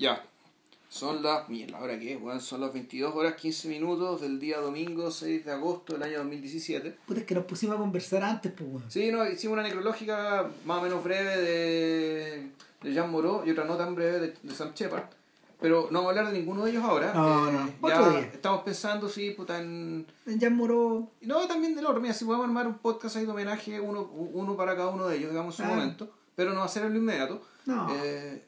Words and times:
Ya. 0.00 0.24
Son 0.88 1.22
las. 1.22 1.48
Mira, 1.48 1.70
¿la 1.70 1.80
hora 1.84 1.98
qué? 2.00 2.16
Bueno, 2.16 2.40
son 2.40 2.62
las 2.62 2.72
22 2.72 3.14
horas 3.14 3.34
15 3.34 3.68
minutos 3.68 4.20
del 4.20 4.40
día 4.40 4.58
domingo 4.58 5.08
6 5.10 5.44
de 5.44 5.52
agosto 5.52 5.92
del 5.92 6.02
año 6.02 6.18
2017. 6.18 6.96
Puta, 7.06 7.20
es 7.20 7.26
que 7.26 7.34
nos 7.36 7.44
pusimos 7.44 7.76
a 7.76 7.78
conversar 7.78 8.24
antes, 8.24 8.50
pues, 8.50 8.68
weón. 8.68 8.84
Sí, 8.90 9.12
no, 9.12 9.24
hicimos 9.28 9.52
una 9.54 9.62
necrológica 9.62 10.50
más 10.64 10.78
o 10.78 10.82
menos 10.82 11.04
breve 11.04 11.36
de, 11.36 12.50
de 12.82 12.92
Jean 12.92 13.08
Moreau 13.10 13.44
y 13.46 13.50
otra 13.52 13.64
no 13.64 13.76
tan 13.76 13.94
breve 13.94 14.18
de, 14.18 14.34
de 14.42 14.54
Sam 14.54 14.72
Shepard. 14.74 15.04
Pero 15.60 15.88
no 15.92 15.98
vamos 16.02 16.06
a 16.06 16.18
hablar 16.18 16.32
de 16.32 16.38
ninguno 16.40 16.64
de 16.64 16.70
ellos 16.72 16.82
ahora. 16.82 17.12
No, 17.14 17.52
no, 17.52 17.70
otro 17.82 17.88
Ya 17.88 18.10
día. 18.10 18.30
estamos 18.32 18.62
pensando, 18.62 19.08
sí, 19.08 19.30
puta, 19.32 19.60
en. 19.60 20.06
Ya 20.26 20.48
moró. 20.50 21.08
y 21.20 21.26
No, 21.26 21.46
también 21.46 21.76
del 21.76 21.84
otro. 21.86 22.00
Mira, 22.00 22.14
si 22.14 22.24
podemos 22.24 22.46
armar 22.46 22.66
un 22.66 22.78
podcast 22.78 23.14
ahí 23.16 23.26
de 23.26 23.30
homenaje, 23.30 23.78
uno, 23.78 24.10
uno 24.10 24.56
para 24.56 24.74
cada 24.74 24.88
uno 24.88 25.06
de 25.06 25.18
ellos, 25.18 25.30
digamos, 25.30 25.60
en 25.60 25.66
su 25.66 25.70
Ah. 25.70 25.76
momento. 25.76 26.10
Pero 26.34 26.52
no 26.54 26.60
va 26.60 26.64
a 26.64 26.68
ser 26.68 26.84
en 26.86 26.94
lo 26.94 26.98
inmediato. 26.98 27.42
No. 27.66 27.86
Eh, 27.94 28.42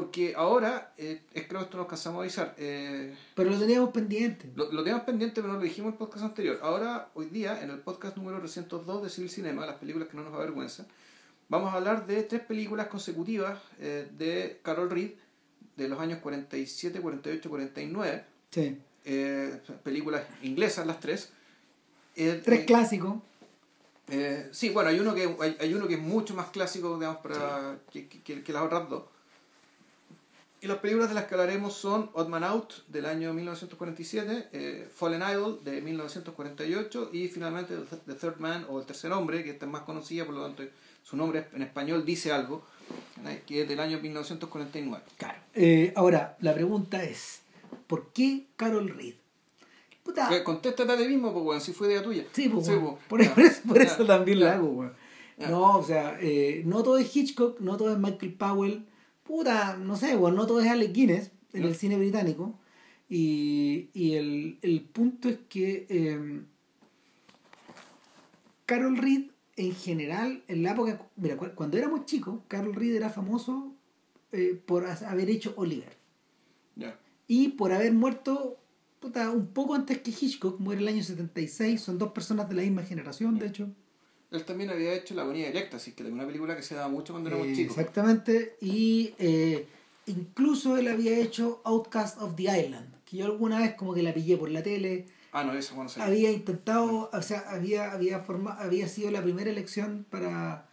porque 0.00 0.34
ahora, 0.36 0.92
eh, 0.96 1.22
es 1.34 1.46
creo 1.46 1.60
que 1.60 1.64
esto 1.64 1.76
nos 1.76 1.86
cansamos 1.86 2.20
de 2.20 2.24
avisar. 2.24 2.54
Eh, 2.58 3.14
Pero 3.34 3.50
lo 3.50 3.58
teníamos 3.58 3.90
pendiente. 3.90 4.50
lo, 4.54 4.70
lo 4.72 4.82
teníamos 4.82 5.04
pendiente, 5.04 5.40
pero 5.40 5.48
no 5.52 5.58
lo 5.58 5.64
dijimos 5.64 5.88
en 5.88 5.92
el 5.94 5.98
podcast 5.98 6.24
anterior. 6.24 6.58
Ahora, 6.62 7.08
hoy 7.14 7.26
día, 7.26 7.62
en 7.62 7.70
el 7.70 7.78
podcast 7.80 8.16
número 8.16 8.38
302 8.38 9.02
de 9.02 9.10
Civil 9.10 9.30
Cinema, 9.30 9.66
las 9.66 9.76
películas 9.76 10.08
que 10.08 10.16
no 10.16 10.22
nos 10.22 10.32
avergüenzan, 10.34 10.86
vamos 11.48 11.72
a 11.72 11.76
hablar 11.76 12.06
de 12.06 12.22
tres 12.22 12.40
películas 12.42 12.86
consecutivas 12.88 13.58
eh, 13.78 14.08
de 14.16 14.60
Carol 14.62 14.88
Reed 14.90 15.12
de 15.76 15.88
los 15.88 15.98
años 16.00 16.18
47, 16.20 17.00
48, 17.00 17.48
49. 17.50 18.24
Sí. 18.50 18.78
eh, 19.04 19.60
películas 19.82 20.22
inglesas 20.42 20.86
las 20.86 20.98
tres. 21.00 21.32
Eh, 22.16 22.40
Tres 22.44 22.60
eh, 22.60 22.64
clásicos. 22.64 23.14
sí, 24.50 24.70
bueno, 24.70 24.90
hay 24.90 24.98
uno 24.98 25.14
que 25.14 25.36
hay, 25.40 25.56
hay 25.60 25.74
uno 25.74 25.86
que 25.86 25.94
es 25.94 26.00
mucho 26.00 26.34
más 26.34 26.46
clásico, 26.50 26.96
digamos, 26.98 27.20
para 27.22 27.78
que, 27.92 28.08
que- 28.08 28.42
que 28.42 28.52
las 28.52 28.62
otras 28.62 28.88
dos. 28.88 29.04
Y 30.62 30.66
las 30.66 30.78
películas 30.78 31.08
de 31.08 31.14
las 31.14 31.24
que 31.24 31.34
hablaremos 31.34 31.72
son 31.74 32.10
Odd 32.12 32.28
Man 32.28 32.44
Out 32.44 32.86
del 32.88 33.06
año 33.06 33.32
1947, 33.32 34.48
eh, 34.52 34.88
Fallen 34.94 35.22
Idol 35.22 35.64
de 35.64 35.80
1948 35.80 37.10
y 37.14 37.28
finalmente 37.28 37.74
The 38.06 38.14
Third 38.14 38.36
Man 38.40 38.66
o 38.68 38.78
El 38.78 38.84
Tercer 38.84 39.10
Hombre, 39.12 39.42
que 39.42 39.50
esta 39.50 39.64
es 39.64 39.72
más 39.72 39.82
conocida, 39.82 40.26
por 40.26 40.34
lo 40.34 40.42
tanto 40.44 40.64
su 41.02 41.16
nombre 41.16 41.46
en 41.54 41.62
español 41.62 42.04
dice 42.04 42.30
algo, 42.30 42.62
que 43.46 43.62
es 43.62 43.68
del 43.68 43.80
año 43.80 44.00
1949. 44.00 45.02
Claro. 45.16 45.38
Eh, 45.54 45.94
ahora, 45.96 46.36
la 46.40 46.52
pregunta 46.52 47.02
es: 47.04 47.40
¿por 47.86 48.12
qué 48.12 48.46
Carol 48.56 48.88
Reed? 48.90 49.14
Puta. 50.02 50.28
Eh, 50.36 50.44
Contéstate 50.44 50.92
a 50.92 50.96
ti 50.96 51.08
mismo, 51.08 51.32
pues, 51.32 51.44
weón, 51.44 51.60
si 51.60 51.72
fue 51.72 51.88
idea 51.88 52.02
tuya. 52.02 52.26
Sí, 52.32 52.50
pues, 52.50 52.66
Sí, 52.66 52.72
weón. 52.72 52.96
pues, 53.08 53.28
por, 53.30 53.40
eso, 53.40 53.62
por 53.66 53.80
eso 53.80 54.04
también 54.04 54.40
la 54.40 54.54
hago. 54.54 54.90
No, 55.38 55.78
o 55.78 55.82
sea, 55.82 56.18
eh, 56.20 56.62
no 56.66 56.82
todo 56.82 56.98
es 56.98 57.16
Hitchcock, 57.16 57.60
no 57.60 57.78
todo 57.78 57.92
es 57.92 57.98
Michael 57.98 58.34
Powell, 58.34 58.86
puta, 59.30 59.76
no 59.76 59.96
sé, 59.96 60.16
weón, 60.16 60.34
no 60.34 60.46
todo 60.46 60.60
es 60.60 60.66
Alec 60.68 60.92
Guinness 60.92 61.30
en 61.52 61.62
No. 61.62 61.68
el 61.68 61.74
cine 61.76 61.96
británico. 61.96 62.58
Y, 63.08 63.90
y 63.94 64.14
el, 64.14 64.58
el 64.62 64.80
punto 64.82 65.28
es 65.28 65.38
que 65.48 65.86
eh, 65.88 66.42
Carol 68.66 68.96
Reed, 68.96 69.30
en 69.56 69.74
general, 69.74 70.42
en 70.48 70.62
la 70.62 70.72
época, 70.72 71.06
mira, 71.16 71.36
cu- 71.36 71.54
cuando 71.54 71.76
éramos 71.76 72.06
chicos, 72.06 72.40
Carol 72.48 72.74
Reed 72.74 72.94
era 72.94 73.10
famoso 73.10 73.74
eh, 74.32 74.60
por 74.66 74.86
ha- 74.86 74.94
haber 75.10 75.28
hecho 75.30 75.54
Oliver 75.56 75.98
y 77.26 77.48
por 77.48 77.72
haber 77.72 77.92
muerto 77.92 78.56
puta, 79.00 79.30
un 79.30 79.48
poco 79.48 79.74
antes 79.74 79.98
que 79.98 80.10
Hitchcock, 80.10 80.58
muere 80.60 80.80
el 80.82 80.88
año 80.88 81.02
76, 81.02 81.80
son 81.80 81.98
dos 81.98 82.12
personas 82.12 82.48
de 82.48 82.54
la 82.54 82.62
misma 82.62 82.82
generación, 82.82 83.38
de 83.38 83.46
hecho. 83.46 83.68
Él 84.30 84.44
también 84.44 84.70
había 84.70 84.92
hecho 84.94 85.14
La 85.14 85.22
agonía 85.22 85.50
de 85.50 85.58
Éxtasis, 85.58 85.94
que 85.94 86.02
es 86.04 86.08
una 86.10 86.26
película 86.26 86.54
que 86.56 86.62
se 86.62 86.74
daba 86.74 86.88
mucho 86.88 87.12
cuando 87.12 87.30
éramos 87.30 87.48
Eh, 87.48 87.54
chicos. 87.54 87.76
Exactamente, 87.78 88.56
y 88.60 89.12
eh, 89.18 89.66
incluso 90.06 90.76
él 90.76 90.88
había 90.88 91.18
hecho 91.18 91.60
Outcast 91.64 92.20
of 92.22 92.36
the 92.36 92.44
Island, 92.44 92.94
que 93.04 93.16
yo 93.18 93.26
alguna 93.26 93.58
vez 93.58 93.74
como 93.74 93.92
que 93.94 94.02
la 94.02 94.14
pillé 94.14 94.36
por 94.36 94.50
la 94.50 94.62
tele, 94.62 95.06
Ah, 95.32 95.44
no, 95.44 95.52
esa 95.52 95.74
bueno, 95.74 95.88
sí. 95.88 96.00
había 96.00 96.32
intentado, 96.32 97.08
o 97.12 97.22
sea, 97.22 97.44
había, 97.50 97.92
había, 97.92 98.18
forma, 98.20 98.52
había 98.54 98.88
sido 98.88 99.12
la 99.12 99.22
primera 99.22 99.48
elección 99.50 100.04
para, 100.10 100.68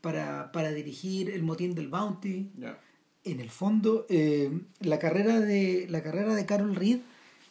para, 0.00 0.50
para 0.50 0.72
dirigir 0.72 1.30
El 1.30 1.42
Motín 1.44 1.74
del 1.76 1.86
Bounty, 1.88 2.50
Ya. 2.56 2.78
en 3.24 3.38
el 3.38 3.50
fondo 3.50 4.06
eh, 4.08 4.50
la 4.80 4.98
carrera 4.98 5.38
de 5.38 5.86
la 5.88 6.02
carrera 6.02 6.34
de 6.34 6.44
Carol 6.46 6.74
Reed 6.74 6.98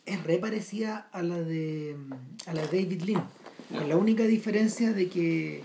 es 0.05 0.21
re 0.25 0.39
parecida 0.39 1.07
a 1.13 1.21
la 1.23 1.39
de 1.39 1.95
a 2.47 2.53
la 2.53 2.65
de 2.67 2.83
David 2.83 3.01
Lean 3.03 3.25
con 3.71 3.87
la 3.89 3.97
única 3.97 4.23
diferencia 4.23 4.93
de 4.93 5.07
que 5.09 5.63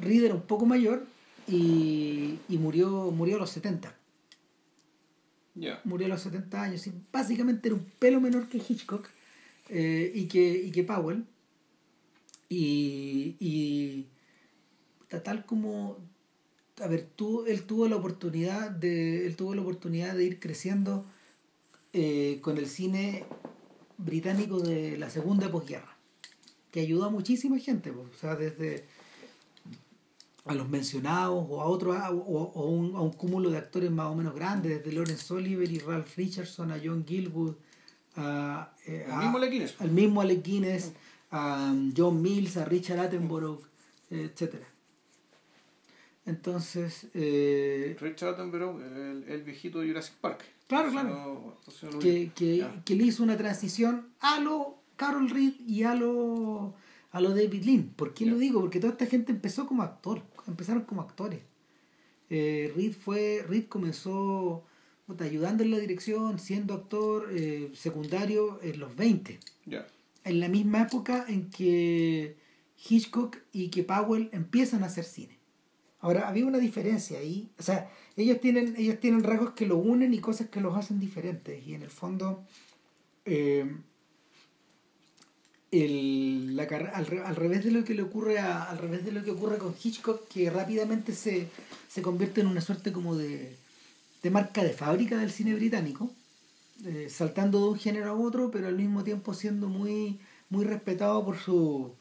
Reed 0.00 0.24
era 0.24 0.34
un 0.34 0.42
poco 0.42 0.66
mayor 0.66 1.06
y, 1.46 2.38
y 2.48 2.58
murió 2.58 3.10
murió 3.10 3.36
a 3.36 3.40
los 3.40 3.50
70 3.50 3.94
Ya. 5.54 5.80
murió 5.84 6.06
a 6.06 6.10
los 6.10 6.22
70 6.22 6.62
años 6.62 6.86
y 6.86 6.92
básicamente 7.12 7.68
era 7.68 7.76
un 7.76 7.84
pelo 7.98 8.20
menor 8.20 8.48
que 8.48 8.58
Hitchcock 8.58 9.08
eh, 9.68 10.10
y 10.14 10.26
que 10.26 10.54
y 10.64 10.70
que 10.70 10.82
Powell. 10.84 11.24
Y, 12.48 13.36
y 13.40 14.06
tal 15.24 15.44
como 15.46 15.98
a 16.82 16.86
ver 16.86 17.06
tú 17.16 17.44
él 17.46 17.62
tuvo 17.64 17.88
la 17.88 17.96
oportunidad 17.96 18.70
de 18.70 19.26
él 19.26 19.36
tuvo 19.36 19.54
la 19.54 19.62
oportunidad 19.62 20.14
de 20.14 20.24
ir 20.24 20.40
creciendo 20.40 21.04
eh, 21.92 22.38
con 22.42 22.56
el 22.58 22.66
cine 22.66 23.24
británico 23.98 24.60
de 24.60 24.96
la 24.98 25.08
segunda 25.10 25.50
posguerra 25.50 25.91
que 26.72 26.80
ayudó 26.80 27.04
a 27.04 27.10
muchísima 27.10 27.56
gente 27.58 27.92
pues, 27.92 28.08
o 28.08 28.18
sea 28.18 28.34
desde 28.34 28.84
a 30.44 30.54
los 30.54 30.68
mencionados 30.68 31.46
o 31.48 31.60
a 31.60 31.66
otros 31.66 31.96
a- 31.96 32.10
o, 32.10 32.16
o 32.42 32.66
un, 32.68 32.96
a 32.96 33.00
un 33.00 33.12
cúmulo 33.12 33.50
de 33.50 33.58
actores 33.58 33.90
más 33.92 34.06
o 34.06 34.16
menos 34.16 34.34
grandes 34.34 34.78
desde 34.78 34.90
Lawrence 34.96 35.32
Oliver 35.32 35.70
y 35.70 35.78
Ralph 35.78 36.16
Richardson 36.16 36.72
a 36.72 36.80
John 36.84 37.04
Gilwood 37.06 37.54
a, 38.16 38.72
eh, 38.86 39.06
a- 39.08 39.18
mismo 39.20 39.38
Guinness. 39.38 39.74
al 39.80 39.90
mismo 39.92 40.20
Alec 40.20 40.42
Guinness 40.42 40.92
a 41.30 41.70
um, 41.72 41.92
John 41.96 42.20
Mills 42.20 42.56
a 42.56 42.64
Richard 42.64 42.98
Attenborough 42.98 43.62
etcétera 44.10 44.66
entonces 46.26 47.06
eh, 47.14 47.96
Richard 48.00 48.34
Attenborough, 48.34 48.80
el, 48.80 49.24
el 49.28 49.42
viejito 49.42 49.80
de 49.80 49.88
Jurassic 49.88 50.14
Park. 50.20 50.44
Claro, 50.68 50.90
claro. 50.90 51.08
no- 51.08 51.90
no 51.90 51.98
que, 51.98 52.30
que 52.84 52.94
le 52.96 53.04
hizo 53.04 53.22
una 53.22 53.36
transición 53.36 54.08
a 54.20 54.40
lo 54.40 54.81
Carol 55.02 55.28
Reed 55.30 55.54
y 55.66 55.82
a 55.82 55.94
lo 55.94 56.74
a 57.10 57.20
lo 57.20 57.30
David 57.30 57.64
Lean. 57.64 57.82
¿Por 57.96 58.14
qué 58.14 58.24
lo 58.24 58.38
digo? 58.38 58.60
Porque 58.60 58.80
toda 58.80 58.92
esta 58.92 59.06
gente 59.06 59.32
empezó 59.32 59.66
como 59.66 59.82
actor, 59.82 60.22
empezaron 60.46 60.84
como 60.84 61.02
actores. 61.02 61.40
Eh, 62.30 62.72
Reed 62.74 62.92
fue, 62.94 63.44
Reed 63.46 63.66
comenzó 63.68 64.64
puta, 65.06 65.24
ayudando 65.24 65.62
en 65.62 65.72
la 65.72 65.78
dirección, 65.78 66.38
siendo 66.38 66.72
actor 66.72 67.28
eh, 67.32 67.70
secundario 67.74 68.60
en 68.62 68.78
los 68.80 68.96
20, 68.96 69.38
Ya. 69.66 69.86
en 70.24 70.40
la 70.40 70.48
misma 70.48 70.82
época 70.82 71.26
en 71.28 71.50
que 71.50 72.36
Hitchcock 72.88 73.36
y 73.52 73.68
que 73.68 73.82
Powell 73.82 74.30
empiezan 74.32 74.82
a 74.82 74.86
hacer 74.86 75.04
cine. 75.04 75.36
Ahora, 76.00 76.28
había 76.28 76.46
una 76.46 76.58
diferencia 76.58 77.18
ahí. 77.18 77.50
O 77.58 77.62
sea, 77.62 77.90
ellos 78.16 78.40
tienen, 78.40 78.74
ellos 78.78 78.98
tienen 79.00 79.22
rasgos 79.22 79.52
que 79.52 79.66
lo 79.66 79.76
unen 79.76 80.14
y 80.14 80.18
cosas 80.20 80.48
que 80.48 80.60
los 80.62 80.74
hacen 80.76 80.98
diferentes. 80.98 81.64
Y 81.66 81.74
en 81.74 81.82
el 81.82 81.90
fondo, 81.90 82.42
eh, 83.24 83.70
el- 85.72 86.54
la 86.56 86.64
al, 86.64 87.06
al 87.24 87.36
revés 87.36 87.64
de 87.64 87.70
lo 87.72 87.84
que 87.84 87.94
le 87.94 88.02
ocurre 88.02 88.38
a- 88.38 88.64
al 88.64 88.78
revés 88.78 89.04
de 89.04 89.12
lo 89.12 89.24
que 89.24 89.30
ocurre 89.32 89.58
con 89.58 89.74
Hitchcock, 89.82 90.28
que 90.28 90.50
rápidamente 90.50 91.14
se, 91.14 91.48
se 91.88 92.02
convierte 92.02 92.40
en 92.42 92.46
una 92.48 92.60
suerte 92.60 92.92
como 92.92 93.16
de, 93.16 93.56
de 94.22 94.30
marca 94.30 94.62
de 94.62 94.70
fábrica 94.74 95.16
del 95.18 95.30
cine 95.32 95.54
británico, 95.54 96.12
eh, 96.84 97.08
saltando 97.10 97.60
de 97.62 97.68
un 97.72 97.78
género 97.78 98.10
a 98.10 98.14
otro, 98.14 98.50
pero 98.50 98.68
al 98.68 98.76
mismo 98.76 99.02
tiempo 99.04 99.34
siendo 99.34 99.68
muy, 99.68 100.20
muy 100.50 100.64
respetado 100.64 101.24
por 101.24 101.36
su 101.38 101.92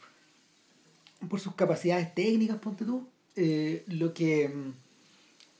por 1.29 1.39
sus 1.39 1.53
capacidades 1.55 2.13
técnicas, 2.15 2.57
ponte 2.57 2.83
tú, 2.85 3.07
eh, 3.35 3.83
lo 3.87 4.13
que 4.13 4.51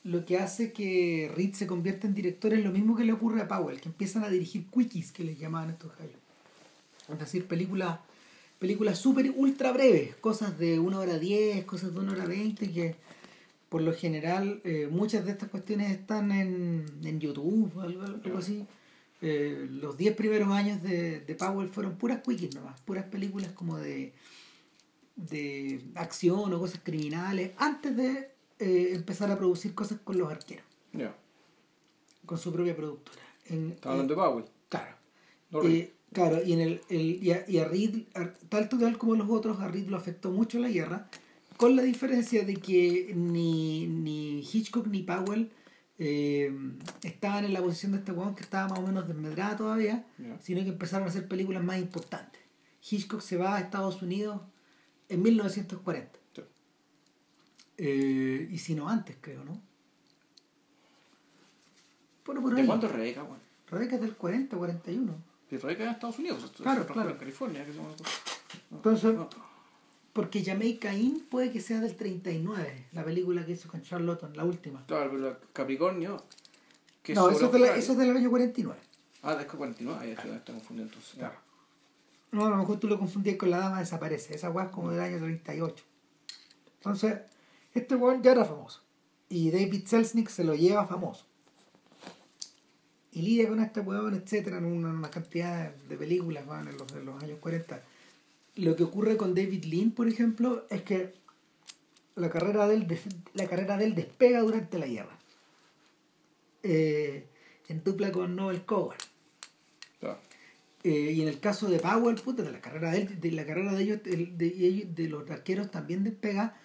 lo 0.03 0.25
que 0.25 0.37
hace 0.39 0.73
que 0.73 1.31
Reed 1.35 1.53
se 1.53 1.67
convierta 1.67 2.07
en 2.07 2.15
director 2.15 2.53
es 2.53 2.63
lo 2.63 2.71
mismo 2.71 2.95
que 2.95 3.05
le 3.05 3.13
ocurre 3.13 3.41
a 3.41 3.47
Powell, 3.47 3.79
que 3.79 3.89
empiezan 3.89 4.23
a 4.23 4.29
dirigir 4.29 4.65
quickies, 4.73 5.11
que 5.11 5.23
les 5.23 5.37
llamaban 5.39 5.69
estos 5.69 5.95
gallos. 5.97 6.20
Es 7.09 7.19
decir, 7.19 7.47
películas 7.47 7.99
películas 8.59 8.99
súper 8.99 9.31
ultra 9.35 9.71
breves, 9.71 10.15
cosas 10.17 10.57
de 10.59 10.79
una 10.79 10.99
hora 10.99 11.17
diez, 11.17 11.65
cosas 11.65 11.93
de 11.95 11.99
una 11.99 12.11
hora 12.11 12.25
veinte, 12.25 12.71
que 12.71 12.95
por 13.69 13.81
lo 13.81 13.91
general 13.93 14.61
eh, 14.63 14.87
muchas 14.91 15.25
de 15.25 15.31
estas 15.31 15.49
cuestiones 15.49 15.89
están 15.91 16.31
en, 16.31 16.85
en 17.03 17.19
YouTube, 17.19 17.71
algo, 17.79 18.03
algo 18.03 18.37
así. 18.37 18.65
Eh, 19.23 19.67
los 19.69 19.97
10 19.97 20.15
primeros 20.15 20.49
años 20.49 20.81
de, 20.83 21.21
de 21.21 21.35
Powell 21.35 21.69
fueron 21.69 21.95
puras 21.95 22.21
quickies 22.21 22.53
nomás, 22.53 22.79
puras 22.81 23.05
películas 23.05 23.51
como 23.51 23.77
de, 23.77 24.13
de 25.15 25.83
acción 25.95 26.53
o 26.53 26.59
cosas 26.59 26.81
criminales, 26.83 27.51
antes 27.57 27.95
de 27.95 28.29
eh, 28.59 28.91
empezar 28.93 29.31
a 29.31 29.37
producir 29.37 29.73
cosas 29.73 29.99
con 30.03 30.17
los 30.17 30.29
arqueros, 30.31 30.65
Ya. 30.93 31.15
con 32.27 32.37
su 32.37 32.51
propia 32.53 32.75
productora. 32.75 33.21
En, 33.47 33.71
Estaba 33.71 33.93
hablando 33.95 34.13
de 34.15 34.21
Powell. 34.21 34.45
Claro. 34.69 34.95
No. 35.49 35.63
Eh, 35.63 35.93
claro, 36.13 36.43
y, 36.43 36.53
en 36.53 36.59
el, 36.61 36.81
el- 36.89 37.23
y, 37.23 37.31
a, 37.31 37.45
y 37.47 37.57
a 37.59 37.65
Reed, 37.67 38.03
a- 38.15 38.33
tal 38.49 38.69
tal 38.69 38.97
como 38.97 39.15
los 39.15 39.29
otros, 39.29 39.59
a 39.59 39.67
Reed 39.67 39.87
lo 39.87 39.97
afectó 39.97 40.31
mucho 40.31 40.59
la 40.59 40.69
guerra, 40.69 41.09
con 41.57 41.75
la 41.75 41.83
diferencia 41.83 42.43
de 42.43 42.55
que 42.55 43.13
ni, 43.15 43.85
ni 43.87 44.39
Hitchcock 44.41 44.87
ni 44.87 45.03
Powell 45.03 45.51
eh, 45.99 46.51
estaban 47.03 47.45
en 47.45 47.53
la 47.53 47.61
posición 47.61 47.91
de 47.91 47.99
este 47.99 48.11
weón 48.11 48.33
que 48.33 48.41
estaba 48.41 48.67
más 48.69 48.79
o 48.79 48.81
menos 48.81 49.07
desmedrada 49.07 49.55
todavía, 49.57 50.05
sino 50.41 50.61
que 50.63 50.69
empezaron 50.69 51.05
a 51.07 51.11
hacer 51.11 51.27
películas 51.27 51.63
más 51.63 51.77
importantes. 51.77 52.41
Hitchcock 52.89 53.21
se 53.21 53.37
va 53.37 53.57
a 53.57 53.59
Estados 53.59 54.01
Unidos 54.01 54.41
en 55.09 55.21
1940. 55.21 56.19
Sí. 56.35 56.41
Eh, 57.77 58.47
y 58.51 58.57
si 58.57 58.73
no 58.73 58.89
antes, 58.89 59.15
creo, 59.21 59.43
¿no? 59.45 59.61
Bueno, 62.25 62.41
por 62.41 62.55
¿De 62.55 62.61
ahí. 62.61 62.67
es 62.69 62.91
Rebeca, 62.91 63.23
weón? 63.23 63.39
Rebeca 63.69 63.95
es 63.95 64.01
del 64.01 64.15
40, 64.15 64.57
41. 64.57 65.15
Y 65.51 65.57
Rebeca 65.57 65.83
es 65.83 65.87
en 65.89 65.93
Estados 65.95 66.19
Unidos. 66.19 66.51
Claro, 66.57 66.85
claro. 66.87 67.09
En 67.11 67.17
California. 67.17 67.65
Que 67.65 67.73
somos... 67.73 67.93
Entonces, 68.71 69.13
No. 69.13 69.29
porque 70.13 70.43
Jamaica 70.43 70.93
Inn 70.93 71.25
puede 71.29 71.51
que 71.51 71.59
sea 71.61 71.79
del 71.81 71.95
39, 71.95 72.87
la 72.93 73.03
película 73.03 73.45
que 73.45 73.51
hizo 73.53 73.69
con 73.69 73.81
Charlton, 73.81 74.35
la 74.35 74.45
última. 74.45 74.85
Claro, 74.87 75.11
pero 75.11 75.37
Capricornio. 75.53 76.23
Que 77.03 77.13
No, 77.13 77.29
eso 77.29 77.45
es, 77.47 77.51
de 77.51 77.59
la- 77.59 77.65
Australia. 77.67 77.75
eso 77.75 77.91
es 77.93 77.97
del 77.97 78.15
año 78.15 78.29
49. 78.29 78.79
Ah, 79.23 79.37
es 79.39 79.45
que 79.45 79.57
49. 79.57 79.99
Ahí 80.01 80.11
está, 80.11 80.23
está 80.35 80.53
confundiendo 80.53 80.93
entonces. 80.93 81.17
Claro. 81.19 81.35
No, 82.31 82.45
a 82.45 82.49
lo 82.49 82.57
mejor 82.57 82.79
tú 82.79 82.87
lo 82.87 82.97
confundías 82.97 83.35
con 83.37 83.49
la 83.49 83.57
dama 83.57 83.79
desaparece. 83.79 84.35
Esa 84.35 84.49
weá 84.51 84.65
es 84.65 84.71
como 84.71 84.91
del 84.91 85.01
año 85.01 85.17
38. 85.19 85.83
Entonces, 86.75 87.19
este 87.73 87.95
weón 87.95 88.23
ya 88.23 88.31
era 88.31 88.45
famoso. 88.45 88.81
Y 89.29 89.51
David 89.51 89.85
Selznick 89.85 90.29
se 90.29 90.43
lo 90.43 90.55
lleva 90.55 90.85
famoso. 90.87 91.25
Y 93.13 93.21
lidia 93.23 93.49
con 93.49 93.59
este 93.59 93.81
weón, 93.81 94.13
etcétera, 94.15 94.57
en 94.59 94.65
una, 94.65 94.89
una 94.89 95.09
cantidad 95.11 95.73
de 95.75 95.97
películas 95.97 96.45
en, 96.47 96.77
los, 96.77 96.91
en 96.93 97.05
los 97.05 97.21
años 97.21 97.39
40. 97.39 97.81
Lo 98.55 98.75
que 98.75 98.83
ocurre 98.83 99.17
con 99.17 99.35
David 99.35 99.65
Lean, 99.65 99.91
por 99.91 100.07
ejemplo, 100.07 100.65
es 100.69 100.81
que 100.83 101.13
la 102.15 102.29
carrera 102.29 102.67
de 102.67 102.75
él, 102.75 102.99
la 103.33 103.47
carrera 103.47 103.77
de 103.77 103.85
él 103.85 103.95
despega 103.95 104.39
durante 104.41 104.79
la 104.79 104.87
guerra. 104.87 105.17
Eh, 106.63 107.25
en 107.69 107.83
dupla 107.83 108.11
con 108.11 108.35
Noel 108.35 108.63
Coward. 108.65 108.97
Eh, 110.83 111.11
y 111.15 111.21
en 111.21 111.27
el 111.27 111.39
caso 111.39 111.69
de 111.69 111.79
Powell, 111.79 112.15
puta, 112.15 112.41
de 112.43 112.51
la 112.51 112.59
carrera 112.59 112.91
de, 112.91 113.01
él- 113.01 113.21
de 113.21 113.31
la 113.31 113.45
carrera 113.45 113.73
de 113.73 113.83
ellos, 113.83 113.99
el- 114.05 114.37
de, 114.37 114.47
ellos- 114.47 114.95
de 114.95 115.07
los 115.09 115.29
arqueros 115.29 115.69
también 115.69 116.03
despega 116.03 116.57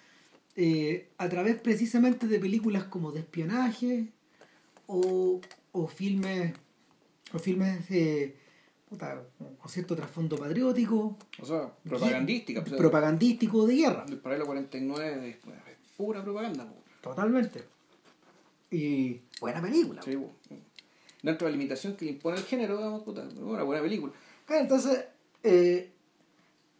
eh, 0.55 1.07
a 1.19 1.29
través 1.29 1.61
precisamente 1.61 2.27
de 2.27 2.39
películas 2.39 2.85
como 2.85 3.11
de 3.11 3.19
espionaje 3.19 4.07
o, 4.87 5.39
o 5.83 5.87
filmes 5.87 6.53
o 7.33 7.39
filmes 7.39 7.89
eh, 7.91 8.35
puta, 8.89 9.21
con 9.59 9.69
cierto 9.69 9.95
trasfondo 9.95 10.37
patriótico, 10.37 11.17
O 11.41 11.45
sea, 11.45 11.73
propagandística. 11.83 12.63
pues, 12.63 12.75
propagandístico 12.75 13.65
de 13.67 13.75
guerra. 13.75 14.05
El 14.07 14.17
paralelo 14.19 14.45
49 14.45 15.29
es 15.29 15.37
pues, 15.43 15.57
pura 15.97 16.23
propaganda. 16.23 16.65
pues. 16.65 17.01
Totalmente. 17.01 17.63
Y 18.71 19.21
buena 19.39 19.61
película. 19.61 20.01
Sí, 20.01 20.15
pues. 20.17 20.59
Dentro 21.21 21.47
de 21.47 21.51
la 21.51 21.57
limitación 21.57 21.95
que 21.95 22.05
le 22.05 22.11
impone 22.11 22.37
el 22.37 22.43
género, 22.43 22.77
digamos, 22.77 23.03
puta, 23.03 23.27
una 23.37 23.63
buena 23.63 23.81
película. 23.81 24.13
Claro, 24.45 24.61
entonces, 24.61 25.05
eh, 25.43 25.91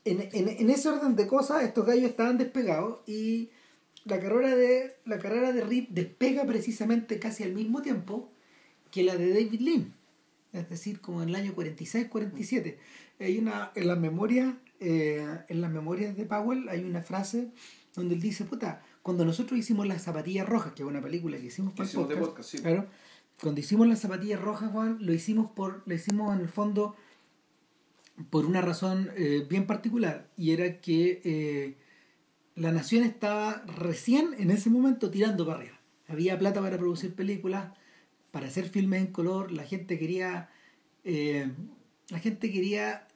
en, 0.05 0.21
en, 0.31 0.47
en 0.49 0.69
ese 0.69 0.89
orden 0.89 1.15
de 1.15 1.27
cosas, 1.27 1.63
estos 1.63 1.85
gallos 1.85 2.09
estaban 2.09 2.37
despegados 2.37 2.99
y 3.07 3.49
la 4.05 4.19
carrera 4.21 4.55
de 4.55 4.95
la 5.05 5.19
carrera 5.19 5.51
de 5.51 5.61
Rip 5.65 5.89
despega 5.89 6.45
precisamente 6.45 7.19
casi 7.19 7.43
al 7.43 7.53
mismo 7.53 7.81
tiempo 7.81 8.31
que 8.97 9.03
la 9.03 9.15
de 9.15 9.29
David 9.29 9.61
Lean. 9.61 9.93
Es 10.53 10.69
decir, 10.69 11.01
como 11.01 11.21
en 11.21 11.29
el 11.29 11.35
año 11.35 11.53
46-47. 11.53 12.77
Hay 13.19 13.37
una, 13.37 13.71
en 13.75 13.87
las 13.87 13.99
memorias, 13.99 14.55
eh, 14.79 15.23
en 15.49 15.61
las 15.61 15.71
memorias 15.71 16.17
de 16.17 16.25
Powell 16.25 16.67
hay 16.67 16.83
una 16.83 17.03
frase 17.03 17.51
donde 17.95 18.15
él 18.15 18.21
dice, 18.21 18.45
puta, 18.45 18.81
cuando 19.03 19.23
nosotros 19.23 19.59
hicimos 19.59 19.87
las 19.87 20.01
zapatillas 20.01 20.49
rojas, 20.49 20.73
que 20.73 20.81
es 20.81 20.89
una 20.89 21.01
película 21.01 21.37
que 21.37 21.45
hicimos 21.45 21.73
para 21.73 21.87
hicimos 21.87 22.09
de 22.09 22.15
podcast, 22.15 22.29
podcast, 22.29 22.49
sí. 22.49 22.57
claro, 22.59 22.87
cuando 23.39 23.61
hicimos 23.61 23.87
las 23.87 23.99
zapatillas 23.99 24.41
rojas, 24.41 24.71
Juan, 24.71 24.97
lo 24.99 25.13
hicimos 25.13 25.51
por, 25.51 25.83
lo 25.85 25.93
hicimos 25.93 26.35
en 26.35 26.41
el 26.41 26.49
fondo 26.49 26.95
por 28.31 28.47
una 28.47 28.61
razón 28.61 29.11
eh, 29.15 29.45
bien 29.47 29.67
particular, 29.67 30.27
y 30.37 30.51
era 30.51 30.81
que 30.81 31.21
eh, 31.23 31.77
la 32.55 32.71
nación 32.71 33.03
estaba 33.03 33.63
recién 33.67 34.33
en 34.39 34.49
ese 34.49 34.71
momento 34.71 35.11
tirando 35.11 35.45
para 35.45 35.59
arriba. 35.59 35.79
Había 36.07 36.39
plata 36.39 36.61
para 36.61 36.77
producir 36.77 37.13
películas, 37.13 37.73
para 38.37 38.49
hacer 38.49 38.69
filmes 38.69 39.01
en 39.01 39.07
color, 39.11 39.51
la 39.51 39.63
gente 39.63 39.97
quería, 39.97 40.47
eh, 41.03 41.51
la 42.09 42.19
gente 42.19 42.51
quería 42.51 43.07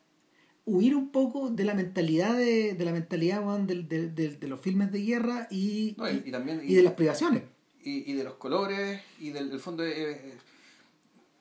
huir 0.65 0.95
un 0.95 1.12
poco 1.12 1.51
de 1.51 1.63
la 1.63 1.75
mentalidad 1.75 2.35
de, 2.35 2.73
de 2.73 2.85
la 2.85 2.91
mentalidad 2.91 3.39
del- 3.59 3.88
del- 3.88 4.15
del- 4.15 4.39
de, 4.39 4.47
los 4.47 4.59
filmes 4.59 4.91
de 4.91 5.03
guerra 5.03 5.47
y, 5.51 5.94
No, 5.95 6.09
y, 6.09 6.23
y 6.25 6.31
también. 6.31 6.59
y 6.63 6.73
de 6.73 6.81
las 6.81 6.94
privaciones. 6.94 7.44
y, 7.83 8.13
de 8.13 8.23
los 8.23 8.33
colores 8.35 9.00
y 9.19 9.29
del, 9.29 9.51
del 9.51 9.59
fondo 9.59 9.83
eh, 9.85 10.33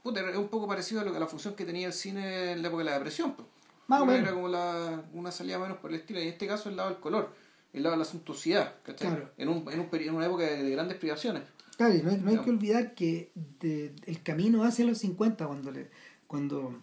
puta, 0.03 0.29
es 0.29 0.37
un 0.37 0.49
poco 0.49 0.69
parecido 0.69 1.01
a, 1.01 1.05
lo, 1.05 1.17
a 1.17 1.19
la 1.19 1.27
función 1.27 1.55
que 1.55 1.65
tenía 1.65 1.87
el 1.87 1.95
cine 1.95 2.53
en 2.53 2.61
la 2.61 2.69
época 2.69 2.83
de 2.85 2.91
la 2.91 2.95
depresión 2.99 3.33
pues. 3.35 3.49
Más 3.87 4.03
o 4.03 4.13
Era 4.13 4.33
como 4.35 4.49
la, 4.49 5.05
una 5.15 5.31
salida 5.33 5.59
menos 5.59 5.79
por 5.79 5.91
el 5.91 6.01
estilo 6.01 6.21
y 6.21 6.25
en 6.25 6.29
este 6.29 6.47
caso 6.47 6.69
el 6.69 6.77
lado 6.77 6.91
del 6.91 6.99
color 7.01 7.35
el 7.73 7.83
lado 7.83 7.95
de 7.95 8.01
la 8.01 8.05
suntuosidad. 8.05 8.75
Claro. 8.83 9.31
en, 9.39 9.49
un, 9.49 9.65
en, 9.73 9.81
un 9.81 9.89
en 9.93 10.15
una 10.15 10.27
época 10.27 10.45
de, 10.45 10.63
de 10.65 10.71
grandes 10.71 10.99
privaciones 10.99 11.45
Claro, 11.81 11.95
y 11.95 12.03
no 12.03 12.11
hay, 12.11 12.19
no 12.19 12.31
hay 12.31 12.39
que 12.41 12.51
olvidar 12.51 12.95
que 12.95 13.33
de- 13.61 13.95
el 14.05 14.23
camino 14.23 14.65
hacia 14.65 14.85
los 14.85 14.99
50, 14.99 15.47
cuando 15.47 15.71
le, 15.71 15.89
cuando, 16.27 16.79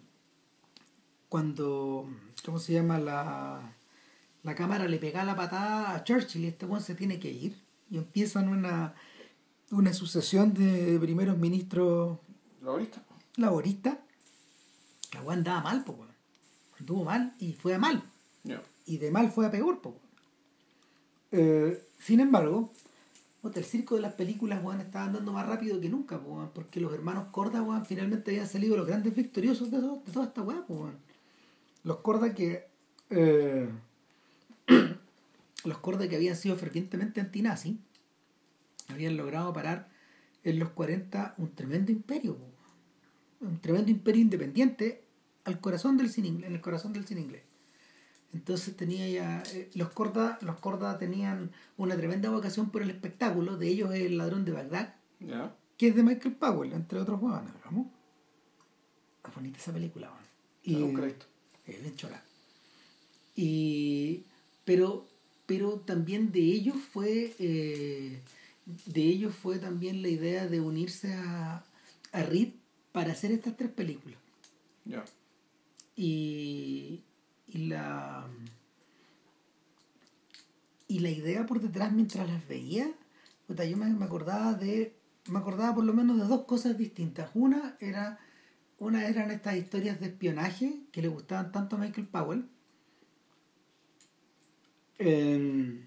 cuando, 1.28 2.10
¿cómo 2.44 2.58
se 2.58 2.72
llama? 2.72 2.98
La, 2.98 3.76
la 4.42 4.54
cámara 4.56 4.88
le 4.88 4.98
pega 4.98 5.22
la 5.22 5.36
patada 5.36 5.94
a 5.94 6.02
Churchill 6.02 6.42
y 6.44 6.48
este 6.48 6.66
weón 6.66 6.82
se 6.82 6.96
tiene 6.96 7.20
que 7.20 7.30
ir. 7.30 7.56
Y 7.88 7.98
empiezan 7.98 8.48
una, 8.48 8.94
una 9.70 9.92
sucesión 9.92 10.52
de 10.52 10.98
primeros 10.98 11.38
ministros 11.38 12.18
laborista 12.60 13.00
laboristas. 13.36 13.98
La 15.12 15.22
weón 15.22 15.38
andaba 15.38 15.60
mal, 15.62 15.84
pues. 15.84 15.96
Anduvo 16.80 17.04
mal 17.04 17.36
y 17.38 17.52
fue 17.52 17.72
a 17.74 17.78
mal. 17.78 18.02
Y 18.84 18.98
de 18.98 19.12
mal 19.12 19.30
fue 19.30 19.46
a 19.46 19.50
peor, 19.52 19.80
po. 19.80 19.96
Eh, 21.30 21.86
sin 22.00 22.18
embargo, 22.18 22.72
el 23.54 23.64
circo 23.64 23.94
de 23.94 24.00
las 24.02 24.14
películas, 24.14 24.62
weón, 24.62 24.80
estaba 24.80 25.06
andando 25.06 25.32
más 25.32 25.46
rápido 25.46 25.80
que 25.80 25.88
nunca, 25.88 26.18
weón, 26.18 26.50
porque 26.54 26.80
los 26.80 26.92
hermanos 26.92 27.28
Corda, 27.30 27.62
weón, 27.62 27.86
finalmente 27.86 28.30
habían 28.32 28.46
salido 28.48 28.76
los 28.76 28.86
grandes 28.86 29.14
victoriosos 29.14 29.70
de, 29.70 29.78
todo- 29.78 30.02
de 30.04 30.12
toda 30.12 30.26
esta 30.26 30.42
weá, 30.42 30.64
weón. 30.68 30.96
Los 31.84 31.98
Corda 31.98 32.34
que. 32.34 32.66
eh, 33.10 33.68
los 35.64 35.78
Corda 35.78 36.08
que 36.08 36.16
habían 36.16 36.36
sido 36.36 36.56
fervientemente 36.56 37.20
antinazi, 37.20 37.78
habían 38.88 39.16
logrado 39.16 39.52
parar 39.52 39.88
en 40.44 40.58
los 40.58 40.70
40 40.70 41.34
un 41.38 41.54
tremendo 41.54 41.92
imperio, 41.92 42.36
un 43.40 43.60
tremendo 43.60 43.90
imperio 43.90 44.22
independiente 44.22 45.02
al 45.44 45.60
corazón 45.60 45.96
del 45.96 46.10
cine, 46.10 46.28
en 46.28 46.52
el 46.54 46.60
corazón 46.60 46.92
del 46.92 47.06
cine 47.06 47.20
inglés. 47.22 47.42
Entonces 48.32 48.76
tenía 48.76 49.08
ya. 49.08 49.42
eh, 49.54 49.70
los 49.74 49.90
Corda, 49.90 50.38
los 50.42 50.58
Corda 50.60 50.98
tenían 50.98 51.50
una 51.76 51.96
tremenda 51.96 52.30
vocación 52.30 52.70
por 52.70 52.82
el 52.82 52.90
espectáculo. 52.90 53.56
De 53.56 53.68
ellos 53.68 53.92
es 53.94 54.02
El 54.02 54.18
ladrón 54.18 54.44
de 54.44 54.52
Bagdad, 54.52 54.94
ya 55.20 55.54
que 55.76 55.88
es 55.88 55.94
de 55.96 56.02
Michael 56.02 56.34
Powell, 56.34 56.72
entre 56.72 56.98
otros 56.98 57.20
huevones, 57.22 57.52
¿vamos? 57.64 57.86
Es 59.26 59.34
bonita 59.34 59.58
esa 59.58 59.72
película. 59.72 60.10
Y 60.64 60.74
es 61.66 61.80
bien 61.82 61.96
chora. 61.96 62.22
Y. 63.36 64.24
Pero. 64.64 65.06
Pero 65.46 65.80
también 65.80 66.30
de 66.30 66.40
ellos 66.40 66.76
fue. 66.92 67.34
eh, 67.38 68.20
de 68.84 69.02
ellos 69.02 69.34
fue 69.34 69.58
también 69.58 70.02
la 70.02 70.08
idea 70.08 70.46
de 70.46 70.60
unirse 70.60 71.14
a, 71.14 71.64
a 72.12 72.22
Reed 72.22 72.50
para 72.92 73.12
hacer 73.12 73.32
estas 73.32 73.56
tres 73.56 73.70
películas. 73.70 74.18
ya 74.84 75.04
Y, 75.96 77.00
y 77.48 77.66
la 77.66 78.26
y 80.86 81.00
la 81.00 81.10
idea 81.10 81.46
por 81.46 81.60
detrás 81.60 81.92
mientras 81.92 82.28
las 82.28 82.46
veía 82.48 82.90
yo 83.48 83.76
me, 83.76 83.86
me 83.86 84.04
acordaba 84.04 84.54
de 84.54 84.94
me 85.28 85.38
acordaba 85.38 85.74
por 85.74 85.84
lo 85.84 85.92
menos 85.92 86.18
de 86.18 86.24
dos 86.24 86.44
cosas 86.44 86.76
distintas. 86.78 87.30
Una 87.34 87.76
era 87.80 88.18
una 88.78 89.06
eran 89.06 89.30
estas 89.30 89.56
historias 89.56 90.00
de 90.00 90.06
espionaje 90.06 90.80
que 90.92 91.02
le 91.02 91.08
gustaban 91.08 91.52
tanto 91.52 91.76
a 91.76 91.78
Michael 91.80 92.06
Powell. 92.06 92.48
Eh, 94.98 95.84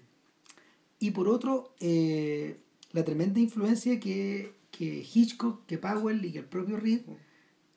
y 0.98 1.10
por 1.10 1.28
otro 1.28 1.74
eh, 1.80 2.60
la 2.92 3.04
tremenda 3.04 3.40
influencia 3.40 3.98
que, 4.00 4.54
que 4.70 5.04
Hitchcock 5.12 5.66
que 5.66 5.78
Powell 5.78 6.24
y 6.24 6.32
que 6.32 6.38
el 6.38 6.44
propio 6.44 6.78
Reed 6.78 7.02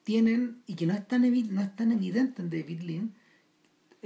tienen 0.04 0.62
y 0.66 0.74
que 0.76 0.86
no 0.86 0.94
es 0.94 1.06
tan, 1.08 1.22
no 1.22 1.60
es 1.60 1.76
tan 1.76 1.92
evidente 1.92 2.42
en 2.42 2.50
David 2.50 2.80
Lean 2.82 3.14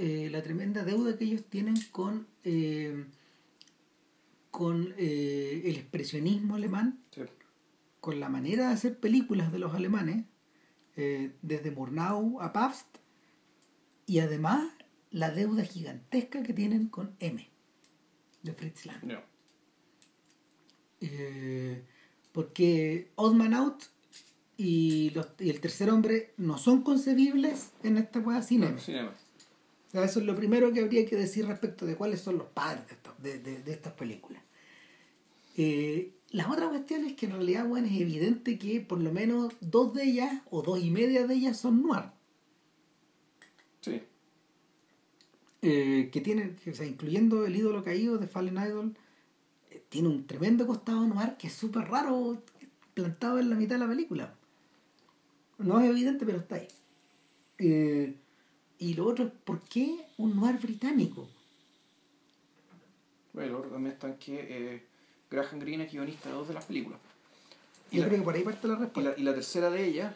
eh, 0.01 0.29
la 0.31 0.41
tremenda 0.41 0.83
deuda 0.83 1.15
que 1.15 1.25
ellos 1.25 1.43
tienen 1.47 1.75
con 1.91 2.25
eh, 2.43 3.05
con 4.49 4.95
eh, 4.97 5.61
el 5.65 5.75
expresionismo 5.75 6.55
alemán 6.55 6.99
sí. 7.11 7.21
con 7.99 8.19
la 8.19 8.27
manera 8.27 8.69
de 8.69 8.73
hacer 8.73 8.97
películas 8.97 9.51
de 9.51 9.59
los 9.59 9.75
alemanes 9.75 10.25
desde 10.95 11.71
Murnau 11.71 12.41
a 12.41 12.51
Pabst 12.51 12.97
y 14.07 14.19
además 14.19 14.67
la 15.11 15.29
deuda 15.31 15.63
gigantesca 15.63 16.41
que 16.41 16.53
tienen 16.53 16.89
con 16.89 17.15
M 17.19 17.47
de 18.41 18.53
Fritz 18.53 18.85
Lang 18.87 19.21
Porque 22.31 23.11
Odd 23.15 23.35
Man 23.35 23.53
Out 23.53 23.83
y, 24.57 25.11
los, 25.11 25.27
y 25.39 25.49
el 25.51 25.61
tercer 25.61 25.91
hombre 25.91 26.33
no 26.37 26.57
son 26.57 26.81
concebibles 26.81 27.71
en 27.83 27.97
esta 27.97 28.41
cinema. 28.41 28.79
Cinema. 28.79 29.11
Eso 29.93 30.19
es 30.19 30.25
lo 30.25 30.35
primero 30.35 30.71
que 30.73 30.81
habría 30.81 31.05
que 31.05 31.15
decir 31.17 31.45
respecto 31.47 31.85
de 31.85 31.95
cuáles 31.95 32.21
son 32.21 32.37
los 32.37 32.47
padres 32.47 32.87
de, 32.87 32.93
estos- 32.93 33.21
de, 33.21 33.39
de- 33.39 33.63
de 33.63 33.71
estas 33.71 33.93
películas. 33.93 34.41
Eh, 35.57 36.13
la 36.31 36.49
otra 36.49 36.69
cuestión 36.69 37.05
es 37.05 37.13
que 37.13 37.25
en 37.25 37.33
realidad 37.33 37.65
bueno, 37.67 37.87
es 37.87 37.99
evidente 37.99 38.57
que 38.57 38.81
por 38.81 38.99
lo 39.01 39.11
menos 39.11 39.53
dos 39.59 39.93
de 39.93 40.03
ellas 40.03 40.41
o 40.49 40.61
dos 40.61 40.79
y 40.81 40.89
media 40.91 41.27
de 41.27 41.35
ellas 41.35 41.57
son 41.57 41.83
noir. 41.83 42.05
Sí. 43.81 44.01
eh, 45.61 46.09
que 46.11 46.21
tiene, 46.21 46.55
que, 46.55 46.71
o 46.71 46.73
sea, 46.73 46.85
incluyendo 46.87 47.45
el 47.45 47.55
ídolo 47.55 47.83
caído 47.83 48.17
de 48.17 48.27
Fallen 48.27 48.57
Idol, 48.57 48.95
eh, 49.71 49.83
tiene 49.89 50.09
un 50.09 50.27
tremendo 50.27 50.67
costado 50.67 51.05
noir 51.07 51.37
que 51.37 51.47
es 51.47 51.53
súper 51.53 51.85
raro, 51.89 52.41
plantado 52.93 53.39
en 53.39 53.49
la 53.49 53.55
mitad 53.55 53.75
de 53.75 53.79
la 53.79 53.87
película. 53.87 54.35
No 55.57 55.79
es 55.79 55.89
evidente, 55.89 56.25
pero 56.25 56.39
está 56.39 56.55
ahí. 56.55 56.67
Eh, 57.59 58.15
y 58.81 58.95
lo 58.95 59.05
otro 59.05 59.25
es, 59.25 59.31
¿por 59.45 59.61
qué 59.61 60.05
un 60.17 60.35
noir 60.35 60.57
británico? 60.59 61.27
Bueno, 63.33 63.59
también 63.59 63.93
están 63.93 64.17
que 64.17 64.35
eh, 64.75 64.83
Graham 65.29 65.59
Greene 65.59 65.85
es 65.85 65.91
guionista 65.91 66.29
de 66.29 66.35
dos 66.35 66.47
de 66.47 66.53
las 66.53 66.65
películas. 66.65 66.99
Y 67.91 67.97
Yo 67.97 68.01
la, 68.03 68.07
creo 68.07 68.19
que 68.19 68.25
por 68.25 68.35
ahí 68.35 68.43
parte 68.43 68.67
la 68.67 68.73
y, 68.73 68.77
respuesta. 68.79 69.11
la, 69.11 69.19
y 69.19 69.23
la 69.23 69.33
tercera 69.33 69.69
de 69.69 69.85
ellas, 69.85 70.15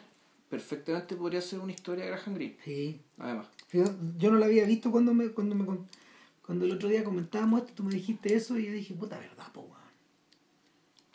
perfectamente 0.50 1.16
podría 1.16 1.40
ser 1.40 1.60
una 1.60 1.72
historia 1.72 2.04
de 2.04 2.10
Graham 2.10 2.34
Greene, 2.34 2.56
Sí. 2.64 3.00
además. 3.18 3.46
Yo, 3.72 4.30
no 4.30 4.38
la 4.38 4.46
había 4.46 4.64
visto 4.64 4.90
cuando 4.90 5.14
me, 5.14 5.28
cuando 5.30 5.54
me 5.54 5.64
cuando 6.44 6.64
el 6.64 6.72
otro 6.72 6.88
día 6.88 7.02
comentábamos 7.02 7.60
esto, 7.62 7.72
tú 7.74 7.82
me 7.82 7.92
dijiste 7.92 8.34
eso 8.34 8.56
y 8.56 8.66
yo 8.66 8.72
dije, 8.72 8.94
puta 8.94 9.18
verdad, 9.18 9.50
po, 9.52 9.62
weón. 9.62 9.76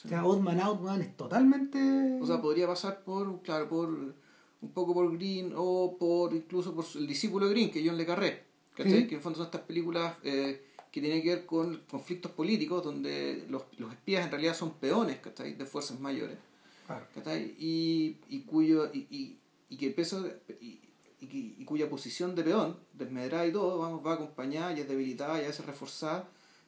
O 0.03 0.07
sea, 0.07 0.25
Odd 0.25 0.39
Man 0.41 0.59
Out, 0.59 0.81
weón, 0.81 1.01
es 1.01 1.15
totalmente. 1.15 1.79
O 2.19 2.25
sea, 2.25 2.41
podría 2.41 2.67
pasar 2.67 3.03
por, 3.03 3.41
claro, 3.41 3.69
por 3.69 4.15
un 4.61 4.71
poco 4.71 4.93
por 4.93 5.11
Green 5.17 5.53
o 5.55 5.97
por 5.97 6.33
incluso 6.33 6.73
por 6.73 6.85
el 6.95 7.07
discípulo 7.07 7.47
de 7.47 7.53
Green, 7.53 7.71
que 7.71 7.85
John 7.85 7.97
Le 7.97 8.05
Carré. 8.05 8.43
¿cachai? 8.75 9.01
Sí. 9.01 9.07
Que 9.07 9.15
en 9.15 9.15
el 9.15 9.21
fondo 9.21 9.37
son 9.37 9.45
estas 9.47 9.61
películas 9.61 10.15
eh, 10.23 10.63
que 10.91 11.01
tienen 11.01 11.21
que 11.21 11.29
ver 11.29 11.45
con 11.45 11.81
conflictos 11.89 12.31
políticos 12.31 12.83
donde 12.83 13.45
los, 13.49 13.63
los 13.77 13.91
espías 13.91 14.25
en 14.25 14.31
realidad 14.31 14.55
son 14.55 14.73
peones 14.73 15.17
¿cachai? 15.17 15.55
de 15.55 15.65
fuerzas 15.65 15.99
mayores. 15.99 16.37
Claro. 16.85 17.05
¿cachai? 17.15 17.55
Y, 17.59 18.17
y, 18.29 18.41
cuyo, 18.41 18.89
y, 18.93 19.07
y, 19.09 19.37
y 19.69 19.77
que 19.77 19.87
el 19.87 19.93
peso 19.93 20.27
y, 20.59 20.79
y 21.21 21.65
cuya 21.65 21.89
posición 21.89 22.35
de 22.35 22.43
peón, 22.43 22.77
desmedrada 22.93 23.45
y 23.45 23.51
todo, 23.51 23.77
vamos, 23.79 24.05
va 24.05 24.13
acompañada 24.13 24.73
y 24.73 24.81
es 24.81 24.87
debilitada 24.87 25.39
y 25.39 25.45
a 25.45 25.47
veces 25.47 25.65
reforzada 25.65 26.27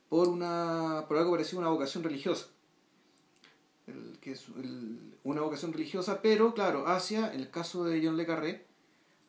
por 0.09 0.27
una 0.27 1.05
por 1.07 1.17
algo 1.17 1.31
parecido 1.31 1.59
a 1.59 1.62
una 1.62 1.71
vocación 1.71 2.03
religiosa. 2.03 2.47
El- 3.87 4.17
que 4.21 4.31
es 4.31 4.45
el- 4.57 5.15
una 5.23 5.41
vocación 5.41 5.73
religiosa, 5.73 6.21
pero 6.21 6.53
claro, 6.53 6.87
hacia, 6.87 7.33
en 7.33 7.39
el 7.41 7.49
caso 7.49 7.83
de 7.85 8.01
John 8.05 8.15
Le 8.17 8.25
Carré, 8.25 8.65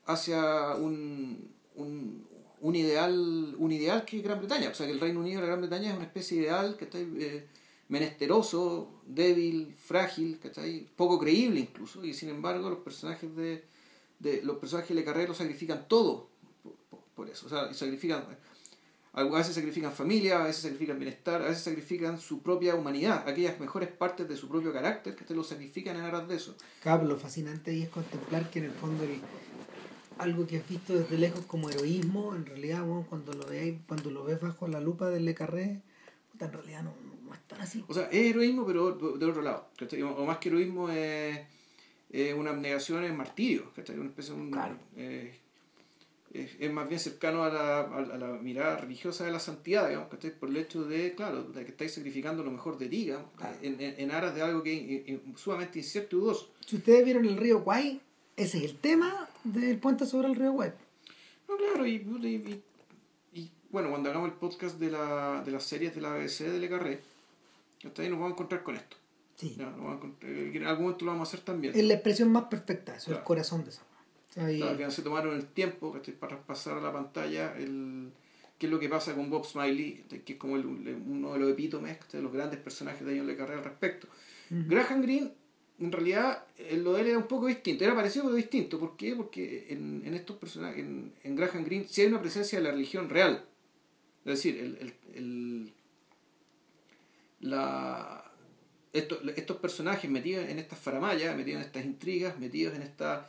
hacia 0.06 0.74
un, 0.76 1.50
un, 1.74 2.76
ideal 2.76 3.54
un 3.58 3.72
ideal 3.72 4.04
que 4.04 4.18
es 4.18 4.22
Gran 4.22 4.38
Bretaña. 4.38 4.68
O 4.70 4.74
sea, 4.74 4.86
que 4.86 4.92
el 4.92 5.00
Reino 5.00 5.20
Unido 5.20 5.38
y 5.38 5.40
la 5.42 5.46
Gran 5.48 5.60
Bretaña 5.60 5.90
es 5.90 5.96
una 5.96 6.04
especie 6.06 6.38
de 6.38 6.44
ideal 6.44 6.76
que 6.76 6.84
está 6.84 6.98
eh, 6.98 7.46
menesteroso, 7.88 8.90
débil, 9.06 9.74
frágil, 9.74 10.38
¿cachai? 10.38 10.86
poco 10.96 11.18
creíble 11.18 11.60
incluso, 11.60 12.04
y 12.04 12.14
sin 12.14 12.28
embargo 12.28 12.70
los 12.70 12.78
personajes 12.80 13.34
de, 13.36 13.64
de 14.20 14.42
los 14.42 14.56
personajes 14.58 14.88
de 14.90 14.94
Le 14.96 15.04
Carré 15.04 15.26
lo 15.28 15.34
sacrifican 15.34 15.86
todo 15.88 16.28
por, 16.62 17.00
por- 17.14 17.28
eso. 17.30 17.46
O 17.46 17.48
sea, 17.48 17.72
sacrifican 17.74 18.24
a 19.14 19.22
veces 19.22 19.54
sacrifican 19.54 19.92
familia, 19.92 20.40
a 20.40 20.44
veces 20.44 20.62
sacrifican 20.62 20.98
bienestar, 20.98 21.40
a 21.42 21.46
veces 21.46 21.62
sacrifican 21.62 22.18
su 22.18 22.42
propia 22.42 22.74
humanidad, 22.74 23.28
aquellas 23.28 23.58
mejores 23.60 23.88
partes 23.90 24.28
de 24.28 24.36
su 24.36 24.48
propio 24.48 24.72
carácter 24.72 25.14
que 25.14 25.24
te 25.24 25.34
lo 25.34 25.44
sacrifican 25.44 25.96
en 25.96 26.02
aras 26.02 26.26
de 26.28 26.36
eso. 26.36 26.56
Claro, 26.82 27.04
lo 27.04 27.16
fascinante 27.16 27.70
ahí 27.70 27.82
es 27.82 27.88
contemplar 27.90 28.50
que 28.50 28.58
en 28.58 28.64
el 28.66 28.72
fondo 28.72 29.04
el- 29.04 29.20
algo 30.18 30.46
que 30.46 30.58
has 30.58 30.68
visto 30.68 30.94
desde 30.94 31.18
lejos 31.18 31.44
como 31.46 31.70
heroísmo, 31.70 32.34
en 32.34 32.46
realidad 32.46 32.82
bueno, 32.84 33.06
cuando 33.08 33.32
lo 33.32 33.46
veis, 33.46 33.76
cuando 33.86 34.10
lo 34.10 34.24
ves 34.24 34.40
bajo 34.40 34.68
la 34.68 34.80
lupa 34.80 35.10
del 35.10 35.24
Le 35.24 35.34
Carré, 35.34 35.82
en 36.40 36.52
realidad 36.52 36.82
no, 36.82 36.94
no 37.24 37.34
es 37.34 37.40
tan 37.46 37.60
así. 37.60 37.84
O 37.88 37.94
sea, 37.94 38.04
es 38.10 38.26
heroísmo, 38.30 38.66
pero 38.66 38.92
de 38.92 39.26
otro 39.26 39.42
lado. 39.42 39.68
o 40.16 40.24
más 40.24 40.38
que 40.38 40.48
heroísmo 40.48 40.88
es, 40.90 41.38
es 42.10 42.34
una 42.34 42.50
abnegación, 42.50 43.04
es 43.04 43.14
martirio. 43.14 43.72
¿cachai? 43.74 43.98
Una 43.98 44.08
especie 44.10 44.34
de 44.34 44.40
un- 44.40 44.50
Claro. 44.50 44.76
eh, 44.96 45.36
es, 46.34 46.50
es 46.58 46.70
más 46.72 46.86
bien 46.88 47.00
cercano 47.00 47.44
a 47.44 47.48
la, 47.48 47.78
a, 47.80 47.96
a 47.98 48.18
la 48.18 48.26
mirada 48.42 48.76
religiosa 48.76 49.24
de 49.24 49.30
la 49.32 49.38
santidad, 49.40 49.88
digamos, 49.88 50.08
¿cachai? 50.10 50.32
por 50.38 50.48
el 50.50 50.56
hecho 50.58 50.84
de, 50.84 51.14
claro, 51.14 51.44
de 51.44 51.64
que 51.64 51.70
estáis 51.70 51.94
sacrificando 51.94 52.42
lo 52.42 52.50
mejor 52.50 52.76
de 52.76 52.88
ti, 52.88 53.04
digamos, 53.04 53.28
Claro. 53.36 53.56
en, 53.62 53.80
en, 53.80 53.94
en 53.98 54.10
aras 54.10 54.34
de 54.34 54.42
algo 54.42 54.62
que 54.62 55.04
es, 55.06 55.08
es 55.08 55.40
sumamente 55.40 55.78
incierto 55.78 56.16
y 56.16 56.20
dudoso. 56.20 56.50
Si 56.66 56.76
ustedes 56.76 57.04
vieron 57.04 57.24
el 57.24 57.36
río 57.36 57.62
Kwai, 57.64 58.00
ese 58.36 58.58
es 58.58 58.64
el 58.64 58.76
tema 58.78 59.28
del 59.44 59.78
puente 59.78 60.04
sobre 60.06 60.28
el 60.28 60.34
río 60.34 60.52
Kwai. 60.52 60.72
No, 61.48 61.56
claro, 61.56 61.86
y, 61.86 61.94
y, 61.94 62.26
y- 62.26 62.62
y, 63.40 63.50
bueno, 63.70 63.90
cuando 63.90 64.10
hagamos 64.10 64.28
el 64.30 64.34
podcast 64.36 64.78
de, 64.78 64.90
la, 64.90 65.42
de 65.44 65.50
las 65.52 65.62
series 65.64 65.94
de 65.94 66.00
la 66.00 66.14
BBC 66.14 66.40
de 66.50 66.58
Le 66.58 66.68
Carré, 66.68 67.00
hasta 67.84 68.02
ahí 68.02 68.08
nos 68.08 68.18
vamos 68.18 68.32
a 68.32 68.34
encontrar 68.34 68.62
con 68.62 68.76
esto. 68.76 68.96
Sí. 69.36 69.56
A 69.60 69.62
encontrar- 69.92 70.30
eh, 70.30 70.52
en 70.54 70.64
algún 70.66 70.84
momento 70.84 71.04
lo 71.04 71.10
vamos 71.12 71.28
a 71.28 71.30
hacer 71.30 71.44
también. 71.44 71.74
Es 71.76 71.84
la 71.84 71.94
expresión 71.94 72.30
más 72.32 72.44
perfecta, 72.44 72.96
eso 72.96 73.12
es 73.12 73.18
el 73.18 73.24
corazón 73.24 73.62
de 73.64 73.70
esa. 73.70 73.82
Claro, 74.58 74.76
que 74.76 74.84
no 74.84 74.90
se 74.90 75.02
tomaron 75.02 75.34
el 75.34 75.46
tiempo 75.46 75.92
¿cachai? 75.92 76.14
para 76.14 76.40
pasar 76.44 76.78
a 76.78 76.80
la 76.80 76.92
pantalla 76.92 77.56
el 77.56 78.10
qué 78.58 78.66
es 78.66 78.72
lo 78.72 78.78
que 78.78 78.88
pasa 78.88 79.14
con 79.14 79.30
Bob 79.30 79.44
Smiley, 79.44 80.02
¿cachai? 80.02 80.20
que 80.24 80.32
es 80.34 80.38
como 80.38 80.56
el- 80.56 80.64
uno 80.66 81.32
de 81.34 81.38
los 81.38 81.50
epítomes 81.50 81.98
de 82.12 82.22
los 82.22 82.32
grandes 82.32 82.58
personajes 82.60 83.04
de 83.06 83.18
John 83.18 83.26
Le 83.26 83.36
Carré 83.36 83.54
al 83.54 83.64
respecto. 83.64 84.08
Graham 84.68 85.02
Greene, 85.02 85.32
en 85.80 85.90
realidad, 85.90 86.44
eh, 86.58 86.76
lo 86.76 86.92
de 86.92 87.00
él 87.02 87.06
era 87.08 87.18
un 87.18 87.26
poco 87.26 87.46
distinto, 87.46 87.82
era 87.84 87.94
parecido 87.94 88.24
pero 88.26 88.36
distinto. 88.36 88.78
¿Por 88.78 88.96
qué? 88.96 89.16
Porque 89.16 89.66
en, 89.70 90.02
en 90.04 90.14
estos 90.14 90.36
personajes, 90.36 90.78
en, 90.78 91.12
en 91.24 91.34
Graham 91.36 91.64
Greene, 91.64 91.86
sí 91.88 92.02
hay 92.02 92.06
una 92.08 92.20
presencia 92.20 92.58
de 92.58 92.64
la 92.64 92.70
religión 92.70 93.08
real. 93.10 93.44
Es 94.24 94.32
decir, 94.32 94.56
el, 94.56 94.76
el, 94.78 94.94
el- 95.14 95.72
la, 97.40 98.24
estos, 98.92 99.18
estos 99.36 99.56
personajes 99.58 100.10
metidos 100.10 100.48
en 100.48 100.58
estas 100.58 100.78
faramayas, 100.78 101.36
metidos 101.36 101.60
en 101.60 101.66
estas 101.66 101.84
intrigas, 101.84 102.38
metidos 102.38 102.74
en 102.74 102.82
esta 102.82 103.28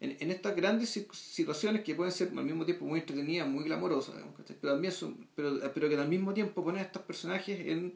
en, 0.00 0.30
estas 0.30 0.56
grandes 0.56 0.88
si- 0.88 1.06
situaciones 1.12 1.82
que 1.82 1.94
pueden 1.94 2.12
ser 2.12 2.28
al 2.36 2.44
mismo 2.44 2.64
tiempo 2.64 2.86
muy 2.86 3.00
entretenidas, 3.00 3.46
muy 3.46 3.64
glamorosas, 3.64 4.14
pero, 4.60 4.72
también 4.72 4.92
son, 4.92 5.26
pero, 5.34 5.58
pero 5.74 5.88
que 5.88 5.96
al 5.96 6.08
mismo 6.08 6.32
tiempo 6.32 6.64
ponen 6.64 6.80
a 6.80 6.86
estos 6.86 7.02
personajes 7.02 7.60
en, 7.66 7.92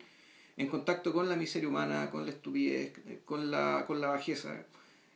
en 0.56 0.66
contacto 0.68 1.12
con 1.12 1.28
la 1.28 1.36
miseria 1.36 1.68
humana, 1.68 2.10
con 2.10 2.24
la 2.26 2.30
estupidez, 2.30 2.92
con 3.24 3.50
la, 3.50 3.84
con 3.86 4.00
la 4.00 4.08
bajeza. 4.08 4.64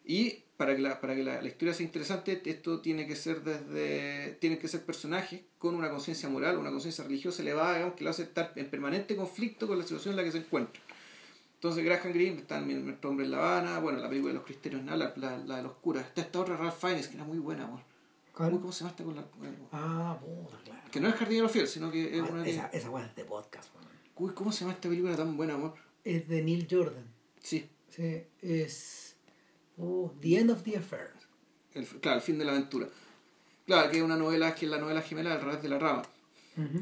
Y 0.07 0.39
para 0.57 0.75
que, 0.75 0.81
la, 0.81 1.01
para 1.01 1.15
que 1.15 1.23
la, 1.23 1.43
la 1.43 1.49
historia 1.49 1.75
sea 1.75 1.85
interesante, 1.85 2.41
esto 2.47 2.81
tiene 2.81 3.07
que 3.07 3.15
ser 3.15 3.43
desde 3.43 4.39
tienen 4.41 4.59
que 4.59 4.67
ser 4.67 4.83
personajes 4.83 5.43
con 5.59 5.75
una 5.75 5.91
conciencia 5.91 6.29
moral, 6.31 6.57
una 6.57 6.71
conciencia 6.71 7.05
religiosa 7.05 7.43
elevada, 7.43 7.75
digamos, 7.75 7.95
que 7.95 8.05
lo 8.05 8.11
hace 8.11 8.23
estar 8.23 8.53
en 8.57 8.71
permanente 8.71 9.15
conflicto 9.15 9.69
con 9.69 9.79
la 9.79 9.85
situación 9.85 10.13
en 10.13 10.17
la 10.17 10.25
que 10.25 10.33
se 10.33 10.39
encuentra. 10.39 10.81
Entonces 11.59 11.85
Graham 11.85 12.13
Greene 12.13 12.39
está 12.39 12.59
en 12.59 12.85
Nuestro 12.85 13.11
Hombre 13.11 13.25
en 13.27 13.33
La 13.33 13.39
Habana, 13.39 13.81
bueno, 13.81 13.99
la 13.99 14.09
película 14.09 14.33
de 14.33 14.39
los 14.39 14.83
¿no? 14.85 14.97
la, 14.97 15.13
la, 15.17 15.39
la 15.39 15.57
de 15.57 15.63
los 15.65 15.73
curas. 15.75 16.07
Está 16.07 16.21
esta 16.21 16.39
otra 16.41 16.57
Ralph 16.57 16.79
Fiennes 16.79 17.09
que 17.09 17.17
era 17.17 17.25
muy 17.25 17.39
buena, 17.39 17.65
amor. 17.65 17.81
¿Cómo, 18.33 18.61
cómo 18.61 18.71
se 18.73 18.81
llama 18.85 18.91
esta 18.91 19.03
con 19.05 19.17
la, 19.17 19.25
Ah, 19.73 20.17
puta, 20.21 20.57
claro. 20.65 20.81
Que 20.93 21.01
no 21.01 21.09
es 21.09 21.15
Jardinero 21.17 21.49
Fiel, 21.49 21.67
sino 21.67 21.91
que 21.91 22.17
es 22.17 22.23
Ah, 22.23 22.29
una 22.31 22.43
de- 22.45 22.51
esa, 22.51 22.67
esa 22.69 23.01
es 23.05 23.17
de 23.17 23.25
podcast, 23.25 23.75
weón. 23.75 23.89
Uy, 24.15 24.35
¿cómo 24.35 24.53
se 24.53 24.61
llama 24.61 24.75
esta 24.75 24.89
película 24.89 25.17
tan 25.17 25.37
buena, 25.37 25.55
amor? 25.55 25.75
Es 26.05 26.29
de 26.29 26.43
Neil 26.43 26.69
Jordan. 26.71 27.05
Sí, 27.43 27.69
Sí, 27.89 28.23
es. 28.43 29.17
Oh, 29.77 30.13
The 30.21 30.39
End 30.39 30.51
of 30.51 30.63
the 30.63 30.77
Affair. 30.77 31.11
el, 31.75 31.85
claro, 31.87 32.19
el 32.19 32.23
fin 32.23 32.39
de 32.39 32.45
la 32.45 32.53
aventura. 32.53 32.87
Claro, 33.67 33.91
que 33.91 33.97
es 33.99 34.03
una 34.05 34.17
novela, 34.17 34.55
que 34.55 34.67
es 34.67 34.71
la 34.71 34.79
novela 34.79 35.03
gemela 35.03 35.31
del 35.31 35.41
revés 35.45 35.63
de 35.63 35.69
la 35.69 35.79
rama. 35.81 36.03
Ujú. 36.57 36.81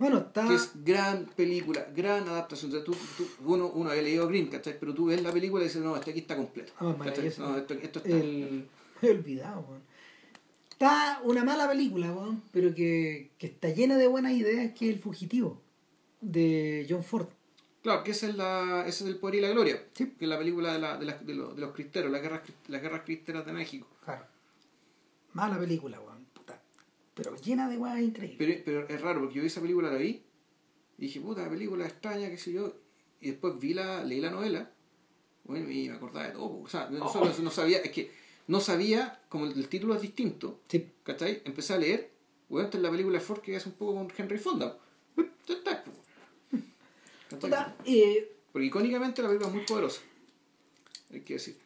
Bueno, 0.00 0.18
está. 0.18 0.48
Que 0.48 0.54
es 0.54 0.70
gran 0.84 1.26
película, 1.36 1.86
gran 1.94 2.26
adaptación. 2.28 2.72
O 2.72 2.74
sea, 2.74 2.82
tú, 2.82 2.96
tú- 3.16 3.28
uno, 3.44 3.68
uno 3.68 3.90
había 3.90 4.02
leído 4.02 4.26
Green, 4.26 4.48
¿cachai? 4.48 4.76
Pero 4.80 4.92
tú 4.94 5.04
ves 5.06 5.22
la 5.22 5.30
película 5.30 5.62
y 5.62 5.66
dices, 5.68 5.82
no, 5.82 5.94
este 5.94 6.10
aquí 6.10 6.20
está 6.20 6.36
completo. 6.36 6.72
Ah. 6.78 6.96
No, 6.98 7.04
esto, 7.56 7.74
esto 7.74 7.98
está. 8.00 8.08
el... 8.10 8.66
Me 9.02 9.08
he 9.08 9.12
olvidado, 9.12 9.60
weón. 9.68 9.82
Está 10.70 11.20
una 11.24 11.44
mala 11.44 11.68
película, 11.68 12.10
weón, 12.12 12.42
pero 12.50 12.74
que, 12.74 13.30
que 13.38 13.46
está 13.48 13.68
llena 13.68 13.96
de 13.98 14.06
buenas 14.08 14.32
ideas, 14.32 14.72
que 14.72 14.88
es 14.88 14.94
El 14.96 15.00
Fugitivo, 15.02 15.60
de 16.22 16.86
John 16.88 17.04
Ford. 17.04 17.28
Claro, 17.82 18.02
que 18.02 18.10
esa 18.12 18.28
es, 18.28 18.34
la, 18.36 18.84
ese 18.86 19.04
es 19.04 19.10
el 19.10 19.16
poder 19.18 19.36
y 19.36 19.40
la 19.42 19.48
gloria. 19.50 19.82
Sí. 19.92 20.14
Que 20.18 20.24
es 20.24 20.28
la 20.28 20.38
película 20.38 20.72
de, 20.72 20.78
la, 20.78 20.96
de, 20.98 21.04
la- 21.04 21.18
de 21.18 21.34
los, 21.34 21.54
de 21.54 21.60
los 21.60 21.72
cristeros, 21.74 22.10
las 22.10 22.22
guerras, 22.22 22.40
las 22.68 22.80
guerras 22.80 23.02
cristeras 23.04 23.44
de 23.44 23.52
México. 23.52 23.86
Claro. 24.04 24.24
Mala 25.34 25.58
película, 25.58 26.00
weón, 26.00 26.09
puta. 26.09 26.09
Pero 27.22 27.36
llena 27.36 27.68
de 27.68 27.76
weas 27.78 28.00
increíbles. 28.00 28.38
Pero, 28.38 28.62
pero 28.64 28.88
es 28.88 29.00
raro, 29.00 29.20
porque 29.20 29.36
yo 29.36 29.42
vi 29.42 29.46
esa 29.48 29.60
película, 29.60 29.90
la 29.90 29.98
vi, 29.98 30.22
y 30.98 31.02
dije, 31.02 31.20
puta, 31.20 31.48
película 31.48 31.86
extraña, 31.86 32.28
qué 32.30 32.36
sé 32.38 32.52
yo, 32.52 32.74
y 33.20 33.30
después 33.30 33.58
vi 33.58 33.74
la, 33.74 34.04
leí 34.04 34.20
la 34.20 34.30
novela, 34.30 34.70
bueno, 35.44 35.70
y 35.70 35.88
me 35.88 35.94
acordaba 35.96 36.26
de 36.26 36.32
todo. 36.32 36.60
O 36.62 36.68
sea, 36.68 36.88
no, 36.90 37.06
Oh. 37.06 37.32
no 37.42 37.50
sabía, 37.50 37.78
es 37.78 37.90
que 37.90 38.10
no 38.46 38.60
sabía, 38.60 39.20
como 39.28 39.46
el, 39.46 39.52
el 39.52 39.68
título 39.68 39.94
es 39.94 40.02
distinto, 40.02 40.60
Sí. 40.68 40.86
¿cachai? 41.02 41.42
Empecé 41.44 41.74
a 41.74 41.78
leer, 41.78 42.10
bueno, 42.48 42.66
esta 42.66 42.78
es 42.78 42.82
la 42.82 42.90
película 42.90 43.18
de 43.18 43.24
Ford 43.24 43.40
que 43.40 43.54
es 43.56 43.64
un 43.66 43.72
poco 43.72 43.94
con 43.94 44.08
Henry 44.16 44.38
Fonda. 44.38 44.76
Eh, 47.84 48.28
Porque 48.52 48.66
icónicamente 48.66 49.22
la 49.22 49.28
película 49.28 49.48
es 49.48 49.54
muy 49.54 49.64
poderosa. 49.64 50.00
Hay 51.12 51.20
que 51.20 51.34
decir. 51.34 51.56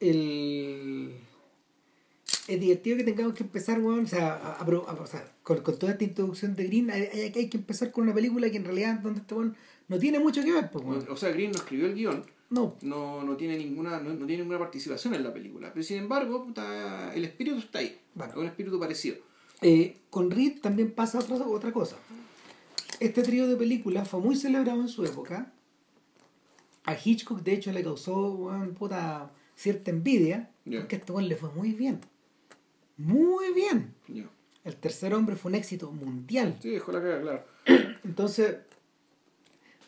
El... 0.00 1.14
Es 2.48 2.60
divertido 2.60 2.96
que 2.96 3.04
tengamos 3.04 3.34
que 3.34 3.44
empezar, 3.44 3.78
weón, 3.80 4.04
o 4.04 4.06
sea, 4.06 4.34
a- 4.34 4.52
a- 4.54 4.64
a- 4.64 5.00
o 5.00 5.06
sea, 5.06 5.24
con, 5.44 5.60
con 5.60 5.78
toda 5.78 5.92
esta 5.92 6.02
introducción 6.04 6.56
de 6.56 6.64
Green, 6.66 6.90
hay, 6.90 7.02
hay- 7.12 7.32
hay 7.34 7.48
que 7.48 7.56
empezar 7.56 7.92
con 7.92 8.04
una 8.04 8.14
película 8.14 8.50
que 8.50 8.56
en 8.56 8.64
realidad 8.64 8.98
donde 8.98 9.20
este 9.20 9.34
weón 9.34 9.56
no 9.88 9.98
tiene 9.98 10.18
mucho 10.18 10.42
que 10.42 10.52
ver, 10.52 10.70
pues, 10.70 10.84
weón. 10.84 11.06
O 11.08 11.16
sea, 11.16 11.30
Green 11.30 11.52
no 11.52 11.58
escribió 11.58 11.86
el 11.86 11.94
guion, 11.94 12.24
No, 12.50 12.76
no, 12.82 13.22
no 13.22 13.34
tiene 13.36 13.56
ninguna 13.56 13.98
no, 14.00 14.12
no 14.12 14.26
tiene 14.26 14.42
ninguna 14.42 14.58
participación 14.58 15.14
en 15.14 15.22
la 15.24 15.32
película. 15.32 15.72
Pero 15.72 15.82
sin 15.84 15.96
embargo, 15.98 16.44
puta, 16.44 17.14
el 17.14 17.24
espíritu 17.24 17.56
está 17.58 17.78
ahí. 17.78 17.98
Bueno. 18.14 18.32
Es 18.34 18.38
un 18.38 18.46
espíritu 18.46 18.78
parecido. 18.78 19.16
Eh, 19.62 19.96
con 20.10 20.30
Reed 20.30 20.60
también 20.60 20.90
pasa 20.92 21.18
otra, 21.20 21.36
otra 21.46 21.72
cosa. 21.72 21.96
Este 23.00 23.22
trío 23.22 23.46
de 23.48 23.56
películas 23.56 24.06
fue 24.06 24.20
muy 24.20 24.36
celebrado 24.36 24.80
en 24.82 24.88
su 24.88 25.02
época. 25.06 25.50
A 26.84 26.94
Hitchcock, 27.02 27.40
de 27.42 27.54
hecho, 27.54 27.72
le 27.72 27.82
causó 27.82 28.32
weón, 28.34 28.74
puta, 28.74 29.30
cierta 29.56 29.90
envidia, 29.90 30.50
Ya. 30.66 30.80
porque 30.80 30.96
a 30.96 30.98
este 30.98 31.12
weón 31.12 31.28
le 31.28 31.36
fue 31.36 31.50
muy 31.52 31.72
bien. 31.72 32.00
Muy 32.96 33.52
bien. 33.52 33.94
El 34.64 34.76
tercer 34.76 35.14
hombre 35.14 35.36
fue 35.36 35.50
un 35.50 35.56
éxito 35.56 35.90
mundial. 35.90 36.56
Sí, 36.60 36.70
dejó 36.70 36.92
la 36.92 37.00
caga, 37.02 37.20
claro. 37.20 37.44
Entonces, 38.04 38.56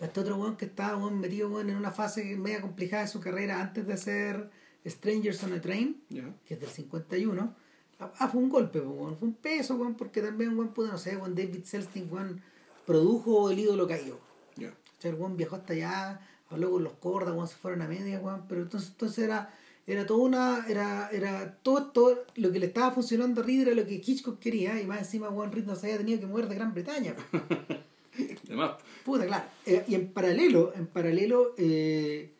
este 0.00 0.20
otro 0.20 0.36
weón 0.36 0.56
que 0.56 0.64
estaba 0.64 0.96
weón, 0.96 1.20
metido 1.20 1.48
weón, 1.48 1.70
en 1.70 1.76
una 1.76 1.92
fase 1.92 2.24
media 2.36 2.60
complicada 2.60 3.02
de 3.02 3.08
su 3.08 3.20
carrera 3.20 3.60
antes 3.60 3.86
de 3.86 3.92
hacer 3.92 4.50
Strangers 4.86 5.42
on 5.44 5.52
a 5.52 5.60
Train, 5.60 6.02
Ya. 6.08 6.34
que 6.44 6.54
es 6.54 6.60
del 6.60 6.68
51, 6.68 7.54
ah, 8.00 8.28
fue 8.28 8.40
un 8.42 8.48
golpe, 8.48 8.80
weón, 8.80 9.16
fue 9.16 9.28
un 9.28 9.34
peso, 9.34 9.76
weón, 9.76 9.94
porque 9.94 10.20
también, 10.20 10.56
weón, 10.58 10.74
pudo, 10.74 10.88
no 10.88 10.98
sé, 10.98 11.16
weón, 11.16 11.34
David 11.34 11.64
Selznick, 11.64 12.12
weón, 12.12 12.42
produjo 12.84 13.50
El 13.50 13.60
ídolo 13.60 13.86
caído. 13.86 14.18
Ya. 14.56 14.70
O 14.70 15.00
sea, 15.00 15.10
el 15.12 15.16
weón 15.16 15.36
viajó 15.36 15.56
hasta 15.56 15.72
allá, 15.72 16.20
habló 16.50 16.70
con 16.72 16.84
los 16.84 16.94
cordas, 16.94 17.34
weón, 17.34 17.48
se 17.48 17.54
fueron 17.56 17.80
a 17.82 17.88
media, 17.88 18.18
weón, 18.20 18.44
pero 18.48 18.62
entonces, 18.62 18.90
entonces 18.90 19.24
era, 19.24 19.54
era 19.86 20.06
todo 20.06 20.18
una, 20.18 20.64
era, 20.68 21.10
era 21.10 21.58
todo, 21.62 21.90
todo, 21.90 22.24
lo 22.36 22.50
que 22.50 22.58
le 22.58 22.66
estaba 22.66 22.92
funcionando 22.92 23.40
a 23.40 23.44
Reed 23.44 23.62
era 23.62 23.74
lo 23.74 23.86
que 23.86 24.02
Hitchcock 24.04 24.38
quería, 24.38 24.80
y 24.80 24.86
más 24.86 25.00
encima, 25.00 25.28
weón, 25.28 25.52
Reed 25.52 25.64
no 25.64 25.76
se 25.76 25.86
había 25.86 25.98
tenido 25.98 26.20
que 26.20 26.26
mover 26.26 26.48
de 26.48 26.54
Gran 26.54 26.72
Bretaña. 26.72 27.14
Además, 28.46 28.76
Puta, 29.04 29.26
claro. 29.26 29.44
Eh, 29.66 29.84
y 29.88 29.94
en 29.94 30.12
paralelo, 30.12 30.72
en 30.74 30.86
paralelo, 30.86 31.54
eh, 31.58 32.32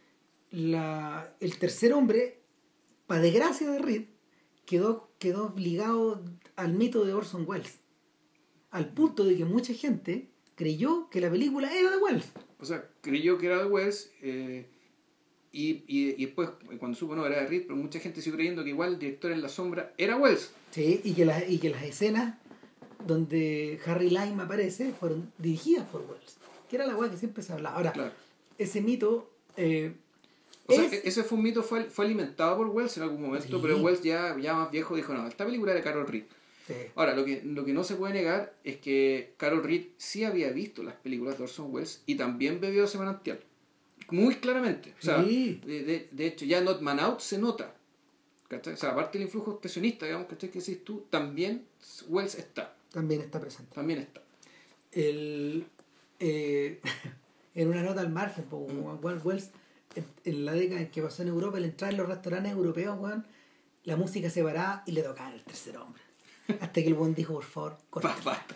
la, 0.51 1.35
el 1.41 1.59
tercer 1.59 1.93
hombre, 1.93 2.41
para 3.07 3.21
desgracia 3.21 3.71
de 3.71 3.79
Reed, 3.79 4.05
quedó, 4.65 5.13
quedó 5.19 5.53
ligado 5.57 6.25
al 6.57 6.73
mito 6.73 7.05
de 7.05 7.13
Orson 7.13 7.45
Welles. 7.47 7.81
Al 8.71 8.89
punto 8.93 9.25
de 9.25 9.37
que 9.37 9.45
mucha 9.45 9.75
gente 9.75 10.31
creyó 10.55 11.09
que 11.11 11.21
la 11.21 11.31
película 11.31 11.73
era 11.73 11.91
de 11.91 11.99
Welles. 11.99 12.33
o 12.59 12.65
sea, 12.65 12.89
creyó 13.01 13.39
que 13.39 13.47
era 13.47 13.59
de 13.59 13.67
Wells 13.67 14.13
eh, 14.23 14.69
y, 15.55 15.85
y, 15.87 16.15
y 16.23 16.27
después, 16.27 16.51
cuando 16.79 16.97
supo 16.99 17.15
no 17.15 17.25
era 17.27 17.41
de 17.41 17.47
Reed, 17.47 17.63
pero 17.63 17.77
mucha 17.77 18.01
gente 18.01 18.21
siguió 18.21 18.37
creyendo 18.37 18.63
que 18.65 18.71
igual 18.71 18.95
el 18.95 18.99
director 18.99 19.31
en 19.33 19.41
la 19.41 19.49
sombra 19.49 19.93
era 19.97 20.17
Wells. 20.17 20.51
Sí, 20.73 21.01
y 21.05 21.13
que, 21.15 21.25
las 21.25 21.49
y 21.49 21.59
que 21.59 21.71
las 21.71 21.83
escenas 21.85 22.37
donde 23.07 23.81
Harry 23.87 24.09
Lime 24.11 24.43
aparece 24.43 24.93
fueron 24.93 25.33
dirigidas 25.39 25.87
por 25.89 26.01
Welles. 26.03 26.37
Que 26.69 26.77
era 26.77 26.87
la 26.87 26.97
weá 26.97 27.11
que 27.11 27.17
siempre 27.17 27.43
se 27.43 27.53
hablaba. 27.53 27.77
Ahora, 27.77 27.93
Claro. 27.93 28.13
ese 28.59 28.81
mito... 28.81 29.31
eh, 29.57 29.95
O 30.67 30.73
sea, 30.73 30.85
es- 30.87 30.93
e- 30.93 31.03
ese 31.09 31.23
fue 31.25 31.37
un 31.39 31.45
mito, 31.45 31.63
fue, 31.63 31.85
fue 31.85 32.07
alimentado 32.07 32.57
por 32.57 32.69
Wells 32.69 32.97
en 32.97 33.03
algún 33.03 33.21
momento, 33.23 33.47
Sí. 33.49 33.59
pero 33.63 33.77
Wells 33.79 34.03
ya, 34.03 34.37
ya 34.41 34.55
más 34.55 34.71
viejo 34.71 34.97
dijo, 34.97 35.13
no, 35.13 35.27
esta 35.29 35.45
película 35.45 35.73
era 35.73 35.81
de 35.81 35.85
Carol 35.85 36.07
Reed. 36.09 36.25
sí. 36.67 36.73
Ahora, 36.95 37.15
lo 37.15 37.25
que, 37.27 37.43
lo 37.45 37.65
que 37.67 37.75
no 37.75 37.85
se 37.85 37.97
puede 37.97 38.15
negar 38.15 38.55
es 38.65 38.79
que 38.79 39.35
Carol 39.37 39.63
Reed 39.63 39.89
sí 39.99 40.25
había 40.25 40.51
visto 40.51 40.83
las 40.83 40.95
películas 40.95 41.37
de 41.37 41.45
Orson 41.45 41.73
Welles 41.75 42.03
y 42.07 42.15
también 42.15 42.61
bebió 42.61 42.85
ese 42.85 42.97
manantial. 42.97 43.39
Muy 44.11 44.37
claramente. 44.37 44.95
O 44.99 45.03
sea, 45.03 45.23
Sí. 45.25 45.61
de, 45.65 45.83
de, 45.85 46.09
de 46.11 46.27
hecho, 46.27 46.45
ya 46.45 46.61
Not 46.61 46.81
Man 46.81 47.01
Out 47.01 47.21
se 47.21 47.39
nota. 47.39 47.75
¿cachai? 48.49 48.75
O 48.75 48.77
sea, 48.77 48.91
aparte 48.91 49.19
del 49.19 49.27
influjo 49.27 49.53
expresionista, 49.53 50.07
digamos, 50.07 50.29
¿cachai? 50.29 50.51
que 50.51 50.59
decís 50.61 50.85
tú, 50.85 51.07
también 51.11 51.65
Wells 52.09 52.35
está. 52.37 52.75
También 52.93 53.21
está 53.23 53.41
presente. 53.41 53.75
También 53.75 54.01
está. 54.01 54.23
el, 54.93 55.67
eh, 56.21 56.81
en 57.55 57.69
una 57.69 57.83
nota 57.83 58.01
al 58.01 58.11
margen, 58.11 58.45
weón, 58.51 58.99
Juan 58.99 59.21
Wells, 59.25 59.51
en, 59.97 60.05
en 60.25 60.45
la 60.45 60.53
década 60.53 60.81
en 60.81 60.91
que 60.91 61.03
pasó 61.03 61.23
en 61.23 61.29
Europa, 61.29 61.59
el 61.59 61.65
entrar 61.65 61.91
en 61.91 61.97
los 61.97 62.09
restaurantes 62.09 62.53
europeos, 62.53 62.97
weón, 63.01 63.27
la 63.85 63.97
música 63.97 64.31
se 64.31 64.43
paraba 64.43 64.83
y 64.87 64.93
le 64.93 65.03
tocaban 65.03 65.33
el 65.35 65.43
tercer 65.43 65.77
hombre. 65.77 66.03
Hasta 66.61 66.73
que 66.73 66.87
el 66.87 66.95
buen 66.95 67.15
dijo, 67.15 67.35
por 67.35 67.45
favor, 67.45 67.79
corta. 67.91 68.15
Basta. 68.25 68.55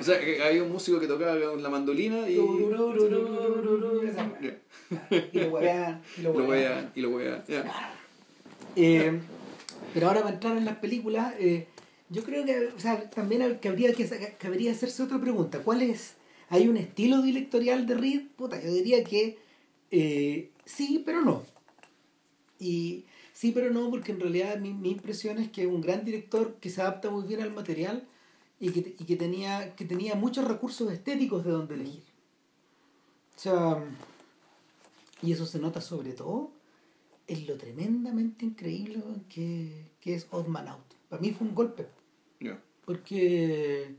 O 0.00 0.02
sea, 0.02 0.18
que 0.18 0.42
había 0.42 0.62
un 0.64 0.72
músico 0.72 0.98
que 0.98 1.06
tocaba 1.06 1.34
la 1.36 1.68
mandolina 1.68 2.28
y. 2.28 2.36
Y 5.32 5.40
lo 5.40 5.48
huevean, 5.48 6.02
y 6.18 6.22
lo 6.22 6.32
huevean. 6.34 6.92
y 6.94 7.00
lo 7.00 7.10
wean. 7.10 7.44
ya. 7.48 7.92
Eh, 8.76 9.20
pero 9.92 10.08
ahora 10.08 10.22
para 10.22 10.34
entrar 10.34 10.56
en 10.56 10.64
las 10.64 10.76
películas, 10.76 11.34
eh, 11.38 11.66
yo 12.10 12.22
creo 12.24 12.44
que 12.44 12.68
o 12.68 12.78
sea, 12.78 13.08
también 13.10 13.58
que 13.60 13.68
habría 13.68 13.92
que, 13.92 14.06
que 14.38 14.46
habría 14.46 14.72
hacerse 14.72 15.02
otra 15.02 15.20
pregunta. 15.20 15.60
¿Cuál 15.60 15.82
es? 15.82 16.14
¿Hay 16.48 16.68
un 16.68 16.76
estilo 16.76 17.22
directorial 17.22 17.86
de 17.86 17.94
Reed? 17.94 18.22
Puta, 18.36 18.60
yo 18.62 18.72
diría 18.72 19.02
que 19.04 19.38
eh, 19.90 20.50
sí, 20.64 21.02
pero 21.04 21.22
no. 21.22 21.42
Y 22.58 23.04
sí, 23.32 23.52
pero 23.52 23.70
no, 23.70 23.90
porque 23.90 24.12
en 24.12 24.20
realidad 24.20 24.58
mi, 24.58 24.72
mi 24.72 24.90
impresión 24.90 25.38
es 25.38 25.50
que 25.50 25.62
es 25.62 25.68
un 25.68 25.80
gran 25.80 26.04
director 26.04 26.56
que 26.60 26.70
se 26.70 26.82
adapta 26.82 27.10
muy 27.10 27.26
bien 27.26 27.42
al 27.42 27.52
material 27.52 28.06
y 28.60 28.70
que, 28.70 28.94
y 28.98 29.04
que, 29.04 29.16
tenía, 29.16 29.74
que 29.76 29.84
tenía 29.84 30.14
muchos 30.14 30.46
recursos 30.46 30.90
estéticos 30.92 31.44
de 31.44 31.50
donde 31.50 31.74
elegir. 31.74 32.02
O 33.36 33.38
sea, 33.38 33.84
y 35.24 35.32
eso 35.32 35.46
se 35.46 35.58
nota 35.58 35.80
sobre 35.80 36.12
todo 36.12 36.52
en 37.26 37.46
lo 37.46 37.56
tremendamente 37.56 38.44
increíble 38.44 39.02
que, 39.28 39.90
que 40.00 40.14
es 40.14 40.26
Odd 40.30 40.46
Man 40.48 40.68
Out. 40.68 40.84
Para 41.08 41.22
mí 41.22 41.30
fue 41.32 41.46
un 41.46 41.54
golpe, 41.54 41.86
Ya. 42.40 42.60
porque 42.84 43.94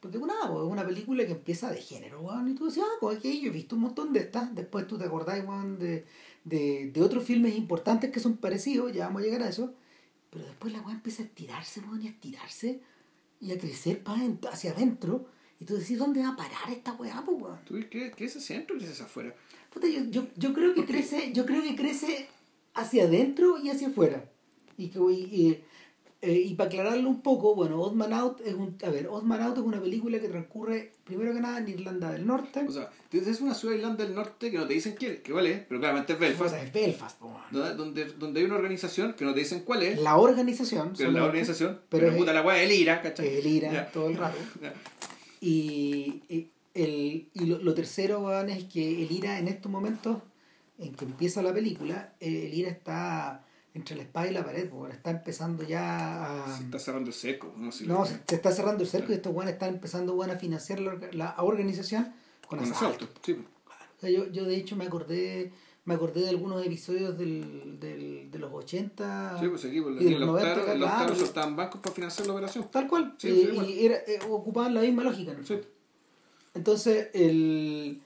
porque 0.00 0.18
nada, 0.18 0.44
es 0.46 0.50
una 0.70 0.84
película 0.84 1.24
que 1.24 1.32
empieza 1.32 1.70
de 1.70 1.80
género, 1.80 2.20
weón, 2.20 2.46
y 2.50 2.54
tú 2.54 2.66
decías, 2.66 2.84
ah, 2.86 2.96
pues 3.00 3.16
aquí 3.18 3.40
yo 3.40 3.48
he 3.48 3.52
visto 3.52 3.74
un 3.74 3.82
montón 3.82 4.12
de 4.12 4.20
estas, 4.20 4.54
después 4.54 4.86
tú 4.86 4.98
te 4.98 5.04
acordás, 5.04 5.42
weón, 5.46 5.78
de, 5.78 6.04
de, 6.44 6.90
de 6.92 7.02
otros 7.02 7.24
filmes 7.24 7.56
importantes 7.56 8.10
que 8.10 8.20
son 8.20 8.36
parecidos, 8.36 8.92
ya 8.92 9.06
vamos 9.06 9.22
a 9.22 9.24
llegar 9.24 9.42
a 9.42 9.48
eso, 9.48 9.72
pero 10.28 10.44
después 10.44 10.74
la 10.74 10.80
weón 10.82 10.96
empieza 10.96 11.22
a 11.22 11.26
estirarse, 11.26 11.80
weón, 11.80 12.02
y 12.02 12.08
a 12.08 12.10
estirarse, 12.10 12.80
y 13.40 13.52
a 13.52 13.58
crecer 13.58 14.02
pa' 14.02 14.14
adent- 14.16 14.46
hacia 14.52 14.72
adentro, 14.72 15.24
y 15.58 15.64
tú 15.64 15.74
decís, 15.74 15.98
¿dónde 15.98 16.20
va 16.20 16.30
a 16.30 16.36
parar 16.36 16.68
esta 16.68 16.92
weá, 16.92 17.22
pues, 17.24 17.40
weón? 17.40 17.58
¿Tú 17.64 17.80
crees 17.88 18.14
que 18.14 18.24
es 18.26 18.36
hacia 18.36 18.56
adentro 18.56 18.76
crees 18.76 18.90
hacia 18.90 19.06
afuera? 19.06 19.34
Puta, 19.74 19.86
yo, 19.88 20.00
yo, 20.10 20.26
yo 20.36 20.54
creo 20.54 20.72
que 20.74 20.84
crece, 20.86 21.32
yo 21.34 21.44
creo 21.44 21.62
que 21.62 21.74
crece 21.76 22.28
hacia 22.74 23.04
adentro 23.04 23.58
y 23.62 23.68
hacia 23.70 23.88
afuera. 23.88 24.24
Y, 24.78 24.88
que- 24.88 24.98
y, 24.98 25.14
y, 25.14 25.60
eh, 26.22 26.32
y 26.46 26.54
para 26.54 26.68
aclararlo 26.68 27.08
un 27.08 27.20
poco, 27.20 27.54
bueno, 27.54 27.80
Odd 27.82 27.92
Man 27.94 28.12
Out 28.14 28.40
es 28.46 28.54
un, 28.54 28.76
a 28.82 28.88
ver, 28.88 29.08
Odd 29.08 29.24
Man 29.24 29.42
Out 29.42 29.58
es 29.58 29.62
una 29.64 29.80
película 29.80 30.18
que 30.20 30.28
transcurre 30.28 30.92
primero 31.04 31.34
que 31.34 31.40
nada 31.40 31.58
en 31.58 31.68
Irlanda 31.68 32.12
del 32.12 32.26
Norte. 32.26 32.64
O 32.66 32.72
sea, 32.72 32.90
es 33.12 33.40
una 33.42 33.52
ciudad 33.54 33.74
de 33.74 33.80
Irlanda 33.80 34.04
del 34.04 34.14
Norte 34.14 34.50
que 34.50 34.56
no 34.56 34.66
te 34.66 34.72
dicen 34.74 34.94
qué, 34.98 35.20
que 35.20 35.32
cuál 35.32 35.46
es, 35.48 35.60
pero 35.68 35.80
claramente 35.80 36.14
es 36.14 36.18
Belfast. 36.18 36.54
Es 36.56 36.72
Belfast, 36.72 37.18
po. 37.18 37.36
¿no? 37.50 37.74
Donde, 37.74 38.06
donde 38.06 38.40
hay 38.40 38.46
una 38.46 38.54
organización 38.56 39.12
que 39.14 39.24
no 39.26 39.34
te 39.34 39.40
dicen 39.40 39.60
cuál 39.64 39.82
es, 39.82 40.00
La 40.00 40.16
organización. 40.16 40.94
pero 40.96 41.10
la 41.10 41.24
organización, 41.24 41.80
pero 41.90 42.00
pero, 42.06 42.12
es- 42.12 42.16
puta 42.18 42.32
la 42.32 42.40
weá 42.42 42.56
del 42.56 42.72
IRA, 42.72 43.02
¿cachai? 43.02 43.28
El 43.36 43.46
IRA 43.46 43.72
Ya. 43.72 43.90
todo 43.92 44.08
el 44.08 44.16
rato. 44.16 44.38
Ya. 44.62 44.72
Y, 45.40 46.22
y 46.30 46.48
el, 46.74 47.28
y 47.32 47.46
lo, 47.46 47.58
lo 47.58 47.74
tercero, 47.74 48.20
weón, 48.20 48.50
es 48.50 48.64
que 48.64 49.02
el 49.04 49.10
IRA 49.12 49.38
en 49.38 49.48
estos 49.48 49.70
momentos 49.70 50.18
en 50.78 50.94
que 50.94 51.04
empieza 51.04 51.40
la 51.42 51.52
película, 51.54 52.14
eh, 52.20 52.46
el 52.48 52.54
IRA 52.54 52.70
está 52.70 53.44
entre 53.74 53.96
la 53.96 54.02
espada 54.02 54.28
y 54.28 54.32
la 54.32 54.44
pared, 54.44 54.70
weón, 54.72 54.92
está 54.92 55.10
empezando 55.10 55.62
ya 55.64 56.44
a... 56.44 56.56
Se 56.58 56.64
está 56.64 56.78
cerrando 56.78 57.08
el 57.10 57.14
seco. 57.14 57.52
No, 57.56 57.72
Si 57.72 57.86
No, 57.86 58.04
se, 58.06 58.20
se 58.26 58.34
está 58.36 58.52
cerrando 58.52 58.82
el 58.84 58.88
cerco 58.88 59.12
y 59.12 59.16
estos 59.16 59.32
weones 59.34 59.54
están 59.54 59.70
empezando 59.74 60.14
weón, 60.14 60.30
a 60.30 60.36
financiar 60.36 60.80
la, 60.80 60.96
la 61.12 61.34
organización 61.38 62.12
con, 62.48 62.58
con 62.60 62.70
asalto. 62.70 63.04
asalto. 63.04 63.20
Sí. 63.24 63.32
O 63.32 64.00
sea, 64.00 64.10
yo, 64.10 64.26
yo 64.30 64.44
de 64.44 64.56
hecho 64.56 64.76
me 64.76 64.84
acordé 64.84 65.52
me 65.86 65.92
acordé 65.94 66.22
de 66.22 66.30
algunos 66.30 66.64
episodios 66.64 67.18
del, 67.18 67.78
del, 67.78 68.30
de 68.30 68.38
los 68.38 68.50
80 68.52 69.36
Sí, 69.38 69.48
pues 69.48 69.64
aquí, 69.66 69.80
pues, 69.82 70.00
y 70.00 70.04
de 70.04 70.10
los 70.12 70.20
los 70.20 70.28
90, 70.30 70.50
octavos- 70.54 70.72
en 70.72 70.80
los 70.80 70.90
octavos 70.90 71.18
soltaban 71.18 71.56
bancos 71.56 71.80
para 71.82 71.94
financiar 71.94 72.26
la 72.26 72.32
operación. 72.32 72.68
tal 72.70 72.88
cual 72.88 73.14
Sí, 73.18 73.50
y 73.68 73.84
era, 73.84 73.96
eh, 73.96 74.18
ocupaban 74.30 74.72
la 74.74 74.80
misma 74.80 75.02
lógica 75.04 75.34
¿no? 75.34 75.44
Sí. 75.46 75.60
Entonces 76.54 77.08
el 77.14 78.00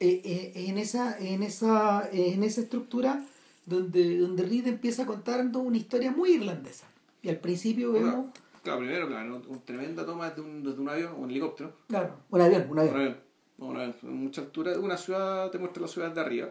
eh, 0.00 0.20
eh, 0.24 0.52
en 0.68 0.78
esa 0.78 1.18
en 1.18 1.42
esa 1.42 2.08
en 2.12 2.42
esa 2.44 2.60
estructura 2.60 3.24
donde 3.66 4.18
donde 4.18 4.42
Reed 4.42 4.66
empieza 4.66 5.06
contando 5.06 5.60
una 5.60 5.76
historia 5.76 6.10
muy 6.10 6.32
irlandesa 6.32 6.86
y 7.22 7.28
al 7.28 7.38
principio 7.38 7.92
vemos 7.92 8.26
Claro, 8.62 8.78
claro, 8.78 8.78
primero, 8.78 9.08
claro, 9.08 9.42
una 9.48 9.60
tremenda 9.60 10.06
toma 10.06 10.30
desde 10.30 10.42
un, 10.42 10.62
desde 10.62 10.80
un 10.80 10.88
avión 10.88 11.14
un 11.16 11.30
helicóptero. 11.30 11.72
claro 11.88 12.16
un 12.30 12.40
avión 12.40 12.62
un 12.70 12.70
Un 12.70 12.78
avión. 12.78 13.16
Un 13.58 13.76
avión, 13.76 13.94
mucha 14.02 14.40
altura. 14.40 14.78
Una 14.78 14.96
ciudad, 14.96 15.50
te 15.50 15.58
muestra 15.58 15.82
la 15.82 15.88
ciudad 15.88 16.10
de 16.10 16.20
arriba. 16.20 16.50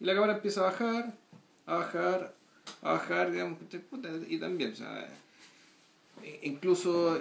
Y 0.00 0.04
la 0.04 0.14
cámara 0.14 0.34
empieza 0.34 0.60
a 0.60 0.64
bajar, 0.64 1.14
a 1.66 1.74
bajar, 1.76 2.34
a 2.82 2.92
bajar, 2.92 3.30
digamos, 3.30 3.58
y 4.28 4.38
también, 4.38 4.72
o 4.72 4.74
sea, 4.74 5.08
eh, 6.22 6.40
incluso, 6.42 7.18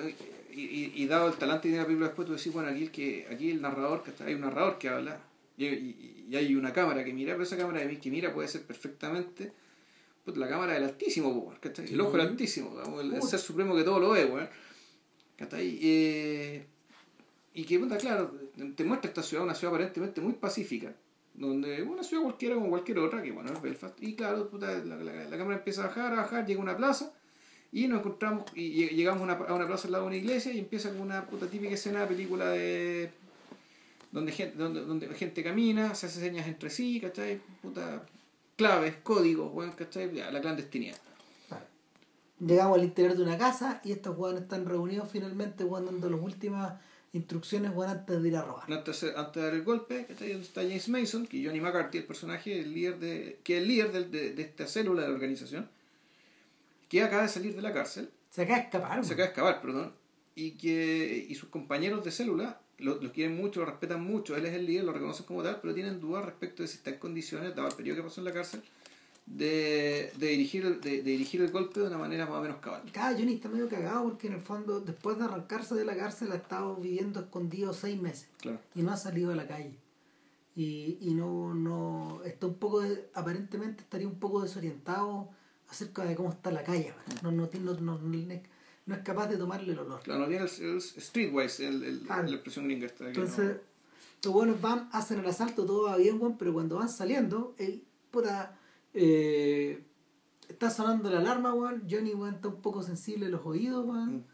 y, 0.54 0.62
y- 0.62 0.92
y 0.96 1.08
dado 1.08 1.28
el 1.30 1.36
talante 1.36 1.64
que 1.64 1.70
tiene 1.70 1.80
la 1.80 1.86
película 1.86 2.08
después, 2.08 2.28
tú 2.28 2.34
decís, 2.36 2.52
bueno, 2.54 2.70
aquí 2.70 2.84
el, 2.84 2.92
que, 2.92 3.28
aquí 3.32 3.52
el 3.52 3.62
narrador, 3.62 4.04
que 4.04 4.12
está, 4.12 4.26
hay 4.26 4.34
un 4.36 4.42
narrador 4.42 4.78
que 4.78 4.90
habla, 4.90 5.20
y, 5.58 5.66
y- 5.66 6.36
hay 6.36 6.56
una 6.56 6.72
cámara 6.74 7.04
que 7.04 7.14
mira, 7.14 7.34
pero 7.34 7.44
esa 7.44 7.58
cámara 7.58 7.82
que 8.00 8.10
mira 8.12 8.34
puede 8.34 8.48
ser 8.48 8.64
perfectamente 8.64 9.52
Puta, 10.24 10.40
la 10.40 10.48
cámara 10.48 10.74
del 10.74 10.84
altísimo, 10.84 11.52
¿cachai? 11.60 11.92
El 11.92 12.00
ojo 12.00 12.12
del 12.16 12.22
altísimo, 12.28 12.80
el, 13.00 13.12
el 13.16 13.22
ser 13.24 13.40
supremo 13.40 13.76
que 13.76 13.84
todo 13.84 14.00
lo 14.00 14.12
ve, 14.12 14.26
weón. 14.26 14.48
¿Cachai? 15.36 15.80
Eh, 15.82 16.64
y 17.56 17.64
que, 17.64 17.80
puta, 17.80 17.98
claro, 17.98 18.32
te 18.76 18.84
muestra 18.84 19.10
esta 19.10 19.24
ciudad, 19.24 19.44
una 19.44 19.56
ciudad 19.56 19.74
aparentemente 19.74 20.22
muy 20.22 20.34
pacífica, 20.34 20.94
donde 21.34 21.82
una 21.82 22.04
ciudad 22.04 22.22
cualquiera 22.24 22.54
como 22.54 22.70
cualquier 22.70 23.00
otra, 23.00 23.24
que 23.24 23.32
bueno, 23.32 23.52
es 23.52 23.62
Belfast. 23.64 24.02
Y 24.04 24.14
claro, 24.14 24.48
puta, 24.48 24.72
la, 24.86 24.96
la, 24.98 25.12
la 25.28 25.38
cámara 25.38 25.58
empieza 25.58 25.84
a 25.84 25.88
bajar, 25.88 26.14
a 26.14 26.18
bajar, 26.18 26.46
llega 26.46 26.60
a 26.60 26.64
una 26.64 26.78
plaza 26.78 27.14
y 27.72 27.88
nos 27.88 28.00
encontramos, 28.00 28.44
y 28.54 28.88
llegamos 28.90 29.22
a 29.22 29.24
una, 29.24 29.46
a 29.46 29.54
una 29.54 29.66
plaza 29.66 29.88
al 29.88 29.94
lado 29.94 30.04
de 30.04 30.08
una 30.10 30.18
iglesia 30.18 30.52
y 30.52 30.60
empieza 30.60 30.90
con 30.90 31.02
una 31.02 31.26
puta 31.26 31.48
típica 31.48 31.74
escena 31.74 32.02
de 32.02 32.08
película 32.08 32.50
de. 32.50 33.12
Donde 34.12 34.34
gente, 34.34 34.58
donde, 34.58 34.82
donde 34.82 35.08
gente 35.16 35.42
camina, 35.42 35.96
se 35.96 36.08
hace 36.08 36.20
señas 36.20 36.46
entre 36.46 36.70
sí, 36.70 37.00
¿cachai? 37.00 37.40
Puta, 37.62 38.04
claves, 38.58 38.96
códigos, 39.04 39.54
bueno, 39.54 39.74
¿cachai? 39.74 40.14
La 40.14 40.42
clandestinidad. 40.42 40.98
Llegamos 42.42 42.78
al 42.78 42.84
interior 42.84 43.16
de 43.16 43.24
una 43.24 43.38
casa 43.38 43.80
y 43.86 43.94
estos 43.94 44.16
jugadores 44.16 44.44
están 44.44 44.66
reunidos 44.66 45.10
finalmente 45.10 45.64
weón, 45.64 45.86
dando 45.86 46.10
las 46.10 46.20
últimas 46.20 46.74
instrucciones 47.14 47.72
antes 47.88 48.22
de 48.22 48.28
ir 48.28 48.36
a 48.36 48.42
robar. 48.42 48.72
Antes, 48.72 49.04
antes 49.16 49.36
de 49.36 49.42
dar 49.42 49.54
el 49.54 49.64
golpe, 49.64 50.08
¿cachai? 50.08 50.32
Donde 50.34 50.46
está 50.46 50.62
James 50.62 50.90
Mason, 50.90 51.26
que 51.26 51.46
Johnny 51.46 51.62
McCarthy, 51.62 52.00
el 52.00 52.04
personaje, 52.06 52.60
el 52.60 52.74
líder 52.74 53.00
de, 53.00 53.40
que 53.44 53.58
es 53.58 53.62
el 53.62 53.68
líder 53.70 53.92
de, 53.94 54.06
de, 54.10 54.34
de 54.34 54.42
esta 54.42 54.68
célula 54.68 55.04
de 55.04 55.08
la 55.08 55.14
organización, 55.14 55.70
que 56.92 57.02
acaba 57.02 57.24
de 57.24 57.30
salir 57.30 57.56
de 57.56 57.62
la 57.62 57.72
cárcel. 57.74 58.12
Se 58.30 58.42
acaba 58.42 58.58
de 58.60 58.64
escapar. 58.66 59.06
Se 59.06 59.14
acaba 59.14 59.28
de 59.28 59.32
escapar, 59.32 59.62
perdón. 59.62 59.94
Y 60.36 60.52
que 60.52 61.26
y 61.30 61.34
sus 61.36 61.48
compañeros 61.50 62.04
de 62.04 62.12
célula 62.12 62.60
lo, 62.80 63.02
lo, 63.02 63.12
quieren 63.14 63.38
mucho, 63.38 63.62
lo 63.62 63.66
respetan 63.68 64.04
mucho. 64.04 64.36
Él 64.36 64.46
es 64.46 64.54
el 64.54 64.66
líder, 64.66 64.84
lo 64.84 64.92
reconocen 64.92 65.26
como 65.26 65.42
tal, 65.42 65.60
pero 65.62 65.74
tienen 65.74 66.02
dudas 66.02 66.26
respecto 66.26 66.64
de 66.64 66.68
si 66.68 66.78
está 66.78 66.90
en 66.90 67.00
condiciones, 67.00 67.56
dado 67.56 67.70
el 67.70 67.76
periodo 67.76 67.98
que 67.98 68.04
pasó 68.04 68.20
en 68.22 68.26
la 68.26 68.34
cárcel, 68.34 68.62
de, 69.26 70.12
de, 70.18 70.28
dirigir, 70.28 70.82
de, 70.82 70.90
de 70.98 71.02
dirigir 71.04 71.42
el 71.42 71.52
golpe 71.52 71.80
de 71.80 71.88
una 71.88 71.98
manera 71.98 72.26
más 72.26 72.40
o 72.40 72.42
menos 72.42 72.58
cabal. 72.58 72.82
Cada 72.92 73.14
Johnny 73.14 73.36
está 73.36 73.48
medio 73.50 73.70
cagado 73.70 74.04
porque 74.04 74.28
en 74.28 74.34
el 74.34 74.42
fondo, 74.42 74.82
después 74.82 75.18
de 75.18 75.24
arrancarse 75.26 75.76
de 75.76 75.86
la 75.86 75.96
cárcel, 75.96 76.32
ha 76.34 76.36
estado 76.36 76.76
viviendo 76.76 77.20
escondido 77.22 77.74
seis 77.74 78.02
meses. 78.02 78.28
Claro. 78.42 78.60
Y 78.76 78.82
no 78.82 78.92
ha 78.92 78.98
salido 78.98 79.32
a 79.32 79.36
la 79.36 79.48
calle. 79.48 79.78
Y, 80.56 80.98
y 81.00 81.14
no, 81.14 81.54
no 81.54 82.22
está 82.26 82.48
un 82.48 82.56
poco, 82.56 82.82
de- 82.82 83.10
aparentemente 83.14 83.84
estaría 83.84 84.08
un 84.08 84.20
poco 84.20 84.42
desorientado 84.42 85.30
acerca 85.72 86.04
de 86.06 86.16
cómo 86.16 86.30
está 86.30 86.52
la 86.52 86.64
calle. 86.64 86.94
No, 87.24 87.32
no, 87.32 87.48
tiene- 87.48 87.66
no, 87.66 87.74
no, 87.80 87.98
no 87.98 88.18
es- 88.34 88.42
no 88.86 88.96
es 88.96 89.02
capaz 89.02 89.28
de 89.28 89.38
tomarle 89.38 89.72
el 89.74 89.80
olor. 89.80 90.02
Claro, 90.04 90.20
no 90.22 90.28
tiene 90.28 90.44
el, 90.44 90.82
streetwise, 90.82 91.62
el, 91.62 92.06
la 92.08 92.22
expresión 92.30 92.66
gringa 92.66 92.88
que 92.90 93.06
Entonces, 93.06 93.58
los 94.24 94.34
buenos 94.34 94.60
van, 94.62 94.90
hacen 94.92 95.20
el 95.20 95.26
asalto, 95.26 95.66
todo 95.66 95.84
va 95.84 95.98
bien, 95.98 96.20
pero 96.38 96.54
cuando 96.54 96.76
van 96.78 96.90
saliendo, 96.90 97.56
el 97.58 97.84
puta, 98.12 98.58
eh, 98.94 99.82
está 100.50 100.70
sonando 100.70 101.10
la 101.10 101.20
alarma, 101.20 101.54
weón, 101.54 101.84
Johnny, 101.90 102.14
weón, 102.14 102.36
está 102.36 102.50
un 102.50 102.62
poco 102.62 102.84
sensible 102.84 103.26
de 103.28 103.32
los 103.32 103.46
oídos, 103.46 103.86
weón, 103.86 104.26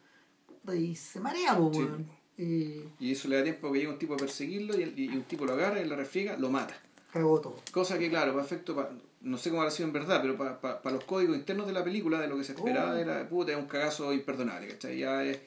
Mm. 0.64 0.72
y 0.74 0.96
se 0.96 1.20
marea, 1.20 1.54
weón. 1.56 2.08
Eh. 2.40 2.88
Y 3.00 3.12
eso 3.12 3.28
le 3.28 3.38
da 3.38 3.44
tiempo 3.44 3.68
a 3.68 3.72
que 3.72 3.80
llegue 3.80 3.92
un 3.92 4.00
tipo 4.00 4.14
a 4.14 4.18
perseguirlo 4.18 4.78
y, 4.80 4.84
el- 4.84 4.98
y 5.00 5.08
un 5.10 5.24
tipo 5.24 5.46
lo 5.46 5.54
agarra 5.54 5.82
y 5.82 5.88
lo 5.88 5.96
refriega, 5.96 6.38
lo 6.38 6.50
mata. 6.50 6.76
cagó 7.12 7.40
todo. 7.42 7.56
Cosa 7.72 7.98
que, 7.98 8.10
claro, 8.10 8.34
para 8.34 8.46
efecto, 8.46 8.76
pa- 8.76 8.92
no 9.22 9.38
sé 9.38 9.50
cómo 9.50 9.62
habrá 9.62 9.72
sido 9.72 9.88
en 9.88 9.94
verdad, 9.94 10.22
pero 10.22 10.38
para, 10.38 10.62
para, 10.62 10.82
para 10.82 10.96
los 10.96 11.04
códigos 11.06 11.36
internos 11.36 11.68
de 11.68 11.74
la 11.74 11.84
película, 11.84 12.20
de 12.20 12.28
lo 12.28 12.38
que 12.38 12.44
se 12.44 12.54
esperaba, 12.54 12.94
Oh. 12.94 12.98
era, 12.98 13.28
puta, 13.28 13.52
es 13.52 13.58
un 13.58 13.66
cagazo 13.68 14.14
imperdonable, 14.14 14.68
¿cachai? 14.68 15.00
Ya 15.00 15.24
es, 15.24 15.40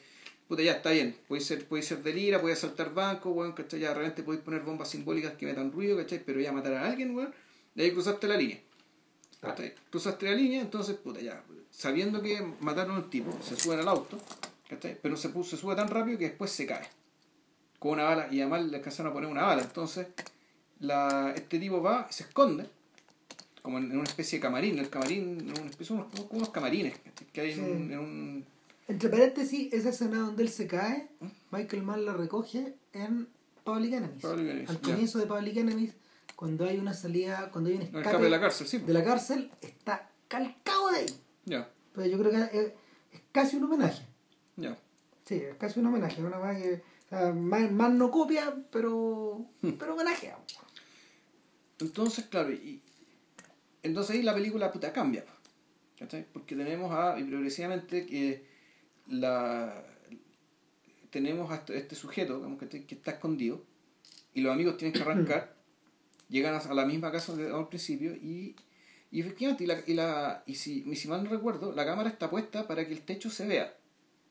puta, 0.47 0.61
ya 0.61 0.73
está 0.73 0.91
bien, 0.91 1.15
puede 1.27 1.41
ser, 1.41 1.65
puede 1.65 1.83
ser 1.83 2.03
de 2.03 2.13
lira, 2.13 2.41
puede 2.41 2.55
saltar 2.55 2.93
bancos, 2.93 3.33
weón, 3.35 3.53
¿cachai? 3.53 3.79
Ya 3.79 3.93
realmente 3.93 4.23
podéis 4.23 4.43
poner 4.43 4.61
bombas 4.61 4.89
simbólicas 4.89 5.33
que 5.33 5.45
metan 5.45 5.71
ruido, 5.71 5.97
¿cachai? 5.97 6.21
Pero 6.23 6.39
ya 6.41 6.51
matar 6.51 6.73
a 6.73 6.85
alguien, 6.85 7.15
weón, 7.15 7.33
de 7.75 7.83
ahí 7.83 7.91
cruzaste 7.91 8.27
la 8.27 8.37
línea. 8.37 8.59
¿cachai? 9.39 9.73
Cruzaste 9.89 10.25
la 10.25 10.35
línea, 10.35 10.61
entonces, 10.61 10.95
puta, 10.97 11.19
ya, 11.19 11.41
sabiendo 11.71 12.21
que 12.21 12.41
mataron 12.59 12.95
a 12.95 12.99
un 12.99 13.09
tipo, 13.09 13.31
se 13.41 13.55
suben 13.55 13.79
al 13.79 13.87
auto, 13.87 14.19
¿cachai? 14.69 14.97
Pero 15.01 15.15
se, 15.17 15.29
puso, 15.29 15.51
se 15.55 15.57
sube 15.61 15.75
tan 15.75 15.87
rápido 15.87 16.17
que 16.19 16.25
después 16.25 16.51
se 16.51 16.65
cae. 16.67 16.87
Con 17.79 17.93
una 17.93 18.03
bala, 18.03 18.27
y 18.29 18.41
además 18.41 18.65
le 18.65 18.77
alcanzaron 18.77 19.11
a 19.11 19.13
poner 19.13 19.29
una 19.29 19.41
bala, 19.43 19.63
entonces 19.63 20.07
la, 20.79 21.33
este 21.35 21.57
tipo 21.57 21.81
va 21.81 22.05
y 22.09 22.13
se 22.13 22.23
esconde 22.23 22.69
como 23.61 23.77
en, 23.77 23.91
una 23.91 24.03
especie 24.03 24.39
de 24.39 24.41
camarín 24.43 24.79
el 24.79 24.89
camarín 24.89 25.51
una 25.57 25.69
especie 25.69 25.95
unos, 25.95 26.07
como 26.13 26.29
unos 26.39 26.49
camarines 26.49 26.95
que 27.33 27.41
hay 27.41 27.51
en, 27.51 27.63
un, 27.63 27.91
en 27.91 27.99
un- 27.99 28.45
Entre 28.87 29.09
paréntesis, 29.09 29.71
esa 29.73 29.89
escena 29.89 30.19
donde 30.19 30.43
él 30.43 30.49
se 30.49 30.67
cae, 30.67 31.09
Michael 31.51 31.83
Mann 31.83 32.05
la 32.05 32.13
recoge 32.13 32.73
en 32.93 33.27
Public 33.63 33.93
Enemies. 33.93 34.21
Public 34.21 34.39
Enemies, 34.47 34.69
Al 34.69 34.81
comienzo 34.81 35.19
de 35.19 35.25
Public 35.27 35.57
Enemies, 35.57 35.93
cuando 36.35 36.65
hay 36.65 36.77
una 36.79 36.93
salida, 36.93 37.49
cuando 37.51 37.69
hay 37.69 37.75
un 37.77 37.81
escape, 37.83 38.01
escape 38.01 38.23
de 38.23 38.29
la 38.29 38.39
cárcel 38.41 38.67
sí 38.67 38.77
de 38.79 38.93
la 38.93 39.03
cárcel, 39.03 39.51
está 39.61 40.09
calcado 40.27 40.89
de 40.89 40.97
ahí. 40.99 41.05
ya 41.45 41.69
Pero 41.93 42.07
yo 42.07 42.17
creo 42.17 42.31
que 42.31 42.57
es, 42.59 42.65
es 43.13 43.21
casi 43.31 43.57
un 43.57 43.65
homenaje. 43.65 44.03
ya 44.57 44.77
Sí, 45.25 45.35
es 45.35 45.55
casi 45.55 45.79
un 45.79 45.85
homenaje. 45.85 46.21
Una 46.21 46.39
weá 46.39 46.59
que, 46.59 46.81
o 47.05 47.09
sea, 47.09 47.31
más, 47.31 47.71
más 47.71 47.91
no 47.93 48.09
copia, 48.09 48.53
pero, 48.71 49.45
Hmm. 49.61 49.71
pero 49.79 49.93
homenajea. 49.93 50.37
entonces 51.79 52.25
claro 52.25 52.51
y 52.51 52.81
entonces 53.83 54.15
ahí 54.15 54.21
la 54.23 54.33
película 54.33 54.71
puta 54.71 54.91
cambia 54.93 55.25
¿cachai? 55.97 56.25
porque 56.31 56.55
tenemos 56.55 56.91
a 56.91 57.19
y 57.19 57.23
progresivamente 57.23 58.05
que 58.05 58.45
la 59.07 59.83
tenemos 61.09 61.51
a 61.51 61.55
este, 61.55 61.77
este 61.77 61.95
sujeto 61.95 62.37
digamos, 62.37 62.59
que 62.59 62.85
está 62.89 63.11
escondido 63.11 63.63
y 64.33 64.41
los 64.41 64.53
amigos 64.53 64.77
tienen 64.77 64.93
que 64.93 65.01
arrancar 65.01 65.55
llegan 66.29 66.55
a, 66.55 66.73
la 66.73 66.85
misma 66.85 67.11
casa 67.11 67.33
al 67.33 67.67
principio 67.67 68.13
y 68.15 68.55
y 69.13 69.19
efectivamente, 69.19 69.65
y, 69.65 69.67
la, 69.67 69.77
y, 69.85 69.93
la, 69.93 70.41
y, 70.45 70.55
si, 70.55 70.85
y 70.89 70.95
si 70.95 71.09
mal 71.09 71.21
no 71.21 71.29
recuerdo, 71.29 71.73
la 71.73 71.85
cámara 71.85 72.07
está 72.07 72.29
puesta 72.29 72.65
para 72.65 72.87
que 72.87 72.93
el 72.93 73.01
techo 73.01 73.29
se 73.29 73.45
vea. 73.45 73.75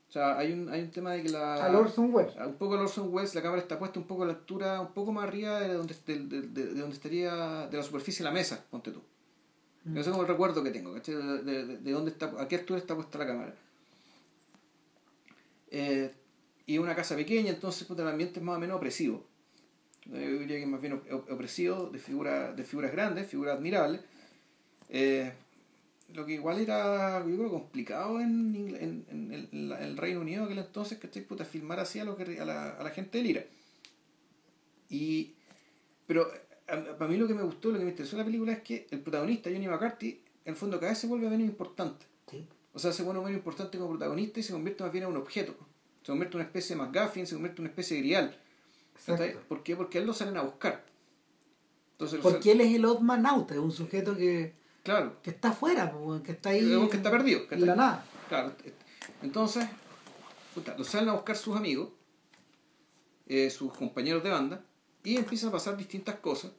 O 0.08 0.10
sea, 0.10 0.38
hay 0.38 0.52
un, 0.54 0.70
hay 0.70 0.80
un 0.80 0.90
tema 0.90 1.12
de 1.12 1.22
que 1.22 1.28
la... 1.28 1.62
Al 1.66 1.74
Orson 1.74 2.14
Welles. 2.14 2.34
Un 2.36 2.54
poco 2.54 2.76
el 2.76 2.80
Orson 2.80 3.12
Welles, 3.12 3.34
la 3.34 3.42
cámara 3.42 3.60
está 3.60 3.78
puesta 3.78 4.00
un 4.00 4.06
poco 4.06 4.22
a 4.22 4.26
la 4.28 4.32
altura, 4.32 4.80
un 4.80 4.94
poco 4.94 5.12
más 5.12 5.24
arriba 5.24 5.60
de 5.60 5.74
donde, 5.74 5.94
de, 6.06 6.18
de- 6.20 6.40
de- 6.48 6.66
de 6.72 6.80
donde 6.80 6.96
estaría, 6.96 7.66
de 7.66 7.76
la 7.76 7.82
superficie 7.82 8.24
de 8.24 8.30
la 8.30 8.34
mesa, 8.34 8.64
ponte 8.70 8.90
tú. 8.90 9.02
Mm. 9.84 9.96
Eso 9.96 10.10
es 10.10 10.12
como 10.12 10.22
el 10.22 10.28
recuerdo 10.28 10.62
que 10.62 10.70
tengo, 10.70 10.92
¿cachai? 10.94 11.14
De, 11.16 11.42
de, 11.42 11.66
de- 11.66 11.78
de 11.78 11.92
dónde 11.92 12.10
está, 12.10 12.32
a 12.40 12.48
qué 12.48 12.56
altura 12.56 12.78
está 12.78 12.94
puesta 12.94 13.18
la 13.18 13.26
cámara. 13.26 13.54
Eh, 15.70 16.12
y 16.66 16.78
una 16.78 16.94
casa 16.94 17.16
pequeña, 17.16 17.50
entonces 17.50 17.86
puta, 17.86 18.02
el 18.02 18.08
ambiente 18.08 18.38
es 18.40 18.44
más 18.44 18.56
o 18.56 18.60
menos 18.60 18.76
opresivo. 18.76 19.24
Yo 20.06 20.18
diría 20.18 20.56
que 20.58 20.62
es 20.62 20.68
más 20.68 20.80
bien 20.80 20.94
op- 20.94 21.30
opresivo, 21.30 21.90
de, 21.90 21.98
figura, 21.98 22.52
de 22.52 22.64
figuras 22.64 22.92
grandes, 22.92 23.28
figuras 23.28 23.56
admirables. 23.58 24.00
Eh, 24.90 25.32
lo 26.14 26.26
que 26.26 26.34
igual 26.34 26.60
era 26.60 27.24
yo 27.26 27.50
complicado 27.50 28.20
en, 28.20 28.76
en, 28.80 29.04
el, 29.32 29.96
Reino 29.98 30.20
Unido 30.20 30.44
aquel 30.44 30.58
entonces, 30.58 30.98
que 30.98 31.08
puta, 31.22 31.44
filmar 31.44 31.80
así 31.80 32.00
a, 32.00 32.04
lo 32.04 32.16
que, 32.16 32.40
a, 32.40 32.44
la, 32.44 32.70
a 32.70 32.82
la 32.84 32.90
gente 32.90 33.18
del 33.18 33.28
IRA. 33.28 33.44
Y, 34.88 35.34
pero 36.06 36.30
para 36.70 37.10
mí 37.10 37.16
lo 37.16 37.26
que 37.26 37.34
me 37.34 37.42
gustó, 37.42 37.70
lo 37.70 37.78
que 37.78 37.84
me 37.84 37.90
interesó 37.90 38.16
de 38.16 38.22
la 38.22 38.26
película 38.26 38.52
es 38.52 38.62
que 38.62 38.86
el 38.90 39.00
protagonista, 39.00 39.50
Johnny 39.50 39.68
McCarthy, 39.68 40.22
en 40.44 40.52
el 40.52 40.56
fondo 40.56 40.78
cada 40.78 40.92
vez 40.92 40.98
se 40.98 41.06
vuelve 41.06 41.28
menos 41.28 41.46
importante. 41.46 42.06
Sí. 42.30 42.46
O 42.72 42.78
sea, 42.78 42.92
se 42.92 43.02
vuelve 43.02 43.20
menos 43.20 43.36
importante 43.36 43.78
como 43.78 43.90
protagonista 43.90 44.40
y 44.40 44.42
se 44.42 44.52
convierte 44.52 44.82
más 44.82 44.92
bien 44.92 45.04
en 45.04 45.10
un 45.10 45.16
objeto. 45.16 45.54
Se 46.02 46.12
convierte 46.12 46.36
en 46.36 46.40
una 46.40 46.46
especie 46.46 46.76
de 46.76 46.82
McGuffin, 46.82 47.26
se 47.26 47.34
convierte 47.34 47.60
en 47.60 47.64
una 47.64 47.70
especie 47.70 47.96
de 47.96 48.02
grial. 48.02 48.36
¿Por 49.48 49.62
qué? 49.62 49.76
Porque 49.76 49.98
a 49.98 50.00
él 50.00 50.06
lo 50.06 50.14
salen 50.14 50.36
a 50.36 50.42
buscar. 50.42 50.84
Entonces, 51.92 52.20
Porque 52.22 52.52
él 52.52 52.60
es 52.62 52.74
el 52.74 52.84
odd 52.84 53.00
man 53.00 53.26
out, 53.26 53.50
es 53.50 53.58
un 53.58 53.72
sujeto 53.72 54.16
que, 54.16 54.54
Claro, 54.82 55.20
que 55.22 55.30
está 55.30 55.50
afuera, 55.50 55.92
que 56.24 56.32
está 56.32 56.50
ahí. 56.50 56.88
Que 56.90 56.96
está 56.96 57.10
perdido, 57.10 57.42
En 57.50 57.66
la 57.66 57.74
nada. 57.74 58.04
Claro, 58.28 58.54
entonces, 59.22 59.66
puta, 60.54 60.76
lo 60.78 60.84
salen 60.84 61.10
a 61.10 61.12
buscar 61.12 61.36
sus 61.36 61.56
amigos, 61.56 61.90
eh, 63.26 63.50
sus 63.50 63.72
compañeros 63.74 64.22
de 64.22 64.30
banda, 64.30 64.64
y 65.04 65.16
empiezan 65.16 65.48
a 65.50 65.52
pasar 65.52 65.76
distintas 65.76 66.16
cosas. 66.16 66.52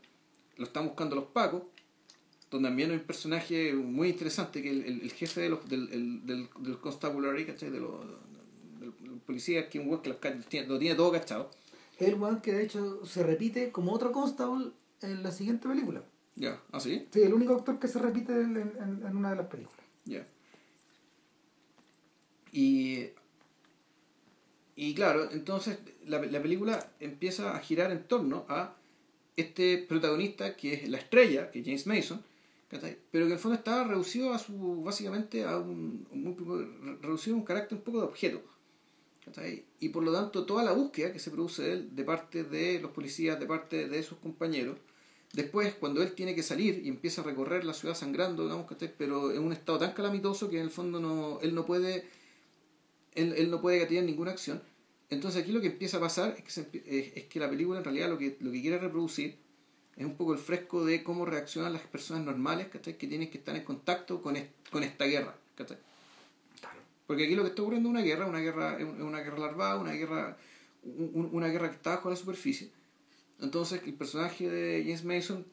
Lo 0.58 0.66
están 0.66 0.86
buscando 0.88 1.16
los 1.16 1.26
pacos, 1.26 1.64
donde 2.50 2.68
también 2.70 2.92
hay 2.92 2.98
un 2.98 3.04
personaje 3.04 3.74
muy 3.74 4.10
interesante, 4.10 4.62
que 4.62 4.70
el, 4.70 4.84
el- 4.86 5.02
el 5.02 5.12
jefe 5.14 5.42
de 5.42 5.50
los, 5.50 5.68
del, 5.70 5.90
el- 5.92 6.26
del, 6.26 6.50
del 6.60 6.78
constabulary, 6.80 7.46
¿cachai? 7.46 7.70
De 7.70 7.80
los, 7.80 7.94
del, 8.80 8.92
policía, 9.26 9.70
que 9.70 9.80
un 9.80 9.98
que 10.02 10.10
los 10.10 10.20
tiene- 10.50 10.68
lo 10.68 10.78
tiene 10.80 10.96
todo 10.96 11.12
cachado. 11.12 11.50
El 11.98 12.16
weón 12.16 12.42
que 12.42 12.52
de 12.54 12.64
hecho 12.64 13.06
se 13.06 13.24
repite 13.24 13.72
como 13.72 13.94
otro 13.94 14.12
constable 14.12 14.72
en 15.02 15.22
la 15.24 15.32
siguiente 15.32 15.68
película. 15.68 16.04
Ya, 16.36 16.60
así, 16.72 17.08
Sí, 17.12 17.22
el 17.22 17.34
único 17.34 17.54
actor 17.56 17.78
que 17.80 17.88
se 17.88 18.00
repite 18.00 18.34
en, 18.34 18.58
en- 18.58 19.04
en 19.06 19.16
una 19.18 19.30
de 19.32 19.36
las 19.38 19.46
películas. 19.48 19.80
Ya. 20.06 20.26
Y, 22.52 23.06
y 24.76 24.94
claro, 24.96 25.30
entonces 25.32 25.80
la, 26.06 26.20
la 26.20 26.42
película 26.42 26.92
empieza 27.00 27.56
a 27.56 27.60
girar 27.60 27.92
en 27.92 28.04
torno 28.08 28.46
a 28.50 28.76
este 29.36 29.78
protagonista 29.78 30.56
que 30.56 30.74
es 30.74 30.90
la 30.90 30.98
estrella, 30.98 31.52
que 31.52 31.60
es 31.60 31.66
James 31.66 31.88
Mason, 31.88 32.24
pero 32.70 32.90
que 33.12 33.20
en 33.20 33.32
el 33.32 33.40
fondo 33.40 33.58
estaba 33.58 33.84
reducido 33.84 34.34
a 34.34 34.40
su, 34.40 34.82
básicamente 34.84 35.44
a 35.44 35.58
un, 35.58 36.98
reducido 37.02 37.36
a 37.36 37.40
un 37.40 37.46
carácter 37.46 37.78
un 37.78 37.84
poco 37.84 38.00
de 38.00 38.06
objeto. 38.06 38.42
Y 39.80 39.90
por 39.90 40.04
lo 40.04 40.12
tanto 40.12 40.46
toda 40.46 40.64
la 40.64 40.74
búsqueda 40.74 41.14
que 41.14 41.20
se 41.20 41.32
produce 41.32 41.64
de 41.64 41.74
él 41.74 41.96
de 41.96 42.04
parte 42.04 42.44
de 42.44 42.80
los 42.82 42.92
policías, 42.92 43.40
de 43.40 43.46
parte 43.46 43.88
de 43.88 44.04
sus 44.04 44.18
compañeros, 44.18 44.78
Después, 45.34 45.76
cuando 45.76 46.02
él 46.02 46.14
tiene 46.14 46.36
que 46.36 46.44
salir 46.44 46.82
y 46.84 46.90
empieza 46.90 47.22
a 47.22 47.24
recorrer 47.24 47.64
la 47.64 47.74
ciudad 47.74 47.96
sangrando, 47.96 48.44
digamos, 48.44 48.68
pero 48.98 49.32
en 49.32 49.42
un 49.42 49.54
estado 49.54 49.80
tan 49.80 49.94
calamitoso 49.94 50.50
que 50.50 50.58
en 50.58 50.64
el 50.64 50.72
fondo 50.72 51.00
no, 51.00 51.40
él 51.42 51.56
no 51.56 51.66
puede 51.66 52.06
él, 53.16 53.34
él 53.38 53.50
no 53.50 53.62
puede 53.62 53.86
tener 53.86 54.04
ninguna 54.04 54.32
acción. 54.32 54.62
Entonces 55.12 55.44
aquí 55.44 55.52
lo 55.52 55.60
que 55.60 55.68
empieza 55.68 55.98
a 55.98 56.00
pasar 56.00 56.36
es 56.38 56.66
que, 56.66 57.12
es, 57.16 57.26
que 57.26 57.40
la 57.40 57.50
película 57.50 57.80
en 57.80 57.84
realidad 57.84 58.10
lo 58.10 58.18
que, 58.18 58.38
lo 58.40 58.50
que 58.50 58.62
quiere 58.62 58.80
reproducir 58.80 59.38
es 59.98 60.06
un 60.06 60.16
poco 60.16 60.32
el 60.34 60.40
fresco 60.40 60.86
de 60.86 61.04
cómo 61.04 61.26
reaccionan 61.26 61.74
las 61.74 61.82
personas 61.82 62.24
normales 62.24 62.70
que 62.70 62.94
tienen 62.94 63.30
que 63.30 63.38
estar 63.38 63.54
en 63.56 63.66
contacto 63.66 64.22
con, 64.22 64.38
con 64.72 64.84
esta 64.84 65.06
guerra. 65.06 65.36
Porque 67.06 67.26
aquí 67.26 67.36
lo 67.36 67.44
que 67.44 67.50
está 67.50 67.62
ocurriendo 67.62 67.90
es 67.90 67.92
una 67.92 68.02
guerra, 68.02 68.26
una 68.26 68.40
guerra, 68.40 68.78
una 68.78 69.20
guerra 69.20 69.38
larvada, 69.38 69.76
una 69.82 69.92
guerra, 69.92 70.38
una 70.84 71.48
guerra 71.50 71.70
que 71.70 71.76
está 71.76 71.98
bajo 71.98 72.10
la 72.10 72.16
superficie. 72.16 72.72
Entonces 73.42 73.82
el 73.86 73.94
personaje 73.94 74.50
de 74.50 74.82
James 74.84 75.04
Mason 75.04 75.46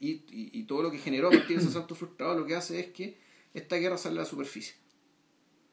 y, 0.00 0.22
y, 0.30 0.62
todo 0.62 0.82
lo 0.82 0.90
que 0.90 0.96
generó 0.96 1.28
a 1.28 1.32
partir 1.32 1.58
de 1.58 1.62
ese 1.62 1.68
asalto 1.68 1.94
frustrado 1.94 2.34
lo 2.34 2.46
que 2.46 2.54
hace 2.54 2.80
es 2.80 2.86
que 2.86 3.18
esta 3.52 3.76
guerra 3.76 3.98
sale 3.98 4.18
a 4.20 4.22
la 4.22 4.26
superficie. 4.26 4.74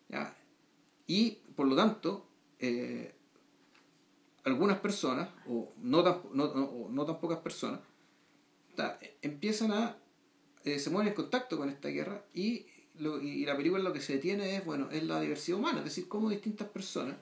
¿Ya? 0.09 0.35
Y 1.07 1.37
por 1.55 1.67
lo 1.67 1.75
tanto, 1.77 2.26
eh, 2.59 3.13
algunas 4.43 4.79
personas, 4.79 5.29
o 5.47 5.73
no 5.81 6.03
tan, 6.03 6.21
no, 6.33 6.89
no, 6.89 7.05
tan 7.05 7.19
pocas 7.19 7.39
personas, 7.39 7.81
empiezan 9.21 9.71
a, 9.71 9.97
eh, 10.63 10.79
se 10.79 10.89
mueven 10.89 11.09
en 11.09 11.15
contacto 11.15 11.57
con 11.57 11.69
esta 11.69 11.89
guerra 11.89 12.23
y, 12.33 12.65
lo, 12.99 13.21
y 13.21 13.45
la 13.45 13.57
película 13.57 13.83
lo 13.83 13.93
que 13.93 14.01
se 14.01 14.13
detiene 14.13 14.55
es, 14.55 14.65
bueno, 14.65 14.89
es 14.91 15.03
la 15.03 15.19
diversidad 15.19 15.59
humana, 15.59 15.79
es 15.79 15.85
decir, 15.85 16.07
cómo 16.07 16.29
distintas 16.29 16.67
personas, 16.69 17.17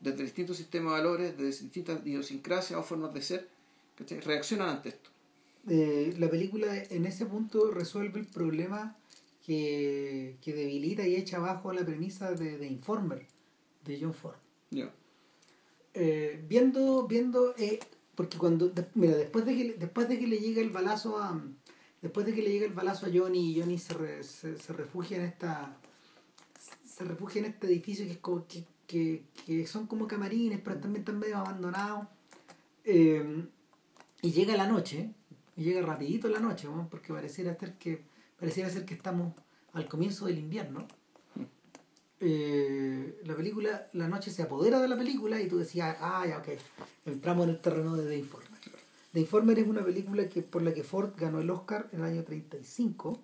desde 0.00 0.24
distintos 0.24 0.56
sistemas 0.56 0.94
de 0.94 1.02
valores, 1.02 1.38
desde 1.38 1.62
distintas 1.62 2.04
idiosincrasias 2.04 2.78
o 2.78 2.82
formas 2.82 3.14
de 3.14 3.22
ser, 3.22 3.48
reaccionan 4.24 4.70
ante 4.70 4.88
esto. 4.90 5.10
Eh, 5.68 6.14
la 6.18 6.28
película 6.28 6.76
en 6.76 7.06
ese 7.06 7.26
punto 7.26 7.70
resuelve 7.70 8.20
el 8.20 8.26
problema 8.26 8.98
que, 9.46 10.36
que 10.42 10.52
debilita 10.52 11.06
y 11.06 11.14
echa 11.14 11.36
abajo 11.36 11.72
la 11.72 11.86
premisa 11.86 12.32
de 12.32 12.66
Informer 12.66 13.33
de 13.84 13.98
John 14.00 14.14
Ford. 14.14 14.36
Eh, 15.96 16.44
viendo, 16.48 17.06
viendo, 17.06 17.54
eh, 17.56 17.78
porque 18.16 18.36
cuando, 18.36 18.72
mira, 18.94 19.14
después 19.16 19.44
de 19.44 19.54
que 19.54 19.74
después 19.74 20.08
de 20.08 20.18
que 20.18 20.26
le 20.26 20.38
llega 20.38 20.60
el 20.60 20.70
balazo 20.70 21.18
a 21.18 21.40
después 22.02 22.26
de 22.26 22.34
que 22.34 22.42
le 22.42 22.50
llega 22.50 22.66
el 22.66 22.72
balazo 22.72 23.06
a 23.06 23.10
Johnny 23.14 23.52
y 23.52 23.60
Johnny 23.60 23.78
se, 23.78 24.22
se, 24.24 24.72
refugia 24.72 25.18
en 25.18 25.24
esta 25.24 25.76
se 26.84 27.04
refugia 27.04 27.40
en 27.40 27.46
este 27.46 27.68
edificio 27.68 28.04
que 28.06 28.12
es 28.12 28.18
como 28.18 28.46
que, 28.46 28.64
que, 28.86 29.24
que 29.46 29.66
son 29.66 29.86
como 29.86 30.08
camarines 30.08 30.60
pero 30.62 30.80
también 30.80 31.02
están 31.02 31.18
medio 31.18 31.38
abandonados 31.38 32.08
eh, 32.84 33.46
y 34.20 34.32
llega 34.32 34.56
la 34.56 34.66
noche 34.66 35.10
y 35.56 35.62
llega 35.62 35.80
rapidito 35.80 36.28
la 36.28 36.40
noche 36.40 36.68
porque 36.90 37.12
pareciera 37.12 37.56
ser 37.58 37.78
que 37.78 38.04
pareciera 38.36 38.68
ser 38.68 38.84
que 38.84 38.94
estamos 38.94 39.32
al 39.72 39.88
comienzo 39.88 40.26
del 40.26 40.38
invierno 40.38 40.86
eh, 42.26 43.20
la 43.24 43.36
película, 43.36 43.88
la 43.92 44.08
noche 44.08 44.30
se 44.30 44.42
apodera 44.42 44.80
de 44.80 44.88
la 44.88 44.96
película 44.96 45.40
y 45.40 45.48
tú 45.48 45.58
decías, 45.58 45.96
ah, 46.00 46.24
ya, 46.26 46.38
ok, 46.38 46.48
entramos 47.04 47.44
en 47.44 47.50
el 47.50 47.60
terreno 47.60 47.96
de 47.96 48.08
The 48.08 48.18
Informer. 48.18 48.60
The 49.12 49.20
Informer 49.20 49.58
es 49.58 49.66
una 49.66 49.84
película 49.84 50.28
que, 50.28 50.42
por 50.42 50.62
la 50.62 50.72
que 50.72 50.82
Ford 50.82 51.12
ganó 51.16 51.40
el 51.40 51.50
Oscar 51.50 51.88
en 51.92 52.00
el 52.00 52.06
año 52.06 52.24
35. 52.24 53.20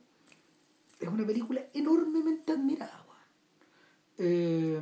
Es 1.00 1.08
una 1.08 1.26
película 1.26 1.64
enormemente 1.72 2.52
admirada, 2.52 3.04
eh, 4.22 4.78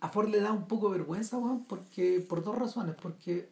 a 0.00 0.08
Ford 0.08 0.28
le 0.28 0.40
da 0.40 0.52
un 0.52 0.68
poco 0.68 0.90
de 0.90 0.98
vergüenza, 0.98 1.38
porque, 1.68 2.24
por 2.28 2.44
dos 2.44 2.56
razones. 2.56 2.94
Porque 3.00 3.48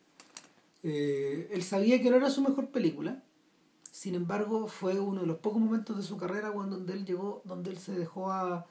eh, 0.85 1.49
él 1.53 1.63
sabía 1.65 2.01
que 2.01 2.11
no 2.11 2.17
era 2.17 2.31
su 2.31 2.43
mejor 2.43 2.69
película. 2.71 3.23
Sin 3.91 4.15
embargo, 4.15 4.69
fue 4.69 5.01
uno 5.01 5.23
de 5.23 5.27
los 5.27 5.39
pocos 5.39 5.61
momentos 5.61 5.97
de 5.97 6.05
su 6.05 6.17
carrera 6.17 6.51
donde 6.51 6.93
él 6.93 7.05
llegó, 7.05 7.43
donde 7.45 7.71
él 7.71 7.79
se 7.79 7.93
dejó 7.93 8.31
a 8.31 8.67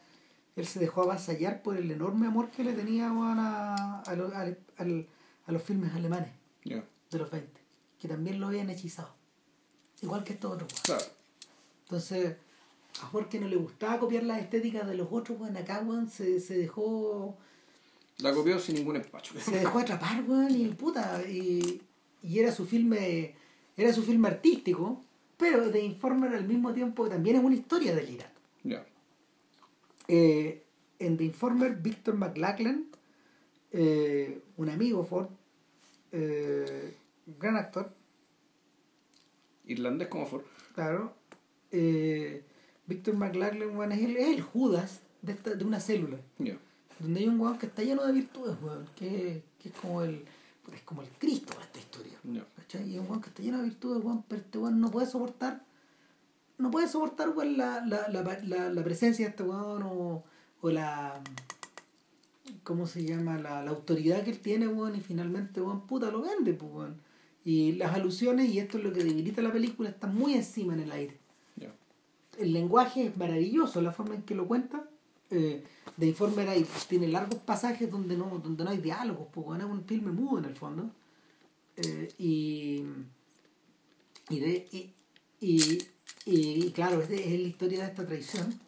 él 0.59 0.67
se 0.67 0.79
dejó 0.79 1.03
avasallar 1.03 1.61
por 1.61 1.77
el 1.77 1.89
enorme 1.91 2.27
amor 2.27 2.49
que 2.51 2.63
le 2.63 2.73
tenía 2.73 3.09
a, 3.09 4.01
a, 4.03 5.51
los 5.51 5.63
filmes 5.63 5.93
alemanes 5.93 6.31
de 6.63 7.17
los 7.17 7.31
20, 7.31 7.61
que 7.99 8.07
también 8.07 8.39
lo 8.39 8.47
habían 8.47 8.69
hechizado, 8.69 9.13
igual 10.01 10.23
que 10.23 10.33
estos 10.33 10.53
otros. 10.53 10.71
Entonces, 11.83 12.35
a 13.01 13.05
Jorge 13.07 13.39
no 13.39 13.47
le 13.47 13.55
gustaba 13.55 13.99
copiar 13.99 14.23
las 14.23 14.39
estéticas 14.41 14.87
de 14.87 14.95
los 14.95 15.07
otros, 15.11 15.37
bueno, 15.37 15.59
acá 15.59 15.83
se, 16.09 16.39
se 16.39 16.57
dejó... 16.57 17.37
La 18.17 18.33
copió 18.33 18.59
sin 18.59 18.75
ningún 18.75 18.97
empacho. 18.97 19.33
Se 19.39 19.59
dejó 19.59 19.79
atrapar, 19.79 20.23
weón, 20.27 20.53
y 20.53 20.67
puta, 20.69 21.23
y, 21.27 21.81
y 22.21 22.39
era 22.39 22.51
su 22.51 22.65
filme, 22.65 23.33
era 23.77 23.93
su 23.93 24.03
filme 24.03 24.27
artístico, 24.27 25.01
pero 25.37 25.69
de 25.69 25.81
Informer 25.81 26.35
al 26.35 26.45
mismo 26.45 26.73
tiempo 26.73 27.07
también 27.07 27.37
es 27.37 27.43
una 27.43 27.55
historia 27.55 27.95
delirante. 27.95 28.41
Ya. 28.63 28.85
Eh, 30.11 30.65
en 30.97 31.17
The 31.17 31.23
Informer, 31.23 31.75
Victor 31.75 32.15
McLachlan, 32.15 32.87
eh, 33.71 34.41
un 34.57 34.69
amigo 34.69 35.05
Ford, 35.05 35.27
eh, 36.11 36.97
gran 37.39 37.55
actor. 37.55 37.93
Irlandés 39.65 40.07
como 40.07 40.25
Ford. 40.25 40.41
Claro. 40.73 41.13
Victor 42.87 43.15
McLachlan 43.15 43.91
es, 43.91 43.99
el, 43.99 44.41
Judas 44.41 45.01
de, 45.21 45.33
esta, 45.33 45.53
de 45.53 45.63
una 45.63 45.79
célula. 45.79 46.17
Donde 46.99 47.19
hay 47.19 47.27
un 47.27 47.39
weón 47.39 47.59
que 47.59 47.67
está 47.67 47.83
lleno 47.83 48.03
de 48.03 48.11
virtudes, 48.11 48.57
que, 48.95 49.43
es 49.63 49.71
como 49.79 50.01
el 50.01 50.25
es 50.73 50.81
como 50.81 51.01
el 51.01 51.09
Cristo 51.19 51.55
de 51.55 51.63
esta 51.63 51.79
historia. 51.79 52.13
Y 52.23 52.97
un 52.97 53.05
weón 53.07 53.21
que 53.21 53.29
está 53.29 53.43
lleno 53.43 53.59
de 53.59 53.65
virtudes, 53.65 54.03
pero 54.27 54.41
este 54.41 54.57
weón 54.57 54.81
no 54.81 54.89
puede 54.89 55.05
soportar 55.05 55.68
no 56.59 56.69
puede 56.69 56.87
soportar 56.87 57.33
la, 57.35 57.83
la, 57.85 58.07
la, 58.09 58.69
la, 58.69 58.83
presencia 58.83 59.25
de 59.25 59.29
este 59.31 59.43
weón 59.43 59.81
o, 59.83 60.23
o 60.61 60.69
la 60.69 61.21
¿cómo 62.63 62.85
se 62.85 63.03
llama? 63.03 63.39
La, 63.39 63.61
autoridad 63.61 64.23
que 64.23 64.31
él 64.31 64.39
tiene, 64.39 64.67
weón, 64.67 64.95
y 64.95 65.01
finalmente, 65.01 65.61
weón, 65.61 65.87
puta, 65.87 66.11
lo 66.11 66.21
vende, 66.21 66.53
pues, 66.53 66.71
weón. 66.71 67.01
Y 67.45 67.73
las 67.73 67.95
alusiones, 67.95 68.49
y 68.49 68.59
esto 68.59 68.77
es 68.77 68.83
lo 68.83 68.93
que 68.93 69.03
debilita 69.03 69.41
la 69.41 69.53
película, 69.53 69.89
están 69.89 70.13
muy 70.13 70.33
encima 70.33 70.73
en 70.73 70.81
el 70.81 70.91
aire. 70.91 71.17
El 72.37 72.53
lenguaje 72.53 73.07
es 73.07 73.17
maravilloso, 73.17 73.81
la 73.81 73.91
forma 73.91 74.15
en 74.15 74.21
que 74.21 74.33
lo 74.33 74.47
cuenta. 74.47 74.89
Eh, 75.29 75.63
de 75.97 76.07
Informer 76.07 76.47
hay, 76.47 76.65
tiene 76.87 77.09
largos 77.09 77.39
pasajes 77.39 77.91
donde 77.91 78.15
no, 78.15 78.39
donde 78.39 78.63
no 78.63 78.69
hay 78.69 78.77
diálogos, 78.77 79.27
pues, 79.33 79.47
weón, 79.47 79.61
es 79.61 79.67
un 79.67 79.83
filme 79.83 80.11
mudo 80.11 80.39
en 80.39 80.45
el 80.45 80.55
fondo. 80.55 80.91
Eh, 81.77 82.13
y, 82.17 82.83
y, 84.29 84.39
de, 84.39 84.67
y 84.71 84.93
y, 85.41 85.77
claro, 86.73 87.01
es, 87.01 87.09
la 87.09 87.47
historia 87.47 87.79
de 87.79 87.85
esta 87.85 88.05
traición, 88.05 88.59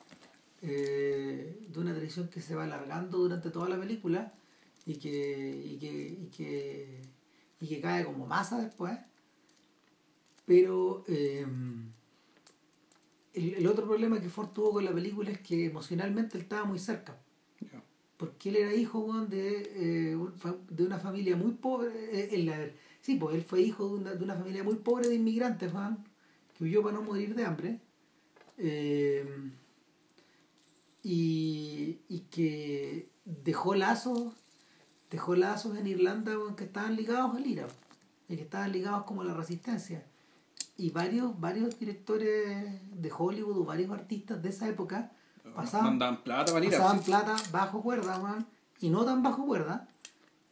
eh, 0.62 1.66
de 1.68 1.80
una 1.80 1.94
traición 1.94 2.28
que 2.28 2.42
se 2.42 2.56
va 2.56 2.64
alargando 2.64 3.18
durante 3.18 3.50
toda 3.50 3.70
la 3.70 3.80
película 3.80 4.34
y 4.86 4.96
que, 4.96 5.64
y 5.66 5.78
que, 5.78 7.00
y 7.60 7.68
que, 7.68 7.82
cae 7.82 8.06
como 8.06 8.26
masa 8.26 8.62
después. 8.62 8.98
Pero 10.46 11.04
eh, 11.08 11.46
el, 13.34 13.68
otro 13.68 13.86
problema 13.86 14.20
que 14.20 14.30
Ford 14.30 14.50
tuvo 14.50 14.74
con 14.74 14.86
la 14.86 14.94
película 14.94 15.32
es 15.32 15.40
que 15.40 15.66
emocionalmente 15.66 16.38
él 16.38 16.44
estaba 16.44 16.66
muy 16.66 16.80
cerca. 16.80 17.18
Porque 18.18 18.50
él 18.50 18.58
era 18.58 18.74
hijo 18.74 19.26
de, 19.26 20.14
eh, 20.14 20.18
de 20.70 20.84
una 20.84 21.00
familia 21.00 21.36
muy 21.36 21.54
pobre. 21.54 22.76
sí, 23.02 23.16
pues 23.16 23.36
él 23.36 23.44
fue 23.44 23.62
hijo 23.62 23.88
de 23.88 23.96
una, 23.96 24.14
de 24.14 24.24
una 24.24 24.36
familia 24.36 24.64
muy 24.64 24.76
pobre 24.76 25.08
de 25.08 25.16
inmigrantes, 25.16 25.72
Juan 25.72 26.11
para 26.84 26.96
no 26.96 27.02
morir 27.02 27.34
de 27.34 27.46
hambre 27.46 27.80
eh, 28.58 29.26
y, 31.04 32.20
que 32.30 33.10
dejó 33.26 33.74
lazos 33.76 34.34
dejó 35.10 35.36
lazos 35.36 35.76
en 35.78 35.88
Irlanda 35.88 36.34
que 36.56 36.66
estaban 36.66 36.96
ligados 36.96 37.36
al 37.36 37.46
IRA 37.46 37.68
y 38.30 38.36
que 38.36 38.44
estaban 38.44 38.72
ligados 38.72 39.04
como 39.04 39.22
a 39.22 39.26
la 39.26 39.34
resistencia. 39.34 40.06
Y 40.78 40.92
varios 40.92 41.38
varios 41.40 41.78
directores 41.78 42.80
de 42.94 43.12
Hollywood 43.12 43.58
o 43.58 43.66
varios 43.66 43.92
artistas 43.92 44.42
de 44.42 44.50
esa 44.50 44.70
época 44.70 45.12
pasaban 45.56 46.00
plata 46.24 46.54
pasaban 46.54 47.02
plata 47.02 47.36
bajo 47.52 47.82
cuerda 47.82 48.46
y 48.80 48.90
no 48.90 49.04
tan 49.04 49.22
bajo 49.22 49.46
cuerda. 49.46 49.90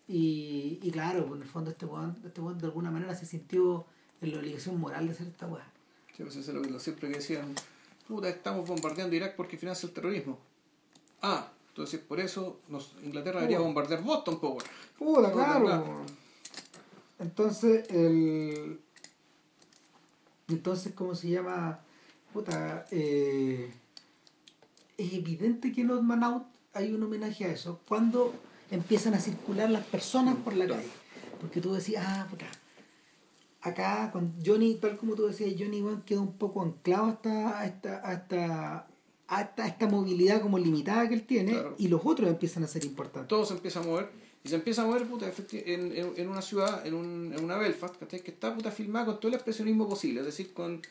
Y, 0.08 0.80
y 0.82 0.92
claro 0.92 1.36
en 1.36 1.44
el 1.44 1.48
fondo 1.48 1.70
este 1.72 1.86
weón 1.86 2.18
este 2.26 2.42
de 2.42 2.66
alguna 2.66 2.92
manera 2.92 3.16
se 3.16 3.26
sintió 3.26 3.86
en 4.22 4.32
la 4.32 4.40
obligación 4.40 4.80
moral 4.80 5.06
de 5.06 5.14
hacer 5.14 5.28
esta 5.28 5.48
weá 5.48 5.72
pues 6.24 6.36
eso 6.36 6.52
es 6.52 6.56
lo 6.56 6.62
que 6.62 6.80
siempre 6.80 7.10
decían, 7.10 7.54
puta, 8.08 8.30
estamos 8.30 8.68
bombardeando 8.68 9.16
Irak 9.16 9.36
porque 9.36 9.58
financia 9.58 9.88
el 9.88 9.94
terrorismo. 9.94 10.38
Ah, 11.22 11.52
entonces 11.70 12.00
por 12.00 12.20
eso 12.20 12.60
nos, 12.68 12.94
Inglaterra 13.04 13.40
debería 13.40 13.60
bombardear 13.60 14.04
Boston, 14.04 14.40
Power. 14.40 14.64
Puta, 14.98 15.32
claro. 15.32 16.06
Entonces, 17.20 17.90
el. 17.90 18.80
Entonces, 20.48 20.94
¿cómo 20.94 21.16
se 21.16 21.30
llama? 21.30 21.80
Puta, 22.34 22.86
eh, 22.92 23.72
es 24.98 25.14
evidente 25.14 25.72
que 25.72 25.82
en 25.82 25.92
Oddman 25.92 26.24
Out 26.24 26.44
hay 26.74 26.94
un 26.94 27.04
homenaje 27.04 27.46
a 27.46 27.50
eso. 27.50 27.82
Cuando 27.88 28.34
empiezan 28.72 29.14
a 29.14 29.20
circular 29.20 29.70
las 29.70 29.86
personas 29.86 30.36
por 30.38 30.56
la 30.56 30.68
calle. 30.68 30.90
Porque 31.40 31.62
tú 31.62 31.74
decías, 31.74 32.06
ah, 32.08 32.28
puta, 32.30 32.46
acá 33.62 34.10
con 34.12 34.34
Johnny, 34.46 34.76
tal 34.76 34.98
como 34.98 35.16
tú 35.16 35.28
decías, 35.28 35.54
Johnny 35.60 35.82
Wan 35.82 36.02
queda 36.04 36.22
un 36.22 36.34
poco 36.34 36.62
anclado 36.62 37.06
hasta, 37.08 37.60
hasta, 37.62 37.98
hasta, 38.00 38.88
hasta 39.28 39.68
esta 39.68 39.88
movilidad 39.88 40.42
como 40.42 40.58
limitada 40.58 41.08
que 41.10 41.16
él 41.16 41.26
tiene 41.26 41.52
Claro. 41.52 41.76
y 41.78 41.88
los 41.88 42.02
otros 42.06 42.30
empiezan 42.30 42.64
a 42.64 42.68
ser 42.68 42.86
importantes. 42.86 43.28
todo 43.28 43.46
se 43.46 43.54
empieza 43.54 43.80
a 43.80 43.84
mover 43.84 44.10
y 44.44 44.50
se 44.50 44.56
empieza 44.56 44.84
a 44.84 44.86
mover 44.86 45.06
puta, 45.06 45.30
en, 45.52 45.92
en, 45.98 46.14
en 46.16 46.30
una 46.30 46.42
ciudad, 46.42 46.86
en, 46.88 46.94
un, 46.94 47.34
en 47.36 47.44
una 47.44 47.58
Belfast, 47.58 47.98
¿cachai? 47.98 48.22
que 48.22 48.32
está 48.32 48.56
puta 48.56 48.72
filmada 48.72 49.08
con 49.08 49.20
todo 49.20 49.28
el 49.28 49.34
expresionismo 49.34 49.90
posible, 49.90 50.22
es 50.22 50.26
decir, 50.26 50.54
con 50.54 50.82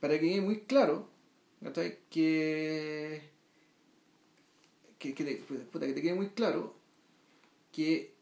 para 0.00 0.14
que 0.14 0.28
quede 0.28 0.40
muy 0.40 0.60
claro 0.60 1.06
¿cachai? 1.62 1.98
que 2.10 3.22
que, 4.98 5.14
que, 5.14 5.24
te, 5.24 5.36
puta, 5.36 5.86
que 5.86 5.92
te 5.92 6.02
quede 6.02 6.14
muy 6.14 6.28
claro 6.30 6.74
que 7.70 8.12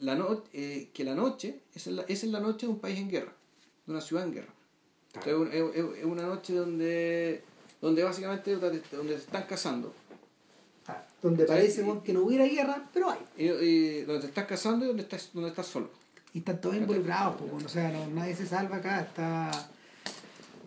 la, 0.00 0.14
no, 0.14 0.42
eh, 0.52 0.88
que 0.92 1.04
la 1.04 1.14
noche 1.14 1.60
es 1.74 1.86
la, 1.86 2.02
es 2.02 2.24
la 2.24 2.40
noche 2.40 2.66
de 2.66 2.72
un 2.72 2.78
país 2.78 2.98
en 2.98 3.08
guerra, 3.10 3.32
de 3.86 3.92
una 3.92 4.00
ciudad 4.00 4.24
en 4.24 4.32
guerra. 4.34 4.52
Entonces, 5.14 5.54
es, 5.74 5.84
es- 5.98 6.04
una 6.04 6.22
noche 6.22 6.52
donde 6.54 7.42
donde 7.80 8.04
básicamente 8.04 8.54
donde 8.56 8.80
te 8.80 9.14
están 9.14 9.44
cazando 9.48 9.92
Ah, 10.86 11.04
donde 11.22 11.44
parece 11.44 11.84
que 12.04 12.12
no 12.12 12.22
hubiera 12.24 12.44
guerra, 12.46 12.88
pero 12.92 13.10
hay. 13.10 13.18
y, 13.36 13.44
y 13.48 14.00
donde 14.02 14.22
te 14.22 14.26
estás 14.28 14.46
casando 14.46 14.84
y 14.84 14.88
donde 14.88 15.02
estás, 15.02 15.30
donde 15.32 15.50
estás 15.50 15.66
solo. 15.66 15.90
Y 16.32 16.38
están 16.38 16.60
todos 16.60 16.76
involucrados, 16.76 17.40
bueno, 17.40 17.66
o 17.66 17.68
sea, 17.68 17.90
no, 17.90 18.06
nadie 18.08 18.34
se 18.34 18.46
salva 18.46 18.76
acá, 18.76 19.00
está... 19.02 19.70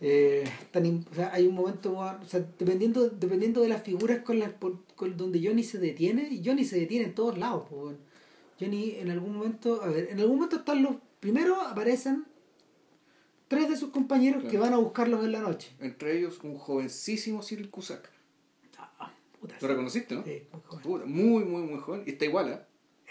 eh, 0.01 0.43
in- 0.83 1.05
o 1.11 1.15
sea, 1.15 1.31
hay 1.33 1.47
un 1.47 1.55
momento, 1.55 1.93
o 1.97 2.25
sea, 2.27 2.45
dependiendo, 2.59 3.09
dependiendo 3.09 3.61
de 3.61 3.69
las 3.69 3.81
figuras 3.83 4.19
con 4.23 4.39
las 4.39 4.51
por- 4.51 4.83
con 4.95 5.15
donde 5.17 5.41
Johnny 5.45 5.63
se 5.63 5.77
detiene, 5.79 6.41
Johnny 6.43 6.65
se 6.65 6.79
detiene 6.79 7.05
en 7.05 7.15
todos 7.15 7.37
lados, 7.37 7.65
pues, 7.69 7.95
Johnny 8.63 8.95
en 8.97 9.09
algún 9.11 9.35
momento, 9.35 9.81
a 9.81 9.87
ver, 9.87 10.09
en 10.11 10.19
algún 10.19 10.35
momento 10.37 10.57
están 10.57 10.81
los, 10.83 10.95
primero 11.19 11.61
aparecen 11.61 12.25
tres 13.47 13.69
de 13.69 13.77
sus 13.77 13.91
compañeros 13.91 14.43
que 14.45 14.57
van 14.57 14.73
a 14.73 14.77
buscarlos 14.77 15.23
en 15.23 15.31
la 15.31 15.39
noche. 15.39 15.71
Entre 15.79 16.17
ellos 16.17 16.39
un 16.43 16.57
jovencísimo 16.57 17.43
Cyril 17.43 17.69
Cusack. 17.69 18.09
Ah, 18.77 19.11
puta, 19.39 19.55
¿Lo 19.61 19.67
reconociste, 19.67 20.15
no? 20.15 20.23
sí, 20.23 20.43
muy 20.51 20.61
joven. 20.65 20.81
Puta, 20.83 21.05
muy, 21.05 21.43
muy, 21.45 21.61
muy 21.63 21.79
joven. 21.79 22.03
Y 22.05 22.11
está 22.11 22.25
igual, 22.25 22.49
¿eh? 22.51 22.59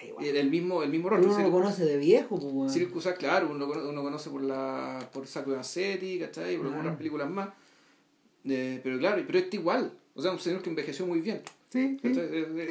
Igual. 0.07 0.25
El 0.25 0.51
mismo, 0.51 0.83
el 0.83 0.91
mismo 0.91 1.07
Uno 1.09 1.17
rostro. 1.19 1.39
no 1.39 1.45
lo 1.47 1.53
conoce 1.53 1.85
de 1.85 1.97
viejo, 1.97 2.39
pues. 2.41 2.73
Cyril 2.73 2.91
Cusack, 2.91 3.19
claro, 3.19 3.49
uno, 3.51 3.67
uno 3.67 4.03
conoce 4.03 4.31
por 4.31 4.43
la 4.43 5.09
por 5.13 5.27
Saco 5.29 5.53
de 5.53 5.59
Macetti, 5.59 6.19
¿cachai? 6.19 6.57
Por 6.57 6.67
algunas 6.67 6.97
películas 6.97 7.31
más. 7.31 7.51
Eh, 8.45 8.81
pero 8.83 8.99
claro, 8.99 9.23
pero 9.25 9.39
está 9.39 9.55
igual. 9.55 9.93
O 10.15 10.23
sea, 10.23 10.33
un 10.33 10.41
señor 10.41 10.61
que 10.63 10.71
envejeció 10.71 11.07
muy 11.07 11.21
bien. 11.21 11.43
Sí. 11.73 11.99
Eh, 12.03 12.69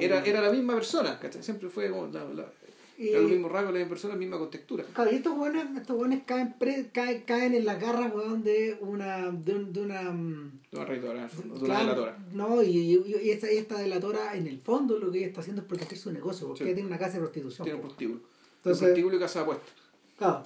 Era, 0.00 0.24
era, 0.24 0.40
la 0.40 0.50
misma 0.52 0.74
persona, 0.74 1.18
¿cachai? 1.18 1.42
Siempre 1.42 1.68
fue 1.68 1.90
como 1.90 2.06
la, 2.06 2.22
la, 2.24 2.52
Y- 2.96 3.08
era 3.08 3.20
los 3.20 3.30
mismos 3.32 3.50
rasgos, 3.50 3.72
la 3.72 3.78
misma 3.80 3.88
persona, 3.90 4.14
la 4.14 4.18
misma 4.20 4.38
contextura. 4.38 4.84
Claro, 4.94 5.10
y 5.10 5.14
estos 5.16 5.36
buenos, 5.36 5.64
estos 5.76 5.96
buenos 5.96 6.20
caen, 6.24 6.54
pre- 6.56 6.88
caen, 6.92 7.22
caen 7.22 7.54
en 7.54 7.64
las 7.64 7.80
garras, 7.80 8.14
weón, 8.14 8.44
de 8.44 8.78
una, 8.80 9.30
de, 9.32 9.54
un- 9.54 9.72
de 9.72 9.80
una, 9.80 10.02
mm, 10.12 10.60
De 10.70 10.78
una 10.78 11.28
fondo, 11.28 11.54
de 11.58 11.64
una 11.64 11.78
delatora. 11.80 12.18
no, 12.32 12.62
y, 12.62 12.68
y, 12.78 13.16
y 13.24 13.30
esta, 13.30 13.48
esta 13.48 13.78
delatora, 13.80 14.36
en 14.36 14.46
el 14.46 14.60
fondo, 14.60 14.98
lo 15.00 15.10
que 15.10 15.18
ella 15.18 15.26
está 15.28 15.40
haciendo 15.40 15.62
es 15.62 15.68
proteger 15.68 15.98
su 15.98 16.12
negocio, 16.12 16.46
porque 16.46 16.58
Sí. 16.62 16.64
ella 16.68 16.74
tiene 16.76 16.88
una 16.88 16.98
casa 16.98 17.14
de 17.14 17.20
prostitución. 17.20 17.64
Tiene 17.64 17.80
un 17.80 17.86
prostíbulo. 17.86 18.20
Entonces- 18.58 18.82
un 18.82 18.86
prostíbulo 18.88 19.16
y 19.16 19.18
casa 19.18 19.38
de 19.40 19.42
apuestas. 19.42 19.68
Claro. 20.16 20.44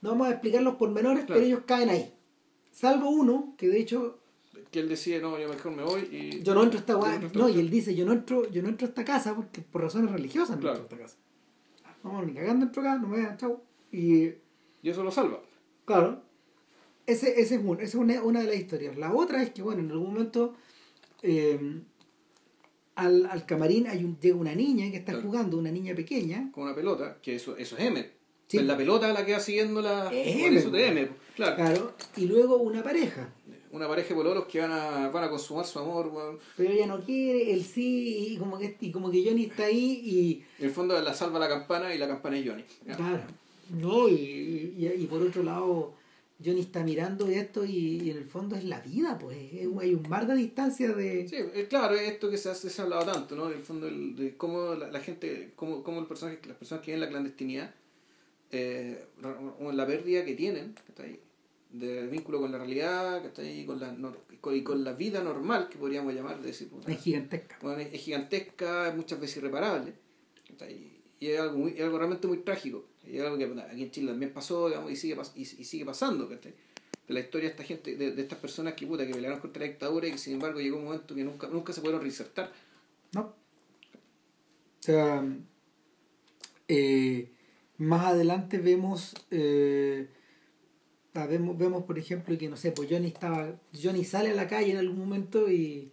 No 0.00 0.10
vamos 0.10 0.28
a 0.28 0.30
explicar 0.30 0.62
los 0.62 0.76
pormenores, 0.76 1.24
Claro. 1.26 1.34
pero 1.40 1.46
ellos 1.46 1.60
caen 1.66 1.90
ahí. 1.90 2.14
Salvo 2.72 3.10
uno, 3.10 3.54
que 3.58 3.68
de 3.68 3.80
hecho, 3.80 4.19
Que 4.70 4.78
él 4.80 4.88
decide, 4.88 5.20
no, 5.20 5.38
yo 5.38 5.48
mejor 5.48 5.72
me 5.72 5.82
voy 5.82 6.02
y... 6.12 6.42
yo 6.42 6.54
no 6.54 6.62
entro 6.62 6.78
a 6.78 6.80
esta 6.80 6.92
Yo 6.92 7.00
gua- 7.00 7.12
entro 7.14 7.24
a 7.24 7.26
esta 7.28 7.38
No, 7.40 7.48
y 7.48 7.58
él 7.58 7.70
dice, 7.70 7.94
yo 7.94 8.04
no 8.06 8.12
entro, 8.12 8.48
yo 8.50 8.62
no 8.62 8.68
entro 8.68 8.86
a 8.86 8.88
esta 8.90 9.04
casa 9.04 9.34
porque 9.34 9.60
por 9.62 9.82
razones 9.82 10.10
religiosas 10.12 10.56
no 10.56 10.62
Claro. 10.62 10.80
entro 10.82 10.96
a 10.98 11.00
esta 11.06 11.14
casa. 11.14 11.94
No, 12.04 12.22
ni 12.24 12.32
cagando 12.34 12.66
entro 12.66 12.82
acá, 12.82 12.96
no 12.98 13.08
me 13.08 13.16
vean, 13.18 13.36
chau. 13.36 13.60
Y 13.92 14.26
Y 14.82 14.90
eso 14.90 15.02
lo 15.02 15.10
salva. 15.10 15.40
Claro. 15.84 16.22
Ese, 17.06 17.40
ese 17.40 17.56
es 17.56 17.60
uno, 17.64 17.74
esa 17.80 17.84
es 17.84 17.94
una, 17.96 18.22
una 18.22 18.40
de 18.40 18.46
las 18.46 18.56
historias. 18.56 18.96
La 18.96 19.12
otra 19.12 19.42
es 19.42 19.50
que, 19.50 19.62
bueno, 19.62 19.80
en 19.82 19.90
algún 19.90 20.12
momento 20.12 20.54
eh, 21.22 21.80
al, 22.94 23.26
al 23.26 23.46
camarín 23.46 23.86
hay 23.88 24.04
un, 24.04 24.18
llega 24.20 24.36
una 24.36 24.54
niña 24.54 24.90
que 24.90 24.98
está 24.98 25.12
Claro. 25.12 25.26
jugando, 25.26 25.56
una 25.58 25.70
niña 25.72 25.94
pequeña. 25.94 26.50
con 26.52 26.64
una 26.64 26.74
pelota, 26.74 27.18
que 27.20 27.34
eso, 27.34 27.56
eso 27.56 27.76
es 27.76 27.84
M. 27.84 28.02
Sí. 28.46 28.56
Pues 28.58 28.66
la 28.66 28.76
pelota 28.76 29.12
la 29.12 29.24
que 29.24 29.32
va 29.32 29.40
siguiendo 29.40 29.80
la... 29.80 30.12
Es 30.12 30.36
por 30.36 30.46
M, 30.46 30.58
eso 30.58 30.70
de 30.70 30.78
pues. 30.80 30.90
M, 30.90 31.08
claro. 31.36 31.56
Claro. 31.56 31.94
Y 32.16 32.26
luego 32.26 32.56
una 32.56 32.82
pareja. 32.82 33.32
Una 33.72 33.86
pareja 33.86 34.08
de 34.08 34.14
pololos 34.16 34.46
que 34.46 34.58
van 34.60 34.72
a, 34.72 35.08
van 35.10 35.24
a 35.24 35.30
consumar 35.30 35.64
su 35.64 35.78
amor, 35.78 36.08
weón. 36.08 36.38
Pero 36.56 36.72
ella 36.72 36.86
no 36.86 37.00
quiere, 37.00 37.52
él 37.52 37.64
sí, 37.64 38.32
y 38.32 38.36
como 38.36 38.58
que, 38.58 38.76
y 38.80 38.90
como 38.90 39.10
que 39.12 39.24
Johnny 39.24 39.44
está 39.44 39.64
ahí 39.66 40.44
En 40.58 40.64
el 40.66 40.70
fondo 40.72 41.00
la 41.00 41.14
salva 41.14 41.38
la 41.38 41.48
campana 41.48 41.94
y 41.94 41.98
la 41.98 42.08
campana 42.08 42.36
es 42.38 42.48
Johnny. 42.48 42.64
y. 42.84 42.88
Ya. 42.88 42.96
Claro. 42.96 43.22
No, 43.80 44.08
y, 44.08 44.14
y, 44.76 44.92
y 44.98 45.06
por 45.06 45.22
otro 45.22 45.44
lado, 45.44 45.92
Johnny 46.44 46.62
está 46.62 46.82
mirando 46.82 47.28
esto 47.28 47.64
y, 47.64 48.00
y 48.02 48.10
en 48.10 48.16
el 48.16 48.24
fondo 48.24 48.56
es 48.56 48.64
la 48.64 48.80
vida, 48.80 49.16
pues. 49.20 49.36
es- 49.52 49.68
hay 49.80 49.94
un 49.94 50.08
mar 50.08 50.26
de 50.26 50.34
distancia 50.34 50.90
de. 50.92 51.28
Sí, 51.28 51.36
claro, 51.68 51.94
es 51.94 52.10
esto 52.10 52.28
que 52.28 52.38
se, 52.38 52.50
hace, 52.50 52.68
se 52.70 52.80
ha 52.80 52.84
hablado 52.84 53.04
tanto, 53.12 53.36
¿no? 53.36 53.46
En 53.50 53.58
el 53.58 53.62
fondo, 53.62 53.86
el- 53.86 54.16
de 54.16 54.36
cómo 54.36 54.74
la, 54.74 54.88
la 54.90 54.98
gente, 55.00 55.52
cómo, 55.54 55.84
cómo 55.84 56.00
el 56.00 56.06
personaje, 56.06 56.40
las 56.48 56.56
personas 56.56 56.82
que 56.84 56.90
viven 56.90 57.02
en 57.04 57.06
la 57.06 57.10
clandestinidad, 57.10 57.74
eh, 58.50 59.04
la 59.72 59.86
pérdida 59.86 60.24
que 60.24 60.34
tienen, 60.34 60.74
¿cachai? 60.88 61.20
Del 61.72 62.08
vínculo 62.08 62.40
con 62.40 62.52
la 62.52 62.58
realidad, 62.58 63.22
¿cachai? 63.22 63.60
Y 63.60 63.66
con 63.66 63.78
la, 63.80 63.94
y 64.30 64.36
con, 64.36 64.56
y 64.56 64.62
con 64.62 64.82
la 64.84 64.92
vida 64.92 65.22
normal, 65.22 65.68
que 65.68 65.78
podríamos 65.78 66.14
llamar, 66.14 66.40
de 66.40 66.48
decir, 66.48 66.68
puta, 66.68 66.90
Es 66.90 67.00
gigantesca. 67.00 67.58
bueno, 67.62 67.80
es, 67.80 67.92
es 67.94 68.00
gigantesca, 68.00 68.88
es 68.88 68.96
muchas 68.96 69.20
veces 69.20 69.38
irreparable, 69.38 69.94
y 71.20 71.26
es 71.28 71.38
algo, 71.40 71.58
muy, 71.58 71.72
es 71.72 71.82
algo 71.82 71.98
realmente 71.98 72.26
muy 72.26 72.38
trágico, 72.38 72.86
y 73.06 73.16
es 73.18 73.22
algo 73.22 73.38
que 73.38 73.44
aquí 73.44 73.82
en 73.82 73.90
Chile 73.90 74.08
también 74.10 74.32
pasó, 74.32 74.68
digamos, 74.68 74.90
y 74.90 74.96
sigue, 74.96 75.16
y, 75.34 75.42
y 75.42 75.64
sigue 75.64 75.84
pasando, 75.84 76.28
¿cachai? 76.28 76.54
de 77.06 77.14
la 77.14 77.20
historia 77.20 77.48
de 77.48 77.50
esta 77.52 77.64
gente, 77.64 77.96
de, 77.96 78.12
de 78.12 78.22
estas 78.22 78.38
personas 78.38 78.74
que 78.74 78.86
puta, 78.86 79.04
que 79.04 79.12
pelearon 79.12 79.40
contra 79.40 79.60
la 79.64 79.68
dictadura 79.68 80.06
y 80.06 80.12
que 80.12 80.18
sin 80.18 80.34
embargo 80.34 80.60
llegó 80.60 80.76
un 80.76 80.84
momento 80.84 81.14
que 81.14 81.24
nunca, 81.24 81.48
nunca 81.48 81.72
se 81.72 81.80
pudieron 81.80 82.02
reinsertar. 82.02 82.52
¿no? 83.12 83.20
O 83.22 83.34
sea, 84.78 85.24
eh, 86.68 87.32
más 87.78 88.06
adelante 88.06 88.58
vemos, 88.58 89.14
eh, 89.32 90.08
vemos, 91.14 91.56
vemos, 91.58 91.84
por 91.84 91.98
ejemplo, 91.98 92.36
que 92.38 92.48
no 92.48 92.56
sé, 92.56 92.72
pues 92.72 92.88
Johnny 92.90 93.08
estaba, 93.08 93.54
Johnny 93.80 94.04
sale 94.04 94.30
a 94.30 94.34
la 94.34 94.46
calle 94.48 94.70
en 94.72 94.76
algún 94.78 94.98
momento 94.98 95.50
y, 95.50 95.90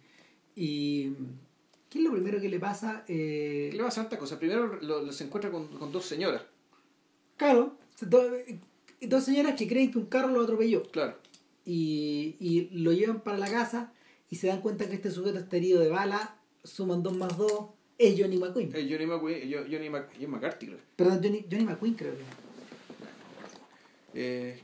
y 0.54 1.10
¿qué 1.90 1.98
es 1.98 2.04
lo 2.04 2.12
primero 2.12 2.40
que 2.40 2.48
le 2.48 2.60
pasa? 2.60 3.04
Eh, 3.08 3.68
¿Qué 3.70 3.76
le 3.76 3.82
pasa 3.84 4.02
a 4.02 4.04
esta 4.04 4.18
cosa? 4.18 4.38
Primero 4.38 4.78
lo, 4.80 5.02
lo- 5.02 5.12
se 5.12 5.24
encuentra 5.24 5.50
con, 5.50 5.66
con 5.68 5.90
dos 5.92 6.04
señoras, 6.06 6.42
claro, 7.36 7.76
do- 8.00 8.30
dos 9.00 9.24
señoras 9.24 9.54
que 9.56 9.66
creen 9.68 9.90
que 9.90 9.98
un 9.98 10.06
carro 10.06 10.28
lo 10.28 10.42
atropelló 10.42 10.82
claro. 10.84 11.16
y, 11.64 12.36
y 12.38 12.68
lo 12.72 12.92
llevan 12.92 13.20
para 13.22 13.38
la 13.38 13.50
casa 13.50 13.92
y 14.30 14.36
se 14.36 14.46
dan 14.48 14.60
cuenta 14.60 14.88
que 14.88 14.94
este 14.96 15.10
sujeto 15.10 15.38
está 15.38 15.56
herido 15.56 15.80
de 15.80 15.88
bala, 15.88 16.36
suman 16.62 17.02
dos 17.02 17.16
más 17.16 17.36
dos, 17.38 17.70
es 17.96 18.14
Johnny 18.20 18.36
McQueen. 18.36 18.70
Eh, 18.74 18.86
Johnny, 18.88 19.06
McQueen- 19.06 19.48
yo- 19.48 19.64
Johnny, 19.68 19.90
Mac- 19.90 20.12
John 20.20 20.30
McCarthy, 20.30 20.66
creo. 20.66 20.78
Perdón, 20.94 21.20
Johnny, 21.22 21.44
Johnny 21.50 21.64
McQueen 21.64 21.94
creo 21.94 22.12
que. 22.14 22.22
Eh, 24.14 24.62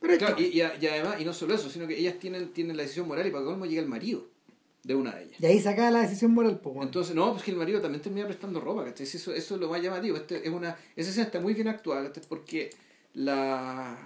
Pero 0.00 0.18
claro, 0.18 0.36
y, 0.38 0.44
y, 0.58 0.60
además, 0.62 1.20
y 1.20 1.24
no 1.24 1.32
solo 1.32 1.54
eso, 1.54 1.70
sino 1.70 1.86
que 1.86 1.98
ellas 1.98 2.18
tienen, 2.18 2.52
tienen 2.52 2.76
la 2.76 2.82
decisión 2.82 3.08
moral 3.08 3.26
y 3.26 3.30
para 3.30 3.44
colmo 3.44 3.64
llega 3.66 3.80
el 3.82 3.88
marido 3.88 4.26
de 4.84 4.94
una 4.94 5.14
de 5.16 5.24
ellas. 5.24 5.40
Y 5.40 5.46
ahí 5.46 5.60
saca 5.60 5.90
la 5.90 6.00
decisión 6.02 6.32
moral, 6.32 6.60
pues, 6.60 6.74
bueno. 6.74 6.88
Entonces, 6.88 7.14
no, 7.14 7.32
pues 7.32 7.42
que 7.42 7.50
el 7.50 7.56
marido 7.56 7.80
también 7.80 8.02
termina 8.02 8.26
prestando 8.26 8.60
ropa, 8.60 8.84
¿cachai? 8.84 9.06
Eso, 9.06 9.32
eso 9.34 9.54
es 9.54 9.60
lo 9.60 9.68
más 9.68 9.82
llamativo. 9.82 10.16
Este 10.16 10.46
es 10.46 10.52
una, 10.52 10.76
esa 10.94 11.10
escena 11.10 11.26
está 11.26 11.40
muy 11.40 11.54
bien 11.54 11.68
actuada, 11.68 12.04
¿cachai? 12.04 12.22
Porque 12.28 12.70
la... 13.14 13.98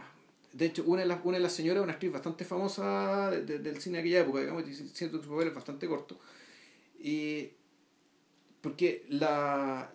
De 0.52 0.66
hecho, 0.66 0.82
una 0.86 1.02
de 1.02 1.06
las, 1.06 1.20
una 1.24 1.36
de 1.36 1.42
las 1.42 1.52
señoras, 1.52 1.82
una 1.82 1.92
actriz 1.92 2.10
bastante 2.10 2.44
famosa 2.44 3.30
de- 3.30 3.44
de- 3.44 3.58
del 3.58 3.80
cine 3.80 3.98
de 3.98 4.00
aquella 4.02 4.20
época, 4.20 4.40
digamos, 4.40 4.66
y 4.68 4.74
siento 4.74 5.18
que 5.18 5.24
su 5.24 5.30
papel 5.30 5.48
es 5.48 5.54
bastante 5.54 5.86
corto. 5.86 6.18
Y... 6.98 7.50
Porque 8.60 9.04
la... 9.08 9.90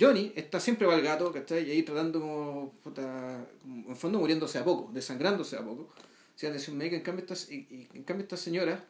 Johnny 0.00 0.32
está 0.36 0.60
siempre 0.60 0.86
va 0.86 0.98
gato, 1.00 1.32
¿cachai? 1.32 1.66
Y 1.68 1.70
ahí 1.72 1.82
tratando 1.82 2.20
como, 2.20 2.72
puta, 2.82 3.46
en 3.64 3.96
fondo 3.96 4.18
muriéndose 4.18 4.58
a 4.58 4.64
poco, 4.64 4.90
desangrándose 4.92 5.56
a 5.56 5.64
poco. 5.64 5.82
O 5.82 6.38
sea, 6.38 6.50
decir, 6.50 6.74
en 6.80 7.02
cambio 7.02 7.24
estas, 7.24 7.50
y, 7.50 7.88
en 7.94 8.04
cambio 8.04 8.22
estas 8.22 8.40
señoras 8.40 8.80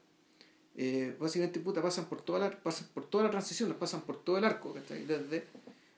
eh, 0.76 1.16
básicamente 1.18 1.61
puta, 1.61 1.80
pasan 1.82 2.05
por 2.07 2.20
toda 2.22 2.38
la 2.40 2.50
pasan 2.50 2.86
por 2.94 3.07
toda 3.07 3.24
la 3.24 3.30
transición, 3.30 3.74
pasan 3.74 4.02
por 4.02 4.22
todo 4.22 4.38
el 4.38 4.44
arco, 4.44 4.74
¿cachai? 4.74 5.05
Desde 5.05 5.44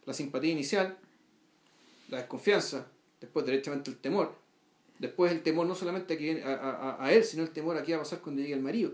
la 0.06 0.14
simpatía 0.14 0.52
inicial, 0.52 0.96
la 2.08 2.18
desconfianza, 2.18 2.86
después 3.20 3.44
derechamente 3.44 3.90
el 3.90 3.96
temor, 3.98 4.34
después 4.98 5.32
el 5.32 5.42
temor 5.42 5.66
no 5.66 5.74
solamente 5.74 6.42
a, 6.44 6.48
a, 6.54 6.70
a- 6.94 7.04
a 7.04 7.12
él, 7.12 7.24
sino 7.24 7.42
el 7.42 7.50
temor 7.50 7.76
a 7.76 7.82
qué 7.82 7.92
va 7.92 7.98
a 7.98 8.02
pasar 8.04 8.20
cuando 8.20 8.40
llegue 8.42 8.54
el 8.54 8.60
marido. 8.62 8.92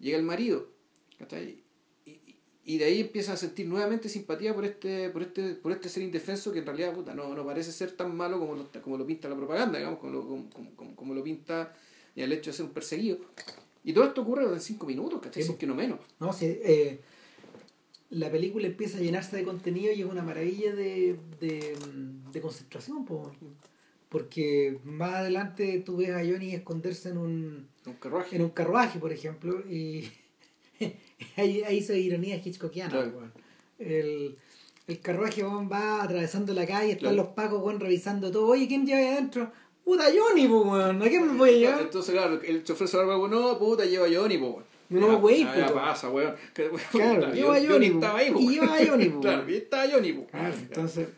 Llega 0.00 0.18
el 0.18 0.24
marido, 0.24 0.66
¿cachai? 1.18 1.62
Y, 2.64 2.78
de 2.78 2.84
ahí 2.84 3.00
empiezan 3.00 3.34
a 3.34 3.36
sentir 3.36 3.66
nuevamente 3.66 4.08
simpatía 4.08 4.54
por 4.54 4.64
este, 4.64 5.10
por 5.10 5.22
este, 5.22 5.54
por 5.56 5.72
este 5.72 5.88
ser 5.88 6.02
indefenso 6.04 6.52
que 6.52 6.60
en 6.60 6.66
realidad 6.66 6.94
puta, 6.94 7.12
no, 7.14 7.34
no 7.34 7.44
parece 7.44 7.72
ser 7.72 7.92
tan 7.92 8.16
malo 8.16 8.38
como 8.38 8.54
lo, 8.54 8.70
como 8.82 8.96
lo 8.96 9.04
pinta 9.06 9.28
la 9.28 9.36
propaganda, 9.36 9.78
digamos, 9.78 9.98
como 9.98 10.12
lo, 10.12 10.28
como, 10.28 10.50
como- 10.76 10.94
como- 10.96 11.14
lo 11.14 11.24
pinta 11.24 11.74
el 12.14 12.32
hecho 12.32 12.50
de 12.50 12.56
ser 12.56 12.66
un 12.66 12.72
perseguido. 12.72 13.18
Y 13.84 13.92
todo 13.92 14.04
esto 14.04 14.22
ocurre 14.22 14.44
en 14.44 14.60
cinco 14.60 14.86
minutos, 14.86 15.20
¿cachai? 15.20 15.42
Sí, 15.42 15.54
que 15.54 15.66
no 15.66 15.74
menos. 15.74 15.98
No, 16.20 16.32
sí, 16.32 16.46
eh, 16.46 17.00
la 18.10 18.30
película 18.30 18.66
empieza 18.68 18.98
a 18.98 19.00
llenarse 19.00 19.36
de 19.36 19.42
contenido 19.44 19.92
y 19.92 20.02
es 20.02 20.06
una 20.06 20.22
maravilla 20.22 20.72
de, 20.74 21.16
de, 21.40 21.76
de 22.32 22.40
concentración, 22.40 23.04
po. 23.04 23.32
porque 24.08 24.78
más 24.84 25.14
adelante 25.14 25.82
tú 25.84 25.96
ves 25.96 26.10
a 26.10 26.18
Johnny 26.18 26.54
esconderse 26.54 27.08
en 27.08 27.18
un, 27.18 27.68
Un 27.86 27.94
carruaje. 27.94 28.36
en 28.36 28.42
un 28.42 28.50
carruaje, 28.50 28.98
por 29.00 29.12
ejemplo, 29.12 29.60
y 29.68 30.08
ahí, 31.36 31.62
ahí 31.62 31.82
se 31.82 31.98
ironía 31.98 32.36
hitchcockiana. 32.36 32.90
Claro. 32.90 33.32
El, 33.78 34.36
el 34.86 35.00
carruaje 35.00 35.42
va 35.42 36.02
atravesando 36.02 36.52
la 36.54 36.66
calle, 36.66 36.92
están 36.92 37.14
Claro. 37.14 37.16
los 37.16 37.28
pacos 37.34 37.78
revisando 37.78 38.30
todo. 38.30 38.46
Oye, 38.48 38.68
¿quién 38.68 38.86
lleva 38.86 38.98
ahí 38.98 39.06
adentro? 39.06 39.52
Puta 39.84 40.04
Johnny, 40.04 40.46
weón. 40.46 41.02
¿A 41.02 41.08
quién 41.08 41.26
me 41.26 41.36
voy 41.36 41.50
a 41.50 41.52
llevar? 41.52 41.80
Entonces, 41.82 42.14
claro, 42.14 42.40
el 42.40 42.62
chofer 42.62 42.86
se 42.86 42.96
va 42.98 43.28
no, 43.28 43.58
puta, 43.58 43.84
lleva 43.84 44.06
Johnny. 44.12 44.38
No, 44.88 45.20
güey, 45.20 45.42
ya, 45.44 45.72
pasa, 45.72 46.10
weón. 46.10 46.34
Claro, 46.92 47.32
lleva 47.32 47.56
a 47.56 47.60
Johnny 47.66 47.86
estaba 47.86 48.18
ahí. 48.18 48.32
Y 48.38 48.48
lleva 48.50 48.76
a 48.76 48.86
Johnny. 48.86 49.08
Claro, 49.20 49.50
y 49.50 49.54
estaba 49.54 49.84
Johnny, 49.90 50.12
po. 50.12 50.26
Claro, 50.26 50.54
entonces, 50.54 51.08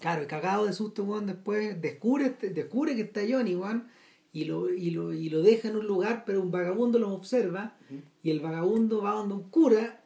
claro, 0.00 0.26
cagado 0.26 0.66
de 0.66 0.72
susto, 0.72 1.04
weón, 1.04 1.26
después 1.26 1.80
descubre, 1.80 2.26
este- 2.26 2.50
descubre 2.50 2.94
que 2.96 3.02
está 3.02 3.20
Johnny, 3.28 3.54
weón, 3.54 3.88
y 4.32 4.44
lo, 4.44 4.68
y, 4.68 4.90
lo, 4.90 5.12
y 5.12 5.28
lo 5.30 5.42
deja 5.42 5.68
en 5.68 5.76
un 5.76 5.86
lugar, 5.86 6.24
pero 6.26 6.42
un 6.42 6.50
vagabundo 6.50 6.98
lo 6.98 7.10
observa. 7.14 7.76
Y 8.22 8.30
el 8.30 8.40
vagabundo 8.40 9.02
va 9.02 9.12
donde 9.12 9.34
un 9.34 9.50
cura, 9.50 10.02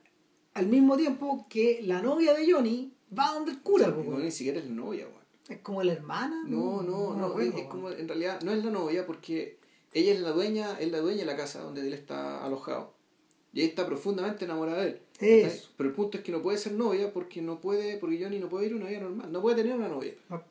al 0.55 0.67
mismo 0.67 0.97
tiempo 0.97 1.47
que 1.49 1.81
la 1.83 2.01
novia 2.01 2.33
de 2.35 2.51
Johnny 2.51 2.93
va 3.17 3.33
donde 3.33 3.53
el 3.53 3.61
cura, 3.63 3.89
No, 3.89 3.99
weón. 3.99 4.25
ni 4.25 4.31
siquiera 4.31 4.59
es 4.59 4.67
la 4.67 4.75
novia, 4.75 5.07
weón. 5.07 5.25
Es 5.49 5.59
como 5.61 5.83
la 5.83 5.93
hermana. 5.93 6.43
No, 6.47 6.83
no, 6.83 7.15
no, 7.15 7.27
acuerdo, 7.27 7.57
es, 7.59 7.67
como, 7.69 7.91
en 7.91 8.09
realidad, 8.09 8.41
no 8.43 8.53
es 8.53 8.65
la 8.65 8.71
novia 8.71 9.07
porque 9.07 9.59
ella 9.93 10.13
es 10.13 10.21
la 10.21 10.33
dueña, 10.33 10.79
es 10.81 10.91
la 10.91 10.99
dueña 10.99 11.21
de 11.21 11.27
la 11.27 11.37
casa 11.37 11.61
donde 11.61 11.87
él 11.87 11.93
está 11.93 12.45
alojado. 12.45 12.95
Y 13.53 13.61
ella 13.61 13.69
está 13.69 13.87
profundamente 13.87 14.45
enamorada 14.45 14.83
de 14.83 14.89
él. 14.89 15.01
Eso. 15.21 15.71
Pero 15.77 15.89
el 15.89 15.95
punto 15.95 16.19
es 16.19 16.25
que 16.25 16.33
no 16.33 16.43
puede 16.43 16.59
ser 16.59 16.73
novia 16.73 17.13
porque 17.13 17.41
no 17.41 17.61
puede, 17.61 17.97
porque 17.97 18.23
Johnny 18.23 18.39
no 18.39 18.49
puede 18.49 18.67
ir 18.67 18.73
a 18.73 18.77
una 18.77 18.89
vida 18.89 19.01
normal, 19.01 19.33
no 19.33 19.41
puede 19.41 19.57
tener 19.57 19.77
una 19.77 19.89
novia. 19.89 20.15
No. 20.29 20.43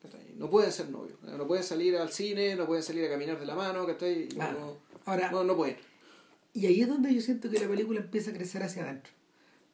¿cachai? 0.00 0.34
No 0.36 0.48
pueden 0.48 0.72
ser 0.72 0.88
novios, 0.90 1.18
no 1.22 1.46
pueden 1.46 1.64
salir 1.64 1.96
al 1.96 2.10
cine, 2.12 2.54
no 2.56 2.66
pueden 2.66 2.82
salir 2.82 3.04
a 3.06 3.08
caminar 3.10 3.38
de 3.40 3.46
la 3.46 3.54
mano, 3.54 3.86
¿cachai? 3.86 4.28
No, 4.36 4.52
no, 4.52 4.76
Ahora, 5.04 5.30
no, 5.30 5.44
no 5.44 5.56
pueden. 5.56 5.76
Y 6.54 6.66
ahí 6.66 6.80
es 6.80 6.88
donde 6.88 7.12
yo 7.14 7.20
siento 7.20 7.50
que 7.50 7.58
la 7.58 7.68
película 7.68 8.00
empieza 8.00 8.30
a 8.30 8.34
crecer 8.34 8.62
hacia 8.62 8.84
adentro. 8.84 9.12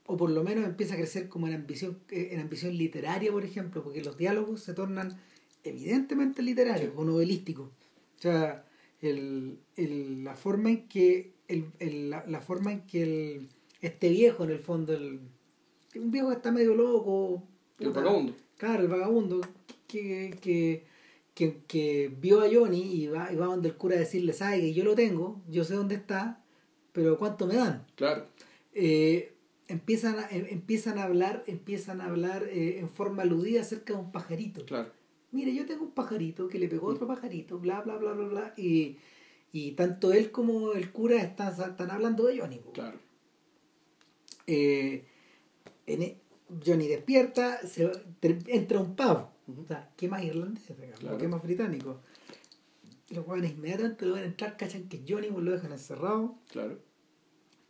O 0.07 0.17
por 0.17 0.31
lo 0.31 0.43
menos 0.43 0.65
empieza 0.65 0.95
a 0.95 0.97
crecer 0.97 1.29
como 1.29 1.47
en 1.47 1.55
ambición, 1.55 1.99
eh, 2.11 2.31
en 2.33 2.41
ambición 2.41 2.77
literaria, 2.77 3.31
por 3.31 3.45
ejemplo, 3.45 3.85
porque 3.85 4.03
los 4.03 4.17
diálogos 4.17 4.63
se 4.63 4.75
tornan 4.75 5.17
evidentemente 5.63 6.43
literarios 6.43 6.93
o 6.97 7.05
novelísticos. 7.05 7.69
O 7.69 8.21
sea, 8.23 8.65
el, 9.03 9.59
el- 9.77 10.25
la 10.25 10.35
forma 10.37 10.71
en 10.71 10.89
que 10.89 11.33
el, 11.49 11.67
el- 11.79 12.11
la, 12.11 12.25
la 12.27 12.41
forma 12.41 12.73
en 12.73 12.81
que 12.87 13.03
el, 13.03 13.49
este 13.83 14.09
viejo, 14.09 14.45
en 14.45 14.51
el 14.51 14.59
fondo, 14.59 14.95
el, 14.95 15.21
un 15.95 16.11
viejo 16.11 16.29
que 16.31 16.37
está 16.37 16.51
medio 16.51 16.75
loco. 16.75 17.43
El 17.79 17.91
vagabundo. 17.91 18.35
Claro, 18.57 18.83
el 18.83 18.89
vagabundo 18.89 19.41
que, 19.87 20.37
que, 20.41 20.85
que, 21.35 21.61
que 21.69 22.11
vio 22.21 22.41
a 22.41 22.49
Johnny 22.53 22.81
y 22.83 23.07
va, 23.09 23.33
y 23.33 23.37
va 23.37 23.47
donde 23.47 23.69
el 23.69 23.77
cura 23.77 23.97
a 23.97 23.99
decirle, 24.01 24.33
sabe 24.33 24.61
que 24.61 24.75
yo 24.75 24.83
lo 24.85 24.95
tengo, 24.95 25.41
yo 25.49 25.65
sé 25.65 25.75
dónde 25.75 25.95
está, 25.95 26.43
pero 26.93 27.17
¿cuánto 27.19 27.47
me 27.47 27.57
dan? 27.57 27.87
Claro, 27.97 28.27
Eh, 28.73 29.35
empiezan, 29.69 30.19
a, 30.19 30.29
em- 30.31 30.47
empiezan 30.51 30.99
a 30.99 31.05
hablar, 31.05 31.43
empiezan 31.47 32.01
a 32.01 32.07
hablar 32.07 32.45
eh, 32.45 32.79
en 32.79 32.89
forma 32.89 33.23
aludida 33.23 33.61
acerca 33.63 33.95
de 33.95 34.01
un 34.01 34.13
pajarito. 34.13 34.65
claro. 34.65 34.91
Mire, 35.33 35.55
yo 35.55 35.65
tengo 35.65 35.85
un 35.85 35.93
pajarito 35.93 36.49
que 36.49 36.59
le 36.59 36.67
pegó 36.69 36.89
otro 36.89 37.07
pajarito, 37.07 37.59
bla, 37.61 37.81
bla, 37.83 37.97
bla, 37.99 38.13
bla, 38.15 38.27
bla, 38.27 38.55
y, 38.57 38.97
y 39.53 39.73
tanto 39.73 40.13
él 40.13 40.33
como 40.33 40.73
el 40.73 40.91
cura 40.91 41.23
están, 41.23 41.51
están 41.53 41.91
hablando 41.93 42.25
de 42.27 42.41
Johnny. 42.41 42.61
Claro. 42.75 42.99
Eh, 44.49 45.05
en 45.87 46.03
e- 46.03 46.17
Johnny 46.67 46.89
despierta, 46.89 47.61
se, 47.67 47.91
entra 48.49 48.81
un 48.81 48.97
pavo. 48.97 49.31
Ujú. 49.47 49.63
O 49.63 49.67
sea, 49.67 49.91
¿qué 49.97 50.09
más 50.09 50.25
irlandés? 50.25 50.65
Claro. 50.99 51.19
¿Qué 51.19 51.29
más 51.29 51.43
británico? 51.43 52.01
Los 53.11 53.27
jóvenes 53.27 53.53
inmediatamente 53.53 54.07
lo 54.07 54.15
van 54.15 54.23
a 54.23 54.27
entrar, 54.27 54.57
cachan 54.57 54.89
que 54.89 55.03
Johnny, 55.07 55.29
pues 55.29 55.45
lo 55.45 55.51
dejan 55.53 55.73
encerrado. 55.73 56.37
Claro. 56.51 56.79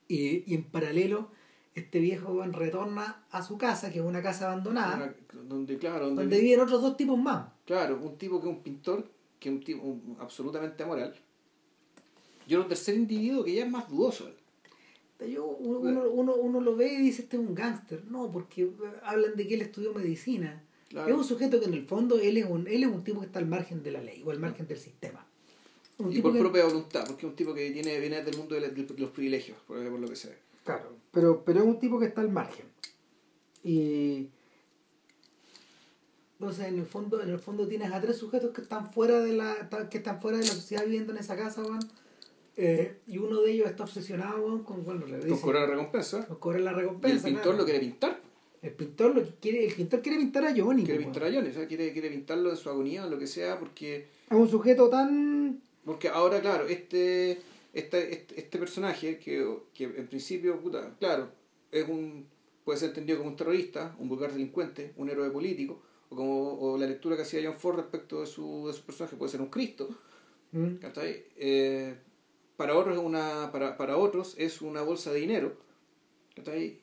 Y, 0.09 0.51
y 0.51 0.55
en 0.55 0.65
paralelo, 0.65 1.31
este 1.75 1.99
viejo 2.01 2.33
weón 2.33 2.53
retorna 2.53 3.25
a 3.31 3.43
su 3.43 3.57
casa, 3.59 3.91
que 3.93 4.01
es 4.01 4.05
una 4.05 4.23
casa 4.23 4.47
abandonada, 4.51 4.97
Una- 5.33 5.43
donde, 5.45 5.79
claro, 5.79 6.07
donde, 6.07 6.23
donde 6.23 6.41
viven 6.41 6.61
otros 6.61 6.83
dos 6.83 6.97
tipos 6.97 7.19
más. 7.19 7.49
Claro, 7.65 7.99
un 8.03 8.19
tipo 8.19 8.41
que 8.41 8.49
es 8.51 8.55
un 8.57 8.63
pintor, 8.63 9.09
que 9.39 9.49
es 9.49 9.55
un 9.55 9.61
tipo 9.63 9.83
un- 9.83 10.17
absolutamente 10.21 10.83
amoral. 10.83 11.15
Y 12.47 12.55
otro 12.55 12.67
tercer 12.69 12.97
individuo 12.97 13.45
que 13.45 13.55
ya 13.55 13.65
es 13.65 13.71
más 13.71 13.89
dudoso. 13.89 14.29
Yo, 15.29 15.47
uno, 15.47 15.79
uno, 15.81 16.03
uno, 16.11 16.35
uno 16.35 16.61
lo 16.61 16.75
ve 16.77 16.93
y 16.95 16.97
dice, 16.97 17.23
este 17.23 17.37
es 17.37 17.43
un 17.47 17.55
gángster. 17.55 18.05
No, 18.07 18.31
porque 18.31 18.63
eh, 18.63 18.71
hablan 19.03 19.37
de 19.37 19.47
que 19.47 19.55
él 19.55 19.63
estudió 19.63 19.93
medicina. 19.93 20.65
Claro. 20.89 21.09
Es 21.11 21.15
un 21.15 21.25
sujeto 21.25 21.61
que 21.61 21.67
en 21.67 21.75
el 21.75 21.87
fondo 21.87 22.19
él 22.19 22.39
es 22.39 22.47
un, 22.47 22.67
él 22.67 22.83
es 22.83 22.89
un 22.91 23.05
tipo 23.05 23.21
que 23.21 23.27
está 23.27 23.39
al 23.39 23.47
margen 23.47 23.83
de 23.83 23.93
la 23.93 24.03
ley 24.03 24.23
o 24.27 24.31
al 24.31 24.41
margen 24.41 24.67
del 24.67 24.79
sistema. 24.79 25.25
Un 26.01 26.11
Y 26.11 26.15
tipo 26.17 26.29
por 26.29 26.33
que- 26.35 26.39
propia 26.41 26.65
voluntad, 26.65 27.05
porque 27.07 27.27
es 27.27 27.31
un 27.31 27.37
tipo 27.37 27.55
que 27.55 27.71
tiene, 27.71 27.99
viene 28.01 28.23
del 28.23 28.37
mundo 28.37 28.55
de, 28.55 28.61
la- 28.63 28.69
de 28.69 28.87
los 28.99 29.11
privilegios, 29.11 29.59
por, 29.67 29.77
por 29.89 30.01
lo 30.01 30.09
que 30.09 30.17
se 30.17 30.29
ve. 30.31 30.37
Claro, 30.65 30.91
pero, 31.13 31.43
pero 31.45 31.61
es 31.61 31.67
un 31.67 31.79
tipo 31.79 31.99
que 31.99 32.07
está 32.07 32.21
al 32.21 32.31
margen. 32.31 32.67
Y 33.63 34.29
entonces 36.39 36.67
en 36.69 36.79
el 36.79 36.87
fondo, 36.87 37.21
en 37.23 37.29
el 37.31 37.39
fondo 37.39 37.69
tienes 37.69 37.93
a 37.93 38.01
tres 38.01 38.17
sujetos 38.17 38.51
que 38.53 38.63
están 38.63 38.91
fuera 38.93 39.21
de 39.21 39.35
la, 39.35 39.69
que 39.91 39.99
están 39.99 40.21
fuera 40.21 40.39
de 40.39 40.45
la 40.45 40.51
sociedad 40.53 40.85
viviendo 40.85 41.13
en 41.13 41.19
esa 41.19 41.37
casa, 41.37 41.63
weón. 41.63 41.81
Eh, 42.57 42.99
y 43.07 43.19
uno 43.19 43.41
de 43.43 43.53
ellos 43.53 43.69
está 43.69 43.85
obsesionado 43.85 44.43
weón, 44.45 44.65
con 44.65 44.85
bueno, 44.85 45.07
le 45.07 45.19
Con 45.19 45.29
dice, 45.29 45.41
cobrar 45.41 45.69
recompensa. 45.69 46.27
con 46.27 46.37
cobrar 46.39 46.61
la 46.63 46.71
Y 46.71 46.75
el 46.75 46.81
recompensa. 46.81 47.29
pintor 47.29 47.55
lo 47.57 47.65
quiere 47.65 47.81
pintar. 47.81 48.21
El 48.63 48.73
pintor 48.73 49.15
lo 49.15 49.23
que 49.25 49.31
quiere, 49.41 49.67
el 49.67 49.75
pintor 49.75 50.03
quiere 50.03 50.19
pintar 50.19 50.45
a 50.45 50.55
Johnny. 50.55 50.85
Quiere 50.85 51.01
pintar 51.01 51.25
a 51.25 51.33
Johnny, 51.33 51.49
o 51.49 51.53
sea, 51.53 51.67
quiere, 51.67 51.93
quiere 51.93 52.11
pintarlo 52.11 52.51
en 52.51 52.57
su 52.57 52.69
agonía, 52.69 53.05
en 53.05 53.11
lo 53.11 53.19
que 53.19 53.27
sea, 53.27 53.59
porque 53.59 54.07
Es 54.29 54.37
un 54.37 54.49
sujeto 54.51 54.89
tan 54.91 55.61
porque 55.91 56.09
ahora, 56.09 56.41
claro, 56.41 56.69
este 56.69 57.41
este, 57.73 57.99
este, 58.17 58.41
este 58.43 58.59
personaje, 58.65 59.19
que, 59.19 59.45
que 59.75 59.85
en 59.85 60.07
principio, 60.07 60.61
puta, 60.61 60.95
claro, 61.01 61.25
es 61.73 61.89
un 61.89 62.27
puede 62.65 62.79
ser 62.79 62.91
entendido 62.91 63.19
como 63.19 63.31
un 63.31 63.37
terrorista, 63.37 63.97
un 63.99 64.09
vulgar 64.09 64.31
delincuente, 64.33 64.93
un 64.97 65.11
héroe 65.11 65.31
político, 65.31 65.83
o 66.11 66.15
como 66.15 66.35
o 66.61 66.79
la 66.79 66.87
lectura 66.87 67.17
que 67.17 67.23
hacía 67.23 67.41
John 67.45 67.59
Ford 67.59 67.77
respecto 67.77 68.21
de 68.21 68.27
su, 68.27 68.69
de 68.69 68.73
su 68.73 68.83
personaje, 68.83 69.17
puede 69.17 69.33
ser 69.33 69.41
un 69.41 69.49
Cristo, 69.51 69.89
mm. 70.53 70.75
Eh, 71.37 71.97
para 72.57 72.77
otros 72.77 72.97
es 72.97 73.03
una 73.03 73.51
para, 73.51 73.77
para 73.77 73.97
otros 73.97 74.37
es 74.39 74.63
una 74.63 74.83
bolsa 74.83 75.13
de 75.13 75.19
dinero 75.21 75.57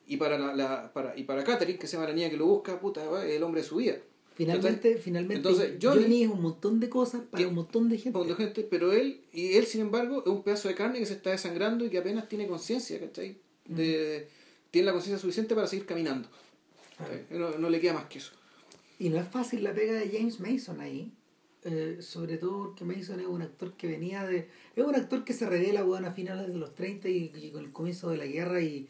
y 0.06 0.16
para 0.18 0.36
la, 0.38 0.54
la- 0.54 0.92
para 0.92 1.16
y 1.16 1.22
para 1.24 1.44
Catherine 1.44 1.78
que 1.78 1.86
se 1.86 1.96
llama 1.96 2.08
la 2.08 2.14
niña 2.14 2.28
que 2.30 2.36
lo 2.36 2.46
busca 2.46 2.78
puta 2.78 3.00
es 3.24 3.36
el 3.36 3.42
hombre 3.42 3.62
de 3.62 3.66
su 3.68 3.76
vida 3.76 3.96
finalmente, 4.38 4.96
finalmente 4.96 5.36
Entonces, 5.36 5.72
Johnny, 5.82 6.02
Johnny- 6.04 6.22
es 6.24 6.30
un 6.30 6.40
montón 6.40 6.80
de 6.80 6.88
cosas 6.88 7.22
para 7.30 7.46
un 7.46 7.54
montón 7.54 7.88
de 7.90 7.98
gente. 7.98 8.18
un 8.18 8.26
montón 8.26 8.38
de 8.38 8.44
gente 8.44 8.66
pero 8.70 8.92
él 8.92 9.20
y 9.32 9.52
él 9.54 9.66
sin 9.66 9.82
embargo 9.82 10.20
es 10.22 10.28
un 10.28 10.42
pedazo 10.42 10.68
de 10.68 10.74
carne 10.74 10.98
que 11.00 11.06
se 11.06 11.12
está 11.14 11.30
desangrando 11.30 11.84
y 11.84 11.90
que 11.90 11.98
apenas 11.98 12.28
tiene 12.28 12.46
conciencia 12.46 12.98
¿cachai? 13.00 13.36
de 13.66 14.28
tiene 14.70 14.86
la 14.86 14.92
conciencia 14.92 15.20
suficiente 15.20 15.54
para 15.54 15.66
seguir 15.66 15.84
caminando 15.84 16.28
¿cachai? 16.96 17.26
no, 17.30 17.58
no 17.58 17.68
le 17.68 17.80
queda 17.80 17.92
más 17.94 18.06
que 18.06 18.18
eso 18.18 18.32
Y 18.98 19.08
no 19.10 19.18
es 19.18 19.28
fácil 19.28 19.62
la 19.64 19.74
pega 19.74 19.92
de 19.94 20.08
James 20.08 20.40
Mason 20.40 20.80
ahí. 20.80 21.12
eh, 21.64 21.98
sobre 22.00 22.38
todo 22.38 22.64
porque 22.68 22.84
Mason 22.84 23.20
es 23.20 23.26
un 23.26 23.42
actor 23.42 23.72
que 23.76 23.86
venía 23.88 24.24
de. 24.26 24.48
Es 24.76 24.84
un 24.84 24.94
actor 24.94 25.24
que 25.24 25.32
se 25.32 25.44
revela 25.46 25.82
bueno, 25.82 26.06
a 26.06 26.12
finales 26.12 26.46
de 26.48 26.54
los 26.58 26.74
30 26.74 27.08
y, 27.08 27.32
y 27.34 27.50
con 27.50 27.64
el 27.64 27.72
comienzo 27.72 28.10
de 28.10 28.16
la 28.16 28.26
guerra 28.26 28.60
y 28.60 28.88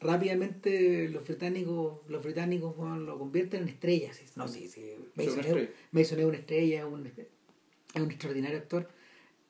rápidamente 0.00 1.08
los 1.08 1.24
británicos 1.24 2.00
los 2.08 2.22
británicos 2.22 2.76
bueno, 2.76 2.98
lo 2.98 3.18
convierten 3.18 3.62
en 3.62 3.68
estrella. 3.68 4.12
sí. 4.12 4.24
No, 4.36 4.48
sí, 4.48 4.68
sí. 4.68 4.94
Mason, 5.14 5.40
es, 5.40 5.46
estrella. 5.46 5.70
Mason 5.92 6.18
es 6.20 6.24
una 6.24 6.38
estrella, 6.38 6.78
es 6.80 6.84
un, 6.84 7.06
es 7.06 8.02
un 8.02 8.10
extraordinario 8.10 8.58
actor. 8.58 8.88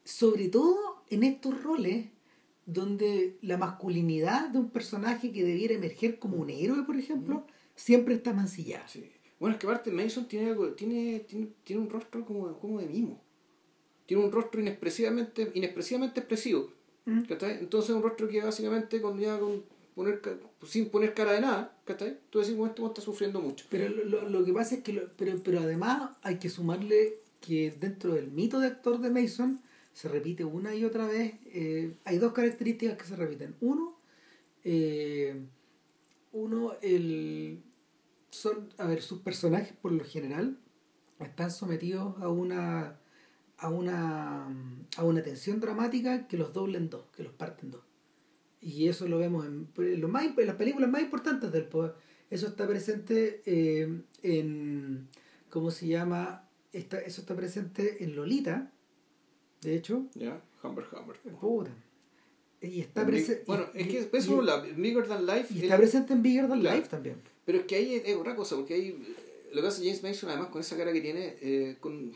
Sobre 0.04 0.48
todo 0.48 1.04
en 1.10 1.22
estos 1.22 1.62
roles 1.62 2.06
donde 2.66 3.38
la 3.40 3.56
masculinidad 3.56 4.48
de 4.50 4.58
un 4.58 4.70
personaje 4.70 5.32
que 5.32 5.42
debiera 5.42 5.74
emerger 5.74 6.18
como 6.18 6.36
un 6.36 6.50
héroe, 6.50 6.82
por 6.84 6.96
ejemplo, 6.96 7.46
siempre 7.74 8.14
está 8.14 8.32
mancillada. 8.34 8.86
Sí. 8.88 9.10
Bueno, 9.40 9.54
es 9.54 9.60
que 9.60 9.66
aparte 9.66 9.90
Mason 9.90 10.26
tiene 10.28 10.50
algo, 10.50 10.72
tiene, 10.72 11.20
tiene, 11.20 11.48
tiene 11.64 11.82
un 11.82 11.88
rostro 11.88 12.24
como, 12.24 12.58
como 12.58 12.80
de 12.80 12.86
mimo. 12.86 13.22
Tiene 14.04 14.24
un 14.24 14.32
rostro 14.32 14.60
inexpresivamente, 14.60 15.50
inexpresivamente 15.54 16.20
expresivo. 16.20 16.72
Mm. 17.04 17.22
Entonces 17.30 17.94
un 17.94 18.02
rostro 18.02 18.28
que 18.28 18.42
básicamente 18.42 19.00
con, 19.00 19.18
ya 19.18 19.38
con 19.38 19.64
poner, 19.98 20.16
ca- 20.24 20.38
sin 20.66 20.84
poner 20.94 21.10
cara 21.18 21.32
de 21.32 21.40
nada, 21.42 21.62
¿cachai? 21.88 22.12
Tú 22.30 22.38
decís, 22.40 22.56
bueno, 22.56 22.72
este 22.74 22.84
está 22.86 23.00
sufriendo 23.02 23.40
mucho. 23.40 23.64
Pero 23.70 23.84
lo, 23.90 24.28
lo- 24.34 24.44
que 24.46 24.52
pasa 24.52 24.76
es 24.76 24.82
que, 24.84 24.92
lo- 24.94 25.08
pero, 25.18 25.32
pero 25.46 25.60
además 25.60 26.12
hay 26.22 26.36
que 26.42 26.48
sumarle 26.50 27.00
que 27.40 27.60
dentro 27.86 28.14
del 28.14 28.28
mito 28.30 28.60
de 28.60 28.68
actor 28.68 29.00
de 29.00 29.10
Mason 29.10 29.60
se 29.92 30.08
repite 30.08 30.44
una 30.44 30.74
y 30.74 30.84
otra 30.84 31.06
vez. 31.06 31.34
eh, 31.46 31.96
hay 32.04 32.18
dos 32.18 32.32
características 32.32 32.96
que 32.98 33.04
se 33.04 33.16
repiten. 33.16 33.56
Uno, 33.60 33.96
eh, 34.64 35.34
uno, 36.32 36.74
el, 36.82 37.62
son, 38.30 38.68
a 38.78 38.86
ver, 38.86 39.02
sus 39.02 39.20
personajes 39.20 39.74
por 39.82 39.92
lo 39.92 40.04
general 40.04 40.58
están 41.20 41.50
sometidos 41.50 42.20
a 42.22 42.28
una 42.28 42.98
a 43.58 43.70
una 43.70 44.48
a 44.96 45.04
una 45.04 45.22
tensión 45.22 45.60
dramática 45.60 46.28
que 46.28 46.36
los 46.38 46.52
dobla 46.52 46.78
en 46.78 46.90
dos, 46.90 47.06
que 47.16 47.24
los 47.24 47.32
parte 47.34 47.64
en 47.66 47.72
dos. 47.72 47.82
Y 48.60 48.88
eso 48.88 49.06
lo 49.06 49.18
vemos 49.18 49.46
en, 49.46 49.68
lo 50.00 50.08
más, 50.08 50.24
en 50.24 50.46
las 50.46 50.56
películas 50.56 50.90
más 50.90 51.02
importantes 51.02 51.52
del 51.52 51.64
poder. 51.64 51.94
Eso 52.30 52.48
está 52.48 52.66
presente 52.66 53.42
eh, 53.46 54.02
en, 54.22 55.08
¿cómo 55.48 55.70
se 55.70 55.86
llama? 55.86 56.48
Está, 56.72 56.98
eso 56.98 57.20
está 57.20 57.34
presente 57.34 58.02
en 58.04 58.14
Lolita, 58.14 58.70
de 59.62 59.74
hecho. 59.74 60.06
Ya, 60.14 60.42
Humber 60.62 60.84
Humber. 60.92 61.16
Puta. 61.40 61.70
Y 62.60 62.80
está 62.80 63.06
presente. 63.06 63.44
Bueno, 63.46 63.66
es 63.72 63.86
que 63.86 64.10
eso, 64.12 64.42
la 64.42 64.60
Bigger 64.60 65.06
Than 65.06 65.24
Life. 65.24 65.54
Y 65.54 65.62
está 65.62 65.76
presente 65.76 66.12
en 66.12 66.22
Bigger 66.22 66.48
Than 66.48 66.62
Life 66.62 66.88
también. 66.88 67.22
Pero 67.44 67.58
es 67.58 67.64
que 67.64 67.76
ahí 67.76 67.94
es 68.04 68.16
otra 68.16 68.34
cosa, 68.34 68.56
porque 68.56 68.74
ahí 68.74 69.16
lo 69.52 69.62
que 69.62 69.68
hace 69.68 69.84
James 69.84 70.02
Mason, 70.02 70.28
además 70.28 70.48
con 70.48 70.60
esa 70.60 70.76
cara 70.76 70.92
que 70.92 71.00
tiene, 71.00 71.36
eh, 71.40 71.76
con 71.80 72.12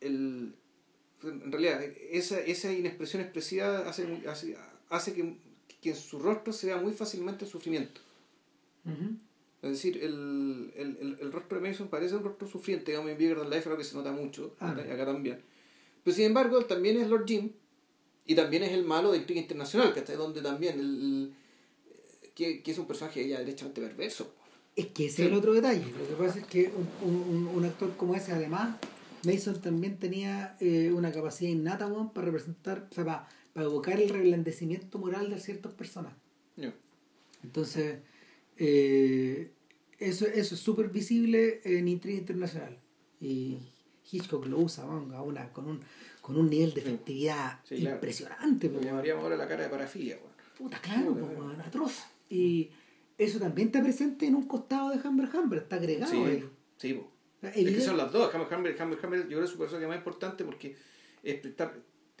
el 0.00 0.54
en 1.28 1.52
realidad, 1.52 1.82
esa, 2.10 2.40
esa 2.40 2.72
inexpresión 2.72 3.22
expresiva 3.22 3.88
hace, 3.88 4.06
hace, 4.28 4.56
hace 4.88 5.14
que, 5.14 5.36
que, 5.80 5.90
en 5.90 5.96
su 5.96 6.18
rostro 6.18 6.52
se 6.52 6.66
vea 6.66 6.76
muy 6.76 6.92
fácilmente 6.92 7.44
el 7.44 7.50
sufrimiento. 7.50 8.00
Es 9.62 9.70
decir, 9.70 9.98
el, 10.02 10.72
el, 10.76 11.16
el, 11.20 11.32
rostro 11.32 11.58
de 11.58 11.68
Mason 11.68 11.88
parece 11.88 12.14
un 12.14 12.22
rostro 12.22 12.46
sufriente, 12.46 12.90
digamos, 12.90 13.10
en 13.10 13.16
Bigger 13.16 13.38
Than 13.38 13.50
Life, 13.50 13.64
algo 13.64 13.78
que 13.78 13.84
se 13.84 13.96
nota 13.96 14.12
mucho, 14.12 14.54
ah. 14.60 14.70
acá 14.70 15.06
también. 15.06 15.40
Pero 16.02 16.14
sin 16.14 16.26
embargo, 16.26 16.58
él 16.58 16.66
también 16.66 16.98
es 16.98 17.08
Lord 17.08 17.24
Jim 17.26 17.50
y 18.26 18.34
también 18.34 18.62
es 18.62 18.72
el 18.72 18.84
malo 18.84 19.12
de 19.12 19.18
Intriga 19.18 19.40
Internacional, 19.40 19.94
que 19.94 20.00
está 20.00 20.14
donde 20.16 20.42
también 20.42 20.78
el, 20.78 21.32
que, 22.34 22.62
que, 22.62 22.70
es 22.70 22.78
un 22.78 22.86
personaje 22.86 23.26
ya 23.26 23.38
derechamente 23.38 23.80
perverso. 23.80 24.34
Es 24.76 24.86
que 24.86 25.06
ese 25.06 25.22
es 25.22 25.28
el 25.28 25.34
otro 25.34 25.54
detalle. 25.54 25.86
Lo 25.98 26.08
que 26.08 26.24
pasa 26.24 26.40
es 26.40 26.46
que 26.46 26.70
un, 27.02 27.10
un, 27.10 27.46
un 27.46 27.64
actor 27.64 27.96
como 27.96 28.14
ese, 28.14 28.32
además, 28.32 28.76
Mason 29.26 29.60
también 29.60 29.98
tenía 29.98 30.56
eh, 30.60 30.92
una 30.92 31.12
capacidad 31.12 31.50
innata 31.50 31.88
para 32.12 32.26
representar, 32.26 32.88
o 32.90 32.94
sea, 32.94 33.04
para, 33.04 33.28
evocar 33.66 34.00
el 34.00 34.08
reblandecimiento 34.08 34.98
moral 34.98 35.30
de 35.30 35.38
ciertas 35.38 35.72
personas. 35.72 36.12
Entonces, 37.42 37.98
eh, 38.56 39.50
eso, 39.98 40.26
eso 40.26 40.54
es 40.54 40.60
súper 40.60 40.88
visible 40.88 41.60
en 41.64 41.88
Intriga 41.88 42.18
Internacional. 42.18 42.78
Y 43.20 43.58
Hitchcock 44.10 44.46
lo 44.46 44.58
usa 44.60 44.84
a 44.84 45.22
una, 45.22 45.52
con, 45.52 45.66
un, 45.66 45.80
con 46.22 46.36
un 46.38 46.48
nivel 46.48 46.72
de 46.72 46.80
efectividad 46.80 47.60
impresionante. 47.70 48.70
Lo 48.70 48.80
llamaríamos 48.80 49.22
ahora 49.22 49.36
la 49.36 49.46
cara 49.46 49.64
de 49.64 49.68
parafilia. 49.68 50.18
Puta, 50.56 50.80
claro, 50.80 51.16
atroz. 51.64 52.04
Y 52.30 52.70
eso 53.18 53.38
también 53.38 53.68
está 53.68 53.82
presente 53.82 54.26
en 54.26 54.34
un 54.34 54.46
costado 54.46 54.90
de 54.90 55.06
Humber 55.06 55.28
Humber, 55.34 55.58
está 55.60 55.76
agregado. 55.76 56.12
Sí, 56.12 56.44
sí 56.78 57.00
es 57.48 57.74
que 57.74 57.80
son 57.80 57.96
las 57.96 58.12
dos. 58.12 58.34
Hammer, 58.34 58.46
Hammer, 58.52 58.76
Hammer, 58.80 58.98
Hammer, 59.02 59.20
yo 59.22 59.26
creo 59.26 59.38
que 59.40 59.44
es 59.44 59.50
su 59.50 59.58
personaje 59.58 59.86
más 59.86 59.96
importante 59.96 60.44
porque 60.44 60.76
es, 61.22 61.44
está, 61.44 61.72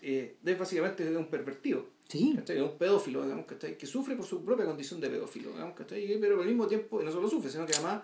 eh, 0.02 0.36
es 0.44 0.58
básicamente 0.58 1.16
un 1.16 1.28
pervertido. 1.28 1.86
Sí. 2.08 2.38
Es 2.46 2.60
un 2.60 2.76
pedófilo, 2.76 3.22
digamos, 3.22 3.46
que, 3.46 3.76
que 3.76 3.86
sufre 3.86 4.14
por 4.14 4.26
su 4.26 4.44
propia 4.44 4.66
condición 4.66 5.00
de 5.00 5.08
pedófilo, 5.08 5.50
digamos, 5.52 5.74
pero 5.76 6.40
al 6.40 6.46
mismo 6.46 6.66
tiempo 6.66 7.02
no 7.02 7.10
solo 7.10 7.28
sufre, 7.28 7.50
sino 7.50 7.64
que 7.64 7.72
además 7.74 8.02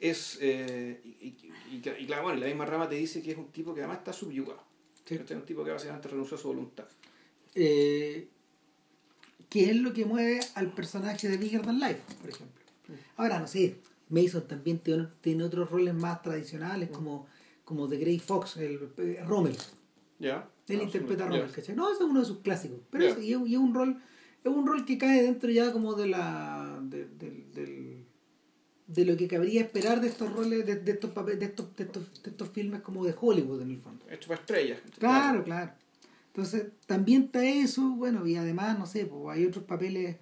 es. 0.00 0.38
Eh, 0.40 1.00
y, 1.04 1.26
y, 1.26 1.52
y, 1.70 2.06
claro, 2.06 2.24
bueno, 2.24 2.40
la 2.40 2.46
misma 2.46 2.66
rama 2.66 2.88
te 2.88 2.96
dice 2.96 3.22
que 3.22 3.32
es 3.32 3.38
un 3.38 3.52
tipo 3.52 3.74
que 3.74 3.80
además 3.80 3.98
está 3.98 4.12
subyugado. 4.12 4.62
Sí. 5.04 5.14
Es 5.14 5.30
un 5.30 5.44
tipo 5.44 5.64
que 5.64 5.70
básicamente 5.70 6.08
renunció 6.08 6.36
a 6.36 6.40
su 6.40 6.48
voluntad. 6.48 6.86
Eh, 7.54 8.26
¿Qué 9.48 9.70
es 9.70 9.76
lo 9.76 9.92
que 9.92 10.04
mueve 10.04 10.40
al 10.54 10.72
personaje 10.72 11.28
de 11.28 11.36
Bigger 11.36 11.62
Than 11.62 11.78
Life, 11.78 12.00
por 12.20 12.30
ejemplo? 12.30 12.64
Mm. 12.88 12.92
Ahora, 13.16 13.38
no 13.38 13.46
sé, 13.46 13.76
Mason 14.08 14.46
también 14.46 14.78
tiene, 14.78 15.08
tiene 15.20 15.44
otros 15.44 15.70
roles 15.70 15.94
más 15.94 16.22
tradicionales, 16.22 16.90
como, 16.90 17.26
como 17.64 17.88
The 17.88 17.96
Grey 17.96 18.18
Fox, 18.18 18.56
el, 18.56 18.90
eh, 18.98 19.22
Rommel. 19.26 19.56
Ya. 20.18 20.48
Él 20.68 20.82
interpreta 20.82 21.24
a 21.24 21.28
Rommel, 21.28 21.50
No, 21.74 21.90
ese 21.90 22.04
es 22.04 22.08
uno 22.08 22.20
de 22.20 22.26
sus 22.26 22.38
clásicos. 22.38 22.78
Pero 22.90 23.04
es, 23.04 23.18
y, 23.22 23.32
es, 23.32 23.58
un 23.58 23.74
rol 23.74 24.00
es 24.42 24.52
un 24.52 24.66
rol 24.66 24.84
que 24.84 24.96
cae 24.96 25.22
dentro 25.22 25.50
ya 25.50 25.72
como 25.72 25.94
de 25.94 26.06
la 26.06 26.78
de, 26.82 27.06
de, 27.06 28.04
de 28.86 29.04
lo 29.04 29.16
que 29.16 29.26
cabría 29.26 29.62
esperar 29.62 30.00
de 30.00 30.08
estos 30.08 30.32
roles 30.32 30.64
de, 30.64 30.76
de 30.76 30.92
estos 30.92 31.10
papeles 31.10 31.40
de 31.40 31.46
estos, 31.46 31.74
de 31.76 31.84
estos, 31.84 32.22
de 32.22 32.30
estos 32.30 32.48
filmes 32.48 32.82
como 32.82 33.04
de 33.04 33.14
Hollywood 33.18 33.62
en 33.62 33.70
el 33.72 33.80
fondo 33.80 34.06
hecho 34.08 34.28
para 34.28 34.40
estrellas 34.40 34.80
claro 34.98 35.42
claro 35.42 35.72
entonces 36.28 36.66
también 36.86 37.24
está 37.24 37.44
eso 37.44 37.82
bueno 37.90 38.26
y 38.26 38.36
además 38.36 38.78
no 38.78 38.86
sé 38.86 39.06
pues 39.06 39.36
hay 39.36 39.46
otros 39.46 39.64
papeles 39.64 40.16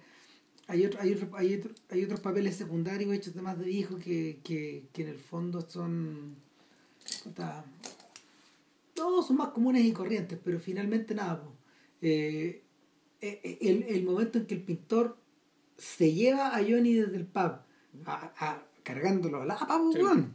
hay, 0.67 0.85
otro, 0.85 1.01
hay, 1.01 1.13
otro, 1.13 1.29
hay, 1.35 1.55
otro, 1.55 1.71
hay 1.89 2.03
otros 2.03 2.19
papeles 2.19 2.55
secundarios 2.55 3.13
hechos 3.13 3.35
de 3.35 3.41
más 3.41 3.57
de 3.59 3.65
viejo 3.65 3.97
que, 3.97 4.39
que, 4.43 4.85
que 4.91 5.03
en 5.03 5.09
el 5.09 5.19
fondo 5.19 5.61
son 5.61 6.35
todos 8.93 9.27
son 9.27 9.37
más 9.37 9.49
comunes 9.49 9.83
y 9.83 9.91
corrientes 9.91 10.39
pero 10.43 10.59
finalmente 10.59 11.13
nada 11.13 11.43
eh, 12.01 12.63
eh, 13.21 13.39
eh, 13.43 13.57
el, 13.61 13.83
el, 13.83 14.03
momento 14.03 14.39
en 14.39 14.47
que 14.47 14.55
el 14.55 14.61
pintor 14.61 15.17
se 15.77 16.13
lleva 16.13 16.55
a 16.55 16.59
Johnny 16.61 16.93
desde 16.95 17.17
el 17.17 17.25
pub 17.25 17.57
a, 18.05 18.33
a, 18.37 18.63
cargándolo 18.83 19.43
a 19.43 19.45
la 19.45 19.57
pub 19.57 20.27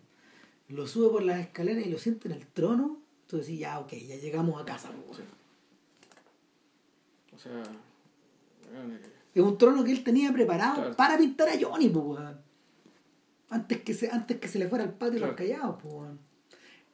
lo 0.68 0.86
sube 0.86 1.10
por 1.10 1.22
las 1.22 1.40
escaleras 1.40 1.84
y 1.84 1.90
lo 1.90 1.98
siente 1.98 2.28
en 2.28 2.34
el 2.34 2.46
trono 2.46 2.98
tú 3.26 3.38
decís 3.38 3.58
ya 3.58 3.80
ok 3.80 3.92
ya 3.94 4.16
llegamos 4.16 4.60
a 4.60 4.64
casa 4.64 4.90
o 7.32 7.38
sea 7.38 7.62
es 9.34 9.42
un 9.42 9.58
trono 9.58 9.84
que 9.84 9.92
él 9.92 10.02
tenía 10.02 10.32
preparado 10.32 10.94
para 10.96 11.16
pintar 11.16 11.48
a 11.48 11.58
Johnny, 11.60 11.88
pues, 11.88 12.20
Antes 13.48 13.80
que, 13.82 13.94
se, 13.94 14.08
antes 14.10 14.38
que 14.38 14.48
se 14.48 14.58
le 14.58 14.68
fuera 14.68 14.84
al 14.84 14.94
patio 14.94 15.18
claro. 15.18 15.32
los 15.32 15.36
callados, 15.36 15.76
pues, 15.82 16.10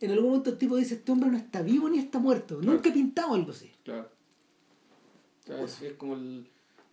En 0.00 0.10
algún 0.10 0.30
momento 0.30 0.50
el 0.50 0.58
tipo 0.58 0.76
dice, 0.76 0.94
este 0.94 1.12
hombre 1.12 1.30
no 1.30 1.36
está 1.36 1.62
vivo 1.62 1.88
ni 1.88 1.98
está 1.98 2.18
muerto. 2.18 2.60
Nunca 2.62 2.88
he 2.88 2.92
pintado 2.92 3.34
algo 3.34 3.50
así. 3.50 3.72
Claro. 3.84 4.10
es, 5.46 5.92
como 5.96 6.14
el, 6.14 6.48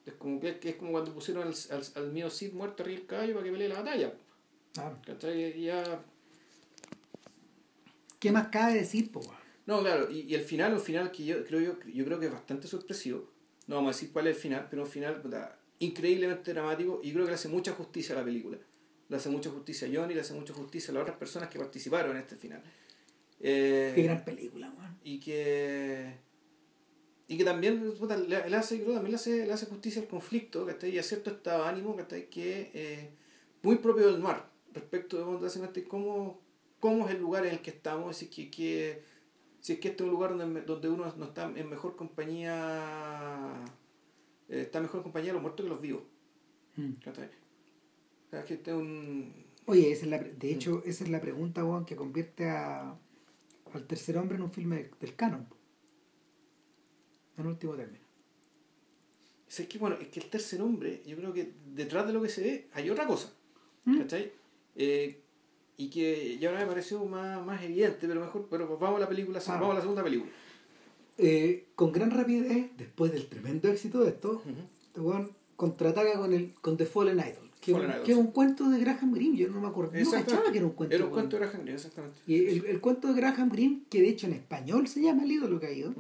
es 0.06 0.14
como 0.14 0.40
que, 0.40 0.60
es 0.62 0.76
como 0.76 0.92
cuando 0.92 1.14
pusieron 1.14 1.48
al, 1.48 1.54
al, 1.72 1.84
al 1.96 2.12
mío 2.12 2.30
Cid 2.30 2.54
muerto 2.54 2.84
arriba 2.84 3.00
del 3.00 3.08
caballo 3.08 3.34
para 3.34 3.46
que 3.46 3.52
pelee 3.52 3.70
la 3.70 3.82
batalla. 3.82 4.14
Claro. 4.74 4.98
Ya... 5.58 6.02
¿Qué 8.20 8.32
más 8.32 8.48
cabe 8.48 8.76
decir, 8.76 9.12
pues? 9.12 9.28
No, 9.66 9.80
claro, 9.82 10.10
y, 10.10 10.22
y 10.22 10.36
el 10.36 10.42
final, 10.42 10.74
el 10.74 10.80
final 10.80 11.12
que 11.12 11.24
yo 11.26 11.46
creo 11.46 11.62
yo, 11.62 11.80
yo 11.94 12.06
creo 12.06 12.20
que 12.20 12.26
es 12.28 12.32
bastante 12.32 12.68
sorpresivo 12.68 13.33
no 13.68 13.76
vamos 13.76 13.96
a 13.96 13.98
decir 13.98 14.12
cuál 14.12 14.28
es 14.28 14.36
el 14.36 14.42
final, 14.42 14.68
pero 14.70 14.84
un 14.84 14.90
final 14.90 15.22
increíblemente 15.80 16.54
dramático 16.54 17.00
y 17.04 17.12
creo 17.12 17.26
que 17.26 17.32
le 17.32 17.36
hace 17.36 17.50
mucha 17.50 17.74
justicia 17.74 18.16
a 18.16 18.20
la 18.20 18.26
película. 18.26 18.58
Le 19.10 19.18
hace 19.18 19.30
mucha 19.30 19.50
justicia 19.50 19.88
a 19.88 19.92
Johnny, 19.94 20.14
le 20.14 20.22
hace 20.22 20.34
mucha 20.34 20.54
justicia 20.54 20.92
a 20.92 20.94
las 20.96 21.04
otras 21.04 21.18
personas 21.18 21.50
que 21.50 21.60
participaron 21.60 22.12
en 22.12 22.18
este 22.18 22.36
final. 22.36 22.64
Eh, 23.40 23.92
Qué 23.96 24.04
gran 24.04 24.24
película, 24.24 24.72
man. 24.72 24.98
Y 25.04 25.20
que 25.20 26.14
y 27.28 27.38
que 27.38 27.44
también 27.44 27.94
le, 28.28 28.56
hace, 28.56 28.78
también 28.78 29.10
le 29.10 29.16
hace, 29.16 29.46
le 29.46 29.54
hace 29.54 29.66
justicia 29.66 30.02
al 30.02 30.08
conflicto, 30.08 30.66
que 30.66 30.90
y 30.90 31.00
a 31.00 31.04
cierto 31.04 31.32
estado 31.32 31.64
de 31.64 31.70
ánimo 31.70 31.96
que 31.96 32.28
que 32.28 32.72
eh, 32.74 33.10
muy 33.62 33.78
propio 33.78 34.08
del 34.12 34.20
mar, 34.20 34.50
respecto 34.74 35.40
de 35.40 35.84
cómo, 35.86 36.42
cómo 36.80 37.08
es 37.08 37.16
el 37.16 37.22
lugar 37.22 37.46
en 37.46 37.54
el 37.54 37.62
que 37.62 37.72
estamos, 37.72 38.22
y 38.22 38.28
que, 38.28 38.52
que 38.52 39.04
si 39.64 39.72
es 39.72 39.80
que 39.80 39.88
este 39.88 40.04
es 40.04 40.08
un 40.10 40.14
lugar 40.14 40.38
donde, 40.38 40.62
donde 40.64 40.90
uno 40.90 41.06
no 41.16 41.26
está 41.26 41.46
en 41.46 41.70
mejor 41.70 41.96
compañía, 41.96 43.64
eh, 44.50 44.64
está 44.64 44.80
en 44.80 44.84
mejor 44.84 45.04
compañía 45.04 45.32
los 45.32 45.42
muertos 45.42 45.64
que 45.64 45.70
los 45.70 45.80
vivos. 45.80 46.04
Mm. 46.76 46.92
O 47.08 48.46
que 48.46 48.54
este 48.56 48.74
un... 48.74 49.46
Oye, 49.66 49.90
esa 49.94 50.04
es 50.04 50.12
la, 50.12 50.20
de 50.20 50.52
hecho, 50.52 50.84
esa 50.86 51.06
es 51.06 51.10
la 51.10 51.22
pregunta 51.22 51.64
Juan, 51.64 51.86
que 51.86 51.96
convierte 51.96 52.50
a, 52.50 52.94
al 53.74 53.88
tercer 53.88 54.18
hombre 54.18 54.36
en 54.36 54.44
un 54.44 54.52
filme 54.52 54.90
del 55.00 55.16
canon. 55.16 55.48
En 57.38 57.48
último 57.48 57.74
término. 57.76 58.04
Es 59.48 59.66
que, 59.66 59.78
bueno, 59.78 59.96
es 59.96 60.10
que 60.10 60.20
el 60.20 60.30
tercer 60.30 60.62
hombre, 60.62 61.04
yo 61.06 61.16
creo 61.16 61.32
que 61.32 61.54
detrás 61.68 62.06
de 62.06 62.12
lo 62.12 62.22
que 62.22 62.28
se 62.28 62.42
ve 62.42 62.68
hay 62.74 62.90
otra 62.90 63.08
cosa. 63.08 63.34
¿Mm? 63.86 64.00
¿Cachai? 64.00 64.34
Eh, 64.76 65.23
y 65.78 65.90
que 65.90 66.38
ya 66.40 66.50
ahora 66.50 66.62
me 66.62 66.68
pareció 66.68 67.04
más, 67.06 67.44
más 67.46 67.62
evidente, 67.64 68.08
pero 68.08 68.22
mejor, 68.22 68.48
pero 68.50 68.78
vamos 68.78 68.98
a 68.98 69.02
la 69.02 69.10
película, 69.10 69.40
ah. 69.46 69.54
vamos 69.54 69.72
a 69.72 69.76
la 69.76 69.82
segunda 69.82 70.04
película. 70.04 70.32
Eh, 71.18 71.68
con 71.76 71.92
gran 71.92 72.12
rapidez, 72.12 72.72
después 72.78 73.12
del 73.12 73.28
tremendo 73.28 73.68
éxito 73.70 74.04
de 74.04 74.10
esto, 74.10 74.42
uh 74.46 75.28
contraataca 75.56 76.18
con 76.18 76.34
el 76.34 76.54
con 76.56 76.76
The 76.76 76.86
Fallen 76.86 77.20
Idol, 77.20 77.50
que, 77.62 77.74
que 78.04 78.12
es 78.12 78.18
un 78.18 78.32
cuento 78.32 78.70
de 78.70 78.80
Graham 78.80 79.14
Greene, 79.14 79.38
yo 79.38 79.50
no 79.50 79.62
me 79.62 79.68
acuerdo, 79.68 79.94
no 79.94 80.12
cachaba 80.12 80.52
que 80.52 80.58
era 80.58 80.66
un 80.66 80.74
cuento. 80.74 80.96
Era 80.96 81.06
un 81.06 81.12
cuento 81.12 81.38
de 81.38 81.46
Graham 81.46 81.62
Greene, 81.62 81.76
exactamente. 81.76 82.20
Y 82.28 82.46
el, 82.48 82.66
el, 82.66 82.82
cuento 82.82 83.08
de 83.08 83.14
Graham 83.14 83.50
Greene, 83.50 83.82
que 83.90 84.02
de 84.02 84.10
hecho 84.10 84.28
en 84.28 84.34
español 84.34 84.88
se 84.88 85.02
llama 85.02 85.24
El 85.24 85.32
ídolo 85.32 85.60
caído, 85.60 85.94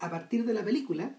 a 0.00 0.10
partir 0.10 0.44
de 0.44 0.52
la 0.52 0.64
película, 0.64 1.16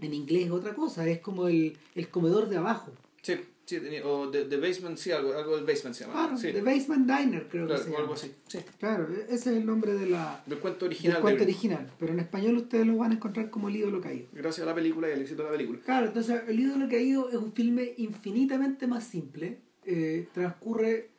en 0.00 0.12
inglés 0.12 0.46
es 0.46 0.50
otra 0.50 0.74
cosa, 0.74 1.08
es 1.08 1.20
como 1.20 1.48
el, 1.48 1.78
el 1.94 2.08
comedor 2.10 2.48
de 2.48 2.58
abajo. 2.58 2.92
Sí. 3.22 3.34
Sí, 3.68 3.78
tenía, 3.80 4.02
o 4.06 4.30
The, 4.30 4.56
Basement, 4.56 4.96
sí, 4.96 5.10
algo, 5.10 5.34
algo 5.34 5.56
del 5.56 5.66
Basement 5.66 5.94
se 5.94 6.06
llama. 6.06 6.14
Claro, 6.14 6.40
The 6.40 6.62
Basement 6.62 7.06
Diner 7.06 7.48
creo 7.50 7.68
que 7.68 7.76
se 7.76 7.84
llama. 7.84 7.98
algo 7.98 8.14
así, 8.14 8.32
sí. 8.46 8.60
Claro, 8.78 9.06
ese 9.26 9.34
es 9.34 9.46
el 9.46 9.66
nombre 9.66 9.92
de 9.92 10.06
la, 10.06 10.42
del 10.46 10.58
cuento 10.58 10.86
original. 10.86 11.16
Del 11.16 11.22
cuento 11.22 11.42
original, 11.42 11.92
pero 11.98 12.14
en 12.14 12.20
español 12.20 12.56
ustedes 12.56 12.86
lo 12.86 12.96
van 12.96 13.10
a 13.10 13.14
encontrar 13.16 13.50
como 13.50 13.68
El 13.68 13.76
ídolo 13.76 14.00
caído. 14.00 14.28
Gracias 14.32 14.66
a 14.66 14.70
la 14.70 14.74
película 14.74 15.10
y 15.10 15.12
al 15.12 15.20
éxito 15.20 15.42
de 15.42 15.50
la 15.50 15.56
película. 15.58 15.80
Claro, 15.84 16.06
entonces 16.06 16.40
El 16.48 16.58
ídolo 16.58 16.88
caído 16.88 17.28
es 17.28 17.34
un 17.34 17.52
filme 17.52 17.92
infinitamente 17.98 18.86
más 18.86 19.04
simple, 19.04 19.58
eh, 19.84 20.26
transcurre 20.32 21.10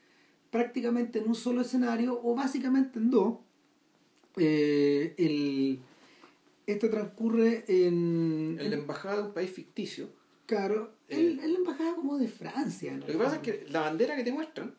prácticamente 0.49 1.19
en 1.19 1.27
un 1.27 1.35
solo 1.35 1.61
escenario 1.61 2.19
o 2.19 2.33
básicamente 2.33 2.97
en 2.97 3.11
dos. 3.11 3.37
Eh, 4.37 5.13
el 5.19 5.81
Esta 6.65 6.89
transcurre 6.89 7.63
en. 7.67 8.57
En 8.59 8.71
la 8.71 8.75
embajada 8.75 9.17
de 9.17 9.27
un 9.27 9.33
país 9.35 9.51
ficticio. 9.51 10.09
Claro, 10.47 10.97
Eh, 11.09 11.19
en, 11.31 11.39
en 11.39 11.53
la 11.53 11.59
embajada 11.59 11.95
como 11.95 12.17
de 12.17 12.27
Francia. 12.27 12.95
Lo 12.97 13.05
que 13.05 13.13
pasa 13.13 13.35
es 13.37 13.41
que 13.41 13.65
la 13.69 13.81
bandera 13.81 14.15
que 14.15 14.23
te 14.23 14.31
muestran 14.31 14.75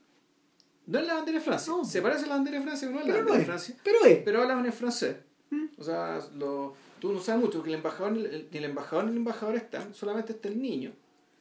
no 0.87 0.99
es 0.99 1.07
la 1.07 1.15
bandera 1.15 1.39
de 1.39 1.45
Francia. 1.45 1.73
No. 1.73 1.85
Se 1.85 2.03
parece 2.03 2.25
a 2.25 2.29
la 2.29 2.35
bandera 2.37 2.59
de 2.59 2.63
Francia, 2.65 2.89
pero 2.89 3.01
no 3.01 3.01
es 3.01 3.07
la 3.09 3.13
no 3.13 3.19
bandera 3.19 3.35
es. 3.35 3.41
de 3.41 3.47
Francia. 3.47 3.77
Pero 3.85 4.05
es. 4.05 4.19
Pero 4.25 4.43
hablan 4.43 4.65
en 4.67 4.73
francés. 4.73 5.17
¿Mm? 5.51 5.65
O 5.79 5.85
sea, 5.85 6.19
lo, 6.37 6.75
tú 7.01 7.13
no 7.13 7.21
sabes 7.21 7.41
mucho, 7.45 7.59
porque 7.59 7.71
el 7.71 7.77
embajador, 7.77 8.13
ni 8.13 8.25
el, 8.25 8.65
embajador 8.65 9.05
ni 9.07 9.11
el 9.13 9.17
embajador 9.19 9.57
están, 9.57 9.95
solamente 9.95 10.33
está 10.33 10.49
el 10.49 10.61
niño, 10.63 10.93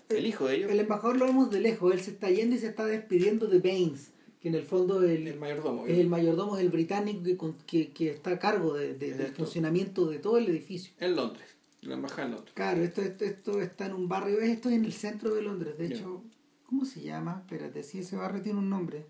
el 0.10 0.26
hijo 0.26 0.48
de 0.48 0.56
ellos, 0.56 0.72
El 0.72 0.80
embajador 0.80 1.18
lo 1.18 1.26
vemos 1.28 1.52
de 1.52 1.60
lejos, 1.60 1.94
él 1.94 2.00
se 2.02 2.12
está 2.12 2.30
yendo 2.32 2.56
y 2.56 2.60
se 2.60 2.68
está 2.68 2.86
despidiendo 2.88 3.46
de 3.46 3.60
Baines, 3.60 4.10
que 4.42 4.48
en 4.48 4.56
el 4.56 4.64
fondo 4.64 5.04
el, 5.04 5.28
el 5.28 5.38
mayordomo. 5.40 5.86
es 5.86 6.00
el 6.00 6.08
mayordomo, 6.08 6.58
es 6.58 6.64
el 6.64 6.70
británico 6.70 7.22
que, 7.24 7.44
que, 7.68 7.92
que 7.92 8.10
está 8.10 8.32
a 8.32 8.40
cargo 8.40 8.74
de- 8.74 8.96
de- 8.96 9.14
del 9.14 9.32
funcionamiento 9.32 10.08
de 10.08 10.18
todo 10.18 10.40
el 10.40 10.48
edificio. 10.50 10.92
En 11.00 11.16
Londres, 11.16 11.46
la 11.82 11.94
embajada 11.96 12.28
Londres. 12.28 12.54
Claro, 12.54 12.82
esto, 12.82 13.02
esto, 13.02 13.26
esto 13.26 13.62
está 13.62 13.86
en 13.86 13.94
un 13.94 14.08
barrio, 14.08 14.40
esto 14.40 14.70
es 14.70 14.76
en 14.76 14.86
el 14.86 14.94
centro 14.94 15.34
de 15.34 15.42
Londres, 15.42 15.78
de 15.78 15.88
hecho, 15.88 16.24
¿cómo 16.66 16.86
se 16.86 17.02
llama? 17.02 17.44
Espérate, 17.46 17.84
sí, 17.84 18.00
ese 18.00 18.16
barrio 18.16 18.42
tiene 18.42 18.60
un 18.60 18.70
nombre, 18.70 19.06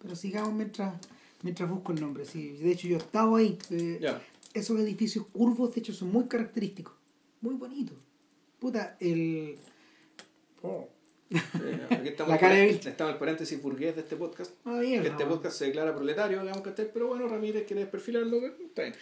pero 0.00 0.16
sigamos 0.16 0.54
mientras, 0.54 0.94
mientras 1.42 1.68
busco 1.68 1.92
el 1.92 2.00
nombre, 2.00 2.24
sí, 2.24 2.52
de 2.52 2.72
hecho 2.72 2.88
yo 2.88 2.96
estaba 2.96 3.38
ahí, 3.38 3.58
eh, 3.70 4.00
esos 4.54 4.78
edificios 4.80 5.26
curvos 5.26 5.74
de 5.74 5.80
hecho 5.80 5.92
son 5.92 6.10
muy 6.10 6.24
característicos, 6.24 6.94
muy 7.40 7.54
bonitos. 7.54 7.98
Puta, 8.58 8.96
el... 9.00 9.58
Oh. 10.62 10.88
Eh, 11.30 11.86
aquí 11.90 12.08
estamos, 12.08 12.30
La 12.32 12.38
cara 12.38 12.54
de 12.54 12.70
estamos 12.70 13.12
el 13.12 13.18
paréntesis 13.18 13.60
burgués 13.60 13.94
de 13.96 14.02
este 14.02 14.16
podcast. 14.16 14.52
Ah, 14.64 14.78
Que 14.80 14.86
mierda, 14.86 15.08
este 15.10 15.26
podcast 15.26 15.58
se 15.58 15.66
declara 15.66 15.94
proletario, 15.94 16.40
digamos 16.40 16.62
que 16.62 16.70
esté, 16.70 16.84
pero 16.86 17.08
bueno, 17.08 17.28
Ramírez 17.28 17.66
quiere 17.66 17.82
desperfilarlo, 17.82 18.46
está 18.46 18.82
bien. 18.82 18.94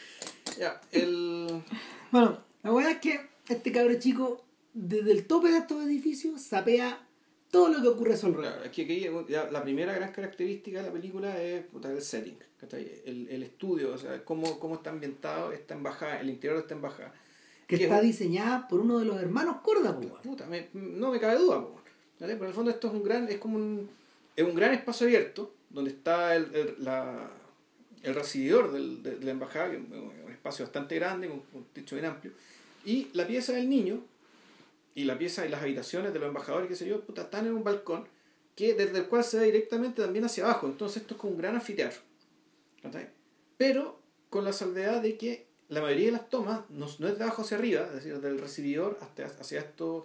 Ya, 0.59 0.81
el. 0.93 1.63
Bueno, 2.11 2.39
la 2.65 2.73
verdad 2.73 2.93
es 2.93 2.99
que 2.99 3.21
este 3.49 3.71
cabro 3.73 3.95
chico, 3.99 4.45
desde 4.73 5.13
el 5.13 5.27
tope 5.27 5.51
de 5.51 5.59
estos 5.59 5.85
edificios, 5.85 6.41
sapea 6.43 7.07
todo 7.51 7.69
lo 7.69 7.81
que 7.81 7.89
ocurre 7.89 8.15
a 8.15 8.17
su 8.17 8.27
alrededor. 8.27 8.55
Claro, 8.55 8.69
aquí, 8.69 8.83
aquí, 8.83 9.07
ya, 9.29 9.49
la 9.51 9.63
primera 9.63 9.93
gran 9.95 10.11
característica 10.11 10.81
de 10.81 10.87
la 10.89 10.93
película 10.93 11.41
es 11.41 11.65
puta, 11.67 11.91
el 11.93 12.03
setting, 12.03 12.37
el, 12.73 13.29
el 13.31 13.43
estudio, 13.45 13.93
o 13.93 13.99
sea, 13.99 14.25
cómo, 14.25 14.59
cómo 14.59 14.75
está 14.77 14.91
ambientado 14.91 15.53
esta 15.53 15.75
embajada, 15.75 16.21
el 16.21 16.31
interior 16.31 16.57
de 16.57 16.63
esta 16.63 16.75
embajada. 16.75 17.13
Que 17.69 17.77
Que- 17.79 17.85
está 17.85 18.01
diseñada 18.01 18.67
por 18.67 18.81
uno 18.81 18.99
de 18.99 19.05
los 19.05 19.17
hermanos 19.23 19.59
Corda. 19.63 19.97
Puta, 20.23 20.47
me- 20.47 20.69
no 20.73 21.11
me 21.13 21.21
cabe 21.21 21.39
duda. 21.39 21.65
Pero 22.19 22.33
en 22.33 22.43
el 22.45 22.53
fondo 22.55 22.71
esto 22.71 22.89
es 22.89 22.95
un 22.95 23.03
gran, 23.05 23.29
es 23.29 23.39
como 23.39 23.57
un, 23.57 23.89
es 24.35 24.45
un 24.45 24.55
gran 24.55 24.73
espacio 24.75 25.07
abierto, 25.07 25.55
donde 25.71 25.91
está 25.91 26.35
el, 26.37 26.53
el, 26.55 26.75
la, 26.81 27.31
el 28.03 28.15
recibidor 28.15 28.73
del- 28.73 29.03
de, 29.03 29.17
de 29.17 29.25
la 29.25 29.31
embajada, 29.31 29.71
que 29.71 29.77
es 29.77 29.83
un 29.83 30.13
un 30.25 30.33
espacio 30.33 30.65
bastante 30.65 30.95
grande, 30.97 31.29
con 31.29 31.41
con 31.41 31.61
un 31.63 31.67
techo 31.69 31.95
bien 31.97 32.07
amplio, 32.07 32.33
y 32.85 33.09
la 33.13 33.27
pieza 33.27 33.53
del 33.53 33.69
niño, 33.69 34.05
y 34.95 35.05
la 35.05 35.19
pieza 35.19 35.45
y 35.45 35.49
las 35.49 35.63
habitaciones 35.63 36.13
de 36.13 36.19
los 36.19 36.29
embajadores, 36.29 36.69
qué 36.69 36.77
sé 36.77 36.87
yo, 36.87 37.01
puta, 37.01 37.23
están 37.23 37.47
en 37.47 37.53
un 37.55 37.65
balcón, 37.65 38.07
que 38.55 38.75
desde 38.75 38.99
el 38.99 39.07
cual 39.07 39.25
se 39.25 39.39
ve 39.39 39.47
directamente 39.47 40.03
también 40.03 40.25
hacia 40.25 40.45
abajo, 40.45 40.67
entonces 40.67 41.03
esto 41.03 41.15
es 41.15 41.21
como 41.21 41.33
un 41.33 41.39
gran 41.39 41.55
anfiteatro. 41.57 42.01
Pero 43.57 43.99
con 44.31 44.45
la 44.45 44.53
salvedad 44.53 45.03
de 45.03 45.17
que 45.17 45.47
la 45.69 45.81
mayoría 45.81 46.07
de 46.07 46.13
las 46.13 46.29
tomas 46.29 46.61
no, 46.71 46.87
no 46.99 47.09
es 47.09 47.19
de 47.19 47.25
abajo 47.25 47.43
hacia 47.43 47.57
arriba, 47.57 47.87
es 47.89 47.95
decir, 47.95 48.21
del 48.21 48.39
recibidor 48.39 48.99
hasta, 49.01 49.25
hacia, 49.27 49.61
estos, 49.61 50.05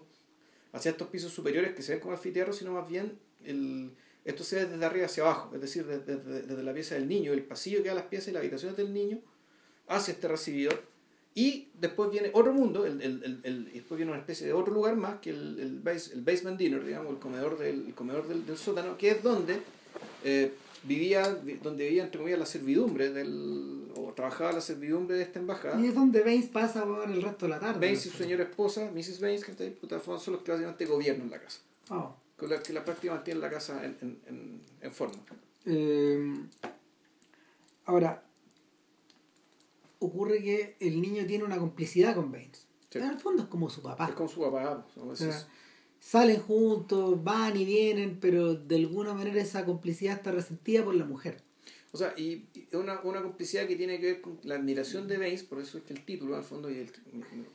hacia 0.72 0.92
estos 0.92 1.08
pisos 1.10 1.32
superiores 1.34 1.76
que 1.76 1.82
se 1.84 1.92
ven 1.94 2.02
como 2.02 2.14
anfiteatro, 2.14 2.54
sino 2.54 2.72
más 2.74 2.88
bien 2.88 3.20
el, 3.46 3.92
esto 4.26 4.44
se 4.44 4.56
ve 4.56 4.66
desde 4.66 4.86
arriba 4.86 5.06
hacia 5.06 5.24
abajo, 5.24 5.54
es 5.54 5.62
decir, 5.62 5.86
desde, 5.86 6.18
desde- 6.18 6.42
desde 6.44 6.64
la 6.64 6.74
pieza 6.74 6.96
del 6.96 7.08
niño, 7.08 7.34
el 7.34 7.44
pasillo 7.44 7.84
que 7.84 7.90
da 7.90 7.96
las 7.96 8.06
piezas 8.06 8.30
y 8.30 8.32
las 8.32 8.40
habitaciones 8.42 8.78
del 8.78 8.94
niño, 8.94 9.20
hacia 9.88 10.14
este 10.14 10.28
recibidor. 10.28 10.82
Y 11.36 11.70
después 11.80 12.10
viene 12.12 12.32
otro 12.34 12.52
mundo, 12.54 12.86
el, 12.86 13.02
el, 13.02 13.40
el, 13.44 13.72
después 13.72 13.98
viene 13.98 14.12
una 14.12 14.20
especie 14.20 14.46
de 14.48 14.54
otro 14.54 14.74
lugar 14.74 14.96
más, 14.98 15.20
que 15.20 15.30
el, 15.30 15.60
el, 15.60 15.80
base- 15.80 16.14
el 16.14 16.22
basement 16.22 16.58
dinner, 16.58 16.84
digamos, 16.84 17.12
el 17.14 17.20
comedor 17.20 17.58
del, 17.58 17.86
el 17.88 17.94
comedor 17.94 18.28
del, 18.28 18.46
del 18.46 18.58
sótano, 18.58 18.98
que 18.98 19.12
es 19.12 19.24
donde 19.24 19.62
eh, 20.26 20.52
vivía, 20.84 21.30
vi- 21.44 21.54
donde 21.62 21.86
vivía 21.86 22.04
entre 22.04 22.18
comillas 22.20 22.40
la 22.40 22.46
servidumbre 22.48 23.12
del, 23.14 23.92
o 23.96 24.12
trabajaba 24.14 24.54
la 24.54 24.62
servidumbre 24.62 25.16
de 25.18 25.24
esta 25.24 25.40
embajada. 25.40 25.80
Y 25.80 25.88
es 25.88 25.96
donde 25.96 26.22
Baines 26.24 26.48
pasa 26.50 26.84
weón, 26.84 27.14
el 27.14 27.22
resto 27.22 27.46
de 27.46 27.50
la 27.52 27.60
tarde. 27.60 27.80
Baines 27.80 28.06
y 28.06 28.10
su 28.10 28.18
señora 28.18 28.44
esposa, 28.44 28.90
Mrs. 28.94 29.22
Baines, 29.22 29.46
que 29.46 29.52
está 29.52 29.64
ahí, 29.64 29.70
puta, 29.70 30.00
son 30.00 30.34
los 30.34 30.42
que 30.42 30.52
básicamente 30.52 30.86
gobiernan 30.88 31.30
la 31.30 31.40
casa. 31.40 31.60
Oh. 31.90 32.16
Con 32.36 32.50
la 32.50 32.62
que 32.62 32.74
la 32.74 32.84
práctica 32.84 33.14
mantiene 33.14 33.40
la 33.40 33.50
casa 33.50 33.86
en, 33.86 33.96
en, 34.02 34.20
en, 34.28 34.62
en 34.82 34.92
forma. 34.94 35.20
Eh, 35.66 36.34
ahora, 37.86 38.24
ocurre 40.00 40.42
que 40.42 40.76
el 40.80 41.02
niño 41.02 41.26
tiene 41.26 41.44
una 41.44 41.58
complicidad 41.58 42.16
con 42.16 42.32
Baines. 42.32 42.68
Sí. 42.90 42.98
En 43.00 43.06
el 43.06 43.20
fondo 43.20 43.44
es 43.44 43.50
como 43.50 43.70
su 43.70 43.82
papá. 43.82 44.08
Es 44.08 44.16
con 44.16 44.28
su 44.30 44.42
papá. 44.42 44.86
pues. 44.96 45.06
O 45.06 45.16
sea, 45.16 45.48
salen 46.00 46.40
juntos, 46.42 47.24
van 47.24 47.56
y 47.58 47.66
vienen, 47.66 48.18
pero 48.20 48.56
de 48.56 48.76
alguna 48.78 49.14
manera 49.14 49.42
esa 49.42 49.66
complicidad 49.66 50.16
está 50.18 50.32
resentida 50.32 50.84
por 50.84 50.96
la 50.96 51.06
mujer. 51.06 51.42
O 51.92 51.98
sea, 51.98 52.14
y, 52.18 52.48
y 52.54 52.68
es 52.72 52.76
una, 52.76 53.00
una 53.02 53.22
complicidad 53.22 53.68
que 53.68 53.76
tiene 53.76 54.00
que 54.00 54.06
ver 54.06 54.22
con 54.22 54.40
la 54.44 54.56
admiración 54.56 55.08
de 55.08 55.18
Baines, 55.18 55.44
por 55.44 55.60
eso 55.60 55.80
es 55.80 55.84
que 55.84 55.94
el 55.94 56.06
título, 56.06 56.36
al 56.36 56.44
fondo, 56.44 56.70
y 56.70 56.78
el- 56.78 56.92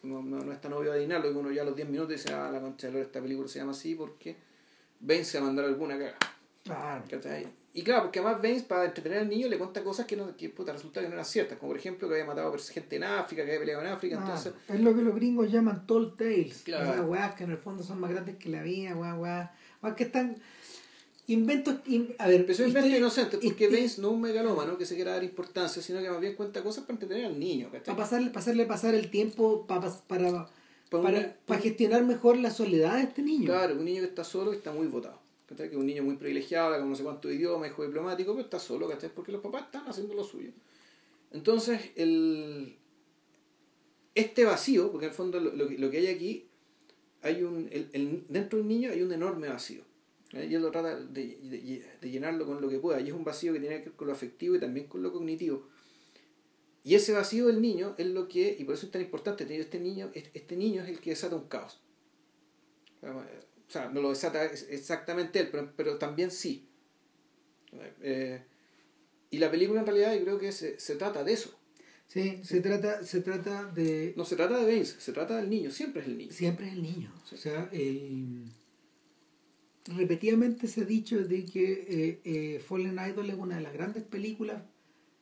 no, 0.02 0.22
no, 0.22 0.40
no 0.40 0.52
es 0.52 0.60
tan 0.60 0.72
obvio 0.72 0.92
adivinarlo, 0.92 1.32
que 1.32 1.38
uno 1.38 1.52
ya 1.52 1.62
a 1.62 1.64
los 1.64 1.76
10 1.76 1.88
minutos 1.88 2.10
dice, 2.10 2.32
ah, 2.32 2.50
la 2.50 2.60
concha 2.60 2.90
de 2.90 3.00
esta 3.00 3.20
película 3.22 3.46
se 3.48 3.60
llama 3.60 3.70
así 3.70 3.94
porque 3.94 4.36
Baines 5.00 5.28
se 5.28 5.38
va 5.38 5.44
a 5.44 5.46
mandar 5.46 5.66
alguna 5.66 5.96
caga. 5.98 6.16
Claro. 6.64 7.04
¿cachai? 7.08 7.46
Y 7.76 7.82
claro, 7.82 8.04
porque 8.04 8.20
además 8.20 8.40
Baines, 8.40 8.62
para 8.62 8.84
entretener 8.84 9.18
al 9.18 9.28
niño, 9.28 9.48
le 9.48 9.58
cuenta 9.58 9.82
cosas 9.82 10.06
que, 10.06 10.16
no, 10.16 10.36
que 10.36 10.48
puta, 10.48 10.72
resulta 10.72 11.00
que 11.00 11.08
no 11.08 11.14
eran 11.14 11.24
ciertas, 11.24 11.58
como 11.58 11.70
por 11.72 11.78
ejemplo 11.78 12.06
que 12.08 12.14
había 12.14 12.24
matado 12.24 12.54
a 12.54 12.58
gente 12.58 12.94
en 12.96 13.02
África, 13.02 13.42
que 13.44 13.48
había 13.50 13.58
peleado 13.60 13.82
en 13.82 13.88
África, 13.88 14.16
entonces... 14.16 14.52
es 14.68 14.80
lo 14.80 14.94
que 14.94 15.02
los 15.02 15.12
gringos 15.16 15.50
llaman 15.50 15.84
tall 15.84 16.14
tales. 16.16 16.62
Claro. 16.64 16.92
Esas 16.92 17.06
weas 17.06 17.34
que 17.34 17.42
en 17.44 17.50
el 17.50 17.58
fondo 17.58 17.82
son 17.82 17.98
más 17.98 18.10
grandes 18.12 18.36
que 18.36 18.48
la 18.48 18.62
vida, 18.62 18.94
weas, 18.94 19.18
weas. 19.18 19.50
Weas 19.82 19.96
que 19.96 20.04
están. 20.04 20.36
Inventos. 21.26 21.76
in- 21.86 22.14
a 22.18 22.28
ver, 22.28 22.40
invento 22.42 22.96
inocente, 22.96 23.38
porque 23.42 23.66
Baines 23.68 23.98
no 23.98 24.08
es 24.08 24.14
un 24.14 24.20
megalómano 24.20 24.76
que 24.76 24.84
se 24.86 24.94
quiera 24.94 25.12
dar 25.12 25.24
importancia, 25.24 25.80
sino 25.82 26.00
que 26.00 26.10
más 26.10 26.20
bien 26.20 26.34
cuenta 26.36 26.62
cosas 26.62 26.84
para 26.84 26.94
entretener 26.94 27.24
al 27.26 27.38
niño, 27.40 27.66
¿cachai? 27.72 27.86
Para 27.86 27.96
pasarle, 27.96 28.30
pasarle 28.30 28.66
pasar 28.66 28.94
el 28.94 29.10
tiempo 29.10 29.66
para, 29.66 29.90
Pa' 29.90 31.02
para, 31.02 31.18
una- 31.18 31.34
para 31.46 31.60
gestionar 31.60 32.04
mejor 32.04 32.36
la 32.36 32.50
soledad 32.50 32.96
de 32.98 33.02
este 33.04 33.22
niño. 33.22 33.46
Claro, 33.46 33.74
un 33.74 33.84
niño 33.84 34.02
que 34.02 34.08
está 34.08 34.22
solo 34.22 34.52
y 34.52 34.56
está 34.58 34.70
muy 34.70 34.86
votado. 34.86 35.23
Que 35.46 35.62
es 35.64 35.74
un 35.74 35.86
niño 35.86 36.02
muy 36.02 36.16
privilegiado, 36.16 36.78
con 36.78 36.88
no 36.88 36.96
sé 36.96 37.02
cuántos 37.02 37.30
idiomas, 37.32 37.70
hijo 37.70 37.84
diplomático, 37.84 38.32
pero 38.32 38.44
está 38.44 38.58
solo, 38.58 38.88
¿cachai? 38.88 39.10
Porque 39.14 39.30
los 39.32 39.42
papás 39.42 39.64
están 39.66 39.86
haciendo 39.86 40.14
lo 40.14 40.24
suyo. 40.24 40.50
Entonces, 41.32 41.90
el, 41.96 42.76
este 44.14 44.44
vacío, 44.44 44.90
porque 44.90 45.06
en 45.06 45.10
el 45.10 45.16
fondo 45.16 45.40
lo, 45.40 45.50
lo 45.52 45.90
que, 45.90 45.98
hay 45.98 46.06
aquí, 46.06 46.46
hay 47.22 47.42
un, 47.42 47.68
el, 47.70 47.88
el- 47.92 48.24
dentro 48.28 48.58
del 48.58 48.68
niño 48.68 48.90
hay 48.90 49.02
un 49.02 49.12
enorme 49.12 49.48
vacío. 49.48 49.82
¿eh? 50.32 50.46
Y 50.50 50.54
él 50.54 50.62
lo 50.62 50.70
trata 50.70 50.98
de, 50.98 51.38
de- 52.00 52.10
llenarlo 52.10 52.46
con 52.46 52.60
lo 52.60 52.68
que 52.68 52.78
pueda. 52.78 53.00
Y 53.00 53.08
es 53.08 53.14
un 53.14 53.24
vacío 53.24 53.52
que 53.52 53.60
tiene 53.60 53.78
que 53.80 53.84
ver 53.90 53.96
con 53.96 54.06
lo 54.06 54.12
afectivo 54.12 54.54
y 54.56 54.60
también 54.60 54.86
con 54.86 55.02
lo 55.02 55.12
cognitivo. 55.12 55.68
Y 56.84 56.94
ese 56.94 57.12
vacío 57.12 57.46
del 57.48 57.60
niño 57.62 57.94
es 57.98 58.06
lo 58.06 58.28
que, 58.28 58.56
y 58.58 58.64
por 58.64 58.74
eso 58.74 58.86
es 58.86 58.92
tan 58.92 59.02
importante, 59.02 59.44
este 59.58 59.80
niño, 59.80 60.10
este 60.14 60.54
niño 60.56 60.82
es 60.82 60.88
el 60.90 61.00
que 61.00 61.10
desata 61.10 61.34
un 61.36 61.48
caos. 61.48 61.80
O 63.74 63.76
sea, 63.76 63.88
no 63.88 64.00
lo 64.00 64.10
desata 64.10 64.44
ex- 64.44 64.68
exactamente 64.70 65.40
él, 65.40 65.48
pero, 65.50 65.72
pero 65.74 65.98
también 65.98 66.30
sí. 66.30 66.68
Eh, 68.02 68.40
y 69.30 69.38
la 69.38 69.50
película 69.50 69.80
en 69.80 69.86
realidad 69.86 70.14
yo 70.14 70.22
creo 70.22 70.38
que 70.38 70.52
se, 70.52 70.78
se 70.78 70.94
trata 70.94 71.24
de 71.24 71.32
eso. 71.32 71.58
Sí, 72.06 72.40
se 72.44 72.60
trata, 72.60 73.02
se 73.02 73.20
trata 73.20 73.64
de. 73.64 74.14
No 74.16 74.24
se 74.24 74.36
trata 74.36 74.58
de 74.58 74.64
Baines, 74.64 74.90
se 74.90 75.12
trata 75.12 75.38
del 75.38 75.50
niño, 75.50 75.72
siempre 75.72 76.02
es 76.02 76.06
el 76.06 76.18
niño. 76.18 76.32
Siempre 76.32 76.68
es 76.68 76.74
el 76.74 76.82
niño. 76.82 77.12
Sí. 77.24 77.34
O 77.34 77.38
sea, 77.38 77.68
el... 77.72 78.44
repetidamente 79.86 80.68
se 80.68 80.82
ha 80.82 80.84
dicho 80.84 81.18
de 81.18 81.44
que 81.44 81.72
eh, 81.88 82.20
eh, 82.24 82.60
Fallen 82.60 83.00
Idol 83.10 83.28
es 83.30 83.36
una 83.36 83.56
de 83.56 83.62
las 83.62 83.72
grandes 83.72 84.04
películas 84.04 84.62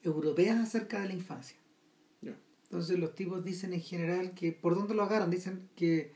europeas 0.03 0.59
acerca 0.59 1.01
de 1.01 1.09
la 1.09 1.15
infancia. 1.15 1.57
Entonces 2.65 2.99
los 2.99 3.15
tipos 3.15 3.45
dicen 3.45 3.73
en 3.75 3.83
general 3.83 4.35
que, 4.35 4.53
¿por 4.53 4.75
dónde 4.75 4.95
lo 4.95 5.03
agarran? 5.03 5.31
Dicen 5.31 5.69
que 5.77 6.13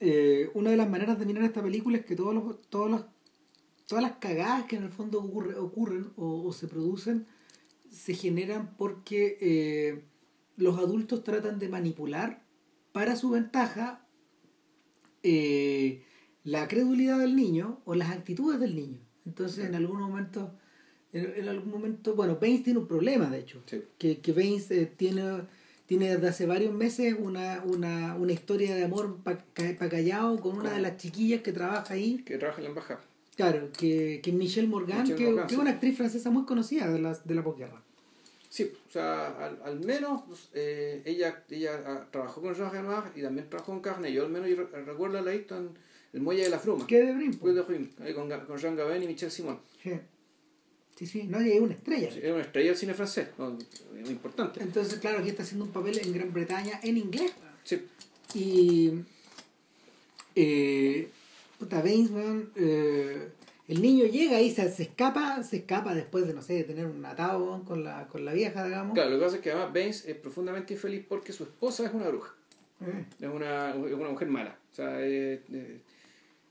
eh, 0.00 0.50
una 0.54 0.70
de 0.70 0.76
las 0.76 0.88
maneras 0.88 1.18
de 1.18 1.26
mirar 1.26 1.44
esta 1.44 1.62
película 1.62 1.98
es 1.98 2.04
que 2.06 2.16
todos 2.16 2.34
los, 2.34 2.60
todos 2.68 2.90
los, 2.90 3.04
todas 3.86 4.02
las 4.02 4.16
cagadas 4.18 4.64
que 4.66 4.76
en 4.76 4.82
el 4.84 4.90
fondo 4.90 5.22
ocurre- 5.22 5.56
ocurren 5.56 6.10
o, 6.16 6.42
o 6.46 6.52
se 6.52 6.68
producen 6.68 7.26
se 7.90 8.14
generan 8.14 8.74
porque 8.76 9.38
eh, 9.40 10.04
los 10.56 10.78
adultos 10.78 11.22
tratan 11.24 11.58
de 11.58 11.68
manipular 11.68 12.42
para 12.92 13.16
su 13.16 13.30
ventaja 13.30 14.06
eh, 15.22 16.02
la 16.44 16.68
credulidad 16.68 17.18
del 17.18 17.34
niño 17.36 17.80
o 17.84 17.94
las 17.94 18.10
actitudes 18.10 18.60
del 18.60 18.76
niño. 18.76 19.00
Entonces 19.24 19.64
en 19.64 19.74
algún 19.74 19.98
momento, 20.00 20.52
en, 21.12 21.32
en 21.36 21.48
algún 21.48 21.70
momento, 21.70 22.14
bueno, 22.14 22.38
Baines 22.40 22.62
tiene 22.62 22.78
un 22.78 22.86
problema 22.86 23.28
de 23.30 23.38
hecho, 23.40 23.62
Sí. 23.66 23.82
que, 23.98 24.20
que 24.20 24.32
Baines 24.32 24.70
eh, 24.70 24.86
tiene, 24.86 25.42
tiene 25.86 26.14
desde 26.14 26.28
hace 26.28 26.46
varios 26.46 26.74
meses 26.74 27.14
una, 27.18 27.62
una, 27.64 28.14
una 28.16 28.32
historia 28.32 28.74
de 28.74 28.84
amor 28.84 29.18
pa, 29.22 29.38
ca- 29.54 29.76
pa 29.78 29.88
callado 29.88 30.38
con 30.40 30.58
una 30.58 30.72
de 30.72 30.80
las 30.80 30.96
chiquillas 30.96 31.42
que 31.42 31.52
trabaja 31.52 31.94
ahí, 31.94 32.22
Que 32.24 32.38
trabaja 32.38 32.58
en 32.58 32.64
la 32.64 32.68
embajada. 32.70 33.00
claro, 33.36 33.70
que, 33.76 34.20
que 34.22 34.30
es 34.30 34.36
Michelle 34.36 34.68
Morgan, 34.68 35.02
Michelle 35.02 35.16
que, 35.18 35.26
Morgan, 35.30 35.46
que 35.46 35.54
es 35.54 35.60
una 35.60 35.70
actriz 35.70 35.96
francesa 35.96 36.30
muy 36.30 36.44
conocida 36.44 36.90
de 36.90 36.98
la, 37.00 37.14
de 37.14 37.34
la 37.34 37.44
posguerra. 37.44 37.82
Sí, 38.48 38.72
o 38.88 38.90
sea, 38.90 39.26
al, 39.44 39.58
al 39.64 39.80
menos 39.80 40.22
pues, 40.26 40.48
eh, 40.54 41.02
ella, 41.04 41.44
ella 41.50 41.82
ah, 41.86 42.06
trabajó 42.10 42.40
con 42.40 42.54
Jean 42.54 42.70
Renoir 42.72 43.02
y 43.14 43.20
también 43.22 43.48
trabajó 43.50 43.72
con 43.72 43.80
Carne. 43.82 44.12
Yo 44.12 44.24
al 44.24 44.30
menos 44.30 44.48
yo 44.48 44.56
re- 44.56 44.82
recuerdo 44.84 45.20
la 45.20 45.30
visto 45.30 45.56
en 45.56 45.70
El 46.14 46.22
Muelle 46.22 46.44
de 46.44 46.48
la 46.50 46.58
Fruma. 46.58 46.86
¿Qué 46.86 47.02
de? 47.02 47.36
Pues 47.38 47.54
ahí 48.00 48.14
con, 48.14 48.30
con 48.30 48.56
Jean 48.56 48.74
Gabin 48.76 49.02
y 49.02 49.06
Michel 49.08 49.30
Simon. 49.30 49.58
Sí. 49.82 49.92
Sí, 50.96 51.06
sí, 51.06 51.22
no, 51.24 51.40
y 51.40 51.52
es 51.52 51.60
una 51.60 51.74
estrella. 51.74 52.10
Sí, 52.10 52.20
Era 52.22 52.34
una 52.34 52.42
estrella 52.42 52.68
del 52.70 52.76
cine 52.76 52.94
francés, 52.94 53.28
no, 53.38 53.50
muy 54.00 54.10
importante. 54.10 54.60
Entonces, 54.62 54.98
claro, 54.98 55.18
aquí 55.18 55.28
está 55.28 55.42
haciendo 55.44 55.64
un 55.66 55.70
papel 55.72 55.98
en 56.02 56.12
Gran 56.12 56.32
Bretaña 56.32 56.80
en 56.82 56.96
inglés. 56.98 57.32
Sí, 57.64 57.82
Y. 58.34 58.92
Eh, 60.34 61.08
puta, 61.58 61.80
Baines, 61.82 62.10
weón, 62.10 62.50
eh, 62.56 63.28
el 63.68 63.80
niño 63.82 64.04
llega 64.06 64.36
ahí, 64.36 64.50
se, 64.50 64.70
se 64.70 64.82
escapa, 64.84 65.42
se 65.42 65.58
escapa 65.58 65.94
después 65.94 66.26
de, 66.26 66.34
no 66.34 66.42
sé, 66.42 66.54
de 66.54 66.64
tener 66.64 66.86
un 66.86 67.04
atado 67.04 67.62
con 67.64 67.82
la, 67.84 68.06
con 68.08 68.24
la 68.24 68.32
vieja, 68.32 68.64
digamos. 68.64 68.94
claro, 68.94 69.10
lo 69.10 69.18
que 69.18 69.24
pasa 69.24 69.36
es 69.36 69.42
que 69.42 69.50
además 69.50 69.72
Baines 69.72 70.04
es 70.06 70.16
profundamente 70.16 70.74
infeliz 70.74 71.04
porque 71.08 71.32
su 71.32 71.44
esposa 71.44 71.86
es 71.86 71.94
una 71.94 72.08
bruja. 72.08 72.34
Eh, 72.82 73.04
Es 73.20 73.28
una, 73.28 73.70
es 73.70 73.94
una 73.94 74.10
mujer 74.10 74.28
mala. 74.28 74.58
O 74.72 74.74
sea, 74.74 75.00
es, 75.00 75.40
es- 75.50 75.80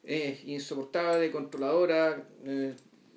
es 0.07 0.43
insoportable, 0.45 1.31
controladora, 1.31 2.27
eh, 2.43 2.75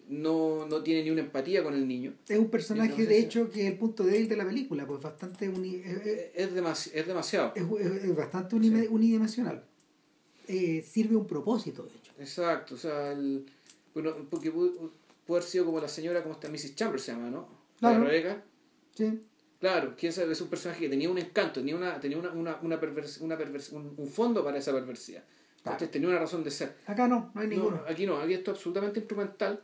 no, 0.09 0.67
no 0.67 0.83
tiene 0.83 1.03
ni 1.03 1.11
una 1.11 1.21
empatía 1.21 1.63
con 1.63 1.75
el 1.75 1.87
niño. 1.87 2.15
es 2.29 2.39
un 2.39 2.49
personaje, 2.51 3.07
de 3.07 3.19
hecho, 3.19 3.51
que 3.51 3.67
es 3.67 3.73
el 3.73 3.79
punto 3.79 4.05
débil 4.05 4.29
de 4.29 4.37
la 4.37 4.45
película, 4.47 4.87
pues 4.87 5.01
bastante 5.01 5.49
uni- 5.49 5.83
es, 5.85 6.07
es- 6.07 6.31
Es, 6.35 6.55
demasi- 6.55 6.91
es 6.95 7.07
demasiado. 7.07 7.53
es- 7.55 7.65
es- 7.87 8.05
es 8.05 8.17
bastante 8.17 8.57
unime- 8.57 8.83
Sí. 8.83 8.89
unidimensional. 8.91 9.65
Eh, 10.47 10.83
sirve 10.87 11.15
un 11.17 11.27
propósito, 11.27 11.83
de 11.83 11.91
hecho. 11.91 12.13
Exacto, 12.19 12.75
o 12.75 12.79
sea, 12.79 13.13
el, 13.13 13.45
bueno, 13.93 14.15
porque 14.31 14.51
pudo, 14.51 14.93
pudo 15.27 15.37
haber 15.37 15.43
sido 15.49 15.67
como 15.67 15.79
la 15.81 15.89
señora, 15.89 16.23
como 16.23 16.35
esta 16.35 16.49
Mrs. 16.49 16.75
Chambers 16.75 17.03
se 17.03 17.13
llama, 17.13 17.29
¿no? 17.31 17.49
La 17.81 17.91
Claro. 17.91 18.05
Rebeca. 18.05 18.43
Sí. 18.95 19.21
Claro, 19.61 19.95
quién 19.99 20.13
sabe, 20.13 20.33
es 20.33 20.41
un 20.41 20.49
personaje 20.49 20.81
que 20.81 20.89
tenía 20.89 21.11
un 21.11 21.19
encanto, 21.19 21.61
tenía 21.61 21.77
una, 21.77 22.01
tenía 22.01 22.17
una, 22.17 22.31
una, 22.33 22.59
una, 22.63 22.81
pervers- 22.81 23.21
una 23.21 23.37
pervers- 23.37 23.73
un, 23.73 23.93
un 23.97 24.07
fondo 24.09 24.43
para 24.43 24.57
esa 24.57 24.73
perversidad. 24.73 25.23
Claro. 25.63 25.75
Entonces 25.75 25.91
tenía 25.91 26.09
una 26.09 26.19
razón 26.21 26.45
de 26.45 26.51
ser. 26.53 26.77
Acá 26.87 27.09
no, 27.09 27.31
no 27.35 27.41
hay 27.41 27.49
No, 27.49 27.55
ninguno. 27.55 27.83
aquí 27.87 28.07
no, 28.07 28.19
aquí 28.19 28.33
esto 28.35 28.53
es 28.53 28.57
absolutamente 28.57 29.01
instrumental. 29.01 29.61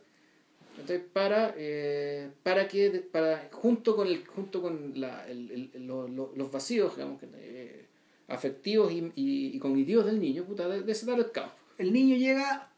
¿Cachai? 0.77 1.03
Para, 1.13 1.55
eh, 1.57 2.31
para 2.43 2.69
que, 2.69 2.91
para, 3.13 3.49
junto 3.53 3.97
con, 3.97 4.07
el, 4.09 4.27
junto 4.27 4.61
con 4.63 4.93
la, 5.01 5.29
el, 5.29 5.71
el- 5.75 5.87
lo- 5.87 6.09
lo- 6.09 6.33
los 6.37 6.51
vacíos 6.51 6.97
digamos, 6.97 7.21
eh, 7.35 7.87
afectivos 8.29 8.93
y, 8.93 8.99
y, 9.15 9.57
y 9.57 9.59
cognitivos 9.59 10.07
del 10.07 10.21
niño, 10.21 10.45
puta, 10.45 10.69
de, 10.69 10.83
desatar 10.83 11.19
el 11.19 11.31
caos. 11.31 11.53
El 11.79 11.93
niño 11.93 12.17
llega 12.17 12.71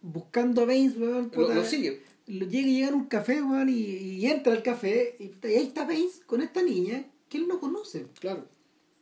buscando 0.00 0.62
a 0.62 0.66
Baines, 0.66 0.96
weón, 0.96 1.24
Lo, 1.24 1.30
puta, 1.30 1.54
lo 1.54 1.64
sigue. 1.64 2.00
llega 2.26 2.68
y 2.68 2.74
llega 2.80 2.88
a 2.90 2.94
un 2.94 3.06
café, 3.06 3.42
weón, 3.42 3.68
y, 3.68 3.72
y 3.74 4.26
entra 4.26 4.52
al 4.52 4.62
café, 4.62 5.16
y, 5.18 5.28
puta, 5.28 5.48
y 5.50 5.54
ahí 5.54 5.66
está 5.66 5.84
Baines 5.84 6.22
con 6.26 6.40
esta 6.42 6.62
niña 6.62 7.04
que 7.28 7.38
él 7.38 7.48
no 7.48 7.58
conoce, 7.60 8.06
Claro, 8.20 8.46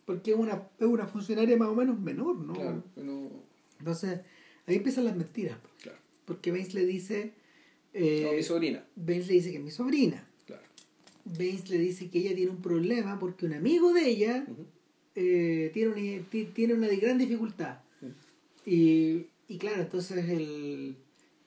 porque 0.04 0.32
es 0.32 0.36
una, 0.36 0.68
es 0.78 0.86
una 0.86 1.06
funcionaria 1.06 1.56
más 1.56 1.68
o 1.68 1.74
menos 1.74 1.98
menor, 1.98 2.36
¿no? 2.36 2.52
claro. 2.54 2.82
pero- 2.94 3.30
Entonces, 3.78 4.20
ahí 4.66 4.76
empiezan 4.76 5.04
las 5.04 5.16
mentiras, 5.16 5.58
claro. 5.82 5.98
porque 6.24 6.50
Baines 6.52 6.74
le 6.74 6.84
dice, 6.86 7.32
eh, 7.92 8.22
No, 8.26 8.32
mi 8.32 8.42
sobrina. 8.42 8.84
Baines 8.96 9.26
le 9.28 9.34
dice 9.34 9.50
que 9.50 9.56
es 9.58 9.62
mi 9.64 9.70
sobrina, 9.70 10.26
Claro. 10.46 10.62
Baines 11.24 11.68
le 11.70 11.78
dice 11.78 12.08
que 12.10 12.18
ella 12.20 12.34
tiene 12.34 12.50
un 12.50 12.62
problema 12.62 13.18
porque 13.18 13.46
un 13.46 13.52
amigo 13.54 13.92
de 13.92 14.08
ella 14.08 14.46
eh, 15.14 15.70
tiene, 15.74 15.90
una, 15.92 16.28
ti- 16.30 16.46
tiene 16.54 16.74
una 16.74 16.88
gran 16.88 17.18
dificultad. 17.18 17.80
Y, 18.66 19.26
y 19.48 19.58
claro, 19.58 19.82
entonces 19.82 20.28
el, 20.28 20.96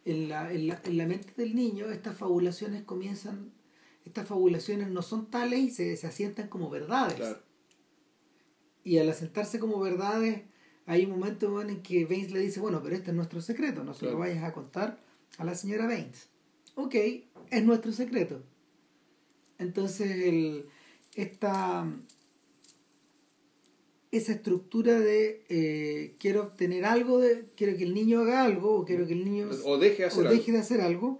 en, 0.06 0.30
la, 0.30 0.52
en, 0.52 0.68
la, 0.68 0.82
en 0.84 0.98
la 0.98 1.06
mente 1.08 1.32
del 1.38 1.56
niño 1.56 1.90
estas 1.92 2.18
fabulaciones 2.18 2.84
comienzan, 2.84 3.52
estas 4.06 4.28
fabulaciones 4.28 4.90
no 4.90 5.02
son 5.02 5.30
tales 5.30 5.60
y 5.60 5.70
se, 5.70 5.96
se 5.96 6.08
asientan 6.08 6.48
como 6.50 6.70
verdades. 6.70 7.16
Claro. 7.16 7.40
Y 8.84 8.98
al 8.98 9.10
asentarse 9.10 9.60
como 9.60 9.80
verdades, 9.80 10.42
hay 10.86 11.06
un 11.06 11.12
momento 11.12 11.62
en 11.62 11.82
que 11.82 12.06
Baines 12.06 12.32
le 12.32 12.40
dice, 12.40 12.60
bueno, 12.60 12.82
pero 12.84 12.96
este 12.96 13.12
es 13.12 13.16
nuestro 13.16 13.40
secreto, 13.42 13.84
no 13.84 13.94
se 13.94 14.06
lo 14.06 14.18
vayas 14.18 14.44
a 14.44 14.52
contar 14.54 15.00
a 15.38 15.46
la 15.46 15.56
señora 15.56 15.86
Baines. 15.88 16.28
Ok, 16.76 16.96
es 16.96 17.64
nuestro 17.64 17.92
secreto. 17.92 18.42
Entonces, 19.60 20.10
el, 20.12 20.66
esta, 21.16 21.88
esa 24.12 24.32
estructura 24.34 25.00
de 25.00 25.44
eh, 25.50 26.16
quiero 26.20 26.42
obtener 26.44 26.86
algo, 26.86 27.20
de, 27.20 27.46
quiero 27.56 27.78
que 27.78 27.84
el 27.84 27.94
niño 27.94 28.22
haga 28.22 28.44
algo, 28.44 28.76
o 28.76 28.86
quiero 28.86 29.08
que 29.08 29.14
el 29.14 29.26
niño 29.26 29.50
O 29.66 29.78
deje 29.78 29.98
de 30.04 30.06
hacer 30.08 30.20
o 30.26 30.28
algo. 30.28 30.34
deje 30.40 30.52
de 30.52 30.58
hacer 30.60 30.82
algo, 30.82 31.20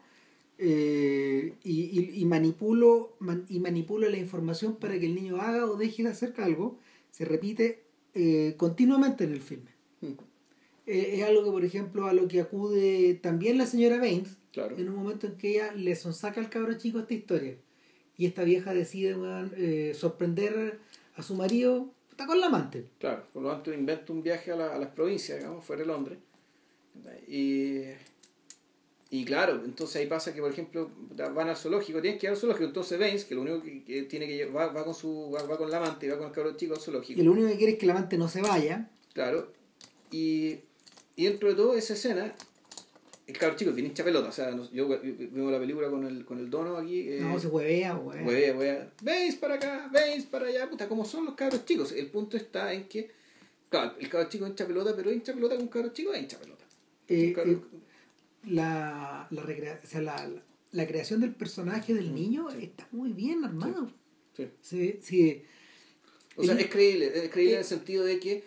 eh, 0.58 1.54
y, 1.64 2.00
y, 2.00 2.22
y 2.22 2.26
manipulo 2.26 3.16
man- 3.20 3.46
y 3.50 3.60
manipulo 3.60 4.08
la 4.10 4.18
información 4.18 4.76
para 4.76 5.00
que 5.00 5.08
el 5.08 5.16
niño 5.16 5.38
haga 5.42 5.66
o 5.66 5.76
deje 5.76 6.04
de 6.04 6.10
hacer 6.10 6.34
algo, 6.38 6.78
se 7.12 7.26
repite 7.26 7.84
eh, 8.14 8.54
continuamente 8.58 9.24
en 9.24 9.32
el 9.34 9.42
filme. 9.42 9.72
Mm, 10.02 10.14
Eh, 10.86 11.16
es 11.20 11.24
algo 11.24 11.44
que, 11.46 11.50
por 11.52 11.64
ejemplo, 11.64 12.08
a 12.08 12.14
lo 12.14 12.28
que 12.28 12.42
acude 12.42 13.14
también 13.22 13.58
la 13.58 13.66
señora 13.66 13.98
Baines, 14.00 14.38
Claro. 14.54 14.78
en 14.78 14.88
un 14.88 14.96
momento 14.96 15.28
en 15.28 15.36
que 15.36 15.50
ella 15.56 15.74
le 15.74 15.96
sonsaca 15.96 16.40
al 16.40 16.50
cabro 16.50 16.74
chico 16.78 17.00
esta 17.00 17.14
historia. 17.14 17.56
Y 18.18 18.28
esta 18.28 18.44
vieja 18.44 18.74
decide 18.74 19.16
eh, 19.58 19.94
sorprender 19.96 20.80
a 21.16 21.24
su 21.24 21.34
marido 21.36 21.90
está 22.12 22.28
con 22.28 22.40
la 22.40 22.46
amante. 22.48 22.86
Claro, 23.00 23.26
por 23.34 23.42
lo 23.42 23.50
tanto 23.52 23.74
inventa 23.74 24.14
un 24.14 24.22
viaje 24.22 24.52
a, 24.52 24.56
la- 24.56 24.76
a 24.76 24.78
las 24.78 24.90
provincias, 24.90 25.40
digamos, 25.40 25.66
fuera 25.66 25.82
de 25.82 25.88
Londres. 25.88 26.20
Y, 27.28 27.82
y 29.10 29.26
claro, 29.26 29.62
entonces 29.66 29.96
ahí 29.98 30.06
pasa 30.08 30.34
que, 30.34 30.42
por 30.42 30.52
ejemplo, 30.52 30.92
van 31.34 31.50
al 31.50 31.56
zoológico, 31.58 32.02
tienen 32.02 32.20
que 32.20 32.28
ir 32.28 32.32
al 32.32 32.38
zoológico, 32.38 32.66
entonces 32.68 33.00
Baines, 33.00 33.26
que 33.26 33.34
lo 33.36 33.42
único 33.42 33.62
que, 33.64 34.04
tiene 34.04 34.28
que 34.28 34.36
llevar, 34.36 34.68
va, 34.70 34.74
va 34.74 34.86
con 34.86 34.94
su 34.94 35.32
va, 35.34 35.44
va 35.44 35.58
con 35.58 35.70
la 35.72 35.78
amante, 35.78 36.08
va 36.10 36.18
con 36.18 36.28
el 36.28 36.32
cabro 36.34 36.56
chico 36.56 36.76
al 36.76 36.80
zoológico. 36.80 37.20
Y 37.20 37.24
lo 37.24 37.32
único 37.32 37.48
que 37.48 37.58
quiere 37.58 37.74
es 37.74 37.80
que 37.80 37.86
la 37.88 37.94
amante 37.94 38.18
no 38.18 38.28
se 38.28 38.42
vaya. 38.42 38.90
Claro. 39.14 39.52
Y, 40.12 40.60
y 41.16 41.26
dentro 41.26 41.50
de 41.50 41.56
toda 41.56 41.78
esa 41.78 41.94
escena, 41.94 42.36
el 43.26 43.38
cabro 43.38 43.56
chico 43.56 43.72
tiene 43.72 43.90
hincha 43.90 44.04
pelota. 44.04 44.30
O 44.30 44.32
sea, 44.32 44.52
no- 44.52 44.70
yo 44.72 44.88
veo 44.88 45.52
la 45.52 45.60
película 45.60 45.90
con 45.90 46.06
el, 46.06 46.26
con 46.26 46.40
el 46.40 46.50
dono 46.50 46.78
aquí. 46.78 47.02
eh, 47.10 47.20
no, 47.22 47.40
se 47.40 47.48
huevea. 47.48 47.96
Huevea, 47.96 48.54
huevea. 48.56 48.92
¿Veis 49.02 49.36
para 49.36 49.56
acá? 49.56 49.90
¿Veis 49.92 50.26
para 50.26 50.48
allá? 50.48 50.70
Puta, 50.70 50.88
como 50.90 51.06
son 51.06 51.26
los 51.26 51.36
cabros 51.36 51.66
chicos. 51.66 51.92
El 51.92 52.08
punto 52.08 52.36
está 52.38 52.74
en 52.74 52.86
que, 52.88 53.12
claro, 53.70 53.96
el 54.00 54.10
cabro 54.10 54.30
chico 54.30 54.46
hincha 54.48 54.68
pelota, 54.68 54.94
pero 54.96 55.12
hincha 55.12 55.34
pelota 55.34 55.56
con 55.56 55.68
cabro 55.68 55.90
chico 55.94 56.14
es 56.14 56.22
hincha 56.22 56.38
pelota. 56.40 56.64
Eh, 57.08 57.34
cabro- 57.36 57.52
eh, 57.52 57.60
la, 58.50 59.28
la, 59.30 59.42
recrea- 59.44 59.80
o 59.84 59.88
sea, 59.88 60.02
la, 60.02 60.28
la- 60.28 60.42
la 60.72 60.88
creación 60.88 61.22
del 61.22 61.34
personaje 61.36 61.94
del 61.94 62.14
niño 62.16 62.48
sí. 62.52 62.64
está 62.66 62.88
muy 62.92 63.14
bien 63.14 63.44
armado. 63.46 63.92
sí. 64.36 64.48
Sí, 64.62 65.00
sí. 65.02 65.44
O 66.36 66.44
sea, 66.44 66.56
es 66.60 66.68
creíble, 66.68 67.12
es 67.14 67.30
creíble 67.30 67.54
en 67.54 67.60
el 67.60 67.66
sentido 67.66 68.04
de 68.04 68.20
que 68.20 68.44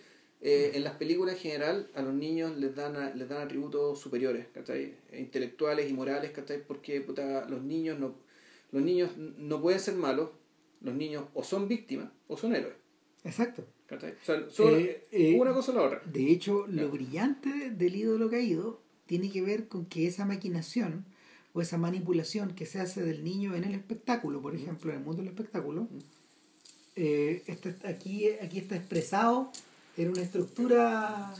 eh, 0.48 0.70
en 0.74 0.84
las 0.84 0.94
películas 0.96 1.34
en 1.36 1.40
general 1.40 1.90
a 1.94 2.02
los 2.02 2.14
niños 2.14 2.56
les 2.56 2.72
dan 2.76 2.94
a- 2.96 3.12
les 3.14 3.28
dan 3.28 3.40
atributos 3.42 3.98
superiores, 4.00 4.46
¿cachai? 4.54 4.94
intelectuales 5.12 5.90
y 5.90 5.92
morales, 5.92 6.30
¿cachai? 6.30 6.58
porque 6.64 7.00
puta, 7.00 7.48
los 7.48 7.62
niños 7.62 7.98
no 7.98 8.14
los 8.72 8.82
niños 8.82 9.10
no 9.16 9.60
pueden 9.62 9.80
ser 9.80 9.94
malos, 9.94 10.30
los 10.80 10.94
niños 10.94 11.24
o 11.34 11.42
son 11.42 11.66
víctimas 11.68 12.08
o 12.28 12.36
son 12.36 12.54
héroes. 12.54 12.76
Exacto. 13.24 13.64
¿cachai? 13.86 14.12
O 14.12 14.24
sea, 14.24 14.36
son 14.50 14.74
Eh, 14.74 15.04
eh, 15.12 15.36
una 15.40 15.52
cosa 15.52 15.72
o 15.72 15.74
la 15.74 15.82
otra. 15.82 16.02
De 16.04 16.30
hecho, 16.30 16.66
lo 16.68 16.88
brillante 16.90 17.70
del 17.70 17.94
ídolo 17.96 18.28
caído 18.30 18.80
tiene 19.06 19.30
que 19.30 19.42
ver 19.42 19.66
con 19.68 19.86
que 19.86 20.06
esa 20.06 20.24
maquinación 20.26 21.04
o 21.54 21.60
esa 21.60 21.78
manipulación 21.78 22.54
que 22.54 22.66
se 22.66 22.78
hace 22.80 23.02
del 23.02 23.24
niño 23.24 23.54
en 23.56 23.64
el 23.64 23.74
espectáculo, 23.74 24.42
por 24.42 24.54
ejemplo, 24.54 24.90
en 24.92 24.98
el 24.98 25.04
mundo 25.04 25.22
del 25.22 25.30
espectáculo, 25.30 25.88
está- 26.94 27.88
aquí, 27.88 28.28
aquí 28.42 28.58
está 28.58 28.76
expresado 28.76 29.50
en 29.96 30.10
una 30.10 30.22
estructura, 30.22 31.34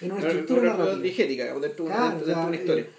en 0.00 0.12
una 0.12 0.20
estructura 0.28 0.62
narrativa. 0.76 0.96
digética 1.02 1.58
dentro, 1.58 1.84
Claro, 1.86 2.08
dentro 2.16 2.26
de 2.26 2.32
ya, 2.34 2.46
una 2.46 2.56
historia. 2.56 2.84
eh, 2.84 2.90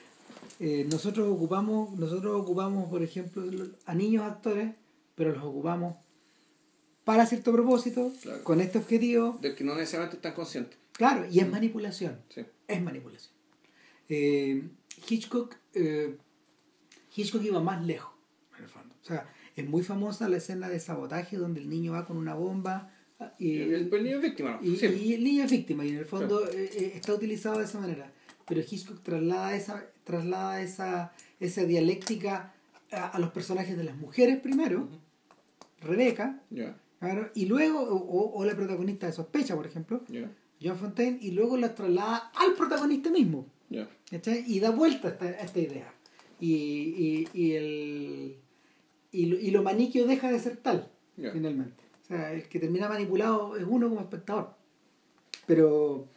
eh, 0.59 0.87
nosotros 0.89 1.27
ocupamos, 1.29 1.91
nosotros 1.97 2.39
ocupamos, 2.41 2.89
por 2.89 3.01
ejemplo, 3.03 3.43
a 3.85 3.93
niños 3.95 4.23
actores, 4.23 4.73
pero 5.15 5.33
los 5.33 5.43
ocupamos 5.43 5.95
para 7.03 7.25
cierto 7.25 7.51
propósito, 7.51 8.11
Claro. 8.21 8.43
con 8.43 8.61
este 8.61 8.77
objetivo, 8.77 9.37
del 9.41 9.55
que 9.55 9.63
no 9.65 9.75
necesariamente 9.75 10.15
están 10.17 10.33
conscientes. 10.33 10.77
claro, 10.93 11.25
y 11.29 11.39
es 11.39 11.49
manipulación. 11.49 12.19
Sí. 12.29 12.45
es 12.67 12.81
manipulación. 12.81 13.33
Eh, 14.09 14.63
Hitchcock, 15.09 15.55
eh, 15.73 16.17
Hitchcock 17.15 17.43
iba 17.43 17.59
más 17.59 17.83
lejos, 17.83 18.13
en 18.57 18.63
el 18.63 18.69
fondo. 18.69 18.95
O 19.01 19.05
sea, 19.05 19.27
es 19.55 19.67
muy 19.67 19.83
famosa 19.83 20.29
la 20.29 20.37
escena 20.37 20.69
de 20.69 20.79
sabotaje 20.79 21.35
donde 21.37 21.59
el 21.59 21.69
niño 21.69 21.91
va 21.93 22.05
con 22.05 22.15
una 22.17 22.35
bomba 22.35 22.92
y, 23.39 23.59
el, 23.61 23.93
el 23.93 24.03
niño 24.03 24.17
es 24.17 24.21
víctima, 24.23 24.59
¿no? 24.61 24.67
y- 24.67 24.75
Sí. 24.77 24.85
y 24.87 25.13
el 25.13 25.23
niño 25.23 25.43
es 25.45 25.51
víctima 25.51 25.85
y 25.85 25.89
en 25.89 25.97
el 25.97 26.05
fondo 26.05 26.47
eh, 26.49 26.69
eh, 26.73 26.91
está 26.95 27.13
utilizado 27.13 27.59
de 27.59 27.65
esa 27.65 27.79
manera. 27.79 28.11
Pero 28.47 28.61
Hitchcock 28.61 29.01
traslada 29.03 29.55
esa, 29.55 29.85
traslada 30.03 30.61
esa, 30.61 31.13
esa 31.39 31.63
dialéctica 31.63 32.53
a, 32.91 33.07
a 33.09 33.19
los 33.19 33.31
personajes 33.31 33.77
de 33.77 33.83
las 33.83 33.95
mujeres 33.97 34.39
primero, 34.39 34.87
Rebeca, 35.81 36.41
claro, 36.99 37.29
y 37.35 37.45
luego, 37.45 37.81
o, 37.81 38.45
la 38.45 38.55
protagonista 38.55 39.05
de 39.07 39.13
Sospecha, 39.13 39.55
por 39.55 39.65
ejemplo, 39.67 40.01
ya, 40.07 40.31
John 40.61 40.77
Fontaine, 40.77 41.17
y 41.21 41.31
luego 41.31 41.57
la 41.57 41.75
traslada 41.75 42.31
al 42.35 42.53
protagonista 42.53 43.09
mismo. 43.09 43.47
¿cachai? 44.09 44.43
Y 44.47 44.59
da 44.59 44.69
vuelta 44.69 45.07
a 45.07 45.11
esta, 45.11 45.25
a 45.25 45.29
esta 45.41 45.59
idea. 45.59 45.93
Y, 46.39 46.53
y, 46.53 47.27
y 47.33 47.51
el, 47.53 48.35
y 49.11 49.25
lo, 49.25 49.39
y 49.39 49.51
lo 49.51 49.63
maniquio 49.63 50.05
deja 50.05 50.31
de 50.31 50.39
ser 50.39 50.57
tal, 50.57 50.89
finalmente. 51.33 51.82
O 52.03 52.05
sea, 52.07 52.33
el 52.33 52.43
que 52.49 52.59
termina 52.59 52.89
manipulado 52.89 53.55
es 53.55 53.63
uno 53.67 53.87
como 53.89 54.01
espectador. 54.01 54.53
Pero, 55.47 56.07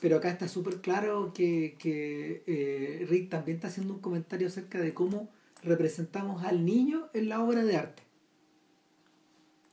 pero 0.00 0.16
acá 0.16 0.30
está 0.30 0.48
súper 0.48 0.80
claro 0.80 1.32
que, 1.34 1.76
que 1.78 2.42
eh, 2.46 3.06
Rick 3.08 3.30
también 3.30 3.56
está 3.56 3.68
haciendo 3.68 3.94
un 3.94 4.00
comentario 4.00 4.48
acerca 4.48 4.78
de 4.80 4.94
cómo 4.94 5.28
representamos 5.62 6.44
al 6.44 6.64
niño 6.64 7.08
en 7.14 7.28
la 7.28 7.42
obra 7.42 7.64
de 7.64 7.76
arte. 7.76 8.02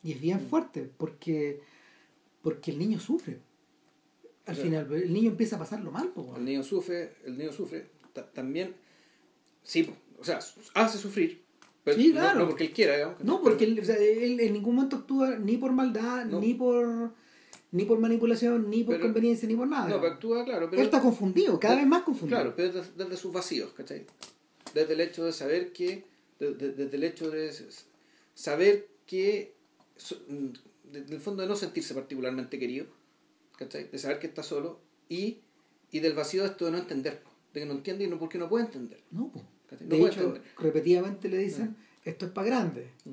Y 0.04 0.14
es 0.14 0.22
bien 0.22 0.38
Mm. 0.44 0.50
fuerte, 0.50 0.90
porque, 0.98 1.62
porque 2.42 2.72
el 2.72 2.80
niño 2.80 3.00
sufre. 3.00 3.40
Al 4.46 4.56
Claro. 4.56 4.62
final, 4.70 4.94
el 4.94 5.14
niño 5.14 5.30
empieza 5.32 5.56
a 5.58 5.60
pasarlo 5.60 5.92
mal. 5.92 6.10
po, 6.10 6.34
El 6.36 6.46
niño 6.46 6.64
sufre, 6.64 7.16
el 7.26 7.38
niño 7.38 7.52
sufre, 7.54 7.86
ta- 8.14 8.30
también, 8.32 8.74
sí, 9.64 9.88
o 10.20 10.24
sea, 10.24 10.40
hace 10.74 10.98
sufrir, 10.98 11.41
pero 11.84 11.98
Sí, 11.98 12.08
no- 12.10 12.14
claro. 12.22 12.40
no, 12.40 12.48
porque 12.50 12.66
él 12.66 12.72
quiera, 12.74 12.96
digamos. 12.96 13.24
No, 13.24 13.42
porque 13.42 13.64
él, 13.66 13.80
o 13.80 13.86
sea, 13.86 13.98
él 13.98 14.40
en 14.40 14.54
ningún 14.54 14.76
momento 14.76 14.98
actúa 14.98 15.38
ni 15.38 15.58
por 15.58 15.72
maldad, 15.72 16.26
No. 16.26 16.40
ni 16.40 16.54
por 16.54 17.14
ni 17.74 17.86
por 17.86 18.00
manipulación, 18.00 18.70
ni 18.70 18.84
por 18.84 18.96
Pero- 18.96 19.06
conveniencia, 19.08 19.48
ni 19.48 19.56
por 19.56 19.66
nada. 19.66 19.88
No, 19.88 20.02
pero 20.02 20.14
actúa, 20.14 20.44
claro, 20.44 20.70
pero... 20.70 20.82
él 20.82 20.88
está 20.88 21.02
confundido, 21.02 21.58
cada 21.58 21.76
vez 21.78 21.88
más 21.88 22.04
confundido. 22.04 22.38
Claro, 22.38 22.54
pero 22.54 22.74
desde, 22.74 22.92
desde 22.98 23.16
sus 23.16 23.32
vacíos, 23.32 23.72
¿cachai? 23.72 24.06
Desde 24.74 24.92
el 24.94 25.00
hecho 25.00 25.24
de 25.24 25.32
saber 25.32 25.72
que, 25.72 26.04
de- 26.38 26.54
de- 26.54 26.74
desde 26.74 26.98
el 26.98 27.04
hecho 27.06 27.30
de 27.32 27.50
saber 28.36 28.90
que, 29.06 29.54
so- 29.96 30.20
mm, 30.28 30.48
desde 30.92 31.16
el 31.16 31.22
fondo 31.22 31.44
de 31.44 31.48
no 31.48 31.56
sentirse 31.56 31.94
particularmente 31.94 32.60
querido, 32.60 32.88
¿cachai? 33.58 33.88
De 33.90 33.98
saber 33.98 34.20
que 34.20 34.28
está 34.28 34.44
solo 34.44 34.80
y, 35.08 35.38
y 35.92 36.00
del 36.02 36.12
vacío 36.14 36.42
de 36.44 36.50
esto 36.50 36.66
de 36.66 36.72
no 36.72 36.78
entender, 36.78 37.22
de 37.54 37.60
que 37.62 37.66
no 37.66 37.72
entiende 37.74 38.04
y 38.04 38.08
no 38.08 38.20
porque 38.20 38.38
no 38.38 38.50
puede 38.50 38.66
entender. 38.66 39.00
No, 39.12 39.32
po. 39.32 39.42
Hecho, 39.80 40.22
entender. 40.22 40.42
repetidamente 40.60 41.30
le 41.30 41.38
dicen, 41.40 41.76
esto 42.04 42.26
es 42.26 42.32
para 42.32 42.48
grandes. 42.48 42.86
Mm. 43.06 43.12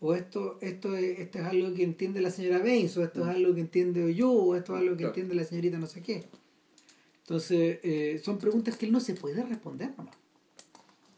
O 0.00 0.14
esto, 0.14 0.58
esto, 0.60 0.96
es, 0.96 1.18
esto 1.18 1.38
es 1.40 1.44
algo 1.44 1.74
que 1.74 1.82
entiende 1.82 2.20
la 2.20 2.30
señora 2.30 2.58
Baines, 2.58 2.96
o 2.96 3.02
esto 3.02 3.22
es 3.28 3.34
algo 3.34 3.54
que 3.54 3.60
entiende 3.60 4.14
yo, 4.14 4.30
o 4.30 4.54
esto 4.54 4.74
es 4.76 4.80
algo 4.80 4.92
que 4.92 4.98
Claro. 4.98 5.08
entiende 5.10 5.34
la 5.34 5.44
señorita 5.44 5.78
no 5.78 5.86
sé 5.86 6.02
qué. 6.02 6.24
Entonces, 7.22 7.78
eh, 7.82 8.20
son 8.24 8.38
preguntas 8.38 8.76
que 8.76 8.86
él 8.86 8.92
no 8.92 9.00
se 9.00 9.14
puede 9.14 9.42
responder, 9.42 9.90
nomás. 9.96 10.14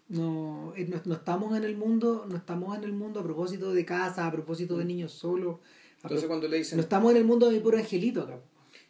No, 0.09 0.73
eh, 0.77 0.87
no, 0.89 1.01
no 1.05 1.15
estamos 1.15 1.57
en 1.57 1.63
el 1.65 1.77
mundo, 1.77 2.27
no 2.29 2.37
estamos 2.37 2.77
en 2.77 2.83
el 2.85 2.93
mundo 2.93 3.21
a 3.21 3.23
propósito 3.23 3.73
de 3.73 3.85
casa, 3.85 4.27
a 4.27 4.33
propósito 4.33 4.77
de 4.77 4.85
niños 4.85 5.13
solos. 5.13 5.59
Entonces 6.03 6.27
cuando 6.27 6.49
le 6.49 6.57
dicen, 6.57 6.79
no 6.79 6.83
estamos 6.83 7.13
en 7.13 7.19
el 7.19 7.25
mundo 7.25 7.47
de 7.47 7.53
mi 7.57 7.61
puro 7.61 7.77
angelito 7.79 8.23
acá. 8.23 8.41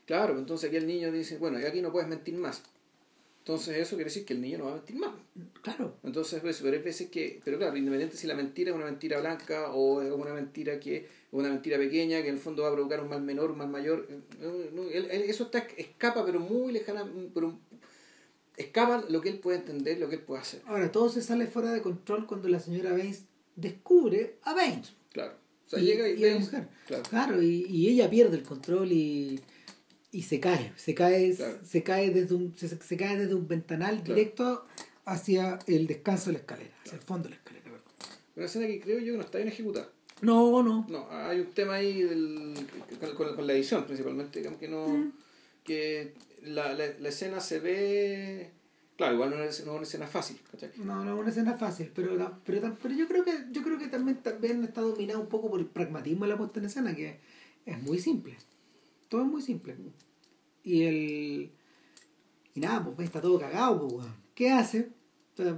claro, 0.06 0.38
entonces 0.38 0.68
aquí 0.68 0.76
el 0.76 0.86
niño 0.86 1.10
dice, 1.12 1.36
bueno, 1.36 1.60
y 1.60 1.64
aquí 1.64 1.82
no 1.82 1.92
puedes 1.92 2.08
mentir 2.08 2.34
más. 2.38 2.62
Entonces 3.50 3.78
eso 3.78 3.96
quiere 3.96 4.04
decir 4.10 4.24
que 4.24 4.34
el 4.34 4.40
niño 4.40 4.58
no 4.58 4.64
va 4.66 4.72
a 4.72 4.74
mentir 4.76 4.96
más. 4.96 5.10
Claro. 5.62 5.96
Entonces, 6.04 6.40
pues, 6.40 6.60
pero 6.62 6.76
hay 6.76 6.82
veces 6.82 7.10
que, 7.10 7.40
pero 7.44 7.58
claro, 7.58 7.76
independiente 7.76 8.16
si 8.16 8.26
la 8.26 8.34
mentira 8.34 8.70
es 8.70 8.76
una 8.76 8.84
mentira 8.86 9.18
blanca 9.20 9.72
o 9.72 10.00
es 10.02 10.12
una 10.12 10.32
mentira 10.32 10.78
que 10.78 10.96
es 10.98 11.04
una 11.32 11.48
mentira 11.48 11.76
pequeña 11.78 12.22
que 12.22 12.28
en 12.28 12.34
el 12.34 12.40
fondo 12.40 12.62
va 12.62 12.68
a 12.68 12.72
provocar 12.72 13.00
un 13.02 13.08
mal 13.08 13.22
menor, 13.22 13.50
un 13.50 13.58
mal 13.58 13.68
mayor, 13.68 14.06
eh, 14.10 14.18
no, 14.40 14.82
no, 14.82 14.88
él- 14.90 15.08
él- 15.10 15.22
eso 15.22 15.44
está 15.44 15.58
escapa, 15.76 16.24
pero 16.24 16.38
muy 16.40 16.72
lejana, 16.72 17.04
pero 17.34 17.58
escapa 18.56 19.04
lo 19.08 19.20
que 19.20 19.28
él 19.30 19.38
puede 19.38 19.58
entender, 19.58 19.98
lo 19.98 20.08
que 20.08 20.16
él 20.16 20.22
puede 20.22 20.42
hacer. 20.42 20.62
Ahora, 20.66 20.90
todo 20.92 21.08
se 21.08 21.22
sale 21.22 21.46
fuera 21.46 21.72
de 21.72 21.82
control 21.82 22.26
cuando 22.26 22.48
la 22.48 22.60
señora 22.60 22.92
Baines 22.92 23.24
descubre 23.56 24.36
a 24.42 24.54
Baines. 24.54 24.92
Claro. 25.12 25.34
O 25.66 25.70
sea, 25.70 25.78
y, 25.80 25.84
llega 25.84 26.08
y, 26.08 26.12
y 26.12 26.22
ve- 26.22 26.38
mujer. 26.38 26.68
Claro. 26.86 27.02
Claro, 27.08 27.42
y, 27.42 27.64
y 27.68 27.88
ella 27.88 28.10
pierde 28.10 28.36
el 28.36 28.42
control 28.42 28.90
y, 28.92 29.40
y 30.12 30.22
se 30.22 30.40
cae. 30.40 30.72
Se 30.76 30.94
cae, 30.94 31.34
Claro. 31.36 31.58
se 31.64 31.82
cae 31.82 32.10
desde 32.10 32.34
un, 32.34 32.54
se, 32.56 32.68
se 32.68 32.96
cae 32.96 33.16
desde 33.16 33.34
un 33.34 33.46
ventanal 33.46 33.96
Claro. 34.02 34.14
directo 34.14 34.66
hacia 35.04 35.58
el 35.66 35.86
descanso 35.86 36.26
de 36.26 36.34
la 36.34 36.38
escalera, 36.40 36.70
hacia 36.84 36.94
el 36.96 37.02
fondo 37.02 37.24
de 37.24 37.30
la 37.30 37.36
escalera. 37.36 37.64
perdón. 37.64 37.80
Una 38.36 38.46
escena 38.46 38.66
que 38.66 38.80
creo 38.80 38.98
yo 39.00 39.12
que 39.12 39.18
no 39.18 39.24
está 39.24 39.38
bien 39.38 39.48
ejecutada. 39.48 39.88
No, 40.22 40.62
no. 40.62 40.86
No, 40.88 41.08
hay 41.10 41.40
un 41.40 41.46
tema 41.52 41.74
ahí 41.74 42.02
del, 42.02 42.54
con, 43.00 43.14
con- 43.14 43.36
con 43.36 43.46
la 43.46 43.52
edición 43.54 43.84
principalmente, 43.86 44.38
digamos 44.40 44.58
que 44.60 44.68
no. 44.68 44.86
Mm. 44.88 45.12
que 45.64 46.14
la, 46.42 46.72
la, 46.74 46.86
la 46.98 47.08
escena 47.08 47.38
se 47.40 47.58
ve. 47.60 48.50
Claro, 48.96 49.14
igual 49.14 49.30
no 49.30 49.42
es, 49.42 49.64
no 49.64 49.72
es 49.72 49.76
una 49.76 49.82
escena 49.82 50.06
fácil, 50.06 50.38
¿cachai? 50.50 50.70
No, 50.84 51.02
no 51.04 51.14
es 51.14 51.20
una 51.20 51.30
escena 51.30 51.54
fácil, 51.54 51.90
pero, 51.94 52.14
la- 52.16 52.38
pero, 52.44 52.76
pero 52.82 52.94
yo 52.94 53.06
creo 53.08 53.24
que 53.24 53.32
yo 53.50 53.62
creo 53.62 53.78
que 53.78 53.86
también, 53.88 54.18
también 54.22 54.62
está 54.64 54.82
dominado 54.82 55.20
un 55.20 55.28
poco 55.28 55.50
por 55.50 55.58
el 55.60 55.66
pragmatismo 55.66 56.24
de 56.26 56.30
la 56.32 56.36
puesta 56.38 56.58
en 56.58 56.66
escena, 56.66 56.94
que 56.94 57.18
es 57.64 57.82
muy 57.82 57.98
simple. 57.98 58.36
Todo 59.10 59.22
es 59.22 59.26
muy 59.28 59.42
simple. 59.42 59.76
Y 60.64 60.82
el. 60.84 61.50
Y 62.54 62.60
nada, 62.60 62.82
pues 62.96 63.06
está 63.06 63.20
todo 63.20 63.38
cagado, 63.38 63.86
pues. 63.88 64.06
¿Qué 64.34 64.50
hace? 64.50 64.88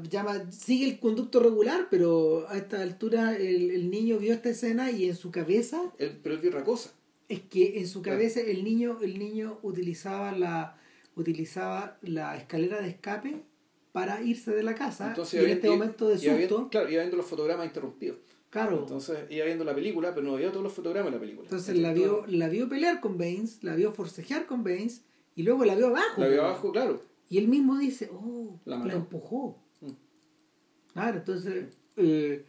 Llama, 0.09 0.51
sigue 0.53 0.87
el 0.87 1.01
conducto 1.01 1.41
regular, 1.41 1.89
pero 1.91 2.47
a 2.49 2.57
esta 2.57 2.83
altura 2.83 3.37
el, 3.37 3.71
el 3.71 3.91
niño 3.91 4.19
vio 4.19 4.33
esta 4.33 4.49
escena 4.51 4.91
y 4.93 5.09
en 5.09 5.17
su 5.17 5.31
cabeza 5.33 5.83
Él, 5.99 6.21
pero 6.23 6.37
él 6.37 6.41
vio 6.41 6.51
otra 6.51 6.63
cosa. 6.63 6.93
es 7.29 7.41
que 7.41 7.81
en 7.81 7.89
su 7.89 8.01
Claro. 8.01 8.19
cabeza 8.19 8.41
el 8.43 8.63
niño 8.63 8.99
el 9.03 9.19
niño 9.19 9.59
utilizaba 9.63 10.31
la 10.33 10.79
utilizaba 11.17 11.99
la 12.03 12.37
escalera 12.37 12.81
de 12.81 12.91
escape 12.91 13.43
para 13.91 14.23
irse 14.23 14.53
de 14.53 14.63
la 14.63 14.75
casa 14.77 15.09
Entonces, 15.09 15.41
y 15.41 15.45
en 15.45 15.51
este 15.51 15.69
momento 15.69 16.09
de 16.09 16.19
susto 16.19 16.69
claro, 16.71 16.89
iba 16.89 17.01
viendo 17.01 17.17
los 17.17 17.27
fotogramas 17.27 17.67
interrumpidos. 17.67 18.19
Claro 18.53 18.81
Entonces 18.81 19.19
iba 19.31 19.45
viendo 19.47 19.65
la 19.65 19.75
película, 19.75 20.15
pero 20.15 20.27
no 20.27 20.35
veía 20.35 20.51
todos 20.53 20.63
los 20.63 20.73
fotogramas 20.73 21.11
de 21.11 21.17
la 21.17 21.21
película. 21.21 21.47
entonces 21.47 21.67
¿cachai? 21.69 21.83
la 21.83 21.93
vio 21.93 22.25
la 22.29 22.49
vio 22.49 22.69
pelear 22.69 23.01
con 23.01 23.17
Baines 23.19 23.65
la 23.65 23.75
vio 23.75 23.93
forcejear 23.93 24.47
con 24.47 24.63
Baines 24.63 25.03
y 25.35 25.43
luego 25.43 25.65
la 25.65 25.75
vio 25.75 25.87
abajo 25.89 26.21
La 26.21 26.29
vio 26.29 26.43
abajo, 26.45 26.71
claro. 26.71 27.01
y 27.31 27.39
él 27.39 27.49
mismo 27.49 27.79
dice 27.79 28.11
oh 28.13 28.61
La 28.65 28.77
empujó 28.93 29.59
Mm. 29.81 29.91
claro 30.93 31.19
entonces 31.19 31.65
eh, 31.97 32.45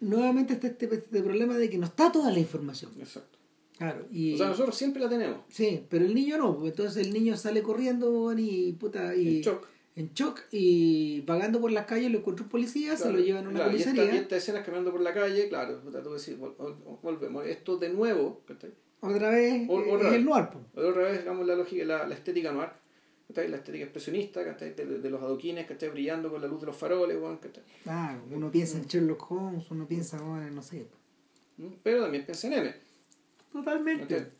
nuevamente 0.00 0.54
está 0.54 0.66
este, 0.68 0.86
este 0.92 1.22
problema 1.22 1.56
de 1.58 1.70
que 1.70 1.78
no 1.78 1.86
está 1.86 2.10
toda 2.10 2.30
la 2.32 2.38
información 2.38 2.92
Exacto. 2.98 3.38
claro 3.78 4.06
y 4.10 4.34
O 4.34 4.38
sea, 4.38 4.48
nosotros 4.48 4.74
siempre 4.76 5.00
la 5.02 5.08
tenemos. 5.08 5.40
Sí, 5.48 5.84
pero 5.88 6.04
el 6.04 6.14
niño 6.14 6.38
no, 6.38 6.56
pues, 6.58 6.70
entonces 6.72 7.06
el 7.06 7.12
niño 7.12 7.36
sale 7.36 7.62
corriendo 7.62 8.32
y 8.38 8.72
puta 8.72 9.14
y 9.14 9.36
En 9.36 9.42
shock. 9.42 9.66
En 9.96 10.12
shock 10.14 10.42
y 10.52 11.22
vagando 11.22 11.60
por 11.60 11.72
las 11.72 11.86
calles 11.86 12.10
lo 12.12 12.18
encuentra 12.18 12.44
un 12.44 12.50
policía, 12.50 12.96
se 12.96 13.10
lo 13.10 13.18
llevan 13.18 13.46
a 13.46 13.48
una 13.48 13.58
claro, 13.60 13.70
y 13.70 13.82
comisaría. 13.82 14.02
esta- 14.20 14.34
Y 14.34 14.38
escenas 14.38 14.62
caminando 14.64 14.92
por 14.92 15.00
la 15.00 15.12
calle, 15.14 15.48
claro, 15.48 15.80
decís, 15.80 16.38
vol- 16.38 16.54
vol- 16.56 17.00
volvemos. 17.02 17.44
Esto 17.46 17.76
de 17.78 17.88
nuevo, 17.88 18.42
¿cachai? 18.46 18.72
Otra 19.00 19.30
vez 19.30 19.66
O- 19.68 19.74
otra 19.78 19.94
es 19.96 20.02
vez. 20.04 20.12
el 20.14 20.24
noir, 20.24 20.48
po. 20.50 20.60
Otra 20.80 21.02
vez, 21.02 21.18
digamos, 21.20 21.46
la 21.46 21.54
lógica, 21.56 21.84
la, 21.84 22.06
la 22.06 22.14
estética 22.14 22.52
noir. 22.52 22.70
La 23.34 23.56
estética 23.56 23.82
expresionista, 23.84 24.44
¿cachai? 24.44 24.74
De, 24.74 24.84
de 24.98 25.10
los 25.10 25.20
adoquines, 25.20 25.66
¿cachai? 25.66 25.88
Brillando 25.90 26.30
con 26.30 26.40
la 26.40 26.46
luz 26.46 26.60
de 26.60 26.66
los 26.66 26.76
faroles. 26.76 27.18
Ah, 27.86 28.16
uno 28.30 28.50
piensa 28.52 28.78
en 28.78 28.84
Sherlock 28.86 29.30
Holmes, 29.32 29.64
uno 29.70 29.86
piensa 29.88 30.18
en 30.18 30.54
no 30.54 30.62
sé. 30.62 30.86
¿Mm? 31.56 31.66
Pero 31.82 32.02
también 32.02 32.24
piensa 32.24 32.46
en 32.46 32.52
M. 32.52 32.74
Totalmente. 33.52 34.30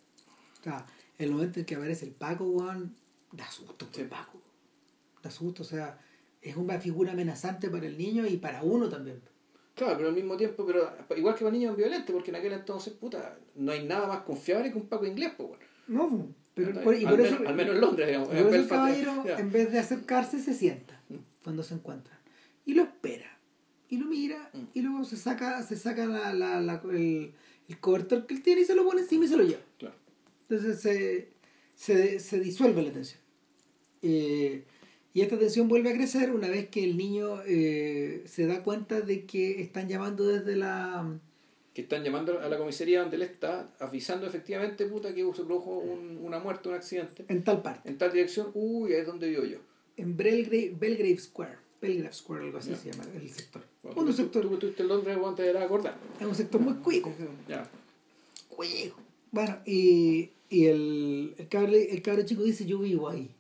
sea, 0.62 0.86
el 1.18 1.30
momento 1.32 1.60
en 1.60 1.66
que 1.66 1.74
aparece 1.74 2.04
el 2.06 2.12
Paco, 2.12 2.44
weón, 2.44 2.94
da 3.32 3.50
susto 3.50 3.86
Sí. 3.92 4.02
el 4.02 4.08
Paco. 4.08 4.40
Susto, 5.30 5.62
o 5.62 5.66
sea, 5.66 5.98
es 6.42 6.56
una 6.56 6.78
figura 6.80 7.12
amenazante 7.12 7.68
para 7.70 7.86
el 7.86 7.96
niño 7.98 8.26
y 8.26 8.36
para 8.36 8.62
uno 8.62 8.88
también. 8.88 9.20
Claro, 9.74 9.94
pero 9.96 10.08
al 10.08 10.14
mismo 10.14 10.36
tiempo, 10.36 10.64
pero 10.66 10.90
igual 11.16 11.34
que 11.34 11.44
para 11.44 11.52
niños 11.56 11.76
violentos, 11.76 12.12
porque 12.14 12.30
en 12.30 12.36
aquel 12.36 12.52
entonces, 12.54 12.92
puta, 12.94 13.38
no 13.56 13.72
hay 13.72 13.84
nada 13.86 14.06
más 14.06 14.20
confiable 14.20 14.70
que 14.72 14.78
un 14.78 14.88
Paco 14.88 15.04
inglés, 15.06 15.32
pues, 15.36 15.50
weón. 15.50 15.60
No, 15.88 16.34
pero 16.54 16.80
por, 16.82 16.94
y 16.94 17.04
al, 17.04 17.10
por 17.10 17.18
menos, 17.22 17.40
eso, 17.40 17.48
al 17.48 17.54
menos 17.54 17.74
en 17.74 17.80
Londres, 17.82 18.06
digamos. 18.08 18.28
En 18.32 18.54
el 18.54 18.68
caballero, 18.68 19.24
en 19.38 19.52
vez 19.52 19.70
de 19.72 19.78
acercarse, 19.78 20.40
se 20.40 20.54
sienta 20.54 21.02
Mm. 21.10 21.16
cuando 21.44 21.62
se 21.62 21.74
encuentran. 21.74 22.18
Y 22.64 22.74
lo 22.74 22.82
espera. 22.84 23.38
Y 23.90 23.98
lo 23.98 24.06
mira. 24.06 24.50
Mm. 24.54 24.58
Y 24.74 24.80
luego 24.82 25.04
se 25.04 25.16
saca, 25.16 25.62
se 25.62 25.76
saca 25.76 26.06
la, 26.06 26.32
la- 26.32 26.60
la- 26.60 26.82
el, 26.90 27.34
el 27.68 27.78
cobertor 27.80 28.26
que 28.26 28.34
él 28.34 28.42
tiene 28.42 28.62
y 28.62 28.64
se 28.64 28.74
lo 28.74 28.84
pone 28.84 29.02
encima 29.02 29.26
y 29.26 29.28
se 29.28 29.36
lo 29.36 29.44
lleva. 29.44 29.60
Claro. 29.78 29.94
Entonces 30.48 30.80
se, 30.80 31.28
se, 31.74 32.18
se 32.18 32.40
disuelve 32.40 32.82
la 32.82 32.92
tensión. 32.92 33.20
Eh, 34.02 34.64
y 35.16 35.22
esta 35.22 35.38
tensión 35.38 35.66
vuelve 35.66 35.88
a 35.90 35.94
crecer 35.94 36.30
una 36.30 36.48
vez 36.48 36.68
que 36.68 36.84
el 36.84 36.96
niño 36.98 37.40
eh, 37.46 38.22
se 38.26 38.46
da 38.46 38.62
cuenta 38.62 39.00
de 39.00 39.24
que 39.24 39.62
están 39.62 39.88
llamando 39.88 40.26
desde 40.26 40.56
la... 40.56 41.18
que 41.72 41.80
están 41.82 42.04
llamando 42.04 42.38
a 42.38 42.48
la 42.50 42.58
comisaría 42.58 43.00
donde 43.00 43.16
él 43.16 43.22
está, 43.22 43.70
avisando 43.80 44.26
efectivamente, 44.26 44.84
puta, 44.84 45.14
que 45.14 45.22
se 45.34 45.42
produjo 45.44 45.78
un- 45.78 46.18
una 46.22 46.38
muerte, 46.38 46.68
un 46.68 46.74
accidente, 46.74 47.24
en 47.28 47.42
tal 47.42 47.62
parte. 47.62 47.88
en 47.88 47.96
tal 47.96 48.12
dirección, 48.12 48.50
uy, 48.52 48.92
ahí 48.92 49.00
es 49.00 49.06
donde 49.06 49.28
vivo 49.30 49.44
yo. 49.44 49.58
En 49.96 50.16
Belgrave, 50.18 50.74
Belgrave 50.78 51.18
Square. 51.18 51.56
Belgrave 51.80 52.12
Square, 52.12 52.44
algo 52.44 52.58
así 52.58 52.74
se 52.74 52.90
llama 52.90 53.04
el 53.14 53.30
sector. 53.30 53.62
Bueno, 53.82 54.00
un 54.02 54.06
tú, 54.08 54.12
sector, 54.12 54.42
tú 54.42 54.48
que 54.50 54.54
estuviste 54.56 54.82
en 54.82 54.88
Londres, 54.88 55.16
bueno, 55.18 55.34
te 55.34 55.56
acordar. 55.58 55.96
es 56.20 56.26
un 56.26 56.34
sector 56.34 56.60
muy 56.60 56.74
cuico. 56.74 57.10
Ya. 57.48 57.66
Cuico. 58.48 58.96
Bueno, 59.30 59.58
y, 59.64 60.30
y 60.50 60.66
el, 60.66 61.34
el, 61.38 61.48
cabro, 61.48 61.72
el 61.74 62.02
cabro 62.02 62.22
chico 62.24 62.42
dice, 62.42 62.66
yo 62.66 62.78
vivo 62.80 63.08
ahí. 63.08 63.30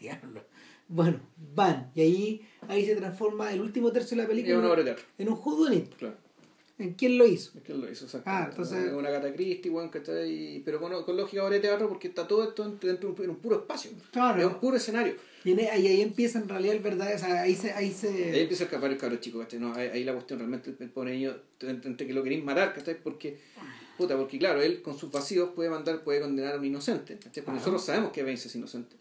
Diablo. 0.00 0.44
Bueno, 0.88 1.20
van. 1.54 1.92
Y 1.94 2.00
ahí, 2.00 2.48
ahí 2.66 2.84
se 2.84 2.96
transforma 2.96 3.52
el 3.52 3.60
último 3.60 3.92
tercio 3.92 4.16
de 4.16 4.22
la 4.24 4.28
película 4.28 4.58
una 4.58 4.68
obra 4.68 4.78
de 4.78 4.84
teatro, 4.84 5.04
en 5.18 5.28
un 5.28 5.34
whodunit. 5.34 5.94
claro. 5.94 6.16
¿En 6.80 6.94
quién 6.94 7.18
lo 7.18 7.26
hizo? 7.26 7.50
¿En 7.58 7.60
quién 7.60 7.78
lo 7.78 7.90
hizo? 7.90 8.06
Ah, 8.24 8.46
entonces... 8.48 8.90
Una 8.94 9.10
gata 9.10 9.30
Christie, 9.34 9.70
bueno, 9.70 9.90
¿cachai? 9.90 10.62
Pero 10.64 10.78
bueno, 10.78 11.04
con 11.04 11.14
lógica 11.14 11.42
ahora 11.42 11.56
de 11.56 11.60
teatro 11.60 11.86
porque 11.90 12.08
está 12.08 12.26
todo 12.26 12.42
esto 12.42 12.64
dentro 12.80 13.12
de 13.12 13.28
un, 13.28 13.36
puro 13.36 13.56
espacio. 13.56 13.90
Claro. 14.10 14.40
Es 14.40 14.46
un 14.46 14.54
puro 14.54 14.78
escenario. 14.78 15.14
Y 15.44 15.52
ahí, 15.60 15.86
ahí, 15.86 16.00
empieza 16.00 16.38
en 16.38 16.48
realidad 16.48 16.76
el 16.76 16.82
verdad, 16.82 17.14
o 17.14 17.18
sea, 17.18 17.42
ahí 17.42 17.54
se... 17.54 17.72
Ahí, 17.72 17.92
se... 17.92 18.08
ahí 18.08 18.40
empieza 18.40 18.64
a 18.64 18.66
escapar 18.66 18.90
el 18.90 18.96
cabrón 18.96 19.20
chico, 19.20 19.38
¿cachai? 19.40 19.60
No, 19.60 19.74
ahí, 19.74 20.04
la 20.04 20.14
cuestión 20.14 20.38
realmente 20.38 20.74
el 20.78 20.88
pobre 20.88 21.12
niño, 21.12 21.36
entre 21.60 22.06
que 22.06 22.14
lo 22.14 22.22
queréis 22.22 22.42
matar, 22.42 22.72
¿cachai? 22.72 22.96
Porque, 23.02 23.38
puta, 23.98 24.16
porque 24.16 24.38
claro, 24.38 24.62
él 24.62 24.80
con 24.80 24.96
sus 24.96 25.12
vacíos 25.12 25.50
puede 25.54 25.68
mandar, 25.68 26.02
puede 26.02 26.22
condenar 26.22 26.54
a 26.54 26.58
un 26.58 26.64
inocente, 26.64 27.18
¿cachai? 27.18 27.44
Porque 27.44 27.58
nosotros 27.58 27.84
sabemos 27.84 28.10
que 28.10 28.22
Vence 28.22 28.48
es 28.48 28.56
inocente. 28.56 28.96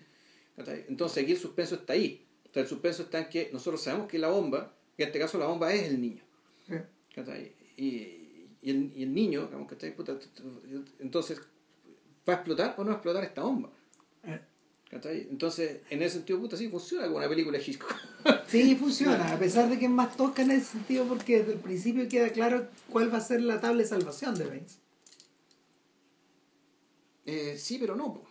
Entonces 0.87 1.23
aquí 1.23 1.31
el 1.31 1.37
suspenso 1.37 1.75
está 1.75 1.93
ahí. 1.93 2.25
O 2.49 2.53
sea, 2.53 2.63
el 2.63 2.69
suspenso 2.69 3.03
está 3.03 3.19
en 3.19 3.29
que 3.29 3.49
nosotros 3.53 3.81
sabemos 3.81 4.07
que 4.07 4.17
la 4.17 4.29
bomba, 4.29 4.73
en 4.97 5.07
este 5.07 5.19
caso 5.19 5.37
la 5.37 5.45
bomba 5.45 5.73
es 5.73 5.87
el 5.87 6.01
niño. 6.01 6.23
Y, 7.77 7.83
y, 7.83 8.69
el, 8.69 8.91
y 8.95 9.03
el 9.03 9.13
niño, 9.13 9.45
digamos, 9.45 9.71
entonces, 10.99 11.41
¿va 12.27 12.33
a 12.33 12.35
explotar 12.37 12.75
o 12.77 12.83
no 12.83 12.87
va 12.87 12.93
a 12.93 12.95
explotar 12.95 13.23
esta 13.23 13.41
bomba? 13.41 13.69
Eh. 14.23 14.39
Entonces, 14.91 15.81
en 15.89 16.01
ese 16.01 16.15
sentido, 16.15 16.39
puta, 16.39 16.57
sí 16.57 16.67
funciona 16.67 17.05
como 17.05 17.17
una 17.17 17.29
película 17.29 17.57
de 17.57 17.63
Hitchcock. 17.63 17.95
Sí, 18.47 18.75
funciona, 18.75 19.31
a 19.31 19.37
pesar 19.37 19.69
de 19.69 19.77
que 19.77 19.85
es 19.85 19.91
más 19.91 20.17
tosca 20.17 20.41
en 20.41 20.49
ese 20.49 20.71
sentido, 20.71 21.05
porque 21.05 21.39
desde 21.39 21.53
el 21.53 21.59
principio 21.59 22.09
queda 22.09 22.29
claro 22.31 22.67
cuál 22.89 23.13
va 23.13 23.19
a 23.19 23.21
ser 23.21 23.41
la 23.41 23.61
tabla 23.61 23.83
de 23.83 23.87
salvación 23.87 24.35
de 24.35 24.45
Baines. 24.45 24.79
Eh, 27.27 27.55
sí, 27.59 27.77
pero 27.79 27.95
no. 27.95 28.23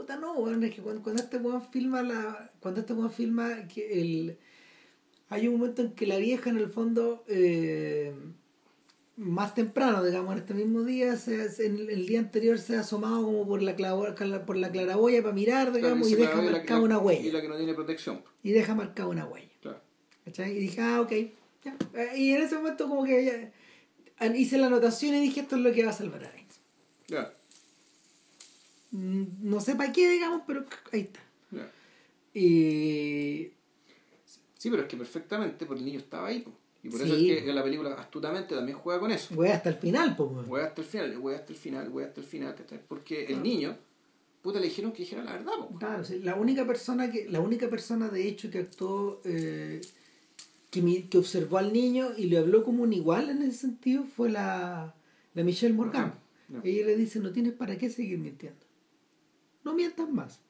Puta, 0.00 0.16
no, 0.16 0.50
es 0.50 0.74
que 0.74 0.80
cuando, 0.80 1.02
cuando 1.02 1.22
este 1.22 1.36
weón 1.36 1.60
filma 1.60 2.02
la. 2.02 2.50
Cuando 2.58 2.80
este 2.80 2.94
weón 2.94 3.12
filma 3.12 3.68
que 3.68 4.00
el. 4.00 4.38
Hay 5.28 5.46
un 5.46 5.58
momento 5.58 5.82
en 5.82 5.92
que 5.92 6.06
la 6.06 6.16
vieja 6.16 6.48
en 6.48 6.56
el 6.56 6.70
fondo. 6.70 7.22
Eh, 7.28 8.14
más 9.18 9.54
temprano, 9.54 10.02
digamos, 10.02 10.32
en 10.32 10.38
este 10.38 10.54
mismo 10.54 10.84
día, 10.84 11.16
se, 11.16 11.66
en 11.66 11.90
el 11.90 12.06
día 12.06 12.18
anterior 12.18 12.58
se 12.58 12.76
ha 12.76 12.80
asomado 12.80 13.22
como 13.22 13.46
por 13.46 13.60
la, 13.60 13.76
por 14.46 14.56
la 14.56 14.72
claraboya 14.72 15.20
para 15.20 15.34
mirar, 15.34 15.70
digamos, 15.70 16.10
y, 16.10 16.14
deja 16.14 16.40
marcada 16.40 16.80
una 16.80 16.98
huella. 16.98 17.28
Y 17.28 17.30
la 17.30 17.42
que 17.42 17.48
no 17.48 17.58
tiene 17.58 17.74
protección. 17.74 18.22
Y 18.42 18.52
deja 18.52 18.74
marcada 18.74 19.06
una 19.06 19.26
huella. 19.26 19.52
Claro. 19.60 19.82
Y 20.24 20.60
dije, 20.60 20.80
ah, 20.80 21.02
ok. 21.02 21.12
Ya. 21.62 22.16
Y 22.16 22.32
en 22.32 22.40
ese 22.40 22.56
momento 22.56 22.88
como 22.88 23.04
que 23.04 23.52
ya, 24.18 24.26
hice 24.34 24.56
la 24.56 24.68
anotación 24.68 25.14
y 25.16 25.20
dije, 25.20 25.40
esto 25.40 25.56
es 25.56 25.62
lo 25.62 25.70
que 25.74 25.84
va 25.84 25.90
a 25.90 25.92
salvar 25.92 26.24
a 26.24 26.30
Reigns. 26.30 26.58
Claro. 27.06 27.39
No 28.92 29.60
sé 29.60 29.76
para 29.76 29.92
qué, 29.92 30.08
digamos, 30.10 30.42
pero 30.46 30.64
ahí 30.92 31.00
está. 31.00 31.20
Sí, 34.60 34.68
pero 34.68 34.82
es 34.82 34.88
que 34.88 34.96
perfectamente, 34.96 35.64
porque 35.64 35.80
el 35.80 35.86
niño 35.86 36.00
estaba 36.00 36.28
ahí. 36.28 36.44
Y 36.82 36.88
por 36.88 37.00
eso 37.00 37.14
es 37.14 37.42
que 37.42 37.52
la 37.52 37.62
película 37.62 37.92
astutamente 37.94 38.54
también 38.54 38.76
juega 38.78 39.00
con 39.00 39.10
eso. 39.10 39.34
Juega 39.34 39.54
hasta 39.54 39.70
el 39.70 39.76
final, 39.76 40.16
pues. 40.16 40.30
Juega 40.46 40.66
hasta 40.66 40.82
el 40.82 40.86
final, 40.86 41.16
juega 41.16 41.38
hasta 41.38 41.52
el 41.52 41.58
final, 41.58 41.88
juega 41.90 42.08
hasta 42.08 42.20
el 42.20 42.26
final, 42.26 42.54
Porque 42.88 43.26
el 43.26 43.42
niño, 43.42 43.76
puta, 44.42 44.60
le 44.60 44.66
dijeron 44.66 44.92
que 44.92 44.98
dijera 44.98 45.22
la 45.22 45.32
verdad. 45.32 45.52
Claro, 45.78 46.04
la 46.22 46.34
única 46.34 46.66
persona 46.66 47.10
que, 47.10 47.28
la 47.28 47.40
única 47.40 47.68
persona 47.68 48.08
de 48.08 48.28
hecho 48.28 48.50
que 48.50 48.58
actuó, 48.58 49.20
eh, 49.24 49.80
que, 50.70 51.08
que 51.08 51.18
observó 51.18 51.58
al 51.58 51.72
niño 51.72 52.10
y 52.16 52.26
le 52.26 52.38
habló 52.38 52.64
como 52.64 52.82
un 52.82 52.92
igual 52.92 53.30
en 53.30 53.42
ese 53.42 53.58
sentido 53.58 54.04
fue 54.04 54.30
la, 54.30 54.94
la 55.34 55.42
Michelle 55.42 55.74
Morgan. 55.74 56.14
Ella 56.64 56.86
le 56.86 56.96
dice, 56.96 57.20
no 57.20 57.30
tienes 57.32 57.52
para 57.52 57.78
qué 57.78 57.88
seguir 57.88 58.18
mintiendo. 58.18 58.69
No 59.64 59.74
mientas 59.74 60.08
más. 60.10 60.40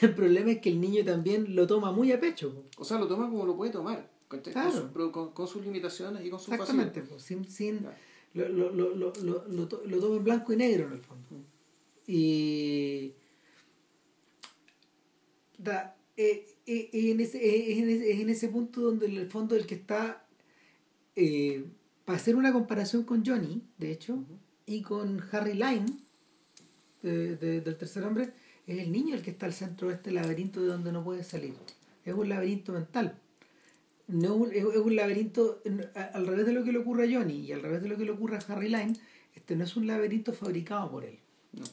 El 0.00 0.14
problema 0.14 0.50
es 0.52 0.60
que 0.60 0.70
el 0.70 0.80
niño 0.80 1.04
también 1.04 1.54
lo 1.54 1.66
toma 1.66 1.92
muy 1.92 2.10
a 2.12 2.18
pecho. 2.18 2.64
O 2.78 2.84
sea, 2.84 2.98
lo 2.98 3.06
toma 3.06 3.28
como 3.28 3.46
lo 3.46 3.56
puede 3.56 3.70
tomar 3.70 4.10
con, 4.28 5.46
sus 5.46 5.64
limitaciones 5.64 6.24
y 6.24 6.30
con 6.30 6.40
sus 6.40 6.52
Exactamente, 6.52 7.02
pues, 7.02 7.22
sin, 7.22 7.44
sin 7.44 7.86
lo, 8.32 8.48
lo, 8.48 8.70
lo, 8.70 8.94
lo, 8.94 9.12
lo, 9.20 9.46
lo 9.46 10.00
tomo 10.00 10.16
en 10.16 10.24
blanco 10.24 10.52
y 10.52 10.56
negro 10.56 10.86
en 10.86 10.92
el 10.94 11.00
fondo. 11.00 11.28
Y 12.06 13.12
da, 15.58 15.96
eh, 16.16 16.46
eh, 16.66 16.90
en 16.92 17.20
ese, 17.20 17.38
eh, 17.38 17.78
en 17.78 17.88
ese, 17.88 18.20
en 18.20 18.30
ese 18.30 18.48
punto 18.48 18.80
donde 18.80 19.06
en 19.06 19.16
el 19.16 19.30
fondo 19.30 19.54
el 19.54 19.66
que 19.66 19.76
está 19.76 20.26
eh, 21.16 21.64
para 22.04 22.18
hacer 22.18 22.36
una 22.36 22.52
comparación 22.52 23.04
con 23.04 23.24
Johnny, 23.24 23.62
de 23.78 23.92
hecho, 23.92 24.24
y 24.66 24.82
con 24.82 25.22
Harry 25.32 25.54
Lime, 25.54 25.86
de, 27.10 27.60
del 27.60 27.76
tercer 27.76 28.04
hombre, 28.04 28.32
es 28.66 28.78
el 28.78 28.90
niño 28.90 29.14
el 29.14 29.22
que 29.22 29.30
está 29.30 29.46
al 29.46 29.52
centro 29.52 29.88
de 29.88 29.94
este 29.94 30.10
laberinto 30.10 30.60
de 30.60 30.68
donde 30.68 30.92
no 30.92 31.04
puede 31.04 31.24
salir. 31.24 31.54
Es 32.04 32.14
un 32.14 32.28
laberinto 32.28 32.72
mental 32.72 33.18
no 34.06 34.46
es, 34.46 34.64
un 34.64 34.96
laberinto, 34.96 35.62
al 35.94 36.26
revés 36.26 36.46
de 36.46 36.52
lo 36.52 36.62
que 36.62 36.72
le 36.72 36.78
ocurre 36.78 37.04
a 37.04 37.18
Johnny 37.18 37.40
y 37.40 37.52
al 37.52 37.62
revés 37.62 37.82
de 37.82 37.88
lo 37.88 37.96
que 37.96 38.04
le 38.04 38.10
ocurre 38.10 38.36
a 38.36 38.52
Harry 38.52 38.68
Lime, 38.68 38.94
este 39.34 39.56
no 39.56 39.64
es 39.64 39.76
un 39.76 39.86
laberinto 39.86 40.32
fabricado 40.32 40.90
por 40.90 41.04
él. 41.04 41.18
No. 41.52 41.64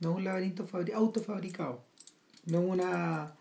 No 0.00 0.10
es 0.10 0.16
un 0.16 0.24
laberinto 0.24 0.66
autofabricado. 0.94 1.82
No 2.46 2.60
es 2.60 2.70
una. 2.70 3.34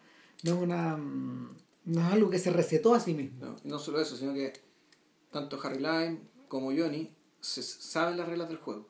No 0.43 0.55
es 0.55 0.61
una. 0.61 0.97
Mm, 0.97 1.55
no 1.85 2.01
es 2.01 2.13
algo 2.13 2.29
que 2.29 2.39
se 2.39 2.51
recetó 2.51 2.93
a 2.93 2.99
sí 2.99 3.13
mismo. 3.13 3.45
No, 3.45 3.55
y 3.63 3.67
no 3.69 3.79
solo 3.79 4.01
eso, 4.01 4.17
sino 4.17 4.33
que 4.33 4.53
tanto 5.31 5.59
Harry 5.63 5.77
Lime 5.77 6.19
como 6.47 6.71
Johnny 6.75 7.11
se, 7.39 7.61
saben 7.61 8.17
las 8.17 8.27
reglas 8.27 8.49
del 8.49 8.57
juego. 8.57 8.87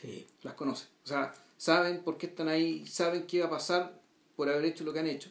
Sí. 0.00 0.26
Las 0.42 0.54
conocen. 0.54 0.88
O 1.04 1.06
sea, 1.06 1.34
saben 1.56 2.02
por 2.02 2.18
qué 2.18 2.26
están 2.26 2.48
ahí, 2.48 2.86
saben 2.86 3.26
qué 3.26 3.40
va 3.40 3.46
a 3.46 3.50
pasar 3.50 4.00
por 4.36 4.48
haber 4.48 4.64
hecho 4.64 4.84
lo 4.84 4.92
que 4.92 5.00
han 5.00 5.06
hecho. 5.06 5.30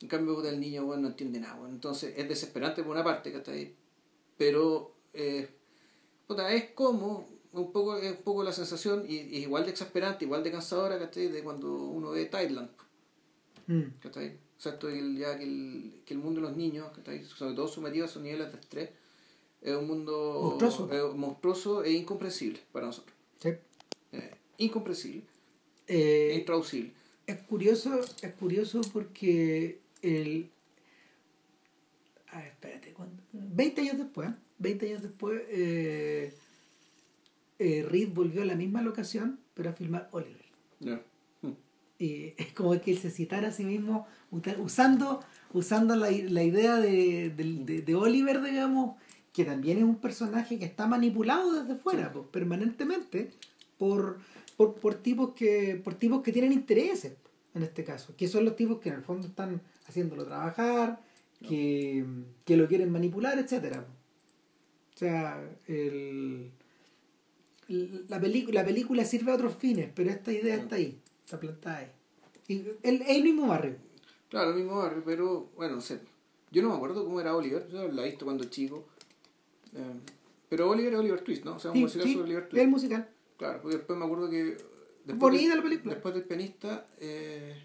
En 0.00 0.08
cambio, 0.08 0.44
el 0.44 0.60
niño 0.60 0.84
bueno, 0.84 1.02
no 1.02 1.08
entiende 1.08 1.38
nada. 1.40 1.68
Entonces 1.68 2.14
es 2.16 2.28
desesperante 2.28 2.82
por 2.82 2.92
una 2.92 3.04
parte, 3.04 3.32
ahí 3.46 3.74
Pero 4.36 4.94
eh, 5.14 5.48
es 6.50 6.70
como 6.70 7.28
un 7.52 7.72
poco, 7.72 7.96
es 7.96 8.10
un 8.10 8.22
poco 8.22 8.42
la 8.42 8.52
sensación, 8.52 9.04
y, 9.06 9.16
y, 9.16 9.42
igual 9.42 9.64
de 9.64 9.70
exasperante, 9.70 10.24
igual 10.24 10.42
de 10.42 10.50
cansadora, 10.50 10.96
De 10.98 11.42
cuando 11.44 11.72
uno 11.74 12.10
ve 12.10 12.26
Thailand. 12.26 12.70
Mm. 13.66 13.82
¿cachai? 14.00 14.38
O 14.58 14.60
sea, 14.60 14.72
esto 14.72 14.88
el, 14.88 15.16
ya 15.16 15.36
que 15.36 15.44
el, 15.44 16.02
que 16.04 16.14
el 16.14 16.20
mundo 16.20 16.40
de 16.40 16.48
los 16.48 16.56
niños, 16.56 16.88
sobre 17.36 17.54
todo 17.54 17.68
sometidos 17.68 18.08
a 18.08 18.10
esos 18.12 18.22
niveles 18.22 18.52
de 18.52 18.58
estrés, 18.58 18.90
es 19.60 19.76
un 19.76 19.86
mundo 19.86 20.56
monstruoso, 20.58 21.14
monstruoso 21.14 21.84
e 21.84 21.92
incomprensible 21.92 22.60
para 22.72 22.86
nosotros. 22.86 23.14
Sí. 23.40 23.50
Eh, 24.12 24.34
incomprensible. 24.58 25.24
Eh, 25.86 26.36
intraducible. 26.38 26.92
Es 27.26 27.40
curioso, 27.42 28.00
es 28.22 28.32
curioso 28.34 28.80
porque 28.92 29.80
el... 30.02 30.50
A 32.28 32.38
ver, 32.38 32.48
espérate, 32.48 32.94
20 33.32 33.80
años 33.80 33.98
después, 33.98 34.30
20 34.58 34.88
años 34.88 35.02
después, 35.02 35.42
eh, 35.48 36.34
eh, 37.58 37.86
Reed 37.88 38.08
volvió 38.08 38.42
a 38.42 38.46
la 38.46 38.54
misma 38.54 38.80
locación, 38.80 39.38
pero 39.54 39.70
a 39.70 39.72
filmar 39.72 40.08
Oliver. 40.12 40.40
Y 41.98 42.34
es 42.36 42.52
como 42.52 42.80
que 42.80 42.90
él 42.90 42.98
se 42.98 43.10
citara 43.10 43.48
a 43.48 43.52
sí 43.52 43.64
mismo 43.64 44.08
usando, 44.58 45.22
usando 45.52 45.94
la, 45.94 46.10
la 46.10 46.42
idea 46.42 46.76
de, 46.76 47.30
de, 47.30 47.82
de, 47.82 47.94
Oliver, 47.94 48.42
digamos, 48.42 48.96
que 49.32 49.44
también 49.44 49.78
es 49.78 49.84
un 49.84 50.00
personaje 50.00 50.58
que 50.58 50.64
está 50.64 50.88
manipulado 50.88 51.62
desde 51.62 51.76
fuera, 51.80 52.12
pues, 52.12 52.26
permanentemente, 52.32 53.30
por, 53.78 54.18
por, 54.56 54.74
por, 54.74 54.94
tipos 54.94 55.34
que, 55.34 55.80
por 55.82 55.94
tipos 55.94 56.22
que 56.22 56.32
tienen 56.32 56.52
intereses, 56.52 57.14
en 57.54 57.62
este 57.62 57.84
caso, 57.84 58.14
que 58.16 58.28
son 58.28 58.44
los 58.44 58.56
tipos 58.56 58.80
que 58.80 58.88
en 58.88 58.96
el 58.96 59.02
fondo 59.02 59.26
están 59.26 59.60
haciéndolo 59.86 60.24
trabajar, 60.24 61.00
que, 61.46 62.04
que 62.44 62.56
lo 62.56 62.68
quieren 62.68 62.90
manipular, 62.90 63.38
etcétera. 63.38 63.86
O 64.94 64.98
sea, 64.98 65.42
el, 65.66 66.50
la, 67.68 68.18
la 68.18 68.64
película 68.64 69.04
sirve 69.04 69.32
a 69.32 69.34
otros 69.34 69.56
fines, 69.56 69.90
pero 69.94 70.10
esta 70.10 70.32
idea 70.32 70.56
está 70.56 70.76
ahí, 70.76 71.00
está 71.24 71.40
plantada 71.40 71.78
ahí. 71.78 71.90
Y 72.48 72.64
el, 72.82 73.02
el 73.02 73.22
mismo 73.22 73.48
barrio. 73.48 73.76
Claro, 74.28 74.50
el 74.50 74.56
mismo 74.56 74.78
barrio, 74.78 75.02
pero 75.04 75.50
bueno, 75.56 75.76
no 75.76 75.80
sé. 75.80 76.00
Yo 76.50 76.62
no 76.62 76.68
me 76.68 76.76
acuerdo 76.76 77.04
cómo 77.04 77.20
era 77.20 77.34
Oliver, 77.34 77.66
yo 77.68 77.88
la 77.88 78.02
he 78.02 78.10
visto 78.10 78.24
cuando 78.24 78.44
chico. 78.44 78.86
Eh, 79.74 80.00
pero 80.48 80.68
Oliver 80.68 80.92
es 80.92 80.98
Oliver 80.98 81.20
Twist, 81.22 81.44
¿no? 81.44 81.56
O 81.56 81.58
sea, 81.58 81.70
un 81.70 81.80
musical 81.80 82.06
sobre 82.06 82.24
Oliver 82.24 82.48
Twist. 82.48 82.62
Es 82.62 82.68
musical. 82.68 83.08
Claro, 83.42 83.60
porque 83.60 83.78
después 83.78 83.98
me 83.98 84.04
acuerdo 84.04 84.30
que. 84.30 84.56
Después 85.04 85.18
Bonita 85.18 85.56
la 85.56 85.62
película. 85.64 85.94
Después 85.94 86.14
del 86.14 86.22
pianista, 86.22 86.86
eh, 87.00 87.60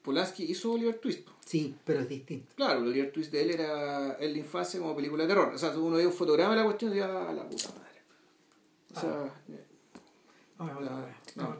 Polanski 0.00 0.44
hizo 0.44 0.72
Oliver 0.72 0.98
Twist. 0.98 1.28
Sí, 1.44 1.76
pero 1.84 2.00
es 2.00 2.08
distinto. 2.08 2.54
Claro, 2.56 2.78
el 2.78 2.88
Oliver 2.88 3.12
Twist 3.12 3.30
de 3.30 3.42
él 3.42 3.50
era 3.50 4.16
en 4.18 4.32
la 4.32 4.38
infancia 4.38 4.80
como 4.80 4.96
película 4.96 5.24
de 5.24 5.28
terror. 5.28 5.52
O 5.52 5.58
sea, 5.58 5.76
uno 5.76 5.96
ve 5.96 6.06
un 6.06 6.12
fotograma 6.14 6.52
de 6.52 6.60
la 6.60 6.64
cuestión 6.64 6.94
y 6.94 6.96
ya, 6.96 7.06
la 7.06 7.46
puta 7.46 7.68
madre. 7.68 8.00
O 8.94 9.00
sea... 9.00 9.42
no, 11.36 11.56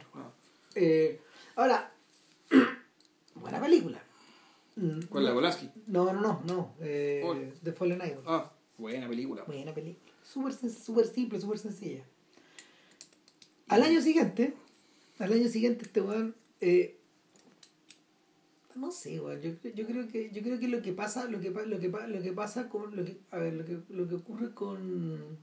ahora, 1.55 1.93
buena 3.35 3.61
película. 3.61 4.03
¿Cuál 5.07 5.25
la 5.25 5.33
Polanski? 5.35 5.69
No, 5.85 6.11
no, 6.11 6.19
no, 6.19 6.41
no. 6.47 6.73
Eh, 6.81 7.53
The 7.61 7.73
Fallen 7.73 8.01
Idol. 8.03 8.23
Ah, 8.25 8.51
buena 8.75 9.07
película. 9.07 9.43
Buena 9.43 9.71
película. 9.71 10.13
Súper 10.23 10.51
super 10.51 11.05
simple, 11.05 11.39
súper 11.39 11.59
sencilla. 11.59 12.03
Al 13.67 13.83
año 13.83 14.01
siguiente, 14.01 14.53
al 15.19 15.33
año 15.33 15.47
siguiente 15.47 15.85
este 15.85 16.01
weón 16.01 16.35
eh, 16.61 16.97
no 18.75 18.91
sé, 18.91 19.13
igual. 19.13 19.41
Yo, 19.41 19.51
yo 19.73 19.87
creo 19.87 20.07
que 20.09 20.31
yo 20.31 20.41
creo 20.41 20.59
que 20.59 20.67
lo 20.67 20.81
que 20.81 20.91
pasa, 20.91 21.29
lo 21.29 21.39
que 21.39 21.49
lo 21.49 21.79
que 21.79 21.87
lo 21.87 22.21
que 22.21 22.33
pasa 22.33 22.67
con 22.67 22.95
lo 22.95 23.05
que 23.05 23.17
a 23.31 23.37
ver, 23.37 23.53
lo 23.53 23.65
que 23.65 23.79
lo 23.89 24.07
que 24.07 24.15
ocurre 24.15 24.53
con 24.53 25.37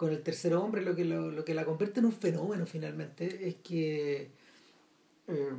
con 0.00 0.12
el 0.12 0.22
tercer 0.22 0.54
hombre 0.54 0.80
lo 0.80 0.96
que, 0.96 1.04
lo, 1.04 1.30
lo 1.30 1.44
que 1.44 1.52
la 1.52 1.66
convierte 1.66 2.00
en 2.00 2.06
un 2.06 2.12
fenómeno 2.12 2.64
finalmente 2.64 3.46
es 3.46 3.56
que 3.56 4.30
eh, 5.28 5.50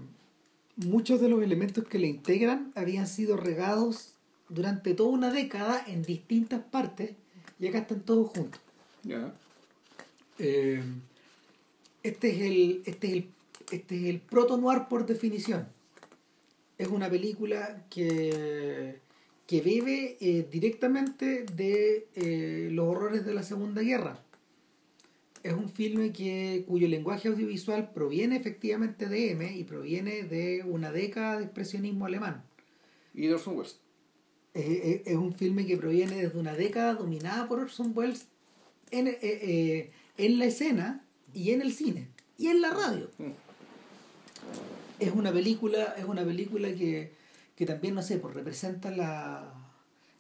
muchos 0.78 1.22
de 1.22 1.30
los 1.30 1.44
elementos 1.44 1.88
que 1.88 2.00
le 2.00 2.08
integran 2.08 2.72
habían 2.74 3.06
sido 3.06 3.38
regados 3.38 4.14
durante 4.50 4.96
toda 4.96 5.10
una 5.12 5.32
década 5.32 5.84
en 5.86 6.02
distintas 6.02 6.60
partes 6.60 7.12
y 7.60 7.68
acá 7.68 7.78
están 7.80 8.02
todos 8.02 8.32
juntos. 8.32 8.60
Ya. 9.04 9.32
Eh, 10.40 10.82
este 12.04 12.32
es 12.32 12.42
el 12.42 12.84
este 12.86 13.08
es 13.08 13.14
el 13.14 13.30
este 13.72 13.96
es 13.96 14.04
el 14.06 14.20
proto 14.20 14.58
noir 14.58 14.84
por 14.90 15.06
definición. 15.06 15.68
Es 16.78 16.88
una 16.88 17.10
película 17.10 17.86
que 17.90 19.00
que 19.52 19.60
bebe 19.60 20.16
eh, 20.22 20.48
directamente 20.50 21.44
de 21.44 22.08
eh, 22.16 22.70
los 22.72 22.88
horrores 22.88 23.26
de 23.26 23.34
la 23.34 23.44
segunda 23.44 23.82
guerra. 23.82 24.24
Es 25.44 25.52
un 25.52 25.68
filme 25.68 26.14
que 26.14 26.64
cuyo 26.66 26.88
lenguaje 26.88 27.28
audiovisual 27.28 27.92
proviene 27.92 28.38
efectivamente 28.38 29.10
de 29.10 29.32
M 29.32 29.54
y 29.54 29.66
proviene 29.66 30.24
de 30.24 30.64
una 30.64 30.94
década 30.94 31.38
de 31.38 31.44
expresionismo 31.44 32.06
alemán. 32.06 32.46
Y 33.14 33.28
de 33.28 33.34
Orson 33.34 33.58
Welles. 33.58 33.82
es, 34.54 35.18
un 35.18 35.34
filme 35.34 35.66
que 35.66 35.76
proviene 35.76 36.16
desde 36.16 36.40
una 36.40 36.54
década 36.54 36.94
dominada 36.94 37.50
por 37.50 37.60
Orson 37.60 37.92
Welles 37.94 38.28
en, 38.92 39.08
eh, 39.10 39.92
en 40.18 40.40
la 40.40 40.46
escena 40.46 41.04
y 41.34 41.52
en 41.52 41.62
el 41.62 41.74
cine 41.74 42.08
y 42.38 42.48
en 42.48 42.62
la 42.62 42.72
radio. 42.72 43.10
Es 45.00 45.12
una 45.14 45.32
película, 45.32 45.96
es 45.98 46.06
una 46.06 46.24
película 46.24 46.70
que, 46.76 47.14
que 47.56 47.66
también, 47.66 47.96
no 47.96 48.02
sé, 48.04 48.18
pues 48.18 48.34
representa 48.34 48.92
la 48.92 49.54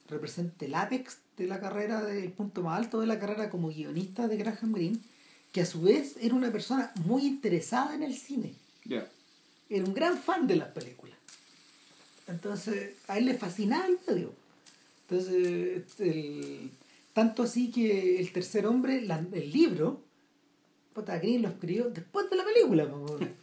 representa 0.09 0.65
el 0.65 0.75
ápex 0.75 1.19
de 1.37 1.47
la 1.47 1.59
carrera, 1.61 2.03
del 2.03 2.31
punto 2.33 2.61
más 2.63 2.77
alto 2.77 2.99
de 2.99 3.07
la 3.07 3.17
carrera 3.17 3.49
como 3.49 3.69
guionista 3.69 4.27
de 4.27 4.35
Graham 4.37 4.73
Greene, 4.73 4.97
que 5.53 5.61
a 5.61 5.65
su 5.65 5.81
vez 5.81 6.15
era 6.19 6.35
una 6.35 6.51
persona 6.51 6.91
muy 7.05 7.25
interesada 7.25 7.95
en 7.95 8.03
el 8.03 8.13
cine 8.15 8.53
era 9.69 9.85
un 9.85 9.93
gran 9.93 10.17
fan 10.17 10.47
de 10.47 10.57
las 10.57 10.67
películas. 10.69 11.15
Entonces, 12.27 12.95
a 13.07 13.17
él 13.17 13.25
le 13.25 13.35
fascinaba 13.35 13.85
el 13.87 13.97
medio. 14.07 14.33
Entonces, 15.09 15.83
el- 15.99 16.71
tanto 17.13 17.43
así 17.43 17.71
que 17.71 18.19
el 18.19 18.31
tercer 18.33 18.65
hombre, 18.67 19.01
la- 19.01 19.25
el 19.31 19.51
libro, 19.51 20.01
puta, 20.93 21.17
Green 21.19 21.41
lo 21.41 21.49
escribió 21.49 21.89
después 21.89 22.29
de 22.29 22.35
la 22.35 22.43
película. 22.43 22.87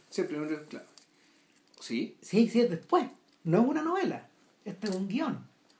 Sí, 0.09 0.23
primero, 0.23 0.65
claro. 0.67 0.85
Sí, 1.79 2.15
Sí, 2.21 2.49
sí, 2.49 2.61
es 2.61 2.69
después. 2.69 3.07
No 3.43 3.61
es 3.61 3.67
una 3.67 3.81
novela. 3.81 4.27
Este 4.65 4.89
es 4.89 4.95
un 4.95 5.07
guion. 5.07 5.39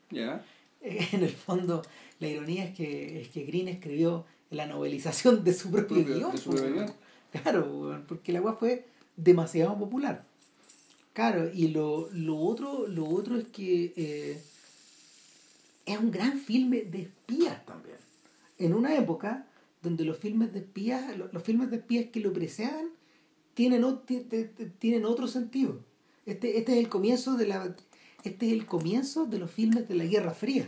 ya. 0.10 0.44
En 0.82 1.24
el 1.24 1.30
fondo, 1.32 1.82
la 2.20 2.28
ironía 2.30 2.64
es 2.64 2.74
que, 2.76 3.22
es 3.22 3.28
que 3.30 3.44
Green 3.44 3.68
escribió 3.68 4.26
la 4.50 4.66
novelización 4.66 5.44
de 5.44 5.54
su 5.54 5.70
propio, 5.72 5.98
Propio- 5.98 6.16
guion. 6.16 6.32
de 6.32 6.38
su 6.38 6.50
po, 6.52 6.56
propio 6.56 6.74
weón. 6.76 6.86
guion. 6.86 6.98
Claro, 7.44 8.04
porque 8.08 8.32
la 8.32 8.42
weá 8.42 8.54
fue 8.54 8.86
demasiado 9.18 9.78
popular. 9.78 10.24
Claro, 11.14 11.52
y 11.54 11.68
lo, 11.68 12.10
lo 12.14 12.38
otro, 12.38 12.88
lo 12.88 13.06
otro 13.10 13.38
es 13.38 13.46
que 13.50 13.94
eh, 13.98 14.42
es 15.86 16.00
un 16.00 16.12
gran 16.12 16.40
filme 16.40 16.84
de 16.84 17.02
espías 17.02 17.66
también. 17.66 17.98
En 18.58 18.74
una 18.74 18.96
época 18.96 19.46
donde 19.82 20.06
los 20.06 20.18
filmes 20.18 20.54
de 20.54 20.60
espías, 20.60 21.18
lo- 21.18 21.30
los, 21.32 21.44
filmes 21.44 21.70
de 21.70 21.78
espías 21.78 22.06
que 22.12 22.20
lo 22.20 22.34
preceden 22.34 22.90
tienen, 23.54 23.86
tienen 24.80 25.06
otro 25.06 25.28
sentido. 25.28 25.80
Este, 26.26 26.58
este 26.58 26.74
es 26.74 26.78
el 26.80 26.90
comienzo 26.90 27.36
de 27.36 27.48
la 27.48 27.76
este 28.24 28.48
es 28.48 28.54
el 28.54 28.66
comienzo 28.66 29.26
de 29.26 29.40
los 29.40 29.50
filmes 29.50 29.88
de 29.88 29.96
la 29.96 30.04
Guerra 30.04 30.32
Fría. 30.32 30.68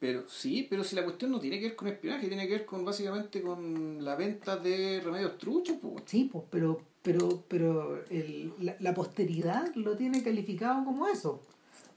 Pero 0.00 0.28
sí, 0.28 0.66
pero 0.70 0.84
si 0.84 0.94
la 0.96 1.04
cuestión 1.04 1.30
no 1.30 1.40
tiene 1.40 1.58
que 1.58 1.66
ver 1.66 1.76
con 1.76 1.88
espionaje, 1.88 2.28
tiene 2.28 2.46
que 2.46 2.52
ver 2.54 2.66
con 2.66 2.84
básicamente 2.84 3.42
con 3.42 4.02
la 4.04 4.14
venta 4.16 4.56
de 4.56 5.00
remedios 5.04 5.36
truchos, 5.38 5.76
pues. 5.82 6.04
Sí, 6.06 6.28
pues, 6.32 6.44
pero, 6.50 6.80
pero, 7.02 7.44
pero 7.48 8.02
el- 8.08 8.52
la, 8.60 8.76
la 8.80 8.94
posteridad 8.94 9.74
lo 9.74 9.96
tiene 9.96 10.22
calificado 10.22 10.84
como 10.84 11.08
eso, 11.08 11.42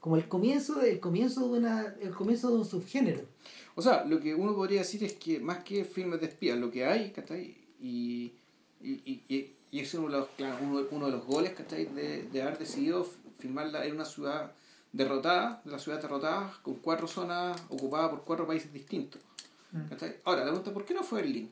como 0.00 0.16
el 0.16 0.26
comienzo 0.28 0.74
de, 0.74 0.92
el 0.92 1.00
comienzo 1.00 1.48
de 1.48 1.58
una, 1.60 1.94
el 2.00 2.10
comienzo 2.10 2.50
de 2.50 2.56
un 2.56 2.64
subgénero. 2.66 3.20
O 3.74 3.82
sea, 3.82 4.04
lo 4.04 4.20
que 4.20 4.34
uno 4.34 4.54
podría 4.54 4.80
decir 4.80 5.02
es 5.04 5.14
que 5.14 5.40
más 5.40 5.64
que 5.64 5.84
filmes 5.84 6.20
de 6.20 6.26
espías, 6.26 6.58
lo 6.58 6.70
que 6.70 6.84
hay, 6.84 7.10
¿cachai? 7.10 7.56
Y, 7.80 8.32
y, 8.80 8.90
y, 9.04 9.24
y, 9.28 9.52
y 9.70 9.80
ese 9.80 9.96
es 9.96 10.02
uno 10.02 10.08
de 10.08 10.18
los, 10.18 10.28
claro, 10.30 10.58
uno, 10.62 10.86
uno 10.90 11.06
de 11.06 11.12
los 11.12 11.26
goles, 11.26 11.52
¿cachai? 11.52 11.86
De, 11.86 12.24
de 12.24 12.42
haber 12.42 12.58
decidido 12.58 13.08
filmarla 13.38 13.84
en 13.86 13.94
una 13.94 14.04
ciudad 14.04 14.52
derrotada, 14.92 15.62
de 15.64 15.70
la 15.70 15.78
ciudad 15.78 16.00
derrotada, 16.00 16.52
con 16.62 16.74
cuatro 16.76 17.06
zonas 17.06 17.60
ocupadas 17.70 18.10
por 18.10 18.24
cuatro 18.24 18.46
países 18.46 18.72
distintos. 18.72 19.20
Mm. 19.72 19.88
¿cachai? 19.88 20.16
Ahora, 20.24 20.40
la 20.40 20.46
pregunta, 20.46 20.72
¿por 20.72 20.84
qué 20.84 20.94
no 20.94 21.02
fue 21.02 21.22
Berlín? 21.22 21.50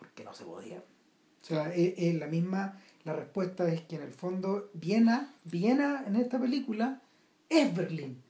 porque 0.00 0.24
no 0.24 0.34
se 0.34 0.44
podía. 0.44 0.78
O 0.78 1.44
sea, 1.44 1.72
es, 1.72 1.94
es 1.96 2.14
la 2.16 2.26
misma, 2.26 2.80
la 3.04 3.12
respuesta 3.12 3.68
es 3.68 3.82
que 3.82 3.96
en 3.96 4.02
el 4.02 4.12
fondo 4.12 4.70
Viena, 4.74 5.34
Viena 5.44 6.04
en 6.06 6.16
esta 6.16 6.40
película 6.40 7.00
es 7.48 7.74
Berlín. 7.74 8.22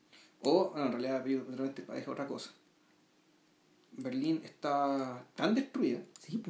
O, 0.43 0.71
bueno, 0.71 0.87
en 0.87 0.93
realidad, 0.93 1.25
realmente 1.25 1.85
es 1.95 2.09
otra 2.09 2.27
cosa. 2.27 2.51
Berlín 4.03 4.41
está 4.45 5.25
tan 5.35 5.55
destruida, 5.55 6.01
Sí. 6.19 6.43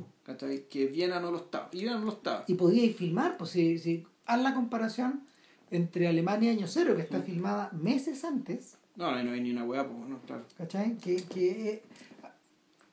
Que 0.68 0.86
Viena 0.86 1.18
no 1.20 1.30
lo 1.32 1.38
estaba. 1.38 1.68
Y 1.72 1.80
Viena 1.80 1.98
no 1.98 2.04
lo 2.06 2.12
estaba. 2.12 2.44
Y 2.46 2.54
podíais 2.54 2.94
filmar, 2.96 3.36
pues 3.36 3.50
si, 3.50 3.78
si 3.78 4.04
haz 4.26 4.40
la 4.42 4.54
comparación 4.54 5.22
entre 5.70 6.06
Alemania 6.08 6.52
y 6.52 6.56
Año 6.56 6.66
Cero, 6.68 6.94
que 6.96 7.02
está 7.02 7.18
Mm. 7.18 7.22
filmada 7.22 7.70
meses 7.72 8.24
antes, 8.24 8.76
No, 8.96 9.12
no, 9.12 9.22
no 9.22 9.32
hay 9.32 9.40
ni 9.40 9.50
una 9.52 9.64
hueá, 9.64 9.88
pues, 9.88 10.08
no, 10.08 10.20
claro. 10.20 10.44
¿cachai? 10.58 10.96
Que, 10.98 11.16
que 11.24 11.72
eh, 11.72 11.82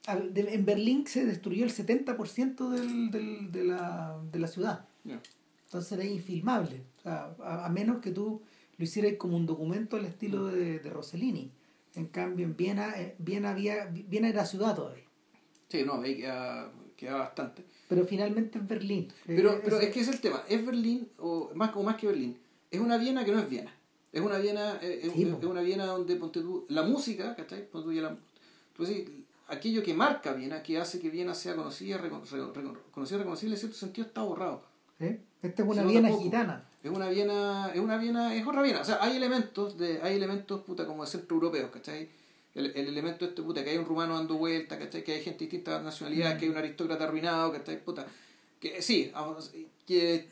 en 0.08 0.66
Berlín 0.66 1.05
se 1.08 1.26
destruyó 1.26 1.64
el 1.66 1.72
70% 1.72 2.70
del, 2.70 3.12
del, 3.12 3.51
de, 3.51 3.64
la, 3.66 4.18
de 4.32 4.39
la 4.39 4.47
ciudad. 4.47 4.86
Ya. 5.03 5.20
Entonces 5.66 5.91
era 5.91 6.05
infilmable. 6.05 6.84
O 6.99 7.01
sea, 7.01 7.36
a, 7.43 7.66
a 7.66 7.70
menos 7.70 7.97
que 8.01 8.12
tú 8.12 8.41
lo 8.78 8.84
hicieras 8.84 9.14
como 9.18 9.36
un 9.36 9.45
documento 9.45 9.97
al 9.97 10.05
estilo 10.05 10.45
de, 10.47 10.80
de 10.80 10.89
Rossellini. 10.89 11.51
En 11.97 12.05
cambio, 12.07 12.45
en 12.45 12.55
Viena, 12.55 12.93
eh, 13.01 13.15
Viena, 13.17 13.49
había, 13.49 13.85
Viena 13.91 14.29
era 14.29 14.45
ciudad 14.45 14.75
todavía. 14.75 15.03
Sí, 15.67 15.83
no, 15.83 15.99
ahí 16.01 16.17
queda, 16.17 16.71
queda 16.95 17.15
bastante. 17.15 17.65
Pero 17.89 18.05
finalmente 18.05 18.59
es 18.59 18.67
Berlín. 18.67 19.11
Pero, 19.25 19.53
Eh, 19.53 19.61
pero 19.63 19.77
ese- 19.77 19.87
es 19.87 19.93
que 19.93 19.99
es 20.01 20.07
el 20.07 20.21
tema. 20.21 20.43
¿Es 20.47 20.63
Berlín 20.65 21.09
o 21.17 21.49
más, 21.55 21.75
o 21.75 21.81
más 21.83 21.95
que 21.95 22.05
Berlín? 22.07 22.37
Es 22.69 22.79
una 22.79 22.97
Viena 22.97 23.25
que 23.25 23.31
no 23.31 23.39
es 23.39 23.49
Viena. 23.49 23.73
Es 24.13 24.21
una 24.21 24.37
Viena, 24.37 24.77
eh, 24.81 25.01
es, 25.03 25.11
Sí, 25.13 25.25
una 25.25 25.61
Viena 25.61 25.85
donde 25.87 26.15
ponte 26.17 26.39
tú, 26.41 26.65
la 26.69 26.83
música, 26.83 27.35
¿cachai? 27.35 27.67
Ponte 27.69 27.87
tú 27.87 27.93
ya 27.93 28.01
la- 28.03 28.17
tú 28.75 28.85
decís, 28.85 29.09
aquello 29.47 29.81
que 29.83 29.93
marca 29.93 30.33
Viena, 30.33 30.61
que 30.61 30.77
hace 30.77 30.99
que 30.99 31.09
Viena 31.09 31.33
sea 31.33 31.55
conocida, 31.55 31.97
recono- 31.97 32.23
recono- 32.25 32.53
recono- 32.53 32.79
conocida, 32.91 33.17
reconocible 33.17 33.55
en 33.55 33.59
cierto 33.59 33.77
sentido, 33.77 34.05
está 34.07 34.21
borrado. 34.21 34.63
¿eh? 34.99 35.19
Esta 35.41 35.63
es 35.63 35.67
una 35.69 35.83
Viena 35.83 36.09
gitana. 36.15 36.66
Es 36.84 36.91
una 36.91 37.09
Viena, 37.09 37.71
es 37.73 37.80
una 37.80 37.97
Viena, 37.97 38.36
es 38.36 38.45
otra 38.45 38.61
Viena. 38.61 38.82
O 38.82 38.86
sea, 38.86 38.99
hay 39.01 39.17
elementos 39.17 39.78
de, 39.78 39.99
hay 40.01 40.15
elementos 40.15 40.61
puta 40.61 40.86
como 40.86 41.03
de 41.03 41.09
centro 41.09 41.36
europeos, 41.36 41.71
¿cachai? 41.71 42.09
El, 42.53 42.67
el 42.75 42.88
elemento 42.88 43.25
este 43.25 43.41
puta 43.41 43.63
que 43.63 43.71
hay 43.71 43.78
un 43.78 43.86
rumano 43.86 44.15
dando 44.15 44.38
vueltas, 44.38 44.78
¿cachai? 44.78 45.03
Que 45.03 45.13
hay 45.13 45.21
gente 45.21 45.39
de 45.39 45.51
distintas 45.51 45.84
nacionalidades, 45.84 46.38
que 46.38 46.45
hay 46.45 46.51
un 46.51 46.57
aristócrata 46.57 47.03
arruinado, 47.03 47.51
¿cachai? 47.51 47.84
Puta. 47.84 48.05
Que 48.59 48.82
sí, 48.82 49.11
que, 49.86 50.28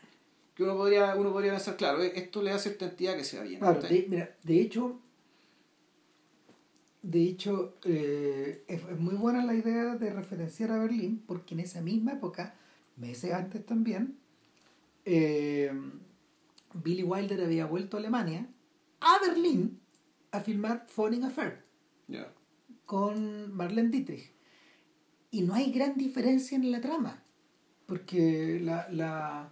que 0.56 0.64
uno 0.64 0.76
podría, 0.76 1.16
uno 1.16 1.32
podría 1.32 1.52
pensar, 1.52 1.78
claro, 1.78 2.02
eh, 2.02 2.14
esto 2.16 2.42
le 2.42 2.52
da 2.52 2.58
cierta 2.58 2.86
entidad 2.86 3.16
que 3.16 3.24
sea 3.24 3.44
bien. 3.44 3.60
Claro, 3.60 3.82
de, 3.82 4.06
mira, 4.10 4.36
de 4.44 4.62
hecho, 4.62 5.00
de 7.04 7.24
hecho, 7.24 7.76
eh, 7.84 8.64
es, 8.68 8.82
es 8.82 9.00
muy 9.00 9.16
buena 9.16 9.46
la 9.46 9.54
idea 9.54 9.96
de 9.96 10.10
referenciar 10.12 10.72
a 10.72 10.80
Berlín, 10.80 11.24
porque 11.28 11.54
en 11.54 11.60
esa 11.60 11.82
misma 11.82 12.14
época, 12.14 12.56
meses 12.98 13.32
antes 13.34 13.64
también, 13.64 14.18
eh, 15.06 15.72
Billy 16.84 17.04
Wilder 17.04 17.42
había 17.44 17.66
vuelto 17.66 17.98
a 17.98 18.00
Alemania, 18.00 18.48
a 19.00 19.20
Berlín, 19.26 19.80
a 20.32 20.40
filmar 20.42 20.86
Falling 20.88 21.24
Affair 21.24 21.64
con 22.86 23.56
Marlene 23.56 23.90
Dietrich. 23.90 24.32
Y 25.32 25.42
no 25.42 25.54
hay 25.54 25.72
gran 25.72 25.98
diferencia 25.98 26.56
en 26.56 26.72
la 26.72 26.80
trama, 26.80 27.24
porque 27.88 28.60
la, 28.62 28.88
la, 28.90 29.50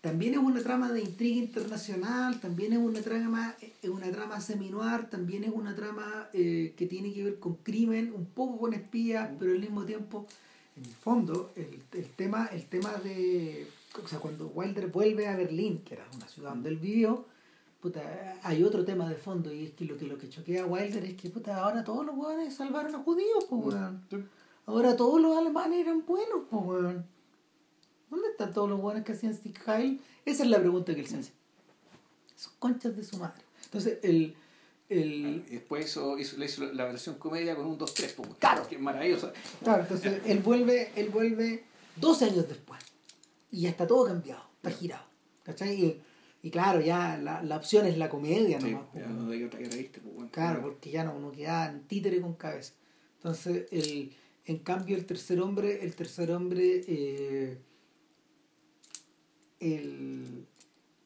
también 0.00 0.34
es 0.34 0.40
una 0.40 0.62
trama 0.62 0.92
de 0.92 1.00
intriga 1.00 1.36
internacional, 1.36 2.38
también 2.40 2.74
es 2.74 2.78
una 2.78 3.00
trama, 3.00 3.54
es 3.80 3.88
una 3.88 4.10
trama 4.10 4.40
semi-noir, 4.40 5.08
también 5.08 5.44
es 5.44 5.50
una 5.54 5.74
trama 5.74 6.28
eh, 6.34 6.74
que 6.76 6.86
tiene 6.86 7.14
que 7.14 7.24
ver 7.24 7.38
con 7.38 7.54
crimen, 7.56 8.12
un 8.14 8.26
poco 8.26 8.58
con 8.58 8.74
espías, 8.74 9.30
pero 9.38 9.52
al 9.52 9.60
mismo 9.60 9.86
tiempo, 9.86 10.26
en 10.76 10.84
el 10.84 10.94
fondo, 10.94 11.52
el, 11.56 11.82
el 11.92 12.10
tema, 12.10 12.46
el 12.46 12.66
tema 12.66 12.92
de, 12.94 13.68
o 14.02 14.08
sea, 14.08 14.18
cuando 14.18 14.48
Wilder 14.48 14.88
vuelve 14.88 15.28
a 15.28 15.36
Berlín, 15.36 15.82
que 15.84 15.94
era 15.94 16.06
una 16.14 16.26
ciudad 16.26 16.50
donde 16.50 16.70
él 16.70 16.78
vivió, 16.78 17.26
puta, 17.80 18.38
hay 18.42 18.62
otro 18.64 18.84
tema 18.84 19.08
de 19.08 19.14
fondo 19.14 19.52
y 19.52 19.66
es 19.66 19.72
que 19.72 19.84
lo 19.84 19.96
que 19.96 20.06
lo 20.06 20.18
que 20.18 20.28
choquea 20.28 20.64
a 20.64 20.66
Wilder 20.66 21.04
es 21.04 21.14
que 21.20 21.30
puta, 21.30 21.62
ahora 21.62 21.84
todos 21.84 22.04
los 22.04 22.16
hueones 22.16 22.54
salvaron 22.54 22.94
a 22.94 22.98
judíos, 22.98 23.44
pues 23.48 23.62
weón. 23.66 24.02
Ahora 24.66 24.96
todos 24.96 25.20
los 25.20 25.36
alemanes 25.36 25.80
eran 25.80 26.04
buenos, 26.06 26.44
pues 26.50 26.64
weón. 26.64 27.06
¿Dónde 28.10 28.28
están 28.28 28.52
todos 28.52 28.70
los 28.70 28.80
buenos 28.80 29.04
que 29.04 29.12
hacían 29.12 29.34
Sieg 29.34 29.60
Heil? 29.66 30.00
Esa 30.24 30.44
es 30.44 30.48
la 30.48 30.60
pregunta 30.60 30.94
que 30.94 31.00
él 31.00 31.06
se 31.06 31.18
hace. 31.18 31.32
Esos 32.34 32.52
conchas 32.58 32.96
de 32.96 33.04
su 33.04 33.18
madre. 33.18 33.42
Entonces, 33.64 33.98
el, 34.02 34.34
el... 35.02 35.44
Y 35.48 35.54
después 35.54 35.86
hizo, 35.86 36.18
hizo, 36.18 36.36
le 36.38 36.46
hizo 36.46 36.64
la 36.72 36.84
versión 36.84 37.16
comedia 37.16 37.54
con 37.56 37.66
un 37.66 37.78
2-3, 37.78 38.14
pues, 38.14 38.28
Claro. 38.38 38.66
que 38.68 38.74
es 38.76 38.80
maravilloso. 38.80 39.32
Claro, 39.62 39.82
entonces 39.82 40.20
él 40.26 40.38
vuelve, 40.40 40.90
él 40.96 41.08
vuelve 41.10 41.64
12 41.96 42.24
años 42.26 42.48
después. 42.48 42.80
Y 43.50 43.62
ya 43.62 43.70
está 43.70 43.86
todo 43.86 44.06
cambiado, 44.06 44.42
está 44.56 44.70
girado. 44.70 45.04
¿Cachai? 45.44 45.74
Y, 45.84 46.02
y 46.42 46.50
claro, 46.50 46.80
ya 46.80 47.16
la, 47.18 47.42
la 47.42 47.56
opción 47.56 47.86
es 47.86 47.96
la 47.98 48.08
comedia 48.08 48.60
Sí, 48.60 48.70
nomás. 48.70 48.88
pues, 48.92 49.04
ya 49.04 49.10
no 49.10 49.30
hay 49.30 49.44
otra 49.44 49.58
que 49.60 49.68
reírte, 49.68 50.00
pues, 50.00 50.14
bueno. 50.14 50.30
Claro, 50.32 50.62
porque 50.62 50.90
ya 50.90 51.04
no, 51.04 51.18
no 51.18 51.30
queda 51.32 51.70
en 51.70 51.82
títere 51.86 52.20
con 52.20 52.34
cabeza. 52.34 52.72
Entonces, 53.16 53.66
el, 53.70 54.14
en 54.46 54.58
cambio, 54.58 54.96
el 54.96 55.06
tercer 55.06 55.40
hombre, 55.40 55.84
el 55.84 55.94
tercer 55.94 56.30
hombre, 56.32 56.82
eh, 56.86 57.58
el, 59.60 60.46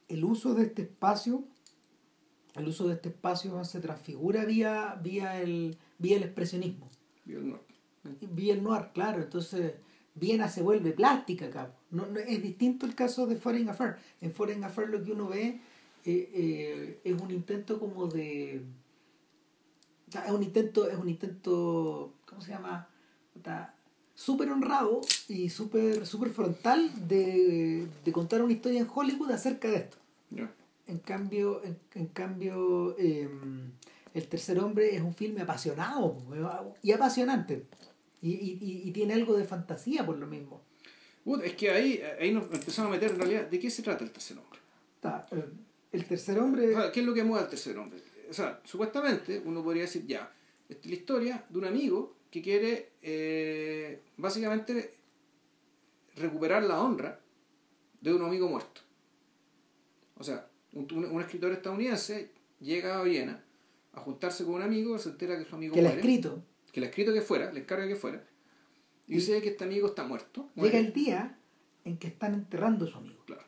el 0.09 0.25
uso 0.25 0.55
de 0.55 0.65
este 0.65 0.83
espacio, 0.83 1.45
el 2.59 2.69
uso 2.69 2.87
de 2.89 2.95
este 2.95 3.09
espacio 3.11 3.65
se 3.65 3.81
transfigura 3.81 4.45
vía, 4.45 4.99
vía, 5.03 5.41
el, 5.41 5.77
vía 5.99 6.17
el 6.17 6.23
expresionismo, 6.25 6.89
Vio 7.25 7.39
el 7.39 7.51
norte. 7.51 7.75
vía 8.33 8.55
el 8.55 8.63
noir, 8.63 8.87
claro. 8.95 9.23
Entonces, 9.23 9.75
Viena 10.15 10.49
se 10.49 10.63
vuelve 10.63 10.93
plástica 10.93 11.47
acá. 11.47 11.73
No, 11.91 12.07
no- 12.07 12.19
es 12.19 12.43
distinto 12.43 12.87
el 12.87 12.95
caso 12.95 13.27
de 13.27 13.37
Foreign 13.37 13.69
Affair. 13.69 13.97
En 14.21 14.33
Foreign 14.33 14.65
Affair 14.65 14.89
lo 14.89 15.03
que 15.05 15.13
uno 15.13 15.29
ve 15.29 15.61
eh, 16.05 16.31
eh, 16.35 17.01
es 17.05 17.21
un 17.21 17.31
intento 17.31 17.79
como 17.79 18.07
de 18.09 18.63
es 20.13 20.31
un 20.33 20.43
intento, 20.43 20.89
es 20.91 20.97
un 20.97 21.09
intento, 21.09 22.15
¿cómo 22.27 22.41
se 22.41 22.51
llama? 22.51 22.89
Súper 24.15 24.51
honrado 24.51 25.01
y 25.29 25.49
súper 25.49 26.05
súper 26.05 26.31
frontal 26.31 26.91
de, 27.07 27.87
de 28.05 28.13
contar 28.13 28.43
una 28.43 28.53
historia 28.53 28.81
en 28.81 28.89
Hollywood 28.93 29.31
acerca 29.31 29.69
de 29.69 29.77
esto. 29.77 29.97
Ya. 30.31 30.51
En 30.89 30.99
cambio, 30.99 31.63
en, 31.65 31.79
en 31.95 32.07
cambio 32.09 32.97
eh, 32.99 33.29
El 34.15 34.27
tercer 34.29 34.59
hombre 34.59 34.95
es 34.97 35.03
un 35.03 35.15
filme 35.15 35.43
apasionado 35.43 36.17
y 36.83 36.93
apasionante. 36.93 37.67
Y, 38.21 38.31
y, 38.33 38.83
y- 38.87 38.91
tiene 38.91 39.15
algo 39.15 39.37
de 39.37 39.45
fantasía 39.45 40.05
por 40.05 40.19
lo 40.19 40.27
mismo. 40.27 40.63
Es 41.45 41.55
que 41.55 41.71
ahí, 41.71 42.03
ahí 42.19 42.33
nos 42.33 42.51
empezamos 42.51 42.91
a 42.91 42.95
meter 42.95 43.11
en 43.13 43.19
realidad 43.19 43.47
de 43.49 43.59
qué 43.61 43.71
se 43.71 43.83
trata 43.83 44.03
el 44.03 44.11
tercer 44.11 44.39
hombre. 44.39 44.59
Eh, 45.31 45.45
el 45.93 46.05
tercer 46.07 46.39
hombre... 46.39 46.75
O 46.75 46.81
sea, 46.81 46.91
¿Qué 46.91 47.01
es 47.01 47.07
lo 47.07 47.15
que 47.15 47.23
mueve 47.23 47.45
al 47.45 47.51
tercer 47.51 47.77
hombre? 47.79 48.03
O 48.29 48.33
sea, 48.33 48.61
supuestamente 48.65 49.41
uno 49.45 49.63
podría 49.63 49.83
decir, 49.83 50.05
ya, 50.07 50.33
esta 50.69 50.81
es 50.83 50.91
la 50.91 50.97
historia 50.97 51.45
de 51.49 51.59
un 51.59 51.65
amigo 51.67 52.17
que 52.31 52.43
quiere 52.43 52.93
eh, 53.03 54.03
básicamente 54.17 54.91
recuperar 56.17 56.63
la 56.65 56.81
honra 56.81 57.21
de 58.01 58.13
un 58.15 58.23
amigo 58.23 58.49
muerto. 58.49 58.81
O 60.17 60.25
sea, 60.25 60.48
un, 60.73 60.87
un- 60.93 61.05
un 61.07 61.21
escritor 61.21 61.53
estadounidense 61.53 62.31
llega 62.61 62.99
a 62.99 63.03
Viena 63.03 63.43
a 63.93 64.01
juntarse 64.01 64.45
con 64.45 64.55
un 64.55 64.63
amigo, 64.63 64.99
se 64.99 65.11
entera 65.11 65.39
que 65.39 65.45
su 65.45 65.55
amigo 65.57 65.75
que 65.75 65.83
le 65.83 65.89
ha 65.89 65.93
muere, 65.93 66.09
escrito. 66.09 66.43
que 66.73 66.81
le 66.81 66.87
ha 66.87 66.91
escrito 66.91 67.13
que 67.13 67.21
fuera, 67.23 67.53
le 67.53 67.61
encarga 67.61 67.87
que 67.89 67.97
fuera, 67.97 68.23
y 69.07 69.13
Y- 69.15 69.17
dice 69.17 69.41
que 69.43 69.49
este 69.51 69.65
amigo 69.65 69.89
está 69.89 70.05
muerto. 70.05 70.43
Llega 70.55 70.61
muere. 70.69 70.79
el 70.79 70.93
día 70.93 71.39
en 71.85 71.97
que 71.99 72.09
están 72.09 72.35
enterrando 72.35 72.85
a 72.85 72.89
su 72.89 72.99
amigo. 72.99 73.23
Claro. 73.27 73.43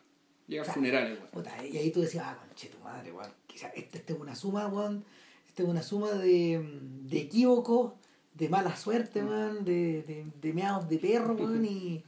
Llega 0.47 0.61
al 0.63 0.65
Claro. 0.65 0.79
funeral, 0.79 1.13
weón. 1.13 1.27
Puta, 1.31 1.65
y 1.65 1.77
ahí 1.77 1.91
tú 1.91 2.01
decías, 2.01 2.25
ah, 2.27 2.37
conche 2.47 2.67
tu 2.69 2.79
madre, 2.79 3.11
weón. 3.11 3.31
Quizá 3.47 3.67
esta 3.69 3.97
este 3.99 4.13
es 4.13 4.19
una 4.19 4.35
suma, 4.35 4.67
weón. 4.67 5.05
Esta 5.47 5.63
es 5.63 5.69
una 5.69 5.83
suma 5.83 6.11
de, 6.13 6.59
de 7.03 7.19
equívocos, 7.19 7.93
de 8.33 8.49
mala 8.49 8.75
suerte, 8.75 9.21
Mm. 9.21 9.27
weón, 9.27 9.63
de, 9.65 10.01
de, 10.03 10.25
de 10.41 10.53
meados 10.53 10.89
de 10.89 10.97
perro, 10.97 11.33
weón, 11.39 11.63
y. 11.65 12.03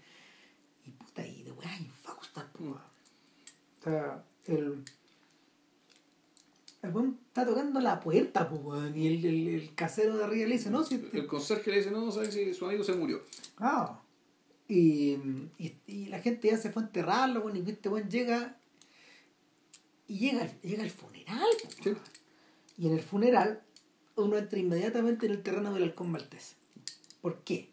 Y 0.85 0.91
puta, 0.91 1.25
y 1.25 1.43
de 1.43 1.51
weas 1.51 1.79
infaustas, 1.79 2.45
po, 2.45 2.59
Mm. 2.63 2.67
weón. 2.71 2.81
O 3.79 3.83
sea, 3.83 4.23
el. 4.47 4.83
El 6.83 6.91
weón 6.91 7.17
está 7.27 7.45
tocando 7.45 7.79
la 7.79 7.99
puerta, 7.99 8.49
po, 8.49 8.75
y 8.93 9.07
el, 9.07 9.25
el, 9.25 9.47
el 9.47 9.73
casero 9.73 10.17
de 10.17 10.25
arriba 10.25 10.47
le 10.49 10.57
dice, 10.57 10.69
no, 10.69 10.83
si. 10.83 10.95
El 11.13 11.25
conserje 11.25 11.71
le 11.71 11.77
dice, 11.77 11.91
no, 11.91 12.11
sabe 12.11 12.29
si 12.29 12.53
su 12.53 12.65
amigo 12.65 12.83
se 12.83 12.93
murió. 12.93 13.21
Ah. 13.57 14.01
Y, 14.67 15.17
y, 15.57 15.75
y 15.87 16.05
la 16.07 16.19
gente 16.19 16.49
ya 16.49 16.57
se 16.57 16.71
fue 16.71 16.83
a 16.83 16.85
enterrarlo, 16.85 17.41
bueno, 17.41 17.57
y 17.57 17.71
este 17.71 17.87
buen 17.87 18.09
llega 18.09 18.57
y 20.07 20.19
llega, 20.19 20.45
llega 20.61 20.83
al 20.83 20.89
funeral. 20.89 21.47
Sí. 21.81 21.93
Y 22.77 22.87
en 22.87 22.93
el 22.93 23.01
funeral 23.01 23.63
uno 24.15 24.37
entra 24.37 24.59
inmediatamente 24.59 25.25
en 25.25 25.31
el 25.31 25.41
terreno 25.41 25.73
del 25.73 25.83
halcón 25.83 26.11
maltés. 26.11 26.55
¿Por 27.21 27.39
qué? 27.43 27.69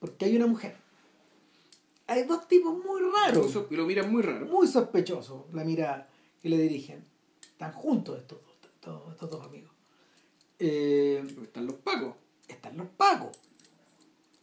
Porque 0.00 0.24
hay 0.24 0.36
una 0.36 0.46
mujer. 0.46 0.76
Hay 2.06 2.24
dos 2.24 2.48
tipos 2.48 2.72
muy 2.82 3.02
raros, 3.02 3.54
y 3.70 3.76
lo 3.76 3.84
miran 3.84 4.10
muy 4.10 4.22
raro. 4.22 4.46
muy 4.46 4.66
sospechosos, 4.66 5.52
la 5.52 5.64
mirada 5.64 6.08
que 6.40 6.48
le 6.48 6.56
dirigen. 6.56 7.04
Están 7.58 7.72
juntos 7.72 8.16
estos 8.20 8.38
dos, 8.40 8.54
estos, 8.72 9.12
estos 9.14 9.30
dos 9.30 9.44
amigos. 9.44 9.72
Eh, 10.60 11.26
están 11.42 11.66
los 11.66 11.74
pacos. 11.74 12.14
están 12.46 12.76
los 12.76 12.86
pacos 12.86 13.36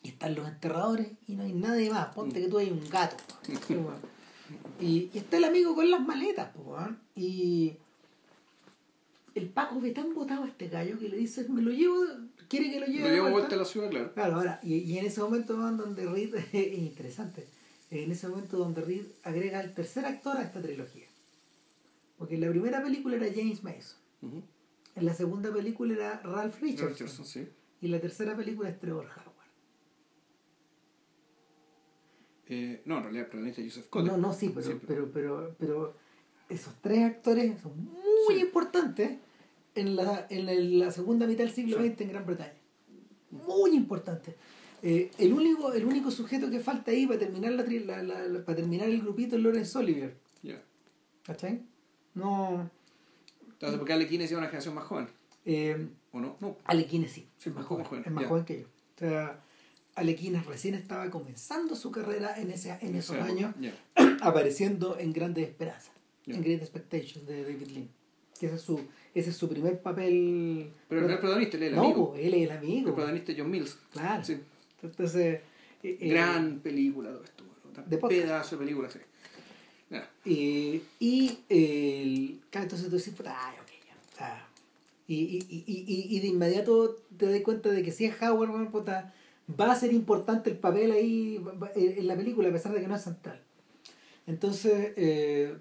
y 0.04 0.10
están 0.10 0.36
los 0.36 0.46
enterradores 0.46 1.08
y 1.26 1.36
no 1.36 1.44
hay 1.44 1.54
nadie 1.54 1.90
más. 1.90 2.14
Ponte 2.14 2.42
que 2.42 2.50
tú 2.50 2.58
hay 2.58 2.70
un 2.72 2.90
gato. 2.90 3.16
Y, 4.80 5.10
y 5.12 5.18
está 5.18 5.38
el 5.38 5.46
amigo 5.46 5.74
con 5.74 5.90
las 5.90 6.02
maletas, 6.02 6.52
po, 6.54 6.78
y 7.16 7.78
el 9.34 9.50
Paco 9.50 9.80
ve 9.82 9.90
tan 9.90 10.14
botado 10.14 10.44
a 10.44 10.48
este 10.48 10.68
gallo 10.68 11.00
que 11.00 11.10
le 11.10 11.18
dice, 11.18 11.48
me 11.50 11.64
lo 11.64 11.72
llevo, 11.72 12.04
quiere 12.48 12.70
que 12.70 12.80
lo 12.82 12.86
lleve. 12.86 13.10
Lo 13.10 13.16
llevo 13.16 13.30
vuelta?". 13.32 13.56
a 13.56 13.58
la 13.58 13.66
ciudad, 13.66 13.90
claro. 13.90 14.14
Claro, 14.14 14.36
ahora, 14.36 14.60
y, 14.62 14.76
y 14.76 15.00
en 15.00 15.06
ese 15.08 15.22
momento 15.22 15.56
donde 15.56 16.06
Reed, 16.06 16.36
es 16.54 16.78
interesante, 16.78 17.48
en 17.90 18.12
ese 18.12 18.28
momento 18.28 18.58
donde 18.58 18.82
Reed 18.82 19.06
agrega 19.24 19.62
el 19.62 19.74
tercer 19.74 20.06
actor 20.06 20.38
a 20.38 20.44
esta 20.44 20.62
trilogía. 20.62 21.08
Porque 22.18 22.36
en 22.36 22.42
la 22.42 22.50
primera 22.50 22.82
película 22.84 23.16
era 23.18 23.28
James 23.34 23.64
Mason, 23.64 23.98
Ujú. 24.22 24.42
en 24.96 25.06
la 25.06 25.14
segunda 25.14 25.52
película 25.54 25.94
era 25.94 26.20
Ralph 26.22 26.60
Richardson, 26.62 26.90
Richardson, 26.90 27.26
sí. 27.26 27.48
y 27.82 27.88
la 27.90 28.00
tercera 28.00 28.36
película 28.36 28.70
es 28.70 28.80
Trevor 28.80 29.06
Howard. 29.06 29.36
Eh, 32.48 32.82
no, 32.86 32.98
en 32.98 33.04
realidad 33.04 33.24
protagonista 33.26 33.62
es 33.62 33.74
Joseph 33.74 33.90
Cotter. 33.90 34.12
No, 34.12 34.18
no, 34.18 34.34
sí, 34.34 34.52
pero, 34.54 34.68
Sí, 34.68 34.80
pero, 34.88 35.12
pero, 35.12 35.56
pero 35.58 35.94
esos 36.48 36.74
tres 36.82 37.04
actores 37.04 37.60
son 37.62 37.76
muy 37.86 38.36
Sí. 38.36 38.42
importantes 38.42 39.18
en 39.74 39.96
la, 39.96 40.28
en 40.30 40.48
el- 40.48 40.80
la 40.80 40.92
segunda 40.92 41.26
mitad 41.28 41.44
del 41.44 41.54
siglo. 41.54 41.78
XX 41.78 42.02
en 42.02 42.10
Gran 42.10 42.26
Bretaña. 42.26 42.54
Muy 43.32 43.72
importantes. 43.72 44.36
Eh, 44.84 45.10
el, 45.18 45.34
único, 45.34 45.74
el 45.74 45.86
único 45.86 46.12
sujeto 46.12 46.50
que 46.52 46.60
falta 46.60 46.92
ahí 46.92 47.08
para 47.08 47.20
terminar, 47.20 47.54
la, 47.54 47.64
la- 47.64 48.04
la- 48.04 48.28
la- 48.28 48.46
para 48.46 48.56
terminar 48.58 48.88
el 48.90 49.02
grupito 49.02 49.36
es 49.36 49.42
Lawrence 49.42 49.78
Olivier. 49.78 50.16
Ya. 50.44 50.62
¿Cachai? 51.24 51.64
No. 52.16 52.70
Entonces, 53.54 53.78
porque 53.80 53.96
Guinness 54.06 54.32
es 54.32 54.38
una 54.38 54.48
generación 54.48 54.76
más 54.76 54.86
joven. 54.86 55.08
Eh, 55.46 55.88
¿O 56.12 56.20
no? 56.20 56.38
No. 56.40 56.58
Guinness 56.90 57.12
sí, 57.12 57.28
Sí, 57.38 57.50
es 57.50 57.56
más 57.56 57.62
más 57.62 57.66
joven, 57.68 57.86
joven, 57.86 58.04
es 58.06 58.12
más 58.12 58.26
joven 58.26 58.46
que 58.46 58.62
yo. 58.62 58.66
O 58.68 59.00
sea, 59.00 59.40
Alec 59.96 60.20
Guinness 60.20 60.46
recién 60.46 60.74
estaba 60.76 61.10
comenzando 61.10 61.76
su 61.76 61.92
carrera 61.92 62.40
en, 62.40 62.52
ese, 62.52 62.78
en 62.82 62.96
esos 62.96 63.18
años. 63.18 63.54
Apareciendo 64.22 64.98
en 65.00 65.14
Grandes 65.14 65.48
Esperanzas, 65.48 65.92
en 66.26 66.42
Great 66.42 66.62
Expectations 66.62 67.26
de 67.28 67.44
David 67.44 67.68
Lean. 67.68 67.90
Que 68.40 68.48
ese 68.48 68.56
es 68.56 68.62
su, 68.62 68.82
ese 69.14 69.30
es 69.30 69.38
su 69.38 69.48
primer 69.48 69.82
papel. 69.82 70.70
Pero 70.90 71.06
el 71.06 71.12
el 71.12 71.20
protagonista, 71.20 71.56
él 71.58 71.64
es 71.64 71.70
el 71.70 71.76
no, 71.76 71.84
amigo. 71.86 72.10
po, 72.12 72.16
él 72.18 72.34
es 72.34 72.34
el 72.34 72.42
El 72.44 72.52
amigo. 72.52 72.94
protagonista 72.94 73.32
es 73.32 73.38
John 73.38 73.50
Mills. 73.52 73.78
Claro. 73.94 74.24
Sí. 74.26 74.38
Entonces. 74.82 75.16
eh, 75.26 75.42
eh, 75.84 76.10
Gran 76.10 76.60
película 76.60 77.12
todo 77.12 77.24
esto. 77.24 77.44
De. 77.88 77.98
Pedazo 77.98 78.56
de 78.58 78.60
película, 78.66 78.90
sí. 78.90 79.00
Ya. 79.90 80.10
eh, 80.26 80.82
y 81.00 81.38
el. 81.50 82.42
entonces 82.52 82.90
tú 82.90 82.96
dices, 82.96 83.14
ay, 83.26 83.56
ok, 83.62 83.72
ya. 83.88 83.96
o 84.14 84.18
sea, 84.18 84.48
y, 85.08 85.16
y, 85.16 85.64
y, 85.68 86.18
y, 86.18 86.20
de 86.20 86.28
inmediato 86.28 86.96
te 87.18 87.28
das 87.32 87.42
cuenta 87.42 87.70
de 87.70 87.84
que 87.84 87.92
si 87.92 88.06
es 88.06 88.20
Howard, 88.22 88.50
bueno, 88.50 88.72
puta, 88.72 89.14
va 89.60 89.72
a 89.72 89.76
ser 89.80 89.94
importante 89.94 90.50
el 90.50 90.58
papel 90.58 90.92
ahí 90.92 91.40
en 91.76 92.08
la 92.08 92.16
película, 92.16 92.50
a 92.50 92.52
pesar 92.52 92.74
de 92.74 92.82
que 92.82 92.88
no 92.88 92.96
es 92.96 93.04
central. 93.04 93.40
Entonces, 94.26 94.94
eh, 94.98 95.56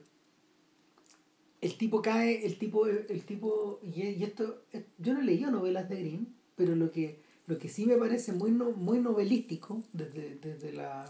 el 1.61 1.77
tipo 1.77 2.01
cae, 2.03 2.45
el 2.47 2.57
tipo, 2.59 2.87
el 2.87 3.23
tipo, 3.25 3.81
y, 3.83 4.23
esto, 4.23 4.63
es- 4.73 4.85
yo 4.99 5.15
no 5.15 5.21
he 5.21 5.25
leído 5.25 5.51
novelas 5.51 5.89
de 5.89 5.97
Grimm, 6.01 6.27
pero 6.57 6.75
lo 6.77 6.91
que, 6.91 7.21
lo 7.47 7.59
que 7.59 7.69
sí 7.69 7.87
me 7.87 7.97
parece 7.97 8.33
muy, 8.33 8.51
no, 8.51 8.71
muy 8.73 8.99
novelístico 8.99 9.83
desde, 9.93 10.37
desde, 10.37 10.73
la, 10.73 11.05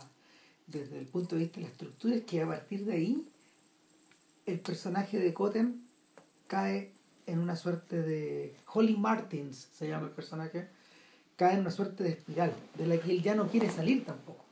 desde 0.67 0.99
el 0.99 1.07
punto 1.07 1.37
de 1.37 1.43
vista 1.43 1.57
de 1.57 1.67
la 1.67 1.73
estructura 1.73 2.15
es 2.17 2.25
que 2.25 2.43
a 2.43 2.47
partir 2.47 2.85
de 2.85 2.93
ahí 2.93 3.25
el 4.47 4.61
personaje 4.61 5.19
de 5.19 5.35
Cotten 5.35 5.85
cae 6.47 6.93
en 7.27 7.39
una 7.39 7.57
suerte 7.57 8.03
de... 8.03 8.55
Holly 8.73 8.97
Martins 8.97 9.69
se 9.73 9.89
llama 9.89 10.07
el 10.07 10.13
personaje, 10.13 10.69
cae 11.37 11.55
en 11.55 11.61
una 11.61 11.71
suerte 11.71 12.05
de 12.05 12.11
espiral, 12.11 12.53
de 12.77 12.87
la 12.87 12.99
que 12.99 13.11
él 13.11 13.23
ya 13.23 13.35
no 13.35 13.49
quiere 13.49 13.71
salir 13.71 14.05
tampoco. 14.05 14.45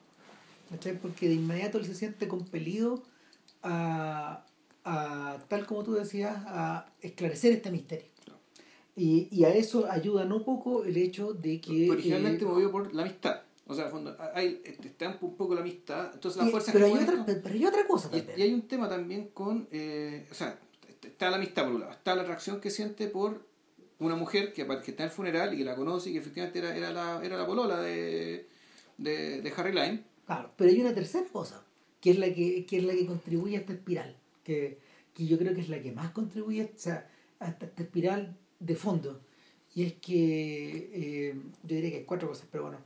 ¿cachai? 0.70 0.98
Porque 0.98 1.28
de 1.28 1.34
inmediato 1.34 1.78
él 1.78 1.84
se 1.84 1.94
siente 1.94 2.28
compelido 2.28 3.02
a, 3.62 4.44
a, 4.84 5.39
tal 5.48 5.66
como 5.66 5.84
tú 5.84 5.93
decías, 5.93 6.36
a 6.47 6.90
esclarecer 7.01 7.52
este 7.52 7.70
misterio. 7.70 8.06
Y, 8.97 9.28
y 9.30 9.44
a 9.44 9.55
eso 9.55 9.90
ayuda 9.90 10.24
no 10.24 10.44
poco 10.44 10.84
el 10.84 10.97
hecho 10.97 11.32
de 11.32 11.60
que... 11.60 11.90
Originalmente 11.90 12.44
eh, 12.44 12.48
movido 12.48 12.70
por 12.70 12.93
la 12.94 13.02
amistad. 13.02 13.43
O 13.66 13.74
sea, 13.74 13.90
cuando 13.90 14.16
hay, 14.34 14.60
está 14.64 15.09
un 15.20 15.36
poco 15.36 15.55
la 15.55 15.60
amistad. 15.60 16.10
Entonces, 16.14 16.43
la 16.43 16.51
fuerza 16.51 16.72
pero, 16.72 16.86
que 16.86 16.93
hay 16.93 17.05
otra, 17.05 17.24
pero 17.26 17.55
hay 17.55 17.64
otra 17.64 17.86
cosa 17.86 18.09
Y, 18.09 18.18
también. 18.18 18.39
y 18.39 18.43
hay 18.43 18.52
un 18.55 18.62
tema 18.62 18.89
también 18.89 19.28
con, 19.28 19.68
eh, 19.70 20.26
o 20.30 20.34
sea, 20.34 20.59
está 21.02 21.30
la 21.30 21.36
amistad 21.36 21.64
por 21.64 21.74
un 21.74 21.80
lado, 21.80 21.93
está 21.93 22.14
la 22.14 22.22
atracción 22.22 22.60
que 22.60 22.70
siente 22.70 23.06
por 23.06 23.47
una 24.01 24.16
mujer 24.16 24.52
que, 24.52 24.66
que 24.66 24.90
está 24.90 25.05
en 25.05 25.09
el 25.10 25.14
funeral 25.14 25.55
y 25.55 25.59
que 25.59 25.64
la 25.64 25.76
conoce 25.76 26.10
y 26.10 26.14
que 26.14 26.18
efectivamente 26.18 26.59
era, 26.59 26.76
era, 26.76 26.93
la, 26.93 27.24
era 27.24 27.36
la 27.36 27.47
polola 27.47 27.80
de, 27.80 28.48
de, 28.98 29.40
de 29.43 29.52
Harry 29.56 29.72
Lime. 29.72 30.02
Claro, 30.26 30.51
pero 30.56 30.70
hay 30.70 30.80
una 30.80 30.93
tercera 30.93 31.24
cosa, 31.32 31.62
que 32.01 32.10
es 32.10 32.18
la 32.18 32.32
que, 32.34 32.66
que 32.66 32.78
es 32.78 32.84
la 32.84 32.94
que 32.94 33.06
contribuye 33.06 33.56
a 33.56 33.60
esta 33.60 33.74
espiral, 33.74 34.16
que, 34.43 34.78
que 35.14 35.26
yo 35.26 35.39
creo 35.39 35.55
que 35.55 35.60
es 35.60 35.68
la 35.68 35.80
que 35.80 35.93
más 35.93 36.10
contribuye 36.10 36.64
o 36.64 36.78
sea, 36.78 37.09
a 37.39 37.48
esta, 37.48 37.66
esta 37.66 37.82
espiral 37.84 38.36
de 38.59 38.74
fondo. 38.74 39.20
Y 39.74 39.84
es 39.84 39.93
que 39.94 40.90
eh, 40.93 41.34
yo 41.62 41.76
diría 41.76 41.90
que 41.90 41.97
hay 41.98 42.05
cuatro 42.05 42.28
cosas, 42.28 42.47
pero 42.51 42.64
bueno. 42.64 42.78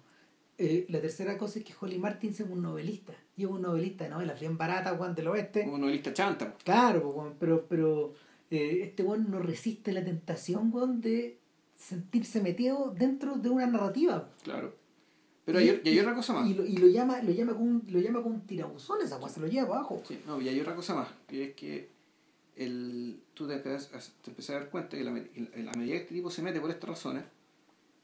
Eh, 0.58 0.86
la 0.88 1.00
tercera 1.00 1.36
cosa 1.36 1.58
es 1.58 1.64
que 1.64 1.74
Holly 1.78 1.98
Martin 1.98 2.30
es 2.30 2.40
un 2.40 2.62
novelista. 2.62 3.12
Y 3.36 3.44
es 3.44 3.50
un 3.50 3.62
novelista 3.62 4.04
de 4.04 4.10
novelas 4.10 4.40
bien 4.40 4.56
barata, 4.56 4.96
Juan 4.96 5.14
del 5.14 5.28
Oeste. 5.28 5.68
Un 5.68 5.80
novelista 5.80 6.14
chanta. 6.14 6.54
Claro, 6.64 7.34
pero, 7.38 7.66
pero 7.68 8.14
eh, 8.50 8.80
este 8.84 9.02
weón 9.02 9.30
no 9.30 9.38
resiste 9.40 9.92
la 9.92 10.04
tentación, 10.04 11.00
de 11.00 11.38
sentirse 11.74 12.40
metido 12.40 12.94
dentro 12.96 13.36
de 13.36 13.50
una 13.50 13.66
narrativa. 13.66 14.30
Claro. 14.42 14.74
Pero 15.44 15.58
hay, 15.58 15.80
y 15.84 15.88
hay 15.90 16.00
otra 16.00 16.14
cosa 16.14 16.32
más. 16.32 16.48
Y 16.48 16.54
lo, 16.54 16.64
y 16.64 16.76
lo 16.78 16.88
llama, 16.88 17.22
lo 17.22 17.30
llama 17.30 17.52
con 17.52 17.62
un, 17.62 17.84
lo 17.88 18.00
llama 18.00 18.22
con 18.22 18.32
un 18.32 18.46
tirabuzón 18.46 19.02
esa 19.02 19.18
weón, 19.18 19.30
se 19.30 19.40
lo 19.40 19.46
lleva 19.46 19.76
abajo. 19.76 20.02
Sí, 20.08 20.18
no, 20.26 20.40
y 20.40 20.48
hay 20.48 20.58
otra 20.58 20.74
cosa 20.74 20.94
más, 20.94 21.08
que 21.28 21.44
es 21.44 21.54
que 21.54 21.90
el, 22.56 23.20
tú 23.34 23.46
te 23.46 23.54
empiezas, 23.54 23.92
a, 23.92 24.32
te 24.32 24.52
a 24.52 24.54
dar 24.54 24.70
cuenta 24.70 24.96
que 24.96 25.04
la, 25.04 25.10
medida 25.10 25.72
que 25.76 25.96
este 25.96 26.14
tipo 26.14 26.30
se 26.30 26.42
mete 26.42 26.60
por 26.60 26.70
estas 26.70 26.88
razones, 26.88 27.24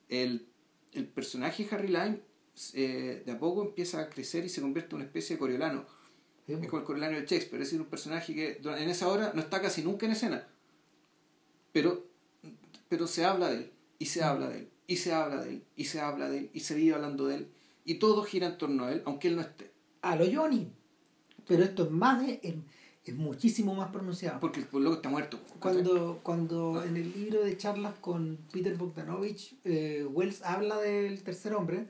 el, 0.08 0.46
el 0.92 1.06
personaje 1.06 1.66
Harry 1.70 1.88
Lime 1.88 2.20
eh, 2.74 3.22
de 3.24 3.32
a 3.32 3.38
poco 3.38 3.62
empieza 3.62 4.00
a 4.00 4.08
crecer 4.10 4.44
y 4.44 4.48
se 4.48 4.60
convierte 4.60 4.90
en 4.90 4.96
una 4.96 5.04
especie 5.04 5.36
de 5.36 5.40
coriolano. 5.40 5.84
Sí, 6.46 6.52
Es 6.54 6.66
como 6.68 6.78
el 6.80 6.84
coriolano 6.84 7.16
de 7.16 7.22
Shakespeare, 7.26 7.62
es 7.62 7.68
decir, 7.68 7.80
un 7.80 7.86
personaje 7.86 8.34
que 8.34 8.60
en 8.62 8.90
esa 8.90 9.08
hora 9.08 9.32
no 9.34 9.40
está 9.40 9.60
casi 9.62 9.82
nunca 9.82 10.06
en 10.06 10.12
escena, 10.12 10.46
pero, 11.72 12.04
pero 12.88 13.06
se 13.06 13.24
habla 13.24 13.48
de 13.50 13.56
él, 13.56 13.70
y 13.98 14.06
se 14.06 14.22
habla 14.22 14.48
de 14.48 14.58
él, 14.58 14.68
y 14.86 14.96
se 14.96 15.12
habla 15.12 15.42
de 15.42 15.50
él, 15.50 15.64
y 15.76 15.84
se 15.84 16.00
habla 16.00 16.28
de 16.28 16.38
él, 16.38 16.50
y 16.52 16.60
se 16.60 16.74
vive 16.74 16.94
hablando 16.94 17.26
de 17.26 17.36
él, 17.36 17.48
y 17.84 17.94
todo 17.94 18.24
gira 18.24 18.46
en 18.48 18.58
torno 18.58 18.84
a 18.84 18.92
él, 18.92 19.02
aunque 19.06 19.28
él 19.28 19.36
no 19.36 19.42
esté. 19.42 19.70
A 20.02 20.16
lo 20.16 20.24
Johnny. 20.32 20.70
Pero 21.46 21.64
esto 21.64 21.84
es 21.84 21.90
más, 21.90 22.24
de- 22.26 22.40
es, 22.42 22.54
es 23.04 23.14
muchísimo 23.14 23.74
más 23.74 23.90
pronunciado. 23.90 24.40
Porque 24.40 24.60
el 24.60 24.66
loco 24.82 24.96
está 24.96 25.08
muerto. 25.08 25.38
Cuando, 25.60 26.20
cuando 26.22 26.82
en 26.84 26.96
el 26.96 27.12
libro 27.12 27.42
de 27.42 27.56
charlas 27.56 27.94
con 28.00 28.38
Peter 28.52 28.74
Bogdanovich, 28.76 29.54
eh, 29.64 30.04
Wells 30.10 30.42
habla 30.42 30.78
del 30.80 31.22
tercer 31.22 31.54
hombre, 31.54 31.86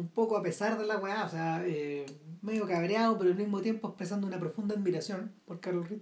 un 0.00 0.08
poco 0.08 0.36
a 0.36 0.42
pesar 0.42 0.78
de 0.78 0.86
la 0.86 0.98
weá, 0.98 1.24
o 1.24 1.28
sea, 1.28 1.62
eh, 1.66 2.06
medio 2.42 2.66
cabreado, 2.66 3.18
pero 3.18 3.30
al 3.30 3.36
mismo 3.36 3.60
tiempo 3.60 3.88
expresando 3.88 4.26
una 4.26 4.40
profunda 4.40 4.74
admiración 4.74 5.32
por 5.46 5.60
Carol 5.60 5.86
Reed. 5.86 6.00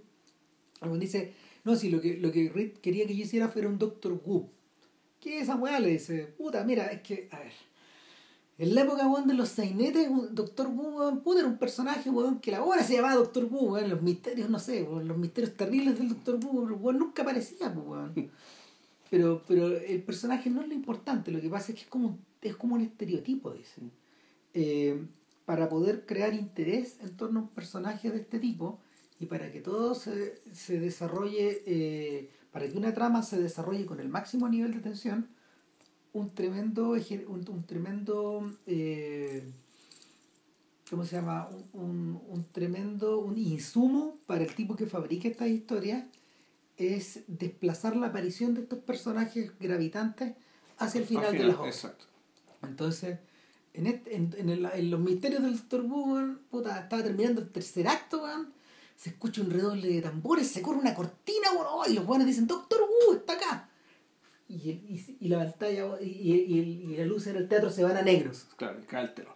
Algún 0.81 0.99
dice, 0.99 1.33
no, 1.63 1.75
si 1.75 1.89
lo 1.89 2.01
que, 2.01 2.17
lo 2.17 2.31
que 2.31 2.49
Reed 2.49 2.77
quería 2.77 3.05
que 3.05 3.15
yo 3.15 3.23
hiciera 3.23 3.49
fuera 3.49 3.67
un 3.67 3.77
Doctor 3.77 4.19
Who. 4.25 4.49
¿Qué 5.19 5.37
es 5.37 5.43
esa 5.43 5.55
weá? 5.55 5.79
Le 5.79 5.89
dice, 5.89 6.33
puta, 6.37 6.63
mira, 6.63 6.87
es 6.87 7.01
que, 7.01 7.27
a 7.31 7.39
ver, 7.39 7.51
en 8.57 8.75
la 8.75 8.81
época 8.81 9.07
weón, 9.07 9.27
de 9.27 9.33
los 9.33 9.49
sainetes, 9.49 10.09
Doctor 10.31 10.67
Who, 10.67 11.21
puta, 11.23 11.39
era 11.39 11.47
un 11.49 11.57
personaje 11.57 12.09
weón, 12.09 12.39
que 12.39 12.51
la 12.51 12.63
hora 12.63 12.83
se 12.83 12.95
llamaba 12.95 13.15
Doctor 13.15 13.45
Who, 13.45 13.73
weón, 13.73 13.89
los 13.89 14.01
misterios, 14.01 14.49
no 14.49 14.59
sé, 14.59 14.81
los 14.81 15.17
misterios 15.17 15.55
terribles 15.55 15.97
del 15.97 16.09
Doctor 16.09 16.39
Who, 16.43 16.75
weón 16.75 16.99
nunca 16.99 17.23
aparecía, 17.23 17.73
pues, 17.73 17.85
weón. 17.85 18.31
Pero, 19.09 19.43
pero 19.47 19.67
el 19.67 20.03
personaje 20.03 20.49
no 20.49 20.61
es 20.61 20.67
lo 20.67 20.73
importante, 20.73 21.31
lo 21.31 21.41
que 21.41 21.49
pasa 21.49 21.71
es 21.71 21.79
que 21.79 21.83
es 21.83 21.87
como, 21.87 22.19
es 22.41 22.55
como 22.55 22.75
un 22.75 22.81
estereotipo, 22.81 23.51
dice. 23.51 23.81
Eh, 24.53 25.05
para 25.45 25.67
poder 25.67 26.05
crear 26.05 26.33
interés 26.35 26.97
en 27.01 27.17
torno 27.17 27.39
a 27.39 27.43
un 27.43 27.49
personaje 27.49 28.11
de 28.11 28.19
este 28.19 28.37
tipo 28.37 28.79
y 29.19 29.25
para 29.25 29.51
que 29.51 29.61
todo 29.61 29.95
se, 29.95 30.35
se 30.53 30.79
desarrolle, 30.79 31.63
eh, 31.65 32.29
para 32.51 32.69
que 32.69 32.77
una 32.77 32.93
trama 32.93 33.23
se 33.23 33.41
desarrolle 33.41 33.87
con 33.87 33.99
el 33.99 34.09
máximo 34.09 34.47
nivel 34.47 34.73
de 34.73 34.79
tensión, 34.79 35.27
un 36.13 36.33
tremendo, 36.35 36.91
un, 36.91 37.45
un 37.49 37.63
tremendo, 37.65 38.51
eh, 38.67 39.43
¿cómo 40.89 41.03
se 41.03 41.15
llama? 41.15 41.49
Un, 41.73 41.81
un, 41.81 42.21
un 42.27 42.45
tremendo, 42.51 43.19
un 43.19 43.37
insumo 43.37 44.17
para 44.27 44.43
el 44.43 44.53
tipo 44.53 44.75
que 44.75 44.85
fabrica 44.85 45.27
estas 45.27 45.49
historias 45.49 46.05
es 46.79 47.21
desplazar 47.27 47.95
la 47.95 48.07
aparición 48.07 48.53
de 48.53 48.61
estos 48.61 48.79
personajes 48.79 49.51
gravitantes 49.59 50.33
hacia 50.77 51.01
el 51.01 51.07
final, 51.07 51.25
Al 51.25 51.37
de 51.37 51.43
las 51.45 51.55
obras. 51.57 51.75
Exacto. 51.75 52.05
Entonces, 52.63 53.19
en, 53.73 53.87
este, 53.87 54.15
en, 54.15 54.33
en, 54.37 54.49
el- 54.49 54.65
en 54.65 54.91
los 54.91 54.99
misterios 54.99 55.41
del 55.43 55.55
Doctor 55.57 55.81
Who, 55.81 56.13
weón, 56.13 56.41
puta, 56.49 56.79
estaba 56.79 57.03
terminando 57.03 57.41
el 57.41 57.49
tercer 57.49 57.87
acto, 57.87 58.23
weón, 58.23 58.51
se 58.95 59.11
escucha 59.11 59.41
un 59.41 59.49
redoble 59.51 59.87
de 59.87 60.01
tambores, 60.01 60.47
se 60.49 60.61
corre 60.61 60.79
una 60.79 60.93
cortina, 60.95 61.51
weón, 61.53 61.67
oh, 61.69 61.83
y 61.87 61.93
los 61.93 62.05
buenos 62.05 62.27
dicen, 62.27 62.47
Doctor 62.47 62.81
Who, 62.81 63.15
está 63.15 63.33
acá. 63.33 63.69
Y, 64.47 64.71
el- 64.71 64.85
y, 64.89 65.17
y 65.21 65.27
la 65.29 65.37
pantalla 65.39 66.01
y, 66.01 66.95
la 66.97 67.05
luz 67.05 67.27
en 67.27 67.35
el 67.37 67.47
teatro 67.47 67.69
se 67.69 67.83
van 67.83 67.95
a 67.97 68.01
negros. 68.01 68.47
Claro, 68.57 68.79
cae 68.87 69.03
el 69.03 69.13
telón. 69.13 69.33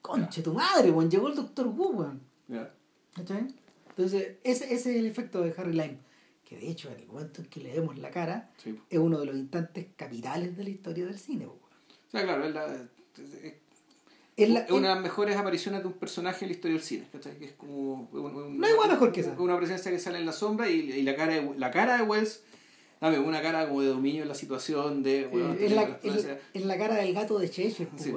Conche 0.00 0.42
tu 0.42 0.52
madre, 0.54 0.90
weón, 0.90 1.10
llegó 1.10 1.28
el 1.28 1.34
Doctor 1.34 1.66
Who, 1.68 1.88
weón. 1.90 2.20
¿Ya? 2.48 2.72
¿Cachai? 3.14 3.46
Entonces, 3.90 4.36
ese, 4.42 4.64
ese 4.72 4.74
es 4.74 4.86
el 4.96 5.06
efecto 5.06 5.42
de 5.42 5.54
Harry 5.58 5.72
Lime, 5.72 5.98
que 6.54 6.64
de 6.66 6.70
hecho, 6.70 6.90
en 6.90 7.00
el 7.00 7.06
momento 7.06 7.40
en 7.42 7.48
que 7.48 7.60
le 7.60 7.72
vemos 7.72 7.98
la 7.98 8.10
cara, 8.10 8.50
Sí. 8.62 8.78
es 8.90 8.98
uno 8.98 9.18
de 9.18 9.26
los 9.26 9.34
instantes 9.36 9.86
capitales 9.96 10.56
de 10.56 10.64
la 10.64 10.70
historia 10.70 11.06
del 11.06 11.18
cine. 11.18 11.46
O 11.46 11.58
sea, 12.10 12.22
claro, 12.22 12.44
es, 12.44 12.54
la- 12.54 12.66
es- 12.74 13.54
Es 14.34 14.48
la- 14.48 14.60
es 14.60 14.70
una 14.70 14.88
de 14.88 14.94
las 14.94 15.02
mejores 15.02 15.36
apariciones 15.36 15.82
de 15.82 15.86
un 15.88 15.92
personaje 15.92 16.44
en 16.44 16.50
la 16.50 16.54
historia 16.54 16.76
del 16.76 16.84
cine. 16.84 17.06
¿cachai? 17.12 17.38
Que 17.38 17.44
es 17.46 17.52
como. 17.52 18.08
un- 18.12 18.24
un- 18.34 18.58
No 18.58 18.66
hay 18.66 18.72
igual 18.72 18.90
mejor 18.90 19.12
que 19.12 19.20
esa. 19.20 19.38
Una 19.38 19.56
presencia 19.58 19.90
que 19.90 19.98
sale 19.98 20.18
en 20.18 20.26
la 20.26 20.32
sombra 20.32 20.70
y, 20.70 20.90
y 20.90 21.02
la, 21.02 21.14
cara 21.14 21.34
de, 21.34 21.54
la 21.58 21.70
cara 21.70 21.96
de 21.98 22.02
Wells. 22.04 22.42
Dame 23.00 23.18
una 23.18 23.42
cara 23.42 23.68
como 23.68 23.82
de 23.82 23.88
dominio 23.88 24.22
en 24.22 24.28
la 24.28 24.34
situación, 24.34 25.02
de. 25.02 25.26
bueno, 25.26 25.52
Eh, 25.54 25.66
es, 25.66 25.72
la, 25.72 25.98
la- 26.02 26.66
la 26.66 26.78
cara 26.78 26.94
del 26.96 27.12
gato 27.12 27.38
de 27.38 27.50
Cheshire, 27.50 27.90
Sí. 27.96 28.14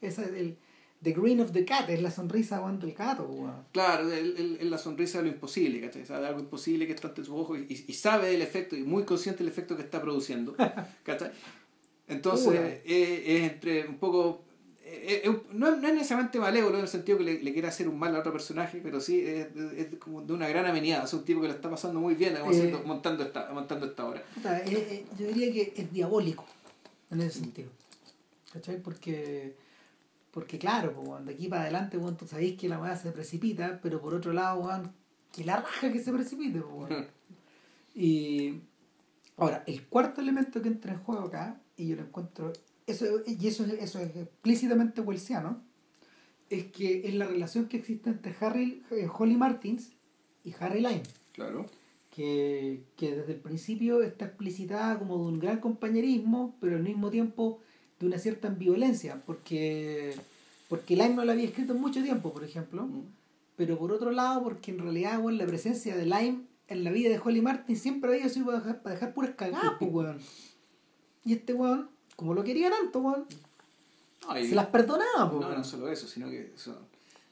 Esa 0.00 0.22
es 0.22 0.28
el 0.32 0.56
The 1.02 1.12
Green 1.12 1.40
of 1.40 1.52
the 1.52 1.64
Cat, 1.64 1.88
es 1.90 2.02
la 2.02 2.10
sonrisa 2.10 2.60
del 2.80 2.92
gato, 2.92 3.24
weón. 3.24 3.64
Claro, 3.72 4.10
el- 4.12 4.58
la 4.68 4.78
sonrisa 4.78 5.18
de 5.18 5.24
lo 5.24 5.30
imposible, 5.30 5.80
¿cachai? 5.80 6.02
De 6.02 6.26
algo 6.26 6.40
imposible 6.40 6.86
que 6.86 6.92
está 6.92 7.08
ante 7.08 7.22
sus 7.24 7.34
ojos 7.34 7.58
y, 7.68 7.84
y 7.86 7.92
sabe 7.94 8.30
del 8.32 8.42
efecto, 8.42 8.74
y 8.76 8.82
muy 8.82 9.04
consciente 9.04 9.44
del 9.44 9.52
efecto 9.52 9.76
que 9.76 9.82
está 9.82 10.02
produciendo, 10.02 10.56
¿cachai? 11.04 11.30
Entonces, 12.08 12.46
Pura. 12.46 12.66
eh, 12.68 12.82
es 13.26 13.52
entre 13.52 13.86
un 13.86 13.98
poco... 13.98 14.42
eh, 14.82 15.22
eh, 15.24 15.30
no, 15.52 15.76
no 15.76 15.88
es 15.88 15.94
necesariamente 15.94 16.38
malévolo 16.40 16.76
en 16.76 16.82
el 16.82 16.88
sentido 16.88 17.18
que 17.18 17.24
le, 17.24 17.42
le 17.42 17.52
quiera 17.52 17.68
hacer 17.68 17.86
un 17.88 17.98
mal 17.98 18.16
a 18.16 18.20
otro 18.20 18.32
personaje, 18.32 18.80
pero 18.82 18.98
sí 19.00 19.20
es, 19.20 19.48
es 19.76 19.94
como 19.98 20.22
de 20.22 20.32
una 20.32 20.48
gran 20.48 20.64
amenidad. 20.66 21.04
Es 21.04 21.12
un 21.12 21.24
tipo 21.24 21.40
que 21.42 21.48
lo 21.48 21.54
está 21.54 21.68
pasando 21.70 22.00
muy 22.00 22.14
bien 22.14 22.34
como 22.36 22.50
Eh. 22.50 22.56
haciendo- 22.56 22.82
montando, 22.84 23.22
esta, 23.22 23.50
montando 23.52 23.86
esta 23.86 24.08
obra. 24.08 24.22
Puta, 24.34 24.58
eh, 24.60 24.64
eh, 24.68 25.04
yo 25.18 25.26
diría 25.28 25.52
que 25.52 25.74
es 25.76 25.92
diabólico 25.92 26.44
en 27.10 27.20
ese 27.20 27.40
sentido. 27.40 27.68
¿Cachai? 28.52 28.82
Porque, 28.82 29.54
porque 30.38 30.56
claro, 30.56 30.92
pues, 30.92 31.26
de 31.26 31.32
aquí 31.32 31.48
para 31.48 31.62
adelante, 31.62 31.98
tú 32.16 32.24
sabéis 32.28 32.56
que 32.56 32.68
la 32.68 32.78
weá 32.78 32.94
se 32.94 33.10
precipita, 33.10 33.80
pero 33.82 34.00
por 34.00 34.14
otro 34.14 34.32
lado, 34.32 34.70
que 35.32 35.44
la 35.44 35.56
raja 35.56 35.92
que 35.92 35.98
se 35.98 36.12
precipite, 36.12 36.60
pues. 36.60 36.92
Y 37.96 38.60
ahora, 39.36 39.64
el 39.66 39.84
cuarto 39.88 40.20
elemento 40.20 40.62
que 40.62 40.68
entra 40.68 40.92
en 40.92 41.00
juego 41.00 41.22
acá, 41.22 41.60
y 41.76 41.88
yo 41.88 41.96
lo 41.96 42.02
encuentro, 42.02 42.52
eso, 42.86 43.04
y 43.26 43.48
eso, 43.48 43.64
eso 43.64 43.98
es 43.98 44.14
explícitamente 44.14 45.00
welsiano, 45.00 45.60
es 46.48 46.66
que 46.66 47.08
es 47.08 47.14
la 47.14 47.26
relación 47.26 47.66
que 47.66 47.78
existe 47.78 48.10
entre 48.10 48.36
Harry, 48.40 48.84
eh, 48.92 49.08
Holly 49.12 49.34
Martins 49.34 49.90
y 50.44 50.54
Harry 50.60 50.80
Lime 50.80 51.02
Claro. 51.32 51.66
que, 52.10 52.84
que 52.96 53.16
desde 53.16 53.32
el 53.32 53.40
principio 53.40 54.02
está 54.02 54.26
explicitada 54.26 55.00
como 55.00 55.18
de 55.18 55.32
un 55.32 55.40
gran 55.40 55.58
compañerismo, 55.58 56.54
pero 56.60 56.76
al 56.76 56.84
mismo 56.84 57.10
tiempo 57.10 57.58
de 58.00 58.06
una 58.06 58.18
cierta 58.18 58.48
ambivalencia, 58.48 59.22
porque, 59.26 60.14
porque 60.68 60.94
Lime 60.96 61.14
no 61.14 61.24
la 61.24 61.32
había 61.32 61.46
escrito 61.46 61.72
en 61.74 61.80
mucho 61.80 62.02
tiempo, 62.02 62.32
por 62.32 62.44
ejemplo, 62.44 62.88
pero 63.56 63.76
por 63.78 63.90
otro 63.92 64.12
lado, 64.12 64.42
porque 64.42 64.70
en 64.70 64.78
realidad 64.78 65.18
bueno, 65.20 65.38
la 65.38 65.46
presencia 65.46 65.96
de 65.96 66.04
Lime 66.06 66.42
en 66.68 66.84
la 66.84 66.90
vida 66.90 67.08
de 67.10 67.18
Holly 67.18 67.40
Martin 67.40 67.76
siempre 67.76 68.12
había 68.14 68.28
sido 68.28 68.46
para 68.46 68.58
dejar, 68.58 68.82
para 68.82 68.94
dejar 68.94 69.14
puras 69.14 69.32
cagadas, 69.36 69.72
pues, 69.78 69.90
weón. 69.92 70.18
Y 71.24 71.32
este 71.32 71.54
weón, 71.54 71.88
como 72.14 72.34
lo 72.34 72.44
quería 72.44 72.70
tanto, 72.70 73.00
weón, 73.00 73.26
se 74.48 74.54
las 74.54 74.66
perdonaba, 74.66 75.28
pues, 75.30 75.40
no, 75.40 75.46
weón. 75.48 75.58
no 75.58 75.64
solo 75.64 75.88
eso, 75.90 76.06
sino 76.06 76.28
que 76.30 76.52
son, 76.56 76.76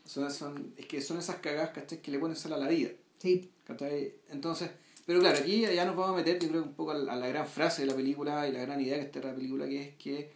son, 0.05 0.30
son- 0.32 0.72
es 0.76 0.86
que 0.86 1.01
son 1.01 1.18
esas 1.18 1.36
cagadas 1.36 1.70
¿cachai? 1.70 2.01
que 2.01 2.10
le 2.10 2.18
ponen 2.18 2.36
sal 2.36 2.52
a 2.55 2.59
la 2.59 2.68
vida. 2.68 2.90
Sí, 3.18 3.51
¿cachai? 3.64 4.14
Entonces, 4.30 4.70
pero 5.05 5.20
claro, 5.20 5.38
aquí 5.38 5.60
ya 5.60 5.84
nos 5.84 5.94
vamos 5.97 6.14
a 6.14 6.16
meter, 6.16 6.38
yo 6.40 6.48
creo, 6.48 6.62
un 6.62 6.72
poco 6.74 6.90
a 6.93 6.94
la, 6.94 7.12
a 7.12 7.16
la 7.16 7.28
gran 7.28 7.47
frase 7.47 7.82
de 7.82 7.88
la 7.88 7.94
película 7.94 8.48
y 8.48 8.52
la 8.52 8.60
gran 8.62 8.80
idea 8.80 8.97
que 8.97 9.02
está 9.02 9.20
en 9.20 9.26
la 9.26 9.34
película, 9.34 9.66
que 9.68 9.82
es 9.82 9.94
que, 9.97 10.32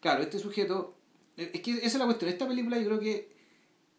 claro, 0.00 0.22
este 0.22 0.38
sujeto, 0.38 0.94
eh, 1.36 1.50
es 1.54 1.60
que 1.60 1.72
esa 1.72 1.86
es 1.86 1.94
la 1.98 2.04
cuestión, 2.06 2.30
esta 2.30 2.46
película 2.48 2.78
yo 2.78 2.86
creo 2.86 3.00
que 3.00 3.28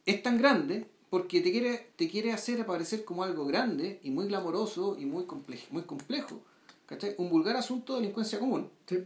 es 0.06 0.24
tan 0.24 0.38
grande 0.38 0.88
porque 1.10 1.42
te 1.42 1.52
quiere, 1.52 1.90
te 1.96 2.10
quiere 2.10 2.32
hacer 2.32 2.62
aparecer 2.62 3.04
como 3.04 3.24
algo 3.24 3.46
grande 3.46 4.00
y 4.04 4.12
muy 4.12 4.28
glamoroso 4.28 4.98
y 5.00 5.06
muy 5.06 5.26
complejo, 5.26 5.68
muy 5.72 5.84
complejo, 5.84 6.42
¿cachai? 6.86 7.16
Un 7.18 7.30
vulgar 7.30 7.56
asunto 7.58 7.94
de 7.96 8.02
delincuencia 8.02 8.40
común, 8.40 8.70
sí. 8.88 9.00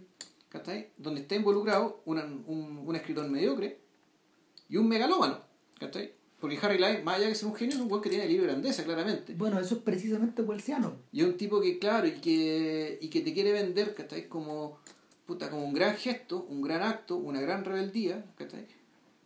¿cachai? 0.50 0.90
Donde 0.98 1.22
está 1.22 1.36
involucrado 1.36 2.02
una- 2.06 2.24
un, 2.26 2.84
un 2.86 2.96
escritor 2.96 3.28
mediocre 3.30 3.80
y 4.70 4.78
un 4.78 4.88
megalómano, 4.88 5.40
¿cachai? 5.80 6.14
Porque 6.40 6.60
Harry 6.62 6.78
Lime, 6.78 7.02
más 7.02 7.16
allá 7.18 7.28
de 7.28 7.36
ser 7.36 7.48
un 7.48 7.56
genio, 7.56 7.76
es 7.76 7.82
un 7.82 7.90
weón 7.90 8.04
que 8.04 8.10
tiene 8.10 8.28
libre 8.28 8.46
grandeza, 8.48 8.84
claramente. 8.84 9.34
Bueno, 9.36 9.60
eso 9.60 9.76
es 9.76 9.82
precisamente 9.82 10.44
Welsiano. 10.44 10.94
Y 11.12 11.22
es 11.22 11.26
un 11.28 11.38
tipo 11.38 11.60
que, 11.60 11.80
claro, 11.80 12.06
y 12.08 12.12
que, 12.22 13.00
y 13.02 13.08
que 13.10 13.22
te 13.22 13.34
quiere 13.34 13.52
vender, 13.52 13.96
¿cachai? 13.96 14.28
Como, 14.30 14.78
puta, 15.26 15.50
como 15.50 15.66
un 15.66 15.74
gran 15.74 15.96
gesto, 15.96 16.46
un 16.50 16.62
gran 16.62 16.82
acto, 16.84 17.18
una 17.18 17.42
gran 17.42 17.64
rebeldía, 17.66 18.24
¿cachai? 18.38 18.66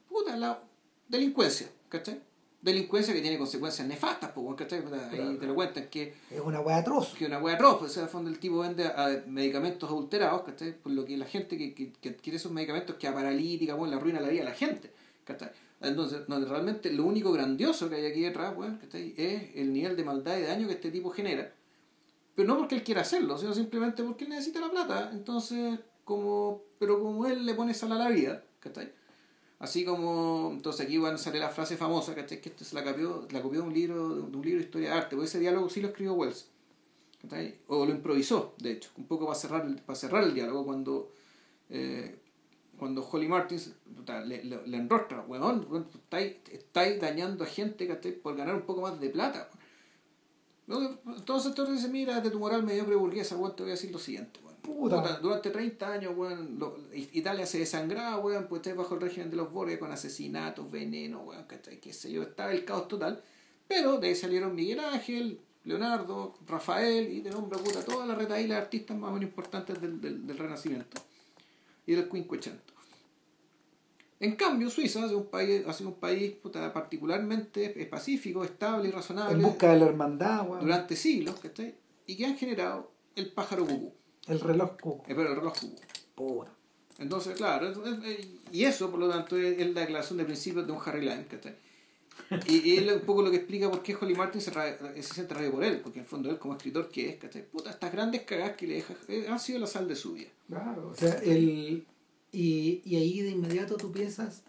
Puta, 0.07 0.35
la 0.37 0.61
delincuencia, 1.07 1.67
¿cachai? 1.89 2.21
Delincuencia 2.61 3.13
que 3.13 3.21
tiene 3.21 3.37
consecuencias 3.37 3.87
nefastas, 3.87 4.31
pues, 4.31 4.55
¿cachai? 4.57 4.81
Puta, 4.81 5.09
Ahí 5.09 5.37
te 5.39 5.45
lo 5.47 5.55
cuentan 5.55 5.87
que 5.89 6.13
Es 6.29 6.41
una 6.43 6.59
wea 6.59 6.77
atroz. 6.77 7.13
que 7.17 7.25
una 7.25 7.39
wea 7.39 7.55
atroz, 7.55 7.77
pues, 7.79 7.91
o 7.91 7.93
sea, 7.95 8.03
el 8.03 8.09
fondo 8.09 8.29
el 8.29 8.37
tipo 8.39 8.59
vende 8.59 8.85
a- 8.85 9.23
medicamentos 9.27 9.89
adulterados, 9.89 10.41
¿cachai? 10.43 10.73
Por 10.77 10.91
lo 10.91 11.05
que 11.05 11.17
la 11.17 11.25
gente 11.25 11.57
que, 11.57 11.73
que, 11.73 11.91
que 11.93 12.09
adquiere 12.09 12.37
esos 12.37 12.51
medicamentos 12.51 12.95
queda 12.97 13.13
paralítica, 13.13 13.75
bueno, 13.75 13.91
le 13.95 13.97
arruina 13.99 14.19
la 14.19 14.27
vida 14.29 14.41
a 14.41 14.45
la 14.45 14.53
gente, 14.55 14.91
¿cachai? 15.23 15.51
Entonces, 15.81 16.27
donde 16.27 16.45
realmente 16.49 16.91
lo 16.91 17.05
único 17.05 17.31
grandioso 17.31 17.89
que 17.89 17.95
hay 17.95 18.05
aquí 18.07 18.19
detrás, 18.21 18.53
bueno, 18.53 18.77
¿cachai? 18.81 19.13
Es 19.15 19.55
el 19.55 19.71
nivel 19.71 19.95
de 19.95 20.03
maldad 20.03 20.37
y 20.37 20.41
daño 20.41 20.67
que 20.67 20.73
este 20.73 20.91
tipo 20.91 21.09
genera. 21.11 21.53
Pero 22.35 22.47
no 22.49 22.57
porque 22.57 22.75
él 22.75 22.83
quiera 22.83 23.01
hacerlo, 23.01 23.37
sino 23.37 23.53
simplemente 23.53 24.03
porque 24.03 24.25
él 24.25 24.31
necesita 24.31 24.59
la 24.59 24.69
plata. 24.69 25.09
Entonces, 25.13 25.79
como, 26.09 26.63
pero 26.79 26.99
como 26.99 27.27
él 27.27 27.45
le 27.45 27.53
pone 27.53 27.75
sal 27.75 27.91
a 27.91 27.95
la 27.95 28.09
vida, 28.09 28.43
¿cachai? 28.59 28.91
Así 29.59 29.85
como, 29.85 30.49
entonces 30.51 30.87
aquí 30.87 30.97
van 30.97 31.13
a 31.15 31.17
salir 31.19 31.39
la 31.39 31.49
frase 31.49 31.77
famosa, 31.77 32.15
¿cachai? 32.15 32.41
Que 32.41 32.49
esto 32.49 32.65
se 32.65 32.73
la 32.73 32.83
copió, 32.83 33.27
la 33.29 33.41
copió 33.43 33.61
de 33.61 33.67
un 33.67 33.73
libro, 33.73 34.15
de 34.15 34.21
un 34.21 34.41
libro 34.41 34.59
de 34.59 34.65
historia 34.65 34.89
de 34.89 34.95
arte, 34.95 35.15
porque 35.15 35.27
ese 35.27 35.39
diálogo 35.39 35.69
sí 35.69 35.81
lo 35.81 35.89
escribió 35.89 36.13
Wells. 36.13 36.49
¿cachai? 37.21 37.59
O 37.67 37.85
lo 37.85 37.91
improvisó, 37.91 38.55
de 38.57 38.71
hecho, 38.71 38.89
un 38.97 39.05
poco 39.05 39.27
para 39.27 39.37
cerrar 39.37 39.63
para 39.85 39.95
cerrar 39.95 40.23
el 40.23 40.33
diálogo 40.33 40.65
cuando, 40.65 41.11
eh, 41.69 42.17
cuando 42.79 43.07
Holly 43.07 43.27
Martins 43.27 43.73
le, 44.25 44.43
le, 44.43 44.77
enrostra, 44.77 45.21
weón, 45.27 45.67
weón, 45.69 45.87
estáis, 46.51 46.99
dañando 46.99 47.43
a 47.43 47.47
gente 47.47 47.87
¿cachai? 47.87 48.13
por 48.13 48.35
ganar 48.35 48.55
un 48.55 48.63
poco 48.63 48.81
más 48.81 48.99
de 48.99 49.09
plata. 49.09 49.49
weón". 50.67 50.99
No, 51.05 51.13
Entonces 51.15 51.53
tú 51.53 51.65
dice, 51.67 51.87
mira, 51.89 52.19
de 52.21 52.31
tu 52.31 52.39
moral 52.39 52.63
mediocre 52.63 52.95
burguesa, 52.95 53.37
weón, 53.37 53.55
te 53.55 53.61
voy 53.61 53.71
a 53.71 53.75
decir 53.75 53.91
lo 53.91 53.99
siguiente. 53.99 54.39
Puta. 54.77 55.01
Puta, 55.01 55.19
durante 55.19 55.49
30 55.49 55.91
años, 55.93 56.13
weón, 56.15 56.57
lo- 56.59 56.77
Italia 56.93 57.45
se 57.45 57.59
desangraba, 57.59 58.19
weón, 58.19 58.47
pues 58.47 58.59
estáis 58.59 58.75
bajo 58.75 58.95
el 58.95 59.01
régimen 59.01 59.29
de 59.29 59.37
los 59.37 59.51
Borges 59.51 59.77
con 59.79 59.91
asesinatos, 59.91 60.69
veneno, 60.71 61.21
weón, 61.23 61.43
¿cachai? 61.45 61.79
qué 61.79 61.93
sé 61.93 62.11
yo, 62.11 62.23
estaba 62.23 62.51
el 62.51 62.65
caos 62.65 62.87
total. 62.87 63.21
Pero 63.67 63.99
de 63.99 64.07
ahí 64.07 64.15
salieron 64.15 64.55
Miguel 64.55 64.79
Ángel, 64.79 65.39
Leonardo, 65.63 66.35
Rafael, 66.47 67.11
y 67.11 67.21
de 67.21 67.29
nombre 67.31 67.59
puta, 67.59 67.83
toda 67.83 68.05
la 68.05 68.15
retaíla 68.15 68.55
de 68.55 68.61
artistas 68.61 68.97
más 68.97 69.09
o 69.11 69.13
menos 69.13 69.29
importantes 69.29 69.79
del, 69.81 69.99
del, 70.01 70.25
del 70.25 70.37
Renacimiento 70.37 70.99
y 71.85 71.93
del 71.93 72.07
Quinquecento. 72.09 72.73
En 74.21 74.35
cambio, 74.35 74.69
Suiza 74.69 75.03
ha 75.03 75.07
sido 75.07 75.19
un 75.19 75.27
país, 75.27 75.63
ha 75.65 75.71
sido 75.73 75.89
un 75.91 75.95
país 75.95 76.31
puta, 76.33 76.73
particularmente 76.73 77.69
pacífico, 77.89 78.43
estable 78.43 78.89
y 78.89 78.91
razonable 78.91 79.33
En 79.35 79.41
busca 79.41 79.71
de 79.71 79.79
la 79.79 79.85
hermandad, 79.85 80.45
weón. 80.49 80.61
durante 80.61 80.95
siglos, 80.97 81.35
¿cachai? 81.39 81.75
Y 82.05 82.17
que 82.17 82.25
han 82.25 82.35
generado 82.37 82.91
el 83.15 83.31
pájaro 83.31 83.65
cucú, 83.65 83.93
El 84.29 84.39
reloj 84.39 84.77
cuco. 84.79 85.03
eh, 85.07 85.13
pero 85.15 85.29
el 85.29 85.35
reloj 85.35 85.53
cucú. 85.59 85.75
Puta. 86.15 86.51
Entonces, 86.99 87.35
claro, 87.37 87.71
y 88.51 88.63
eso, 88.65 88.91
por 88.91 88.99
lo 88.99 89.09
tanto, 89.09 89.37
es, 89.37 89.57
la 89.73 89.81
declaración 89.81 90.17
de 90.17 90.25
principios 90.25 90.65
de 90.67 90.73
un 90.73 90.79
Harry 90.85 91.01
Lime, 91.01 91.25
¿cachai? 91.27 91.55
Y, 92.47 92.57
y 92.71 92.77
es 92.77 92.91
un 92.93 92.99
poco 93.01 93.21
lo 93.21 93.31
que 93.31 93.37
explica 93.37 93.71
por 93.71 93.81
qué 93.81 93.95
Holly 93.95 94.13
Martin 94.13 94.41
se, 94.41 94.51
ra- 94.51 94.77
se 94.77 95.01
siente 95.03 95.33
rabia 95.33 95.49
por 95.51 95.63
él, 95.63 95.79
porque 95.79 95.99
en 95.99 96.03
el 96.03 96.09
fondo 96.09 96.29
él 96.29 96.37
como 96.37 96.55
escritor 96.55 96.89
que 96.89 97.09
es, 97.09 97.15
¿cachai? 97.15 97.47
Puta, 97.49 97.69
estas 97.69 97.91
grandes 97.93 98.23
cagadas 98.23 98.57
que 98.57 98.67
le 98.67 98.75
deja, 98.75 98.93
eh, 99.07 99.27
han 99.29 99.39
sido 99.39 99.59
la 99.59 99.67
sal 99.67 99.87
de 99.87 99.95
su 99.95 100.13
vida. 100.13 100.27
Claro, 100.49 100.89
o 100.89 100.95
sea, 100.95 101.13
el, 101.19 101.85
y, 102.33 102.81
y 102.83 102.95
ahí 102.97 103.21
de 103.21 103.29
inmediato 103.29 103.77
tú 103.77 103.91
piensas 103.93 104.43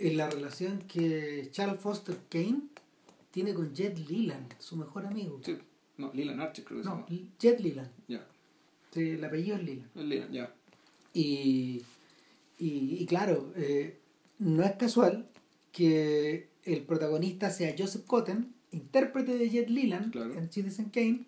en 0.00 0.16
la 0.16 0.28
relación 0.28 0.80
que 0.88 1.48
Charles 1.52 1.80
Foster 1.80 2.16
Kane 2.28 2.62
tiene 3.30 3.54
con 3.54 3.72
Jet 3.72 3.96
Leland, 4.10 4.54
su 4.58 4.76
mejor 4.76 5.06
amigo. 5.06 5.40
Sí, 5.44 5.56
no, 5.98 6.10
Leland 6.12 6.40
Archer 6.40 6.64
creo 6.64 6.80
que 6.82 6.88
No. 6.88 7.06
Jet 7.38 7.60
Leland. 7.60 7.90
Ya, 8.08 8.26
Sí, 8.96 9.10
el 9.10 9.24
apellido 9.24 9.56
es 9.56 9.62
es 9.62 10.04
Leland, 10.04 10.32
ya. 10.32 10.54
Y, 11.12 11.82
y, 12.58 12.96
y 13.00 13.06
claro, 13.06 13.52
eh, 13.56 13.98
no 14.38 14.62
es 14.64 14.72
casual 14.76 15.28
que 15.72 16.48
el 16.64 16.82
protagonista 16.82 17.50
sea 17.50 17.74
Joseph 17.78 18.04
Cotten, 18.06 18.52
intérprete 18.72 19.36
de 19.38 19.48
Jet 19.50 19.68
Leland 19.70 20.12
Claro. 20.12 20.34
en 20.34 20.50
Citizen 20.50 20.86
Kane, 20.90 21.24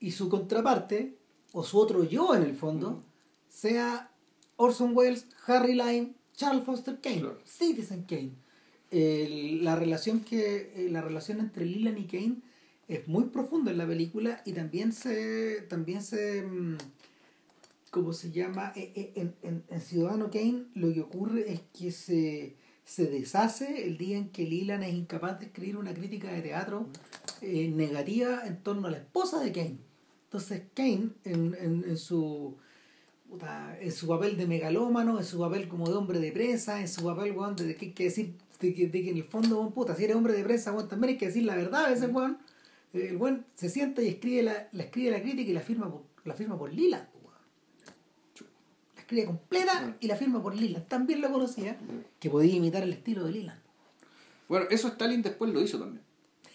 y 0.00 0.10
su 0.12 0.28
contraparte, 0.28 1.16
o 1.52 1.62
su 1.64 1.78
otro 1.78 2.04
yo 2.04 2.34
en 2.34 2.42
el 2.42 2.54
fondo, 2.54 3.04
sea 3.48 4.10
Orson 4.56 4.96
Welles, 4.96 5.26
Harry 5.46 5.74
Lime, 5.74 6.12
Charles 6.34 6.64
Foster 6.64 6.98
Kane, 7.00 7.20
Claro. 7.20 7.38
Citizen 7.44 8.02
Kane. 8.04 8.32
El- 8.90 9.64
la 9.64 9.76
relación 9.76 10.20
que 10.20 10.72
eh, 10.74 10.88
la 10.90 11.00
relación 11.02 11.40
entre 11.40 11.64
Leland 11.66 11.98
y 11.98 12.04
Kane 12.04 12.36
es 12.94 13.08
muy 13.08 13.24
profunda 13.24 13.70
en 13.70 13.78
la 13.78 13.86
película 13.86 14.42
y 14.44 14.52
también 14.52 14.92
se 14.92 15.62
también 15.68 16.02
se 16.02 16.42
mm, 16.42 16.76
¿cómo 17.90 18.12
se 18.12 18.30
llama? 18.30 18.72
Eh, 18.76 18.92
eh, 18.94 19.12
En, 19.16 19.34
en- 19.42 19.64
en 19.68 19.80
Ciudadano 19.80 20.30
Kane 20.30 20.64
lo 20.74 20.92
que 20.92 21.00
ocurre 21.00 21.52
es 21.52 21.60
que 21.78 21.90
se, 21.90 22.56
se 22.84 23.06
deshace 23.06 23.84
el 23.86 23.98
día 23.98 24.16
en 24.18 24.28
que 24.30 24.46
Leland 24.46 24.84
es 24.84 24.94
incapaz 24.94 25.38
de 25.40 25.46
escribir 25.46 25.76
una 25.76 25.92
crítica 25.94 26.30
de 26.32 26.42
teatro 26.42 26.86
eh, 27.42 27.68
negativa 27.68 28.46
en 28.46 28.56
torno 28.62 28.88
a 28.88 28.90
la 28.90 28.98
esposa 28.98 29.40
de 29.40 29.52
Kane. 29.52 29.78
Entonces 30.24 30.62
Kane, 30.74 31.10
en, 31.24 31.54
en, 31.60 31.84
en 31.88 31.96
su 31.96 32.56
en 33.80 33.92
su 33.92 34.06
papel 34.06 34.36
de 34.36 34.46
megalómano, 34.46 35.18
en 35.18 35.24
su 35.24 35.38
papel 35.38 35.66
como 35.66 35.88
de 35.88 35.94
hombre 35.94 36.18
de 36.18 36.32
prensa, 36.32 36.80
en 36.82 36.88
su 36.88 37.02
papel, 37.02 37.32
weón, 37.32 37.56
de 37.56 37.74
que 37.76 38.04
decir, 38.04 38.34
de 38.60 38.74
que, 38.74 38.88
de 38.88 39.02
que 39.02 39.10
en 39.10 39.16
el 39.16 39.24
fondo, 39.24 39.58
weón, 39.58 39.72
puta, 39.72 39.94
si 39.96 40.04
eres 40.04 40.16
hombre 40.16 40.34
de 40.34 40.44
prensa, 40.44 40.70
weón, 40.72 40.86
también 40.88 41.12
hay 41.12 41.18
que 41.18 41.26
decir 41.28 41.44
la 41.44 41.56
verdad 41.56 41.86
a 41.86 41.90
veces, 41.90 42.10
weón. 42.12 42.36
Eh, 42.94 43.08
El 43.10 43.16
weón 43.16 43.46
se 43.54 43.68
sienta 43.68 44.02
y 44.02 44.08
escribe 44.08 44.42
la, 44.42 44.68
la 44.72 44.82
escribe 44.84 45.10
la 45.10 45.22
crítica 45.22 45.50
y 45.50 45.54
la 45.54 45.60
firma 45.60 45.90
por, 45.90 46.02
la 46.24 46.34
firma 46.34 46.58
por 46.58 46.72
Lila. 46.72 47.08
La 48.94 49.00
escribe 49.00 49.26
completa 49.26 49.96
y 50.00 50.06
la 50.06 50.16
firma 50.16 50.42
por 50.42 50.54
Lila. 50.54 50.84
También 50.86 51.20
lo 51.20 51.30
conocía 51.30 51.76
que 52.18 52.30
podía 52.30 52.54
imitar 52.56 52.82
el 52.82 52.92
estilo 52.92 53.24
de 53.24 53.32
Lila. 53.32 53.58
Bueno, 54.48 54.66
eso 54.70 54.88
Stalin 54.88 55.22
después 55.22 55.52
lo 55.52 55.60
hizo 55.60 55.78
también. 55.78 56.02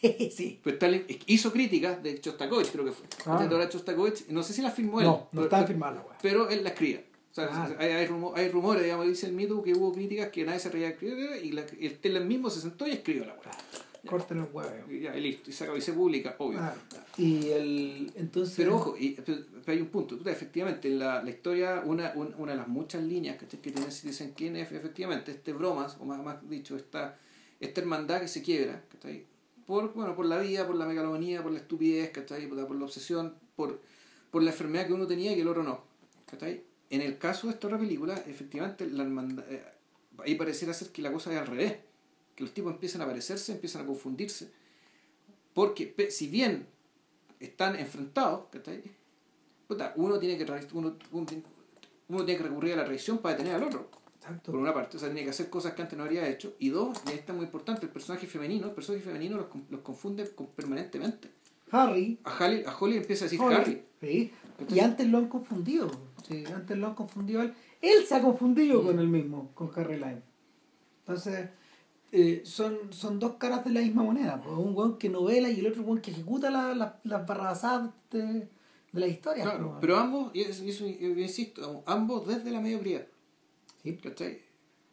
sí. 0.31 0.59
Pues 0.63 0.73
Stalin 0.75 1.05
hizo 1.25 1.51
críticas 1.51 2.01
de 2.03 2.19
Chostakovich, 2.21 2.71
creo 2.71 2.85
que 2.85 2.91
fue. 2.91 3.05
Ah. 3.25 3.41
De 3.41 3.47
Dora 3.47 3.67
Chostakovich, 3.69 4.27
no 4.29 4.43
sé 4.43 4.53
si 4.53 4.61
la 4.61 4.71
firmó 4.71 4.99
él. 5.01 5.07
No, 5.07 5.11
no 5.13 5.27
pero- 5.31 5.43
estaba 5.45 5.67
firmada 5.67 6.05
pero 6.21 6.49
él 6.49 6.63
la 6.63 6.69
escribía. 6.69 7.03
O 7.31 7.33
sea, 7.33 7.47
Ah. 7.51 7.75
hay, 7.79 7.89
hay, 7.91 8.07
rumo- 8.07 8.33
hay 8.35 8.49
rumores, 8.49 8.83
digamos, 8.83 9.07
dice 9.07 9.27
el 9.27 9.33
mito 9.33 9.61
que 9.61 9.73
hubo 9.73 9.91
críticas 9.91 10.29
que 10.29 10.43
nadie 10.43 10.59
se 10.59 10.69
reía 10.69 10.95
y, 11.43 11.51
la, 11.51 11.65
y 11.79 11.85
el 11.87 11.99
Teller 11.99 12.23
mismo 12.25 12.49
se 12.49 12.61
sentó 12.61 12.87
y 12.87 12.91
escribió 12.91 13.25
la 13.25 13.33
weá. 13.33 13.51
Corten 14.07 14.39
el 14.39 14.47
huevo. 14.51 14.91
Y 14.91 15.01
ya, 15.01 15.15
y 15.15 15.21
listo, 15.21 15.49
y 15.49 15.53
se 15.53 15.63
acabó 15.63 15.77
y 15.77 15.81
se 15.81 15.93
publica, 15.93 16.35
obvio. 16.39 16.59
Ah, 16.59 16.73
y 17.17 17.49
el 17.49 18.11
entonces 18.15 18.55
Pero 18.57 18.75
ojo, 18.75 18.95
y, 18.97 19.11
pero 19.11 19.43
hay 19.67 19.81
un 19.81 19.87
punto. 19.87 20.17
Efectivamente, 20.29 20.87
en 20.87 20.99
la, 20.99 21.21
la 21.23 21.29
historia, 21.29 21.81
una, 21.85 22.11
un- 22.15 22.33
una 22.37 22.53
de 22.53 22.57
las 22.57 22.67
muchas 22.67 23.03
líneas 23.03 23.37
¿cachai? 23.37 23.59
que 23.61 23.71
tiene 23.71 23.91
Citizen 23.91 24.31
Kane 24.31 24.61
es 24.61 24.71
efectivamente 24.71 25.31
este 25.31 25.53
bromas, 25.53 25.97
o 25.99 26.05
más, 26.05 26.23
más 26.23 26.49
dicho, 26.49 26.75
esta, 26.75 27.17
esta 27.59 27.81
hermandad 27.81 28.21
que 28.21 28.27
se 28.27 28.41
quiebra, 28.41 28.83
¿cachai? 28.91 29.25
Por, 29.65 29.93
bueno, 29.93 30.15
por 30.15 30.25
la 30.25 30.37
vida, 30.39 30.65
por 30.65 30.75
la 30.77 30.85
megalomanía, 30.85 31.43
por 31.43 31.51
la 31.51 31.59
estupidez, 31.59 32.11
¿cachai? 32.11 32.47
Por, 32.47 32.57
la- 32.57 32.67
por 32.67 32.77
la 32.77 32.85
obsesión, 32.85 33.33
por, 33.55 33.79
por 34.31 34.41
la 34.43 34.51
enfermedad 34.51 34.87
que 34.87 34.93
uno 34.93 35.07
tenía 35.07 35.31
y 35.31 35.35
que 35.35 35.41
el 35.41 35.47
otro 35.47 35.63
no. 35.63 35.83
¿cachai? 36.29 36.63
En 36.89 37.01
el 37.01 37.17
caso 37.17 37.47
de 37.47 37.53
esta 37.53 37.67
otra 37.67 37.77
película, 37.79 38.13
efectivamente, 38.27 38.87
la 38.87 39.03
hermandad, 39.03 39.43
eh, 39.51 39.61
ahí 40.19 40.35
pareciera 40.35 40.73
ser 40.73 40.89
que 40.89 41.01
la 41.01 41.11
cosa 41.11 41.33
es 41.33 41.37
al 41.39 41.47
revés. 41.47 41.73
Que 42.37 42.43
los 42.43 42.53
tipos 42.53 42.71
empiezan 42.71 43.01
a 43.01 43.07
parecerse, 43.07 43.51
empiezan 43.51 43.81
a 43.81 43.85
confundirse. 43.87 44.51
Porque 45.55 45.95
si 46.11 46.27
bien 46.27 46.67
están 47.39 47.75
enfrentados, 47.75 48.45
¿cachai? 48.51 48.83
Puta, 49.67 49.91
uno 49.95 50.19
tiene 50.19 50.37
que 50.37 50.43
uno, 50.73 50.95
uno 51.11 51.25
tiene- 51.25 52.37
que 52.37 52.43
recurrir 52.43 52.73
a 52.73 52.77
la 52.77 52.85
traición 52.85 53.17
para 53.17 53.35
detener 53.35 53.55
al 53.55 53.63
otro, 53.63 53.89
Exacto. 54.17 54.51
por 54.51 54.61
una 54.61 54.71
parte, 54.71 54.97
o 54.97 54.99
sea, 54.99 55.09
tiene 55.09 55.23
que 55.23 55.31
hacer 55.31 55.49
cosas 55.49 55.73
que 55.73 55.81
antes 55.81 55.97
no 55.97 56.03
habría 56.05 56.27
hecho, 56.29 56.55
y 56.59 56.69
dos, 56.69 56.99
y 57.07 57.09
ahí 57.09 57.15
está 57.15 57.33
muy 57.33 57.45
importante, 57.45 57.87
el 57.87 57.91
personaje 57.91 58.27
femenino, 58.27 58.67
el 58.67 58.73
personaje 58.73 59.03
femenino 59.03 59.35
los, 59.37 59.47
con- 59.47 59.65
los 59.71 59.81
confunde 59.81 60.29
con- 60.35 60.47
permanentemente. 60.47 61.29
Harry. 61.71 62.19
A 62.23 62.37
Holly, 62.45 62.63
a 62.65 62.77
Holly 62.77 62.97
empieza 62.97 63.25
a 63.25 63.29
decir 63.29 63.41
Harry, 63.41 63.55
Harry. 63.55 63.83
sí. 63.99 64.31
Y 64.69 64.79
antes 64.79 65.07
lo 65.07 65.17
han 65.17 65.27
confundido. 65.27 65.89
Sí, 66.27 66.43
antes 66.45 66.77
lo 66.77 66.87
han 66.87 66.95
confundido 66.95 67.41
él. 67.41 67.53
Él 67.81 68.05
se 68.07 68.15
ha 68.15 68.21
confundido 68.21 68.81
Mm. 68.81 68.85
con 68.85 68.99
él 68.99 69.07
mismo, 69.07 69.51
con 69.53 69.71
Harry 69.75 69.95
Lime. 69.97 70.21
Entonces, 70.99 71.49
eh, 72.11 72.41
son, 72.45 72.77
son 72.91 73.19
dos 73.19 73.33
caras 73.35 73.65
de 73.65 73.71
la 73.71 73.81
misma 73.81 74.03
moneda. 74.03 74.41
pues, 74.41 74.57
Un 74.57 74.75
weón 74.75 74.97
que 74.97 75.09
novela 75.09 75.49
y 75.49 75.59
el 75.59 75.67
otro 75.67 75.83
weón 75.83 76.01
que 76.01 76.11
ejecuta 76.11 76.49
las 76.49 76.75
la, 76.75 76.99
las 77.03 77.27
barrabasadas 77.27 77.91
de, 78.11 78.23
de 78.23 78.49
la 78.99 79.07
historia. 79.07 79.43
Claro, 79.43 79.69
pues, 79.69 79.77
pero 79.81 79.97
ambos, 79.97 80.31
y 80.33 80.41
eso, 80.41 80.63
y 80.63 80.69
eso, 80.69 80.85
yo 80.87 81.07
insisto, 81.09 81.83
ambos 81.85 82.27
desde 82.27 82.51
la 82.51 82.61
mediocridad. 82.61 83.05
Sí. 83.83 83.97
¿Cachai? 83.97 84.39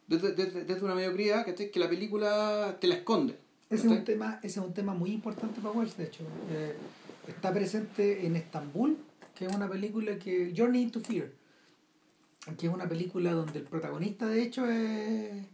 Desde, 0.07 0.33
desde, 0.33 0.65
desde 0.65 0.85
una 0.85 0.93
mediocridad 0.93 1.45
¿cachai? 1.45 1.71
que 1.71 1.79
la 1.79 1.89
película 1.89 2.77
te 2.79 2.87
la 2.87 2.95
esconde. 2.95 3.37
Ese 3.69 3.87
es, 3.87 3.91
un 3.91 4.03
tema, 4.03 4.39
ese 4.43 4.59
es 4.59 4.65
un 4.65 4.73
tema 4.73 4.93
muy 4.93 5.11
importante 5.11 5.59
para 5.59 5.73
Wells, 5.73 5.97
de 5.97 6.03
hecho. 6.03 6.23
Eh, 6.51 6.75
está 7.27 7.51
presente 7.51 8.25
en 8.25 8.35
Estambul, 8.35 8.97
que 9.33 9.45
es 9.45 9.55
una 9.55 9.67
película 9.67 10.19
que. 10.19 10.53
Journey 10.55 10.83
into 10.83 10.99
Fear, 10.99 11.31
que 12.57 12.67
es 12.67 12.71
una 12.73 12.87
película 12.87 13.31
donde 13.33 13.57
el 13.57 13.65
protagonista, 13.65 14.27
de 14.27 14.43
hecho, 14.43 14.67
es, 14.69 15.45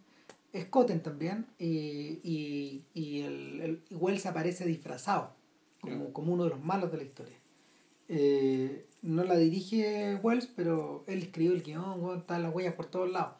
Scotten 0.57 1.01
también, 1.01 1.45
y, 1.59 2.19
y, 2.23 2.83
y 2.93 3.21
el, 3.21 3.61
el- 3.61 3.81
y 3.89 3.95
Wells 3.95 4.25
aparece 4.25 4.65
disfrazado 4.65 5.33
como, 5.79 6.11
como 6.13 6.33
uno 6.33 6.43
de 6.43 6.49
los 6.51 6.59
malos 6.63 6.91
de 6.91 6.97
la 6.97 7.03
historia. 7.03 7.35
Eh, 8.09 8.85
no 9.01 9.23
la 9.23 9.37
dirige 9.37 10.15
Wells, 10.21 10.47
pero 10.47 11.03
él 11.07 11.19
escribió 11.19 11.53
el 11.53 11.63
guion, 11.63 12.17
están 12.19 12.43
las 12.43 12.53
huellas 12.53 12.73
por 12.75 12.87
todos 12.87 13.09
lados. 13.09 13.35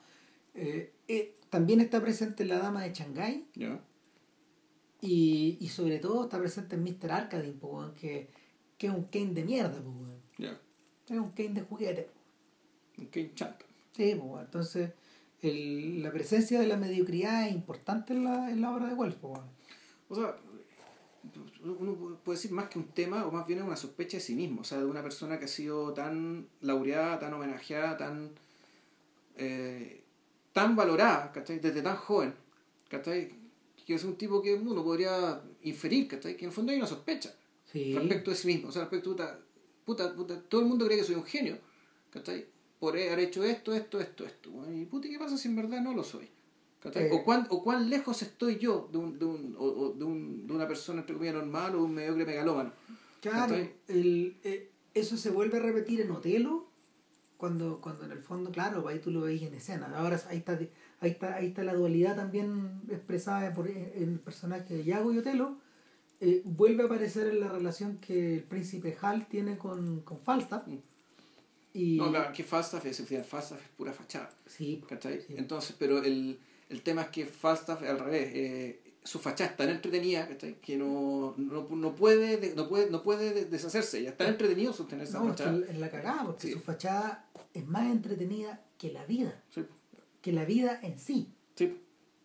Eh, 0.55 0.93
eh, 1.09 1.35
también 1.49 1.81
está 1.81 2.01
presente 2.01 2.45
la 2.45 2.59
dama 2.59 2.83
de 2.83 2.93
Shanghái 2.93 3.45
Ya. 3.55 3.79
y, 5.01 5.57
y 5.59 5.67
sobre 5.69 5.99
todo 5.99 6.23
está 6.23 6.39
presente 6.39 6.75
en 6.75 6.83
Mr. 6.83 7.11
Arcadine, 7.11 7.55
que, 7.99 8.29
que 8.77 8.87
es 8.87 8.93
un 8.93 9.03
Kane 9.05 9.33
de 9.33 9.43
mierda, 9.43 9.77
es 9.77 11.17
un 11.19 11.31
Kane 11.31 11.49
de 11.49 11.61
juguete. 11.61 12.09
Un 12.97 13.05
Kane 13.07 13.31
Champ. 13.35 13.55
Sí, 13.95 14.11
entonces 14.11 14.91
el- 15.41 16.01
la 16.03 16.11
presencia 16.11 16.59
de 16.59 16.67
la 16.67 16.77
mediocridad 16.77 17.47
es 17.47 17.53
importante 17.53 18.13
en 18.13 18.23
la, 18.23 18.49
en 18.51 18.61
la 18.61 18.71
obra 18.75 18.87
de 18.87 18.93
Wells. 18.93 19.15
O 19.21 20.15
sea, 20.15 20.35
uno 21.63 22.17
puede 22.23 22.37
decir 22.37 22.51
más 22.51 22.67
que 22.69 22.79
un 22.79 22.87
tema, 22.89 23.25
o 23.25 23.31
más 23.31 23.45
bien 23.47 23.61
una 23.61 23.75
sospecha 23.75 24.17
de 24.17 24.21
sí 24.23 24.35
mismo. 24.35 24.61
O 24.61 24.63
sea, 24.63 24.79
de 24.79 24.85
una 24.85 25.03
persona 25.03 25.37
que 25.39 25.45
ha 25.45 25.47
sido 25.47 25.93
tan 25.93 26.47
laureada, 26.61 27.19
tan 27.19 27.33
homenajeada, 27.33 27.97
tan. 27.97 28.31
eh, 29.37 30.03
tan 30.53 30.75
valorada, 30.75 31.31
¿cachai? 31.31 31.59
Desde 31.59 31.81
tan 31.81 31.95
joven, 31.95 32.33
¿cachai? 32.89 33.31
Que 33.85 33.95
es 33.95 34.03
un 34.03 34.15
tipo 34.17 34.41
que 34.41 34.53
uno 34.55 34.83
podría 34.83 35.41
inferir, 35.63 36.07
¿cachai? 36.09 36.35
Que 36.35 36.43
en 36.45 36.49
el 36.49 36.53
fondo 36.55 36.71
hay 36.73 36.77
una 36.77 36.87
sospecha 36.87 37.33
Sí. 37.71 37.95
respecto 37.95 38.31
de 38.31 38.35
sí 38.35 38.47
mismo. 38.47 38.67
O 38.67 38.71
sea, 38.71 38.81
respecto 38.81 39.11
a 39.11 39.13
puta, 39.15 39.39
puta, 39.85 40.13
puta, 40.13 40.41
todo 40.49 40.61
el 40.61 40.67
mundo 40.67 40.85
cree 40.85 40.97
que 40.97 41.05
soy 41.05 41.15
un 41.15 41.23
genio, 41.23 41.57
¿cachai? 42.11 42.45
Por 42.81 42.95
haber 42.95 43.19
hecho 43.19 43.43
esto, 43.43 43.75
esto, 43.75 44.01
esto, 44.01 44.25
esto. 44.25 44.49
Y 44.73 44.85
puta, 44.85 45.07
¿qué 45.07 45.19
pasa 45.19 45.37
si 45.37 45.47
en 45.47 45.55
verdad 45.55 45.81
no 45.81 45.93
lo 45.93 46.03
soy? 46.03 46.27
Eh. 46.83 47.09
o, 47.13 47.23
cuán, 47.23 47.45
o 47.51 47.61
cuán 47.63 47.91
lejos 47.91 48.23
estoy 48.23 48.57
yo 48.57 48.89
de, 48.91 48.97
un, 48.97 49.19
de, 49.19 49.25
un, 49.25 49.55
o, 49.59 49.65
o 49.65 49.93
de, 49.93 50.03
un, 50.03 50.47
de 50.47 50.53
una 50.53 50.67
persona, 50.67 51.01
entre 51.01 51.13
comillas, 51.13 51.35
normal 51.35 51.75
o 51.75 51.77
de 51.77 51.83
un 51.83 51.93
mediocre 51.93 52.25
megalómano. 52.25 52.73
Claro, 53.21 53.55
el, 53.87 54.35
eh, 54.43 54.71
eso 54.95 55.15
se 55.15 55.29
vuelve 55.29 55.59
a 55.59 55.61
repetir 55.61 56.01
en 56.01 56.09
Otelo, 56.09 56.71
cuando, 57.37 57.81
cuando 57.81 58.05
en 58.05 58.13
el 58.13 58.23
fondo, 58.23 58.49
claro, 58.51 58.87
ahí 58.87 58.97
tú 58.97 59.11
lo 59.11 59.21
veis 59.21 59.43
en 59.43 59.53
escena. 59.53 59.95
Ahora 59.95 60.19
ahí 60.27 60.39
está, 60.39 60.53
ahí 61.01 61.11
está, 61.11 61.35
ahí 61.35 61.47
está 61.49 61.63
la 61.63 61.75
dualidad 61.75 62.15
también 62.15 62.81
expresada 62.89 63.53
por, 63.53 63.67
el 63.67 64.19
personaje 64.19 64.73
de 64.73 64.83
Yago 64.83 65.13
y 65.13 65.19
Otelo. 65.19 65.59
Eh, 66.19 66.41
vuelve 66.45 66.81
a 66.81 66.85
aparecer 66.87 67.27
en 67.27 67.41
la 67.41 67.49
relación 67.49 67.97
que 67.97 68.37
el 68.37 68.43
príncipe 68.43 68.97
Hal 69.01 69.27
tiene 69.27 69.59
con, 69.59 70.01
con 70.01 70.19
Falstaff. 70.19 70.67
Mm. 70.67 70.77
Y, 71.73 71.95
No, 71.97 72.09
claro, 72.09 72.33
que 72.33 72.43
Falstaff 72.43 72.85
es, 72.85 73.01
Falstaff 73.25 73.61
es 73.61 73.69
pura 73.77 73.93
fachada. 73.93 74.29
Sí, 74.45 74.83
¿cachai? 74.87 75.21
Sí. 75.21 75.35
Entonces, 75.37 75.75
pero 75.79 76.03
el, 76.03 76.37
el 76.69 76.81
tema 76.81 77.03
es 77.03 77.07
que 77.09 77.25
Falstaff, 77.25 77.81
al 77.83 77.99
revés, 77.99 78.29
eh, 78.33 78.81
su 79.03 79.19
fachada 79.19 79.51
es 79.51 79.57
tan 79.57 79.69
entretenida 79.69 80.27
¿cachai? 80.27 80.55
que 80.61 80.77
no, 80.77 81.33
no, 81.37 81.67
no 81.69 81.95
puede, 81.95 82.37
de- 82.37 82.55
no, 82.55 82.67
puede, 82.67 82.89
no 82.91 83.01
puede 83.01 83.33
de- 83.33 83.45
deshacerse. 83.45 84.03
Ya 84.03 84.09
es 84.11 84.17
tan 84.17 84.27
entretenido 84.27 84.73
sostener 84.73 85.07
esa 85.07 85.19
no, 85.19 85.29
es 85.31 85.37
que 85.37 85.43
fachada. 85.43 85.65
es 85.71 85.77
la 85.79 85.89
cagada, 85.89 86.25
porque 86.25 86.47
Sí. 86.47 86.53
su 86.53 86.59
fachada 86.59 87.25
es 87.53 87.65
más 87.65 87.89
entretenida 87.89 88.61
que 88.77 88.91
la 88.91 89.05
vida, 89.05 89.41
Sí, 89.53 89.61
que 90.21 90.31
la 90.33 90.45
vida 90.45 90.79
en 90.83 90.99
sí. 90.99 91.29
sí. 91.55 91.77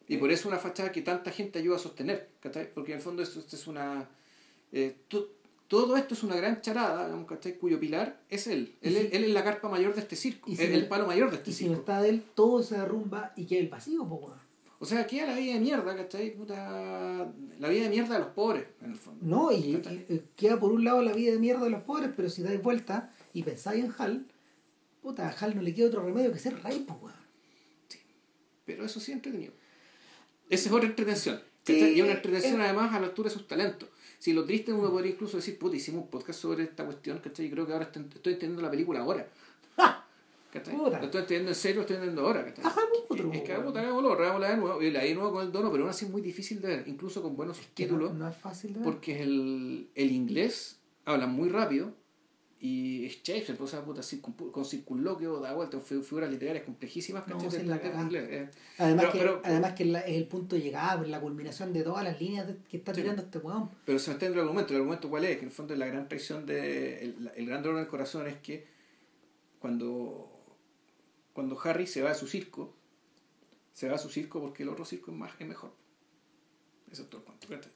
Y 0.08 0.18
por 0.18 0.30
eso 0.30 0.48
una 0.48 0.58
fachada 0.58 0.92
que 0.92 1.02
tanta 1.02 1.30
gente 1.32 1.58
ayuda 1.58 1.76
a 1.76 1.78
sostener, 1.80 2.28
¿cachai? 2.40 2.72
Porque 2.72 2.92
en 2.92 2.98
el 2.98 3.02
fondo 3.02 3.22
esto, 3.22 3.40
esto 3.40 3.56
es 3.56 3.66
una... 3.66 4.08
eh, 4.72 4.96
to- 5.08 5.30
todo 5.68 5.96
esto 5.96 6.14
es 6.14 6.22
una 6.22 6.36
gran 6.36 6.60
charada, 6.60 7.06
digamos, 7.06 7.26
¿cachai? 7.28 7.58
Cuyo 7.58 7.80
pilar 7.80 8.20
es 8.28 8.46
él. 8.46 8.76
Él, 8.82 8.92
Y 8.92 8.96
si- 8.96 9.08
él 9.16 9.24
es 9.24 9.30
la 9.30 9.42
carpa 9.44 9.68
mayor 9.68 9.94
de 9.94 10.00
este 10.00 10.16
circo, 10.16 10.50
y 10.50 10.54
es 10.54 10.58
si 10.60 10.64
el 10.66 10.86
palo 10.88 11.06
mayor 11.06 11.30
de 11.30 11.36
este 11.36 11.50
Y 11.50 11.52
si 11.54 11.64
no 11.64 11.70
circo. 11.70 11.80
está 11.82 12.02
de 12.02 12.08
él, 12.10 12.22
todo 12.34 12.62
se 12.62 12.76
derrumba 12.78 13.32
y 13.36 13.46
queda 13.46 13.60
el 13.60 13.68
vacío, 13.68 14.06
pues, 14.08 14.20
weón. 14.22 14.46
O 14.78 14.84
sea, 14.84 15.06
queda 15.06 15.26
la 15.26 15.36
vida 15.36 15.54
de 15.54 15.60
mierda, 15.60 15.96
¿cachai? 15.96 16.34
Puta, 16.36 17.32
la 17.58 17.68
vida 17.68 17.84
de 17.84 17.88
mierda 17.88 18.14
de 18.14 18.20
los 18.20 18.28
pobres, 18.28 18.64
en 18.82 18.90
el 18.90 18.96
fondo. 18.96 19.24
No, 19.26 19.50
y, 19.50 19.56
y, 19.76 20.22
queda 20.36 20.60
por 20.60 20.70
un 20.70 20.84
lado 20.84 21.00
la 21.02 21.14
vida 21.14 21.32
de 21.32 21.38
mierda 21.38 21.64
de 21.64 21.70
los 21.70 21.82
pobres, 21.82 22.10
pero 22.14 22.28
si 22.28 22.42
dais 22.42 22.62
vuelta 22.62 23.10
y 23.32 23.42
pensáis 23.42 23.82
en 23.84 23.92
Hal, 23.96 24.26
puta, 25.00 25.28
a 25.28 25.30
Hal 25.30 25.56
no 25.56 25.62
le 25.62 25.72
queda 25.74 25.86
otro 25.88 26.02
remedio 26.04 26.30
que 26.32 26.38
ser 26.38 26.62
rey, 26.62 26.84
pues, 26.86 26.98
weón. 27.00 27.16
Pero 28.64 28.84
eso 28.84 29.00
sí 29.00 29.12
es 29.12 29.16
entretenido. 29.16 29.52
Esa 30.50 30.68
es 30.68 30.74
otra 30.74 30.88
entretención. 30.88 31.40
Sí, 31.64 31.94
y 31.96 32.00
una 32.02 32.12
entretención 32.12 32.60
eh. 32.60 32.64
además 32.64 32.92
a 32.94 33.00
la 33.00 33.06
altura 33.06 33.28
de 33.28 33.34
sus 33.34 33.48
talentos. 33.48 33.88
Si 34.18 34.32
lo 34.32 34.44
triste 34.44 34.72
uno 34.72 34.90
podría 34.90 35.12
incluso 35.12 35.36
decir, 35.36 35.58
puta, 35.58 35.76
hicimos 35.76 36.04
un 36.04 36.10
podcast 36.10 36.40
sobre 36.40 36.64
esta 36.64 36.84
cuestión, 36.84 37.18
¿cachai? 37.18 37.46
Y 37.46 37.50
creo 37.50 37.66
que 37.66 37.72
ahora 37.72 37.84
estoy, 37.86 38.02
estoy 38.14 38.32
entendiendo 38.34 38.62
la 38.62 38.70
película 38.70 39.00
ahora. 39.00 39.28
¿Cachai? 40.52 40.76
Lo 40.76 40.86
estoy 40.88 41.20
entendiendo 41.20 41.50
en 41.50 41.54
serio, 41.54 41.76
lo 41.76 41.80
estoy 41.82 41.96
entendiendo 41.96 42.26
ahora, 42.26 42.44
¿cachai? 42.44 42.64
Hagamos 42.64 42.98
otro, 43.08 43.32
es 43.32 43.42
que 43.42 43.52
weón. 43.52 43.64
puta, 43.66 43.80
hagámoslo, 43.80 44.12
hagámosla 44.12 44.50
de 44.50 44.56
nuevo, 44.56 44.82
y 44.82 44.90
la 44.90 45.02
de 45.02 45.14
nuevo 45.14 45.32
con 45.32 45.44
el 45.44 45.52
dono, 45.52 45.70
pero 45.70 45.84
aún 45.84 45.90
así 45.90 46.06
es 46.06 46.10
muy 46.10 46.22
difícil 46.22 46.60
de 46.60 46.68
ver, 46.68 46.88
incluso 46.88 47.22
con 47.22 47.36
buenos 47.36 47.56
no, 47.58 47.62
subtítulos, 47.62 48.14
no 48.14 48.28
es 48.28 48.36
fácil 48.36 48.72
de 48.72 48.80
ver. 48.80 48.84
porque 48.84 49.22
el, 49.22 49.90
el 49.94 50.12
inglés 50.12 50.78
habla 51.04 51.26
muy 51.26 51.48
rápido 51.50 51.92
y 52.58 53.04
es 53.04 53.22
Shakespeare, 53.22 53.56
pues, 53.58 53.70
o 53.72 53.76
sea, 53.76 53.84
puta, 53.84 54.00
con 54.50 54.64
circunloquio, 54.64 55.40
da 55.40 55.52
vuelta, 55.54 55.78
fi- 55.78 56.00
figuras 56.00 56.30
literarias 56.30 56.64
complejísimas, 56.64 57.24
eh. 57.28 58.50
Además, 58.78 59.06
pero- 59.06 59.12
que, 59.12 59.18
pero- 59.18 59.40
además 59.44 59.72
que 59.74 59.84
la- 59.84 60.00
es 60.00 60.16
el 60.16 60.26
punto 60.26 60.56
de 60.56 60.62
llegada, 60.62 61.02
la 61.06 61.20
culminación 61.20 61.72
de 61.74 61.82
todas 61.82 62.02
las 62.02 62.18
líneas 62.20 62.46
que 62.70 62.78
está 62.78 62.94
Sí. 62.94 63.02
tirando 63.02 63.22
este 63.22 63.38
weón. 63.38 63.68
Pero 63.84 63.98
se 63.98 64.08
me 64.10 64.14
entiende 64.14 64.36
el 64.38 64.42
argumento. 64.44 64.70
¿El 64.72 64.76
argumento 64.80 65.10
cuál 65.10 65.24
es? 65.26 65.36
Que 65.36 65.42
en 65.42 65.48
el 65.48 65.52
fondo 65.52 65.76
la 65.76 65.86
gran 65.86 66.08
traición 66.08 66.46
de. 66.46 67.02
El, 67.04 67.30
el 67.36 67.46
gran 67.46 67.62
dolor 67.62 67.78
del 67.78 67.88
corazón 67.88 68.26
es 68.26 68.36
que 68.38 68.66
cuando. 69.58 70.32
Cuando 71.34 71.60
Harry 71.62 71.86
se 71.86 72.00
va 72.00 72.12
a 72.12 72.14
su 72.14 72.26
circo, 72.26 72.74
se 73.74 73.88
va 73.90 73.96
a 73.96 73.98
su 73.98 74.08
circo 74.08 74.40
porque 74.40 74.62
el 74.62 74.70
otro 74.70 74.86
circo 74.86 75.10
es, 75.10 75.16
más, 75.18 75.32
es 75.38 75.46
mejor. 75.46 75.72
Eso 76.90 77.02
es 77.02 77.10
todo 77.10 77.20
el 77.20 77.26
cuento. 77.46 77.68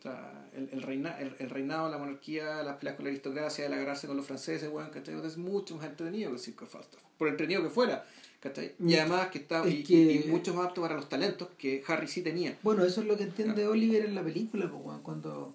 O 0.00 0.02
sea, 0.02 0.48
el, 0.56 0.70
el, 0.72 0.80
reina, 0.82 1.18
el, 1.20 1.34
el 1.38 1.50
reinado, 1.50 1.90
la 1.90 1.98
monarquía, 1.98 2.62
las 2.62 2.76
peleas 2.78 2.96
con 2.96 3.04
la 3.04 3.10
aristocracia, 3.10 3.66
el 3.66 3.72
agarrarse 3.74 4.06
con 4.06 4.16
los 4.16 4.24
franceses, 4.26 4.70
weón, 4.72 4.88
¿cachai? 4.88 5.14
Es 5.26 5.36
mucho 5.36 5.76
más 5.76 5.84
entretenido 5.86 6.30
que 6.30 6.36
el 6.36 6.40
circo 6.40 6.64
de 6.64 6.70
Falstaff. 6.70 7.02
Por 7.18 7.28
entretenido 7.28 7.62
que 7.62 7.68
fuera, 7.68 8.06
¿cachai? 8.40 8.72
Y 8.78 8.82
Mm. 8.84 8.94
además 8.98 9.28
que 9.28 9.38
está. 9.40 9.62
Es 9.66 9.74
y, 9.74 9.84
que- 9.84 10.12
y 10.26 10.28
mucho 10.30 10.54
más 10.54 10.68
apto 10.68 10.80
para 10.80 10.94
los 10.96 11.06
talentos 11.10 11.48
que 11.58 11.84
Harry 11.86 12.08
sí 12.08 12.22
tenía. 12.22 12.56
Bueno, 12.62 12.82
eso 12.82 13.02
es 13.02 13.06
lo 13.06 13.18
que 13.18 13.24
entiende 13.24 13.66
Oliver 13.66 14.06
en 14.06 14.14
la 14.14 14.22
película, 14.24 14.70
pues, 14.70 14.82
weón, 14.82 15.02
cuando, 15.02 15.54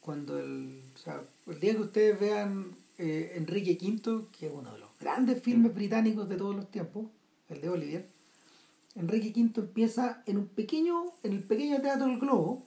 cuando 0.00 0.40
el, 0.40 0.80
o 0.96 0.98
sea, 0.98 1.20
el 1.46 1.60
día 1.60 1.74
que 1.76 1.82
ustedes 1.82 2.18
vean 2.18 2.74
eh, 2.98 3.34
Enrique 3.36 3.78
V, 3.80 4.24
que 4.36 4.46
es 4.48 4.52
uno 4.52 4.72
de 4.72 4.80
los 4.80 4.88
grandes 4.98 5.40
filmes 5.40 5.72
británicos 5.72 6.28
de 6.28 6.34
todos 6.36 6.56
los 6.56 6.68
tiempos, 6.68 7.06
el 7.48 7.60
de 7.60 7.68
Oliver, 7.68 8.08
Enrique 8.96 9.28
V 9.40 9.60
empieza 9.60 10.24
en 10.26 10.38
un 10.38 10.48
pequeño, 10.48 11.04
en 11.22 11.32
el 11.34 11.44
pequeño 11.44 11.80
teatro 11.80 12.06
del 12.08 12.18
globo. 12.18 12.66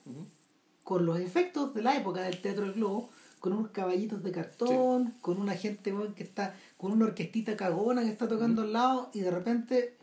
Con 0.84 1.06
los 1.06 1.20
efectos 1.20 1.74
de 1.74 1.82
la 1.82 1.98
época 1.98 2.22
del 2.22 2.41
teatro 2.41 2.66
del 2.66 2.74
globo, 2.74 3.10
con 3.40 3.53
unos 3.53 3.72
caballitos 3.72 4.24
de 4.24 4.32
cartón, 4.32 5.16
con 5.22 5.40
una 5.40 5.53
gente 5.56 5.94
que 6.16 6.24
está, 6.24 6.56
con 6.78 6.91
una 6.91 7.06
orquestita 7.06 7.58
cagona 7.58 8.03
que 8.03 8.10
está 8.10 8.28
tocando 8.28 8.62
al 8.62 8.74
lado, 8.74 9.10
y 9.14 9.22
de 9.22 9.32
repente 9.32 9.98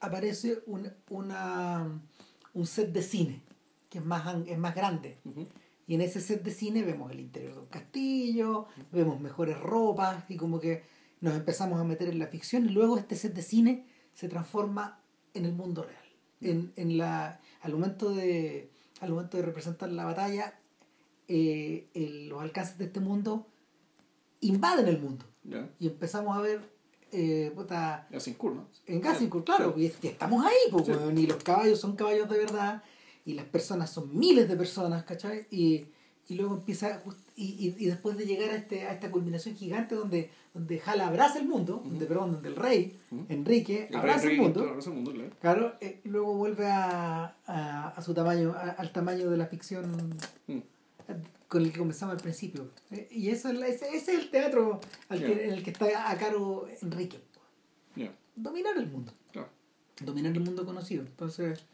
aparece 0.00 0.62
un, 0.66 0.90
una, 1.10 2.00
un 2.54 2.66
set 2.66 2.92
de 2.92 3.02
cine, 3.02 3.42
que 3.90 3.98
es 3.98 4.04
más, 4.04 4.36
es 4.46 4.58
más 4.58 4.74
grande. 4.74 5.18
Y 5.86 5.94
en 5.94 6.00
ese 6.00 6.20
set 6.20 6.42
de 6.42 6.50
cine 6.50 6.82
vemos 6.82 7.10
el 7.10 7.20
interior 7.20 7.54
de 7.54 7.60
un 7.60 7.66
castillo, 7.66 8.66
vemos 8.92 9.20
mejores 9.20 9.58
ropas 9.58 10.24
y 10.28 10.36
como 10.36 10.60
que 10.60 10.82
nos 11.20 11.34
empezamos 11.34 11.80
a 11.80 11.84
meter 11.84 12.08
en 12.08 12.18
la 12.18 12.26
ficción 12.26 12.66
y 12.66 12.68
luego 12.70 12.98
este 12.98 13.16
set 13.16 13.34
de 13.34 13.42
cine 13.42 13.86
se 14.14 14.28
transforma 14.28 15.00
en 15.34 15.44
el 15.44 15.52
mundo 15.52 15.82
real. 15.82 16.04
En, 16.40 16.72
en 16.76 16.98
la, 16.98 17.40
al, 17.62 17.72
momento 17.72 18.10
de, 18.10 18.70
al 19.00 19.10
momento 19.10 19.36
de 19.36 19.42
representar 19.44 19.90
la 19.90 20.04
batalla, 20.04 20.58
eh, 21.28 21.86
el- 21.94 22.28
los 22.28 22.40
alcances 22.42 22.78
de 22.78 22.86
este 22.86 23.00
mundo 23.00 23.46
invaden 24.40 24.88
el 24.88 25.00
mundo. 25.00 25.24
Y 25.78 25.86
empezamos 25.86 26.36
a 26.36 26.40
ver 26.40 26.76
eh, 27.10 27.50
puta, 27.54 28.06
Ya 28.10 28.20
sin 28.20 28.34
curva. 28.34 28.64
en 28.86 29.00
Gassicourt, 29.00 29.46
claro, 29.46 29.72
y, 29.78 29.84
y 30.02 30.06
estamos 30.08 30.44
ahí, 30.44 30.70
pues, 30.70 30.84
Sí. 30.84 30.92
y 31.16 31.26
los 31.26 31.42
caballos 31.42 31.80
son 31.80 31.96
caballos 31.96 32.28
de 32.28 32.36
verdad, 32.36 32.82
y 33.24 33.32
las 33.32 33.46
personas 33.46 33.88
son 33.90 34.14
miles 34.18 34.46
de 34.46 34.56
personas, 34.56 35.04
¿cachai? 35.04 35.46
Y, 35.50 35.86
y 36.28 36.34
luego 36.34 36.56
empieza, 36.56 37.02
y, 37.38 37.68
y, 37.68 37.84
y 37.84 37.86
después 37.86 38.16
de 38.16 38.26
llegar 38.26 38.50
a, 38.50 38.56
este, 38.56 38.82
a 38.86 38.92
esta 38.92 39.10
culminación 39.10 39.54
gigante 39.54 39.94
donde, 39.94 40.30
donde 40.52 40.82
Hal 40.84 41.00
abraza 41.00 41.38
el 41.38 41.46
mundo, 41.46 41.80
donde, 41.84 42.04
perdón, 42.06 42.32
donde 42.32 42.48
el 42.48 42.56
rey. 42.56 42.96
Enrique, 43.28 43.86
El 43.90 43.96
abraza 43.96 44.24
rey 44.26 44.34
el 44.36 44.42
mundo, 44.42 44.60
Enrique, 44.60 44.70
abraza 44.72 44.90
el 44.90 44.96
mundo, 44.96 45.12
claro. 45.12 45.30
claro, 45.40 45.74
eh, 45.80 46.00
luego 46.04 46.34
vuelve 46.34 46.66
a, 46.66 47.36
a, 47.46 47.88
a 47.90 48.02
su 48.02 48.12
tamaño, 48.14 48.54
al 48.76 48.92
tamaño 48.92 49.30
de 49.30 49.36
la 49.36 49.46
ficción 49.46 50.16
Mm. 50.48 50.58
con 51.48 51.62
el 51.62 51.72
que 51.72 51.78
comenzamos 51.78 52.14
al 52.16 52.20
principio. 52.20 52.68
Eh, 52.90 53.08
Y 53.10 53.28
eso, 53.30 53.48
ese, 53.50 53.88
ese 53.96 53.96
es 53.96 54.08
el 54.20 54.30
teatro 54.30 54.80
al 55.08 55.18
que, 55.20 55.46
en 55.46 55.52
el 55.52 55.62
que 55.62 55.70
está 55.70 56.10
a 56.10 56.18
cargo 56.18 56.66
Enrique. 56.82 57.18
Dominar 58.36 58.76
el 58.78 58.86
mundo. 58.86 59.12
claro. 59.32 59.48
dominar 60.00 60.32
el 60.32 60.40
mundo 60.40 60.64
conocido. 60.64 61.02
Entonces, 61.04 61.64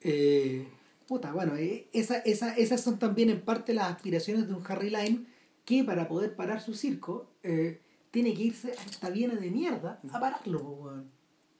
eh, 0.00 0.68
puta, 1.06 1.32
bueno, 1.32 1.56
eh, 1.56 1.88
esa, 1.92 2.18
esa, 2.18 2.54
esas 2.54 2.80
son 2.80 2.98
también 2.98 3.30
en 3.30 3.40
parte 3.40 3.74
las 3.74 3.92
aspiraciones 3.92 4.48
de 4.48 4.54
un 4.54 4.64
Harry 4.66 4.90
Lime 4.90 5.24
que 5.64 5.84
para 5.84 6.08
poder 6.08 6.36
parar 6.36 6.60
su 6.60 6.74
circo 6.74 7.30
eh, 7.42 7.80
tiene 8.10 8.34
que 8.34 8.42
irse 8.42 8.70
a 8.72 8.84
esta 8.84 9.10
Viena 9.10 9.34
de 9.34 9.50
mierda 9.50 10.00
a 10.12 10.20
pararlo, 10.20 10.60
weón. 10.60 11.10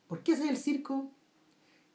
Porque 0.06 0.32
ese 0.32 0.44
es 0.44 0.50
el 0.50 0.56
circo 0.56 1.10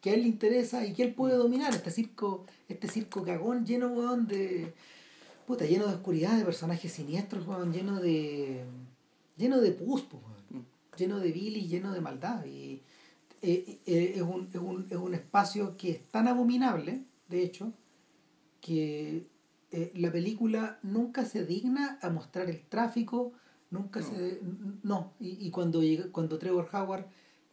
que 0.02 0.10
a 0.10 0.14
él 0.14 0.24
le 0.24 0.28
interesa 0.28 0.86
y 0.86 0.94
que 0.94 1.04
él 1.04 1.14
puede 1.14 1.36
dominar. 1.36 1.74
Este 1.74 1.92
circo, 1.92 2.46
este 2.68 2.88
circo 2.88 3.24
cagón 3.24 3.66
lleno, 3.66 4.18
de. 4.18 4.74
Puta, 5.46 5.66
lleno 5.66 5.88
de 5.88 5.96
oscuridad, 5.96 6.38
de 6.38 6.46
personajes 6.46 6.92
siniestros, 6.92 7.48
weón, 7.48 7.72
lleno 7.72 8.00
de. 8.00 8.66
lleno 9.38 9.62
de 9.62 9.72
pus, 9.72 10.04
pues, 10.04 10.24
weón. 10.24 10.66
Lleno 10.98 11.20
de 11.20 11.32
Billy, 11.32 11.68
lleno 11.68 11.94
de 11.94 12.02
maldad. 12.02 12.46
Y 12.46 12.82
eh, 13.42 13.80
eh, 13.86 14.14
es, 14.16 14.22
un, 14.22 14.50
es, 14.54 14.60
un, 14.60 14.88
es 14.90 14.98
un 14.98 15.14
espacio 15.14 15.78
que 15.78 15.92
es 15.92 16.04
tan 16.10 16.28
abominable, 16.28 17.04
de 17.30 17.44
hecho, 17.44 17.74
que 18.62 19.28
eh, 19.72 19.92
la 19.96 20.12
película 20.12 20.80
nunca 20.84 21.26
se 21.26 21.46
digna 21.46 22.00
a 22.02 22.10
mostrar 22.10 22.50
el 22.50 22.62
tráfico, 22.68 23.34
nunca 23.70 24.02
se... 24.02 24.42
No, 24.84 25.14
y, 25.20 25.48
y 25.48 25.52
cuando, 25.52 25.82
llega, 25.82 26.12
cuando 26.12 26.38
Trevor 26.40 26.68
Howard 26.74 27.06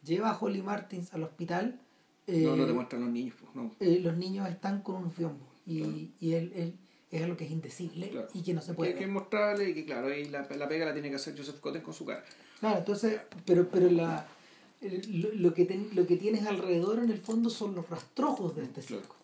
lleva 0.03 0.31
a 0.31 0.37
Holly 0.37 0.61
Martins 0.61 1.13
al 1.13 1.23
hospital... 1.23 1.79
no, 2.27 2.55
no 2.55 2.65
te 2.65 2.73
muestran 2.73 3.03
los 3.03 3.11
niños, 3.11 3.35
pues, 3.39 3.55
no. 3.55 3.71
los 3.79 4.17
niños 4.17 4.49
están 4.49 4.81
con 4.81 4.95
un 4.95 5.11
fiombo 5.11 5.47
y, 5.65 6.13
y 6.19 6.33
él, 6.33 6.51
él, 6.55 6.79
es 7.11 7.23
algo 7.23 7.37
que 7.37 7.45
es 7.45 7.51
indecible 7.51 8.11
y 8.33 8.41
que 8.41 8.53
no 8.53 8.61
se 8.61 8.73
puede... 8.73 8.93
Que, 8.93 8.99
que 8.99 9.03
es 9.05 9.09
mostrable 9.09 9.69
y 9.69 9.73
que 9.73 9.85
claro, 9.85 10.13
y 10.13 10.25
la, 10.25 10.47
la 10.49 10.67
pega 10.67 10.85
la 10.85 10.93
tiene 10.93 11.09
que 11.09 11.15
hacer 11.15 11.37
Joseph 11.37 11.59
Cotten 11.59 11.81
con 11.81 11.93
su 11.93 12.05
cara. 12.05 12.23
Claro, 12.59 12.79
entonces, 12.79 13.21
pero, 13.45 13.69
pero 13.69 13.89
la, 13.89 14.25
lo, 14.81 15.33
lo, 15.33 15.53
que 15.53 15.65
ten, 15.65 15.89
lo 15.93 16.07
que 16.07 16.17
tienes 16.17 16.45
alrededor 16.45 16.99
en 16.99 17.11
el 17.11 17.19
fondo 17.19 17.49
son 17.49 17.75
los 17.75 17.89
rastrojos 17.89 18.55
de 18.55 18.63
este 18.63 18.81
circo. 18.81 19.15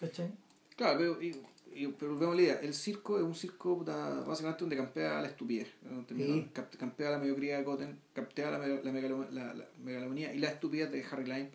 ¿Cachai? 0.00 0.30
Claro, 0.76 0.98
pero, 0.98 1.22
y, 1.22 1.34
y, 1.74 1.88
pero 1.88 2.16
vemos 2.18 2.36
la 2.36 2.42
idea, 2.42 2.60
el 2.60 2.74
circo 2.74 3.18
es 3.18 3.24
un 3.24 3.34
circo 3.34 3.78
puta, 3.78 4.20
básicamente 4.20 4.60
donde 4.60 4.76
campea 4.76 5.20
la 5.20 5.28
estupidez, 5.28 5.68
sí. 6.08 6.48
campea 6.78 7.10
la 7.10 7.18
mediocridad 7.18 7.58
de 7.58 7.64
Cotten, 7.64 7.98
campea 8.12 8.52
la, 8.52 8.58
la, 8.58 8.66
la, 8.66 9.54
la, 9.54 9.66
megalomanía 9.82 10.32
y 10.32 10.38
la 10.38 10.48
estupidez 10.48 10.90
de 10.92 11.04
Harry 11.10 11.24
Lime, 11.24 11.50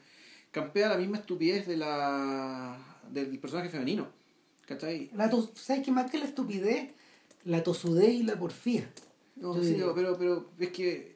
campea 0.52 0.90
la 0.90 0.98
misma 0.98 1.18
estupidez 1.18 1.66
de 1.68 1.78
la 1.78 2.78
del 3.12 3.40
personaje 3.40 3.70
femenino. 3.70 4.08
¿Cachai? 4.66 5.10
La 5.14 5.30
tos, 5.30 5.52
¿Sabes 5.56 5.84
qué 5.84 5.92
más 5.92 6.10
que 6.10 6.18
la 6.18 6.26
estupidez? 6.26 6.92
La 7.44 7.64
tosudez 7.64 8.14
y 8.14 8.24
la 8.24 8.40
porfía. 8.40 8.90
No, 9.36 9.54
sí, 9.62 9.78
pero, 9.94 10.18
pero 10.18 10.50
es 10.58 10.70
que 10.70 11.14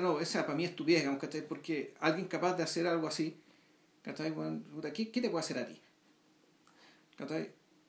no, 0.00 0.20
esa 0.20 0.44
para 0.44 0.56
mí 0.56 0.64
es 0.64 0.70
estupidez, 0.70 1.00
digamos, 1.00 1.20
¿cachai? 1.20 1.46
Porque 1.46 1.94
alguien 2.00 2.28
capaz 2.28 2.56
de 2.56 2.62
hacer 2.62 2.86
algo 2.86 3.08
así, 3.08 3.36
¿cachai? 4.02 4.32
¿qué, 4.92 5.10
¿Qué 5.10 5.20
te 5.20 5.30
puede 5.30 5.44
hacer 5.44 5.58
a 5.58 5.66
ti? 5.66 5.80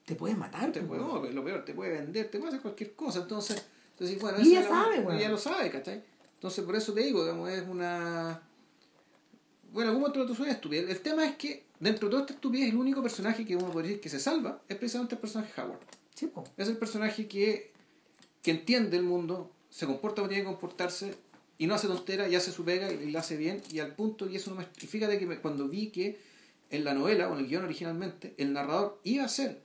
Te 0.05 0.15
puede 0.15 0.35
matar. 0.35 0.71
Te 0.71 0.81
puede, 0.81 1.01
no, 1.01 1.23
lo 1.23 1.43
peor, 1.43 1.63
te 1.63 1.73
puede 1.73 1.91
vender, 1.91 2.29
te 2.29 2.37
puede 2.37 2.49
hacer 2.49 2.61
cualquier 2.61 2.93
cosa. 2.93 3.19
Entonces, 3.19 3.63
entonces 3.91 4.19
bueno, 4.19 4.39
y 4.41 4.49
ella 4.49 4.67
sabe, 4.67 5.01
bueno. 5.01 5.19
Ella 5.19 5.29
lo 5.29 5.37
sabe, 5.37 5.69
¿cachai? 5.69 6.03
Entonces, 6.33 6.63
por 6.65 6.75
eso 6.75 6.93
te 6.93 7.01
digo, 7.01 7.23
digamos, 7.23 7.49
es 7.49 7.63
una... 7.67 8.41
Bueno, 9.71 9.91
algún 9.91 10.05
otro 10.05 10.25
tú 10.25 10.43
estupidez. 10.43 10.89
El 10.89 10.99
tema 10.99 11.25
es 11.25 11.35
que, 11.35 11.65
dentro 11.79 12.07
de 12.07 12.11
toda 12.11 12.21
esta 12.23 12.33
estupidez, 12.33 12.69
el 12.69 12.77
único 12.77 13.01
personaje 13.01 13.45
que 13.45 13.55
uno 13.55 13.71
podría 13.71 13.89
decir 13.89 14.01
que 14.01 14.09
se 14.09 14.19
salva 14.19 14.61
es 14.67 14.75
precisamente 14.75 15.15
el 15.15 15.21
personaje 15.21 15.61
Howard. 15.61 15.79
Sí, 16.15 16.27
po. 16.27 16.43
Es 16.57 16.67
el 16.67 16.77
personaje 16.77 17.27
que, 17.27 17.71
que 18.41 18.51
entiende 18.51 18.97
el 18.97 19.03
mundo, 19.03 19.51
se 19.69 19.85
comporta 19.85 20.17
como 20.17 20.29
tiene 20.29 20.43
que 20.43 20.49
comportarse, 20.49 21.15
y 21.61 21.67
no 21.67 21.75
hace 21.75 21.87
tontera 21.87 22.27
y 22.27 22.33
hace 22.33 22.51
su 22.51 22.65
pega 22.65 22.91
y 22.91 23.11
la 23.11 23.19
hace 23.19 23.37
bien 23.37 23.61
y 23.71 23.77
al 23.77 23.93
punto 23.93 24.27
y 24.27 24.35
eso 24.35 24.49
no 24.49 24.55
me 24.55 24.65
y 24.81 24.87
fíjate 24.87 25.19
que 25.19 25.27
me, 25.27 25.37
cuando 25.37 25.67
vi 25.67 25.91
que 25.91 26.19
en 26.71 26.83
la 26.83 26.93
novela 26.93 27.29
o 27.29 27.33
en 27.33 27.39
el 27.39 27.47
guion 27.47 27.63
originalmente 27.63 28.33
el 28.37 28.53
narrador 28.53 28.99
iba 29.03 29.25
a 29.25 29.27
ser 29.27 29.63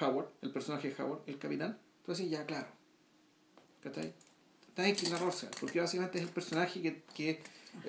Howard 0.00 0.28
el 0.42 0.50
personaje 0.50 0.90
de 0.90 1.02
Howard 1.02 1.20
el 1.26 1.38
capitán 1.38 1.78
entonces 2.00 2.30
ya 2.30 2.44
claro 2.46 2.68
¿cachai? 3.82 4.12
hay 4.76 4.94
que 4.94 5.08
narrarse 5.10 5.48
porque 5.60 5.80
básicamente 5.80 6.18
es 6.18 6.24
el 6.24 6.30
personaje 6.30 6.82
que, 6.82 7.02
que 7.14 7.40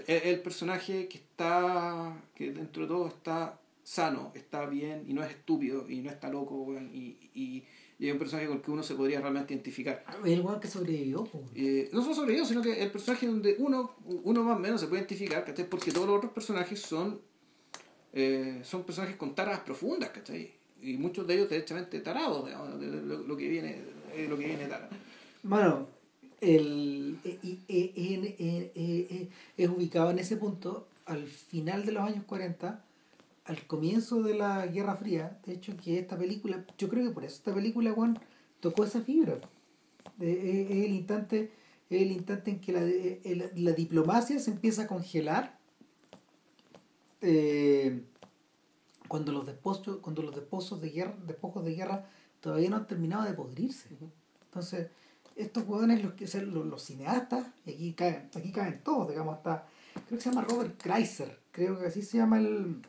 el 0.08 0.42
personaje 0.42 1.08
que 1.08 1.18
está 1.18 2.16
que 2.36 2.52
dentro 2.52 2.84
de 2.84 2.88
todo 2.90 3.08
está 3.08 3.60
sano 3.84 4.32
está 4.36 4.66
bien 4.66 5.06
y 5.08 5.14
no 5.14 5.24
es 5.24 5.32
estúpido 5.32 5.90
y 5.90 6.02
no 6.02 6.10
está 6.10 6.30
loco 6.30 6.74
y, 6.94 7.18
y 7.34 7.64
y 8.04 8.08
es 8.08 8.14
un 8.14 8.20
personaje 8.20 8.48
con 8.48 8.58
el 8.58 8.62
que 8.62 8.72
uno 8.72 8.84
se 8.84 8.96
podría 8.96 9.22
realmente 9.22 9.54
identificar. 9.54 10.04
El 10.26 10.42
weón 10.42 10.60
que 10.60 10.68
sobrevivió. 10.68 11.26
Eh, 11.56 11.90
no 11.94 12.02
solo 12.02 12.16
sobrevivió, 12.16 12.46
sino 12.46 12.62
que 12.62 12.84
el 12.84 12.92
personaje 12.92 13.28
donde 13.28 13.56
uno, 13.60 13.96
uno 14.06 14.44
más 14.44 14.58
o 14.58 14.60
menos 14.60 14.82
se 14.82 14.88
puede 14.88 15.02
identificar, 15.02 15.46
¿cachai? 15.46 15.70
Porque 15.70 15.92
todos 15.92 16.08
los 16.08 16.18
otros 16.18 16.34
personajes 16.34 16.82
son, 16.82 17.22
eh, 18.14 18.62
son 18.64 18.84
personajes 18.84 19.16
con 19.16 19.34
taras 19.34 19.62
profundas, 19.62 20.10
¿cachai? 20.10 20.52
Y 20.82 20.98
muchos 20.98 21.26
de 21.26 21.34
ellos 21.34 21.50
derechamente 21.50 22.00
tarados, 22.00 22.46
digamos, 22.46 22.80
de 22.80 22.88
lo, 22.88 23.36
que 23.36 23.48
viene, 23.48 23.82
de 24.16 24.28
lo 24.28 24.38
que 24.38 24.46
viene 24.46 24.68
tara. 24.68 24.88
Bueno, 25.42 25.88
el, 26.42 27.18
es 29.58 29.70
ubicado 29.70 30.12
en 30.12 30.20
ese 30.20 30.38
punto, 30.38 30.88
al 31.06 31.26
final 31.26 31.86
de 31.86 31.94
los 31.94 32.04
años 32.04 32.24
40, 32.26 32.84
al 33.46 33.68
comienzo 33.68 34.22
de 34.22 34.36
la 34.36 34.68
Guerra 34.68 34.96
Fría, 34.96 35.40
de 35.46 35.54
hecho 35.54 35.76
que 35.76 35.98
esta 36.00 36.18
película, 36.18 36.66
yo 36.78 36.90
creo 36.90 37.08
que 37.08 37.14
por 37.14 37.26
eso 37.26 37.38
esta 37.38 37.54
película 37.54 37.92
Juan 37.94 38.20
tocó 38.60 38.84
esa 38.84 39.02
fibra. 39.02 39.38
Es 40.20 40.70
el 40.70 40.94
instante, 40.94 41.52
el 41.90 42.12
instante 42.12 42.52
en 42.52 42.60
que 42.60 42.72
la, 42.72 42.82
la, 42.82 43.50
la 43.56 43.72
diplomacia 43.72 44.38
se 44.40 44.52
empieza 44.52 44.84
a 44.84 44.88
congelar 44.88 45.63
eh, 47.24 48.04
cuando 49.08 49.32
los 49.32 49.46
despojos, 49.46 49.98
cuando 49.98 50.22
los 50.22 50.36
despojos 50.36 50.80
de 50.80 50.90
guerra, 50.90 51.18
despojos 51.26 51.66
de 51.66 51.74
guerra 51.74 52.08
todavía 52.40 52.70
no 52.70 52.76
han 52.76 52.88
terminado 52.88 53.24
de 53.24 53.34
podrirse. 53.34 53.90
Entonces, 54.46 54.90
estos 55.36 55.64
hueones 55.68 56.04
los 56.04 56.14
que 56.14 56.26
los, 56.42 56.66
los 56.66 56.84
cineastas, 56.84 57.48
y 57.66 57.72
aquí 57.72 57.94
caen, 57.94 58.30
aquí 58.36 58.52
caen 58.52 58.84
todos, 58.84 59.10
digamos, 59.10 59.38
hasta 59.38 59.68
creo 59.94 60.20
que 60.20 60.22
se 60.22 60.30
llama 60.30 60.44
Robert 60.44 60.80
Kreiser, 60.80 61.40
creo 61.52 61.80
que 61.80 61.88
así 61.88 62.04
se 62.04 62.18
llama 62.18 62.38
el 62.38 62.82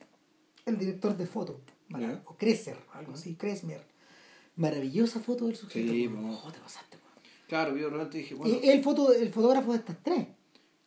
el 0.67 0.79
director 0.79 1.17
de 1.17 1.27
foto, 1.27 1.61
yeah. 1.89 2.23
o 2.25 2.37
Kreser, 2.37 2.77
algo 2.93 3.15
así, 3.15 3.35
Kresmer. 3.35 3.83
Maravillosa 4.57 5.21
foto 5.21 5.47
del 5.47 5.57
sujeto. 5.57 5.93
Sí, 5.93 6.07
oh, 6.07 6.53
te 6.53 6.61
pasaste. 6.61 6.97
Claro, 7.49 7.77
yo 7.77 7.89
realmente 7.89 8.19
dije, 8.19 8.35
bueno. 8.35 8.57
El, 8.63 8.83
foto, 8.83 9.13
el 9.13 9.31
fotógrafo 9.33 9.73
de 9.73 9.79
estas 9.79 10.03
tres. 10.03 10.29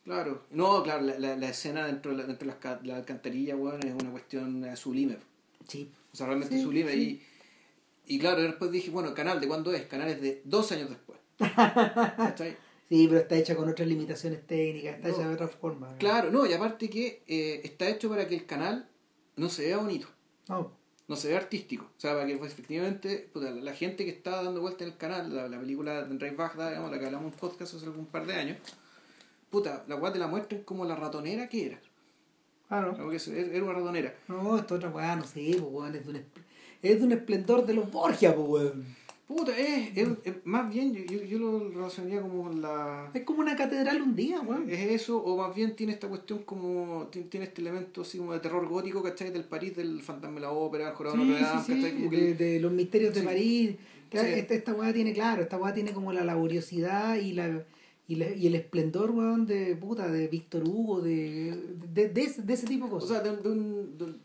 Claro, 0.08 0.44
no, 0.52 0.84
claro, 0.84 1.02
la, 1.04 1.20
la, 1.20 1.36
la 1.36 1.50
escena 1.50 1.86
dentro 1.86 2.12
de 2.12 2.18
la, 2.20 2.24
dentro 2.24 2.48
de 2.50 2.56
la, 2.64 2.80
la 2.84 2.96
alcantarilla, 2.96 3.56
bueno, 3.56 3.78
es 3.86 3.94
una 3.94 4.10
cuestión 4.12 4.66
sublime. 4.78 5.18
Sí. 5.68 5.92
O 6.14 6.16
sea, 6.16 6.28
realmente 6.28 6.56
Sí, 6.56 6.64
sublime. 6.64 6.94
sí. 6.94 7.22
Y, 8.06 8.16
y 8.16 8.20
claro, 8.20 8.42
después 8.42 8.72
dije, 8.72 8.90
bueno, 8.90 9.14
¿canal 9.14 9.42
de 9.42 9.48
cuándo 9.50 9.74
es? 9.74 9.86
Canal 9.86 10.08
es 10.08 10.22
de 10.22 10.42
dos 10.46 10.72
años 10.72 10.90
después. 10.90 11.20
Sí, 12.90 13.06
pero 13.10 13.20
está 13.20 13.36
hecha 13.36 13.54
con 13.54 13.68
otras 13.68 13.86
limitaciones 13.86 14.48
técnicas, 14.48 14.96
está 14.96 15.10
No. 15.10 15.14
hecha 15.16 15.28
de 15.28 15.34
otra 15.34 15.48
forma. 15.50 15.92
¿no? 15.92 15.98
Claro, 15.98 16.32
no, 16.32 16.46
y 16.46 16.54
aparte 16.54 16.90
que 16.90 17.22
eh, 17.28 17.60
está 17.66 17.90
hecho 17.90 18.08
para 18.10 18.30
que 18.30 18.36
el 18.36 18.46
canal 18.46 18.88
no 19.36 19.50
se 19.50 19.66
vea 19.68 19.76
bonito. 19.78 20.08
No, 20.48 20.72
no 21.10 21.16
se 21.18 21.28
ve 21.28 21.36
artístico. 21.36 21.84
O 21.84 22.00
sea, 22.00 22.14
para 22.14 22.26
que 22.26 22.38
pues, 22.38 22.54
efectivamente 22.54 23.30
puta, 23.34 23.52
la, 23.52 23.74
gente 23.74 24.06
que 24.06 24.12
está 24.12 24.42
dando 24.42 24.62
vuelta 24.62 24.86
en 24.86 24.92
el 24.92 24.98
canal, 24.98 25.36
la, 25.36 25.50
la 25.50 25.60
película 25.60 25.96
de 25.96 26.04
Andrés 26.04 26.38
Bagda, 26.38 26.70
digamos, 26.70 26.90
la 26.90 26.98
que 26.98 27.06
hablamos 27.08 27.34
en 27.34 27.38
podcast 27.38 27.74
hace 27.74 27.86
algún 27.86 28.06
par 28.06 28.26
de 28.26 28.36
años, 28.36 28.58
puta, 29.49 29.84
la 29.88 29.95
weá 29.95 30.11
te 30.14 30.19
la 30.19 30.28
muestran 30.28 30.61
como 30.64 30.86
la 30.86 30.95
ratonera 30.95 31.48
que 31.49 31.65
era. 31.68 31.80
claro. 32.68 32.95
Que 33.10 33.18
era 33.56 33.64
una 33.64 33.74
ratonera. 33.74 34.14
No, 34.28 34.57
esta 34.57 34.76
otra 34.76 34.90
weá, 34.90 35.15
no 35.15 35.24
sé, 35.26 35.56
pues 35.60 35.64
weón, 35.72 35.95
es 35.95 36.06
de 36.06 36.11
un, 36.11 36.18
es 36.84 36.99
de 36.99 37.06
un 37.06 37.11
esplendor 37.11 37.65
de 37.65 37.74
los 37.74 37.91
Borgia, 37.91 38.36
pues 38.36 38.48
weón. 38.48 38.86
Puta, 39.28 39.52
es, 39.57 39.91
es, 39.98 40.07
es- 40.24 40.45
más 40.45 40.74
bien 40.74 40.94
yo, 40.94 41.03
yo, 41.03 41.22
yo 41.26 41.38
lo 41.38 41.69
relacionaría 41.69 42.22
como 42.22 42.49
la... 42.49 43.11
Es 43.14 43.24
como 43.24 43.41
una 43.41 43.57
catedral 43.57 44.02
un 44.02 44.15
día, 44.15 44.40
weón. 44.40 44.69
Es 44.69 44.80
eso, 45.02 45.18
o 45.22 45.36
más 45.36 45.53
bien 45.53 45.76
tiene 45.76 45.91
esta 45.91 46.07
cuestión 46.07 46.44
como. 46.44 47.07
Tiene, 47.11 47.28
tiene 47.28 47.45
este 47.48 47.60
elemento 47.60 48.03
así 48.03 48.18
como 48.19 48.32
de 48.32 48.40
terror 48.40 48.65
gótico, 48.69 49.03
¿cachai? 49.03 49.32
Del 49.32 49.44
París, 49.44 49.76
del 49.76 50.02
fantasma 50.02 50.36
de 50.36 50.41
la 50.41 50.52
ópera, 50.52 50.88
el 50.90 50.95
jorado 50.95 51.18
de 51.18 51.24
Sí, 51.26 51.30
Notre 51.30 51.44
Dame, 51.76 52.10
sí, 52.10 52.34
de, 52.36 52.60
los 52.61 52.72
misterios 52.72 53.14
de. 53.14 53.22
París. 53.24 53.76
Esta, 54.10 54.53
esta 54.53 54.74
weá 54.74 54.94
tiene, 54.94 55.11
claro, 55.11 55.41
esta 55.41 55.57
weá 55.57 55.74
tiene 55.74 55.91
como 55.91 56.14
la 56.14 56.24
laboriosidad 56.24 57.18
y 57.18 57.34
la 57.34 57.65
y, 58.08 58.16
la- 58.16 58.32
y 58.32 58.48
el 58.48 58.56
esplendor, 58.56 59.14
de 59.46 59.76
puta, 59.76 60.08
de 60.10 60.28
Víctor 60.28 60.64
Hugo, 60.68 61.02
de, 61.02 61.56
de, 61.94 62.10
de, 62.10 62.22
ese, 62.24 62.42
de 62.42 62.54
ese 62.54 62.66
tipo 62.68 62.86
de 62.88 62.92
O 62.92 63.00
cosas. 63.00 63.10
sea, 63.10 63.20
de, 63.22 63.50
un- 63.50 63.98
de 63.98 64.04
un- 64.06 64.22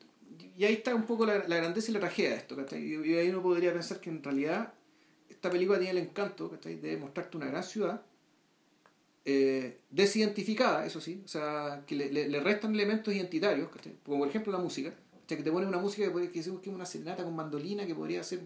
y 0.57 0.65
ahí 0.65 0.75
está 0.75 0.95
un 0.95 1.05
poco 1.05 1.25
la, 1.27 1.47
la 1.49 1.57
grandeza 1.57 1.91
y 1.91 1.95
la 1.95 2.01
tragedia 2.01 2.31
de 2.31 2.37
esto, 2.37 2.55
¿cachai? 2.57 2.83
Y, 2.85 3.15
ahí 3.17 3.29
uno 3.31 3.43
podría 3.43 3.73
pensar 3.73 4.01
que 4.01 4.11
en 4.11 4.23
realidad 4.23 4.73
esta 5.29 5.51
película 5.51 5.79
tiene 5.79 5.99
el 5.99 6.07
encanto, 6.07 6.51
¿cachai? 6.51 6.77
De 6.77 6.97
mostrarte 6.97 7.37
una 7.37 7.47
gran 7.47 7.65
ciudad, 7.65 8.03
eh, 9.25 9.79
desidentificada, 9.91 10.85
eso 10.85 11.01
sí, 11.01 11.23
o 11.25 11.29
sea, 11.29 11.85
que 11.87 11.95
le, 11.95 12.13
le- 12.13 12.29
le 12.29 12.41
restan 12.41 12.75
elementos 12.75 13.15
identitarios. 13.15 13.69
Como 14.05 14.19
por 14.19 14.29
ejemplo 14.29 14.53
la 14.53 14.59
música, 14.59 14.91
¿cachai? 15.23 15.39
Que 15.39 15.45
te 15.45 15.53
pone 15.53 15.67
una 15.67 15.79
música 15.79 16.13
que, 16.13 16.31
que 16.31 16.41
es 16.41 16.49
una 16.49 16.87
serenata 16.87 17.25
con 17.25 17.35
mandolina, 17.35 17.87
que 17.87 17.95
podría 17.95 18.23
ser 18.23 18.41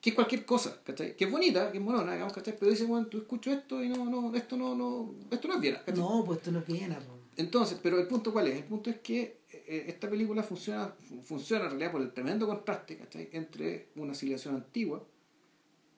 que 0.00 0.10
es 0.10 0.14
cualquier 0.14 0.44
cosa, 0.46 0.80
¿cachai? 0.82 1.14
Que 1.16 1.24
es 1.26 1.30
bonita, 1.30 1.70
que 1.70 1.78
es 1.78 1.84
monona, 1.84 2.12
digamos, 2.12 2.32
¿cachai? 2.32 2.56
Pero 2.58 2.70
dice, 2.70 2.84
bueno, 2.86 3.06
tú 3.06 3.18
escucho 3.18 3.52
esto 3.52 3.82
y 3.84 3.88
no, 3.88 4.04
no, 4.06 4.34
esto 4.34 4.56
no, 4.56 4.74
no, 4.74 5.14
esto 5.30 5.48
no 5.48 5.54
es 5.54 5.60
Viena, 5.60 5.78
¿cachai? 5.84 6.00
no, 6.02 6.24
pues 6.24 6.38
esto 6.38 6.52
no 6.52 6.60
es 6.60 6.66
Viena. 6.66 6.98
Entonces, 7.36 7.78
pero 7.82 7.98
el 7.98 8.06
punto 8.06 8.32
cuál 8.32 8.48
es? 8.48 8.56
El 8.56 8.64
punto 8.64 8.90
es 8.90 8.98
que 9.00 9.40
eh, 9.50 9.84
esta 9.88 10.08
película 10.10 10.42
funciona, 10.42 10.88
fu- 10.88 11.22
funciona 11.22 11.64
en 11.64 11.70
realidad 11.70 11.92
por 11.92 12.02
el 12.02 12.12
tremendo 12.12 12.46
contraste 12.46 12.96
¿cachai? 12.98 13.28
entre 13.32 13.88
una 13.96 14.14
civilización 14.14 14.56
antigua, 14.56 15.04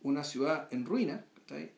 una 0.02 0.24
ciudad 0.24 0.68
en 0.72 0.84
ruina, 0.84 1.24
¿cachai? 1.34 1.70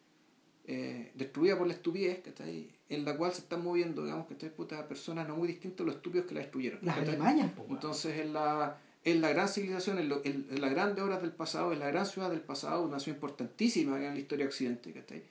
eh, 0.67 1.13
destruida 1.15 1.59
por 1.59 1.67
la 1.67 1.75
estupidez, 1.75 2.21
¿cachai? 2.23 2.71
En 2.89 3.05
la 3.05 3.17
cual 3.17 3.33
se 3.33 3.43
están 3.43 3.63
moviendo, 3.63 4.03
digamos, 4.05 4.27
que 4.27 4.35
puta 4.51 4.89
personas 4.89 5.29
no 5.29 5.37
muy 5.37 5.47
distintas 5.49 5.81
a 5.83 5.85
los 5.87 5.97
estúpidos 5.97 6.27
que 6.27 6.35
la 6.35 6.41
destruyeron. 6.41 6.79
Las 6.83 6.97
¿cachai? 6.97 7.15
Alemañas, 7.17 7.53
po. 7.53 7.67
Entonces, 7.69 8.19
en 8.21 8.33
la, 8.33 8.79
en 9.05 9.21
la 9.21 9.29
gran 9.31 9.49
civilización, 9.49 9.99
en, 9.99 10.09
lo- 10.09 10.23
en- 10.25 10.47
las 10.61 10.71
grandes 10.71 11.03
obras 11.05 11.21
del 11.23 11.33
pasado, 11.33 11.73
en 11.73 11.79
la 11.79 11.89
gran 11.89 12.07
ciudad 12.07 12.31
del 12.31 12.41
pasado, 12.41 12.83
una 12.83 12.99
ciudad 13.01 13.17
importantísima 13.17 13.97
en 14.05 14.15
la 14.15 14.21
historia 14.21 14.45
de 14.45 14.49
Occidente, 14.51 14.93
¿cachai? 14.93 15.23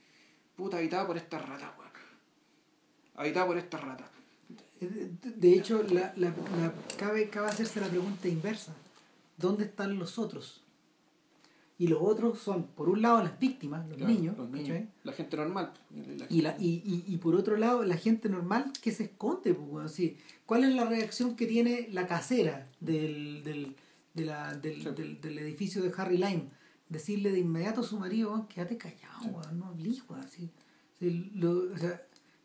Puta, 0.55 0.77
habitada 0.77 1.07
por 1.07 1.17
estas 1.17 1.47
ratas, 1.47 1.69
weón. 1.77 1.91
Habitada 3.15 3.45
por 3.47 3.57
estas 3.57 3.81
ratas. 3.81 4.09
De- 4.79 5.53
hecho, 5.53 5.83
cabe 6.97 7.29
hacerse 7.47 7.79
la 7.79 7.87
pregunta 7.87 8.27
inversa. 8.27 8.73
¿Dónde 9.37 9.65
están 9.65 9.97
los 9.97 10.19
otros? 10.19 10.61
Y 11.77 11.87
los 11.87 11.99
otros 12.01 12.37
son, 12.39 12.67
por 12.67 12.87
un 12.87 13.01
lado, 13.01 13.23
las 13.23 13.39
víctimas, 13.39 13.87
los 13.87 13.97
Claro, 13.97 14.13
niños, 14.13 14.35
la 15.03 15.11
gente 15.13 15.35
normal. 15.37 15.73
la 15.91 16.25
Y, 16.29 16.41
la, 16.41 16.55
y, 16.59 16.83
y, 16.85 17.03
y 17.07 17.17
por 17.17 17.35
otro 17.35 17.57
lado, 17.57 17.83
la 17.83 17.97
gente 17.97 18.29
normal 18.29 18.71
que 18.81 18.91
se 18.91 19.05
esconde. 19.05 19.53
Pues, 19.53 19.67
weón. 19.69 19.89
Sí. 19.89 20.17
¿Cuál 20.45 20.63
es 20.65 20.75
la 20.75 20.85
reacción 20.85 21.35
que 21.35 21.47
tiene 21.47 21.89
la 21.91 22.05
casera 22.07 22.69
del, 22.79 23.43
del, 23.43 23.75
de 24.13 24.25
la- 24.25 24.55
del, 24.55 24.83
Sí. 24.83 24.89
del, 24.95 25.19
del 25.19 25.39
edificio 25.39 25.81
de 25.81 25.91
Harry 25.97 26.17
Lime? 26.17 26.49
Decirle 26.89 27.31
de 27.31 27.39
inmediato 27.39 27.81
a 27.81 27.83
su 27.83 27.97
marido, 27.97 28.47
quédate 28.47 28.77
callado, 28.77 29.25
weón, 29.31 29.57
no 29.59 29.65
hablís, 29.65 30.03
así. 30.19 30.51
Sí, 30.99 31.31
lo- 31.33 31.73
o 31.73 31.77
sea, 31.77 31.99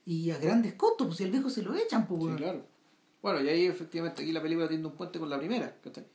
y 0.07 0.31
a 0.31 0.39
grandes 0.39 0.73
costos, 0.75 1.07
pues 1.07 1.19
si 1.19 1.25
al 1.25 1.31
viejo 1.31 1.51
se 1.51 1.63
lo 1.63 1.75
echan, 1.75 2.07
pues, 2.07 2.23
Sí, 2.23 2.37
claro. 2.39 2.65
Bueno, 3.21 3.43
y 3.43 3.49
ahí 3.51 3.67
efectivamente 3.67 4.23
aquí 4.23 4.33
la 4.33 4.41
película 4.41 4.67
tiene 4.69 4.87
un 4.87 4.93
puente 4.95 5.19
con 5.19 5.29
la 5.29 5.39
primera. 5.39 5.77
¿cachai? 5.83 6.07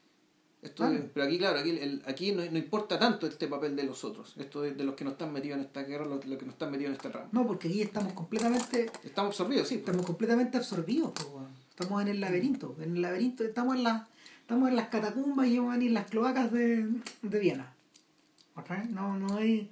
Esto 0.63 0.87
es- 0.87 1.01
pero 1.13 1.25
aquí, 1.25 1.37
claro, 1.37 1.59
aquí, 1.59 1.69
el- 1.71 2.01
aquí 2.05 2.31
no, 2.31 2.43
no 2.49 2.57
importa 2.57 2.97
tanto 2.97 3.27
este 3.27 3.47
papel 3.47 3.75
de 3.75 3.83
los 3.83 4.03
otros. 4.03 4.33
Esto 4.37 4.61
de, 4.61 4.73
de 4.73 4.83
los 4.83 4.95
que 4.95 5.03
no 5.03 5.11
están 5.11 5.33
metidos 5.33 5.57
en 5.59 5.65
esta 5.65 5.83
guerra, 5.83 6.05
los, 6.05 6.25
los 6.25 6.37
que 6.39 6.45
no 6.45 6.51
están 6.51 6.71
metidos 6.71 6.89
en 6.91 6.95
esta 6.95 7.09
rama. 7.09 7.29
No, 7.31 7.45
porque 7.45 7.67
aquí 7.67 7.81
estamos 7.81 8.13
completamente, 8.13 8.89
Estamos 9.03 9.31
absorbidos, 9.31 9.67
sí. 9.67 9.75
estamos 9.75 10.05
completamente 10.05 10.57
absorbidos, 10.57 11.11
pues. 11.13 11.27
Estamos 11.69 12.01
en 12.03 12.07
el 12.07 12.21
laberinto, 12.21 12.75
en 12.81 12.95
el 12.95 13.01
laberinto, 13.01 13.43
estamos 13.43 13.75
en 13.75 13.83
las, 13.83 14.07
estamos 14.41 14.69
en 14.69 14.75
las 14.75 14.87
catacumbas 14.89 15.47
y 15.47 15.59
weón, 15.59 15.81
y 15.81 15.87
en 15.87 15.93
las 15.95 16.09
cloacas 16.09 16.51
de, 16.51 16.87
de 17.23 17.39
Viena. 17.39 17.73
¿Ok? 18.55 18.69
No, 18.89 19.17
no 19.17 19.37
hay, 19.37 19.69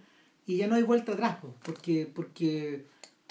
y 0.48 0.58
ya 0.58 0.68
no 0.68 0.76
hay 0.76 0.84
vuelta 0.84 1.14
atrás, 1.14 1.38
pues, 1.40 1.54
porque, 1.64 2.12
porque, 2.14 2.86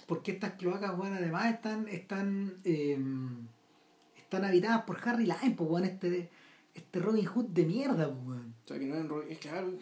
porque 0.06 0.30
estas 0.32 0.52
cloacas, 0.52 0.96
bueno, 0.96 1.16
además 1.16 1.52
están, 1.52 1.88
están, 1.88 2.54
eh, 2.64 2.96
están 4.16 4.44
habitadas 4.44 4.82
por 4.84 4.96
Harry 5.06 5.24
Lime, 5.24 5.54
pues, 5.56 5.68
weón, 5.70 5.84
este, 5.84 6.30
este 6.80 6.98
Robin 7.00 7.24
Hood 7.24 7.46
de 7.46 7.64
mierda, 7.64 8.06
pues, 8.12 8.26
weón. 8.26 8.54
O 8.64 8.68
sea, 8.68 8.78
que 8.78 8.86
no 8.86 8.94
es, 8.96 9.04
enro- 9.04 9.24
es 9.28 9.38
claro. 9.38 9.72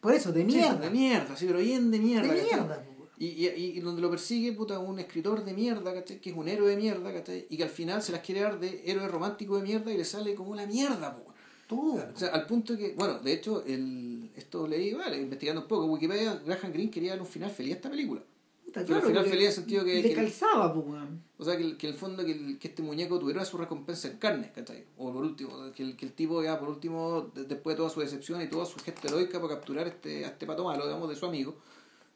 Por 0.00 0.12
eso, 0.14 0.32
de 0.32 0.40
sí, 0.40 0.46
mierda. 0.46 0.74
de 0.76 0.90
mierda, 0.90 1.36
sí, 1.36 1.46
pero 1.46 1.58
bien 1.60 1.90
de 1.90 1.98
mierda. 1.98 2.32
de 2.34 2.42
mierda, 2.42 2.66
pues, 2.84 2.98
weón. 2.98 3.08
Y, 3.18 3.26
y, 3.26 3.46
y 3.76 3.80
donde 3.80 4.02
lo 4.02 4.10
persigue, 4.10 4.52
puta, 4.52 4.78
un 4.80 4.98
escritor 4.98 5.44
de 5.44 5.52
mierda, 5.54 5.94
¿cachai? 5.94 6.20
Que 6.20 6.30
es 6.30 6.36
un 6.36 6.48
héroe 6.48 6.70
de 6.70 6.76
mierda, 6.76 7.12
¿cachai? 7.12 7.46
Y 7.50 7.56
que 7.56 7.62
al 7.62 7.68
final 7.70 8.02
se 8.02 8.10
las 8.10 8.20
quiere 8.22 8.40
dar 8.40 8.58
de 8.58 8.82
héroe 8.84 9.06
romántico 9.06 9.56
de 9.56 9.62
mierda 9.62 9.92
y 9.92 9.96
le 9.96 10.04
sale 10.04 10.34
como 10.34 10.56
la 10.56 10.66
mierda, 10.66 11.14
po. 11.16 11.32
Todo. 11.68 12.04
O 12.12 12.18
sea, 12.18 12.30
al 12.30 12.46
punto 12.46 12.76
que, 12.76 12.94
bueno, 12.94 13.18
de 13.20 13.32
hecho, 13.32 13.64
el, 13.64 14.30
esto 14.34 14.66
leí, 14.66 14.92
vale, 14.92 15.20
investigando 15.20 15.62
un 15.62 15.68
poco, 15.68 15.86
Wikipedia, 15.86 16.34
Graham 16.44 16.72
Greene 16.72 16.90
quería 16.90 17.10
darle 17.10 17.22
un 17.22 17.28
final 17.30 17.50
feliz 17.50 17.72
a 17.74 17.76
esta 17.76 17.90
película. 17.90 18.22
Puta, 18.64 18.82
pero 18.84 18.96
al 18.96 19.02
final 19.02 19.24
feliz 19.24 19.40
en 19.42 19.46
el 19.46 19.52
sentido 19.52 19.84
que- 19.84 20.02
Le 20.02 20.08
que- 20.08 20.14
calzaba, 20.14 20.74
pues, 20.74 20.86
weón. 20.86 21.22
O 21.42 21.44
sea, 21.44 21.56
que, 21.56 21.64
el- 21.64 21.76
que 21.76 21.88
en 21.88 21.92
el 21.92 21.98
fondo 21.98 22.24
que, 22.24 22.32
el- 22.32 22.58
que 22.58 22.68
este 22.68 22.82
muñeco 22.82 23.18
tuviera 23.18 23.44
su 23.44 23.58
recompensa 23.58 24.08
en 24.08 24.16
carne, 24.18 24.52
¿cachai? 24.54 24.84
O 24.96 25.12
por 25.12 25.22
último, 25.24 25.72
que 25.74 25.82
el, 25.82 25.96
que 25.96 26.06
el 26.06 26.12
tipo 26.12 26.42
ya 26.42 26.58
por 26.58 26.68
último, 26.68 27.30
de- 27.34 27.44
después 27.44 27.74
de 27.74 27.78
toda 27.78 27.90
su 27.90 28.00
decepción 28.00 28.40
y 28.40 28.46
toda 28.48 28.64
su 28.64 28.78
gesta 28.80 29.08
heroica 29.08 29.40
para 29.40 29.54
capturar 29.56 29.86
este, 29.88 30.24
a 30.24 30.28
este 30.28 30.46
pato 30.46 30.64
malo, 30.64 30.84
digamos, 30.86 31.08
de 31.08 31.16
su 31.16 31.26
amigo, 31.26 31.56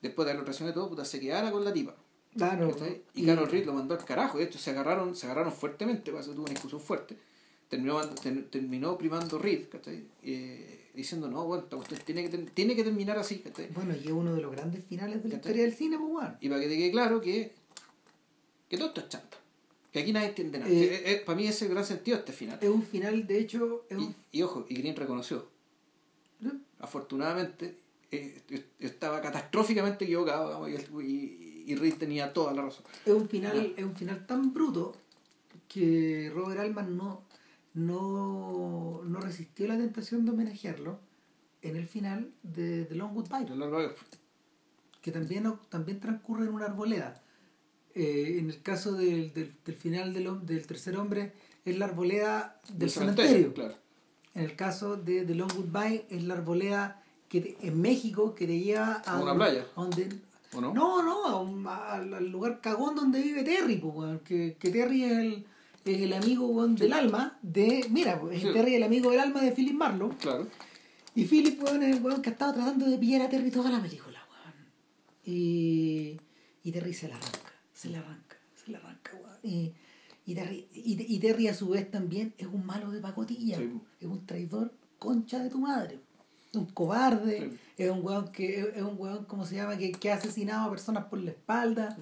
después 0.00 0.26
de 0.28 0.34
la 0.34 0.42
traición 0.44 0.68
de 0.68 0.72
todo, 0.74 0.88
puta, 0.88 1.04
se 1.04 1.18
quedara 1.20 1.50
con 1.50 1.64
la 1.64 1.72
tipa. 1.72 1.94
Claro. 2.36 2.70
¿cachai? 2.70 3.02
Y 3.14 3.24
Carol 3.26 3.48
Reed 3.48 3.66
lo 3.66 3.72
mandó 3.74 3.94
al 3.94 4.04
carajo, 4.04 4.38
de 4.38 4.44
hecho 4.44 4.58
se 4.58 4.70
agarraron, 4.70 5.16
se 5.16 5.26
agarraron 5.26 5.52
fuertemente, 5.52 6.10
para 6.12 6.22
eso 6.22 6.32
tuvo 6.32 6.44
una 6.44 6.52
discusión 6.52 6.80
fuerte. 6.80 7.16
Terminó, 7.68 8.00
ter- 8.10 8.48
terminó 8.48 8.96
primando 8.96 9.38
Reed, 9.38 9.68
¿cachai? 9.68 10.04
Eh, 10.22 10.90
diciendo, 10.94 11.28
no, 11.28 11.44
bueno, 11.46 11.64
cuestión 11.68 12.00
tiene 12.04 12.30
que, 12.30 12.38
tiene 12.38 12.76
que 12.76 12.84
terminar 12.84 13.18
así, 13.18 13.40
¿cachai? 13.40 13.68
Bueno, 13.74 13.92
y 13.96 14.06
es 14.06 14.12
uno 14.12 14.34
de 14.34 14.40
los 14.42 14.52
grandes 14.52 14.84
finales 14.84 15.20
de 15.22 15.28
la 15.30 15.34
¿Cachai? 15.36 15.50
historia 15.52 15.62
del 15.64 15.74
cine, 15.74 15.98
pues, 15.98 16.10
weón. 16.12 16.36
Y 16.40 16.48
para 16.48 16.60
que 16.60 16.68
te 16.68 16.76
quede 16.76 16.90
claro 16.92 17.20
que, 17.20 17.52
que 18.68 18.76
todo 18.76 18.88
esto 18.88 19.00
es 19.00 19.08
chanta. 19.08 19.36
Que 19.92 20.00
aquí 20.00 20.12
nadie 20.12 20.28
entiende 20.28 20.58
nada. 20.58 20.70
Eh, 20.70 20.74
Que, 21.04 21.12
eh, 21.12 21.22
para 21.24 21.36
mí 21.36 21.44
ese 21.46 21.52
es 21.56 21.62
el 21.62 21.68
gran 21.70 21.84
sentido 21.84 22.18
este 22.18 22.32
final. 22.32 22.58
Es 22.60 22.68
un 22.68 22.82
final, 22.82 23.26
de 23.26 23.38
hecho, 23.38 23.86
es 23.88 23.96
un... 23.96 24.14
Y, 24.32 24.42
ojo, 24.42 24.66
y 24.68 24.74
Green 24.74 24.94
reconoció. 24.96 25.48
Afortunadamente, 26.78 27.78
eh, 28.10 28.42
estaba 28.78 29.20
catastróficamente 29.22 30.04
equivocado 30.04 30.66
digamos, 30.66 31.02
y, 31.02 31.06
y, 31.06 31.64
y 31.72 31.74
Reed 31.74 31.94
tenía 31.94 32.32
toda 32.32 32.52
la 32.52 32.62
razón. 32.62 32.84
es 33.04 33.12
un 33.12 33.28
final, 33.28 33.74
es 33.76 33.84
un 33.84 33.94
final 33.94 34.26
tan 34.26 34.52
bruto 34.52 34.94
que 35.68 36.30
Robert 36.34 36.60
Altman 36.60 36.96
no, 36.96 37.22
no, 37.74 39.00
no 39.04 39.20
resistió 39.20 39.66
la 39.66 39.76
tentación 39.78 40.24
de 40.26 40.32
homenajearlo 40.32 41.00
en 41.62 41.76
el 41.76 41.86
final 41.88 42.30
de 42.42 42.84
The 42.84 42.94
Long 42.94 43.14
Goodbye, 43.14 43.46
Yo 43.48 43.56
lo- 43.56 43.94
que 45.00 45.10
también, 45.12 45.52
también 45.70 45.98
transcurre 46.00 46.44
en 46.44 46.50
una 46.52 46.66
arboleda. 46.66 47.22
Eh, 47.98 48.36
en 48.40 48.50
el 48.50 48.60
caso 48.60 48.92
del, 48.92 49.32
del, 49.32 49.52
del 49.64 49.74
final 49.74 50.12
del, 50.12 50.44
del 50.46 50.66
tercer 50.66 50.96
hombre, 50.98 51.32
es 51.64 51.78
la 51.78 51.86
arboleda 51.86 52.60
del, 52.72 52.90
cementerio. 52.90 53.54
Claro. 53.54 53.74
En 54.34 54.44
el 54.44 54.54
caso 54.54 54.96
de 54.96 55.24
The 55.24 55.34
Long 55.34 55.50
Goodbye, 55.50 56.04
es 56.10 56.22
la 56.24 56.34
arboleda 56.34 57.02
que 57.30 57.40
te- 57.40 57.56
en 57.66 57.80
México 57.80 58.34
que 58.34 58.46
te 58.46 58.58
lleva 58.60 59.02
a, 59.06 59.16
A 59.16 59.20
una 59.22 59.32
un- 59.32 59.38
playa. 59.38 59.66
a 59.74 59.80
donde, 59.80 60.08
¿O 60.52 60.60
no? 60.60 60.74
No, 60.74 61.02
no, 61.02 61.24
a 61.24 61.40
un- 61.40 61.66
al, 61.66 62.28
lugar 62.30 62.60
cagón 62.60 62.94
donde 62.94 63.22
vive 63.22 63.42
Terry, 63.42 63.76
pues, 63.78 64.20
que, 64.22 64.56
que 64.60 64.70
Terry 64.70 65.04
es 65.04 65.12
el, 65.12 65.46
es 65.86 66.02
el 66.02 66.12
amigo 66.12 66.66
del 66.68 66.92
alma 66.92 67.38
de. 67.40 67.86
Mira, 67.90 68.20
pues, 68.20 68.42
Sí. 68.42 68.48
Terry 68.52 68.72
es 68.72 68.76
el 68.76 68.82
amigo 68.82 69.10
del 69.10 69.20
alma 69.20 69.40
de 69.40 69.52
Philip 69.52 69.74
Marlowe. 69.74 70.14
Claro. 70.20 70.46
Y 71.14 71.24
Philip, 71.24 71.62
weón, 71.62 71.82
es 71.82 71.96
el 71.96 72.02
weón 72.02 72.20
que 72.20 72.28
ha 72.28 72.32
estado 72.32 72.52
tratando 72.52 72.84
de 72.90 72.98
pillar 72.98 73.22
a 73.22 73.28
Terry 73.30 73.50
toda 73.50 73.70
la 73.70 73.80
película, 73.80 74.18
weón. 74.30 74.54
Y, 75.24 76.20
y 76.62 76.72
Terry 76.72 76.92
se 76.92 77.08
la 77.08 77.16
arranca, 77.16 77.45
se 77.76 77.90
la 77.90 77.98
arranca, 77.98 78.36
se 78.54 78.70
la 78.72 78.78
arranca, 78.78 79.12
weón. 79.14 79.36
Y, 79.42 79.72
y, 80.24 80.34
Terry, 80.34 80.66
y, 80.72 81.14
y 81.14 81.18
Terry 81.18 81.48
a 81.48 81.54
su 81.54 81.68
vez 81.68 81.90
también 81.90 82.32
es 82.38 82.46
un 82.46 82.64
malo 82.64 82.90
de 82.90 83.00
pacotilla, 83.00 83.58
Sí. 83.58 83.70
es 84.00 84.06
un 84.06 84.24
traidor 84.26 84.72
concha 84.98 85.38
de 85.42 85.50
tu 85.50 85.58
madre. 85.58 86.00
Un 86.54 86.64
cobarde, 86.66 87.50
Sí. 87.50 87.58
es 87.84 87.90
un 87.90 88.00
weón 88.02 88.32
que 88.32 88.60
es 88.74 88.82
un 88.82 88.94
weón, 88.98 89.26
¿cómo 89.26 89.44
se 89.44 89.56
llama? 89.56 89.76
Que, 89.76 89.92
que 89.92 90.10
ha 90.10 90.14
asesinado 90.14 90.66
a 90.66 90.70
personas 90.70 91.04
por 91.04 91.18
la 91.20 91.30
espalda. 91.32 91.96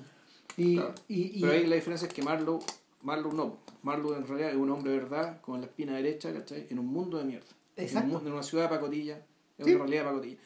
Y, 0.56 0.76
Claro. 0.76 0.94
y, 1.09 1.38
y- 1.38 1.40
Pero 1.40 1.52
ahí 1.52 1.66
la 1.66 1.74
diferencia 1.74 2.06
es 2.06 2.14
que 2.14 2.22
Marlowe, 2.22 2.62
Marlowe 3.02 3.34
no. 3.34 3.56
Marlowe 3.82 4.16
en 4.16 4.26
realidad 4.28 4.51
es 4.51 4.56
un 4.56 4.70
hombre 4.70 4.92
de 4.92 4.98
verdad, 4.98 5.40
con 5.40 5.60
la 5.60 5.66
espina 5.66 5.96
derecha, 5.96 6.32
¿cachai? 6.32 6.68
En 6.70 6.78
un 6.78 6.86
mundo 6.86 7.18
de 7.18 7.24
mierda. 7.24 7.46
Exacto. 7.76 7.98
En, 7.98 8.05
un 8.06 8.12
mundo- 8.12 8.28
en 8.28 8.32
una 8.34 8.42
ciudad 8.44 8.64
de 8.64 8.70
pacotilla. 8.76 9.18
Es 9.59 9.66
Sí. 9.66 9.72
una 9.74 9.80
realidad 9.84 10.02
de 10.05 10.09
pacotilla. 10.10 10.36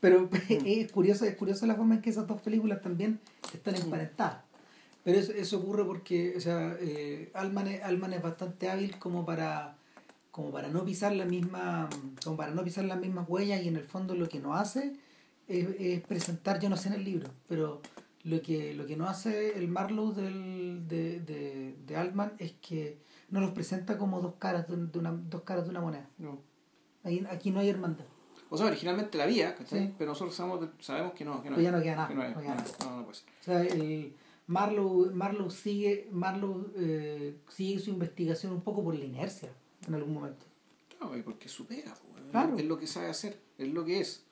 Pero 0.00 0.22
Mm. 0.22 0.28
es 0.66 0.92
curioso, 0.92 1.24
es 1.24 1.36
curioso 1.36 1.66
la 1.66 1.74
forma 1.74 1.96
en 1.96 2.02
que 2.02 2.10
esas 2.10 2.26
dos 2.26 2.40
películas 2.40 2.80
también 2.82 3.20
están 3.52 3.74
Mm. 3.74 3.82
emparentadas. 3.82 4.42
Pero 5.04 5.18
eso, 5.18 5.32
eso 5.32 5.58
ocurre 5.58 5.84
porque, 5.84 6.34
o 6.36 6.40
sea, 6.40 6.76
eh, 6.80 7.30
Alman, 7.34 7.68
es, 7.68 7.82
Alman 7.82 8.12
es 8.12 8.22
bastante 8.22 8.68
hábil 8.68 8.98
como 8.98 9.24
para 9.24 9.76
como 10.30 10.52
para 10.52 10.68
no 10.68 10.84
pisar 10.84 11.12
la 11.16 11.24
misma 11.24 11.88
como 12.22 12.36
para 12.36 12.52
no 12.52 12.62
pisar 12.62 12.84
las 12.84 13.00
mismas 13.00 13.28
huellas 13.28 13.62
y 13.64 13.68
en 13.68 13.76
el 13.76 13.82
fondo 13.82 14.14
lo 14.14 14.28
que 14.28 14.38
no 14.38 14.54
hace 14.54 14.92
es, 15.48 15.66
es 15.80 16.00
presentar 16.02 16.60
yo 16.60 16.68
no 16.68 16.76
sé 16.76 16.86
en 16.88 16.94
el 16.94 17.04
libro 17.04 17.28
pero 17.48 17.82
lo 18.22 18.40
que 18.40 18.72
lo 18.74 18.86
que 18.86 18.96
no 18.96 19.08
hace 19.08 19.58
el 19.58 19.66
Marlowe 19.66 20.12
del, 20.14 20.86
de, 20.86 21.18
de, 21.20 21.74
de 21.84 21.96
Altman 21.96 22.32
es 22.38 22.52
que 22.60 22.98
no 23.28 23.40
los 23.40 23.50
presenta 23.50 23.98
como 23.98 24.20
dos 24.20 24.34
caras 24.38 24.68
de, 24.68 24.74
un- 24.74 24.92
de 24.92 24.98
una 25.00 25.10
dos 25.10 25.42
caras 25.42 25.64
de 25.64 25.70
una 25.70 25.80
moneda 25.80 26.08
No. 26.18 26.38
Ahí- 27.02 27.26
aquí 27.28 27.50
no 27.50 27.58
hay 27.58 27.68
hermandad 27.68 28.04
O 28.52 28.56
sea, 28.58 28.66
originalmente 28.66 29.16
la 29.16 29.24
había, 29.24 29.54
¿cachai? 29.54 29.86
Sí. 29.86 29.94
Pero 29.96 30.10
nosotros 30.10 30.34
sabemos, 30.34 30.68
sabemos 30.80 31.12
que 31.14 31.24
no. 31.24 31.40
Que 31.42 31.50
no 31.50 31.54
Pues 31.56 31.64
ya 31.64 31.72
no 31.72 31.80
queda 31.82 31.96
nada, 31.96 32.08
Que 32.08 32.14
no, 32.14 32.22
hay. 32.22 32.34
no 32.34 32.40
queda 32.40 32.54
no, 32.54 32.60
nada. 32.60 32.74
no, 32.84 32.96
no 32.96 33.04
puede 33.04 33.16
ser. 33.18 33.28
O 33.40 33.44
sea, 33.44 33.62
el 33.62 34.12
Marlowe, 34.48 35.10
Marlowe 35.14 35.50
sigue, 35.50 36.08
Marlowe, 36.10 36.66
eh, 36.76 37.36
sigue 37.48 37.78
su 37.78 37.90
investigación 37.90 38.52
un 38.52 38.60
poco 38.62 38.82
por 38.82 38.94
la 38.96 39.04
inercia 39.04 39.50
en 39.86 39.94
algún 39.94 40.14
momento. 40.14 40.44
No, 41.00 41.16
y 41.16 41.22
porque 41.22 41.48
supera, 41.48 41.94
pues, 41.94 42.24
Claro. 42.32 42.58
es 42.58 42.64
lo 42.64 42.76
que 42.78 42.86
sabe 42.88 43.08
hacer, 43.08 43.38
es 43.56 43.68
lo 43.68 43.84
que 43.84 44.00
es. 44.00 44.22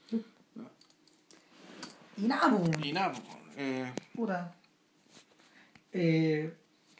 Y 2.16 2.22
nada, 2.22 2.56
pues, 2.58 2.84
Y 2.84 2.92
nada, 2.92 3.12
pues, 3.12 3.22
eh, 3.56 3.92
puta. 4.14 4.54
Eh, 5.92 6.52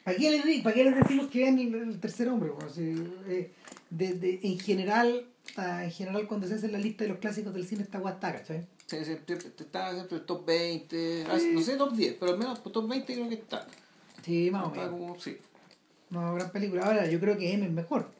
¿Para 0.04 0.16
qué, 0.16 0.30
les, 0.30 0.44
di- 0.44 0.62
para 0.62 0.74
qué 0.74 0.84
les 0.84 0.94
decimos 0.96 1.26
que 1.26 1.40
vean 1.40 1.58
el, 1.58 1.74
el 1.74 2.00
tercer 2.00 2.28
hombre? 2.28 2.50
Eh, 2.78 3.52
de, 3.90 4.12
de- 4.14 4.40
en 4.42 4.58
general, 4.58 5.26
está- 5.48 5.84
en 5.84 5.90
general 5.90 6.26
cuando 6.28 6.46
se 6.46 6.54
hace 6.54 6.68
la 6.68 6.78
lista 6.78 7.04
de 7.04 7.10
los 7.10 7.18
clásicos 7.18 7.52
del 7.54 7.66
cine 7.66 7.82
está 7.82 7.98
guata, 7.98 8.32
¿cachai? 8.32 8.66
sí, 8.86 9.04
siempre, 9.04 9.36
está 9.36 9.92
siempre 9.92 10.16
el 10.18 10.24
top 10.24 10.46
20, 10.46 11.24
ah, 11.28 11.38
no 11.52 11.60
sé 11.60 11.76
top 11.76 11.92
10, 11.94 12.16
pero 12.18 12.32
al 12.32 12.38
menos 12.38 12.58
por 12.60 12.72
top 12.72 12.88
20 12.88 13.12
creo 13.14 13.28
que 13.28 13.34
está. 13.34 13.66
Sí, 14.24 14.50
más 14.50 14.66
o 14.66 14.70
menos. 14.70 14.90
como, 14.90 15.20
sí. 15.20 15.36
No, 16.10 16.34
gran 16.34 16.50
película. 16.52 16.84
Ahora, 16.86 17.06
yo 17.06 17.20
creo 17.20 17.36
que 17.36 17.52
M 17.52 17.66
es 17.66 17.72
mejor. 17.72 18.10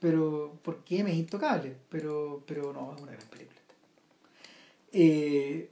Pero, 0.00 0.58
porque 0.62 0.98
M 1.00 1.10
es 1.12 1.16
intocable. 1.18 1.76
Pero, 1.90 2.42
pero 2.46 2.72
no, 2.72 2.94
es 2.94 3.02
una 3.02 3.12
gran 3.12 3.28
película. 3.28 3.58
Eh, 4.92 5.70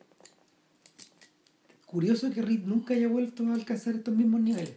curioso 1.87 2.31
que 2.31 2.43
Reed 2.43 2.61
nunca 2.65 2.95
haya 2.95 3.09
vuelto 3.09 3.45
a 3.49 3.55
alcanzar 3.55 3.95
estos 3.97 4.15
mismos 4.15 4.41
niveles. 4.41 4.75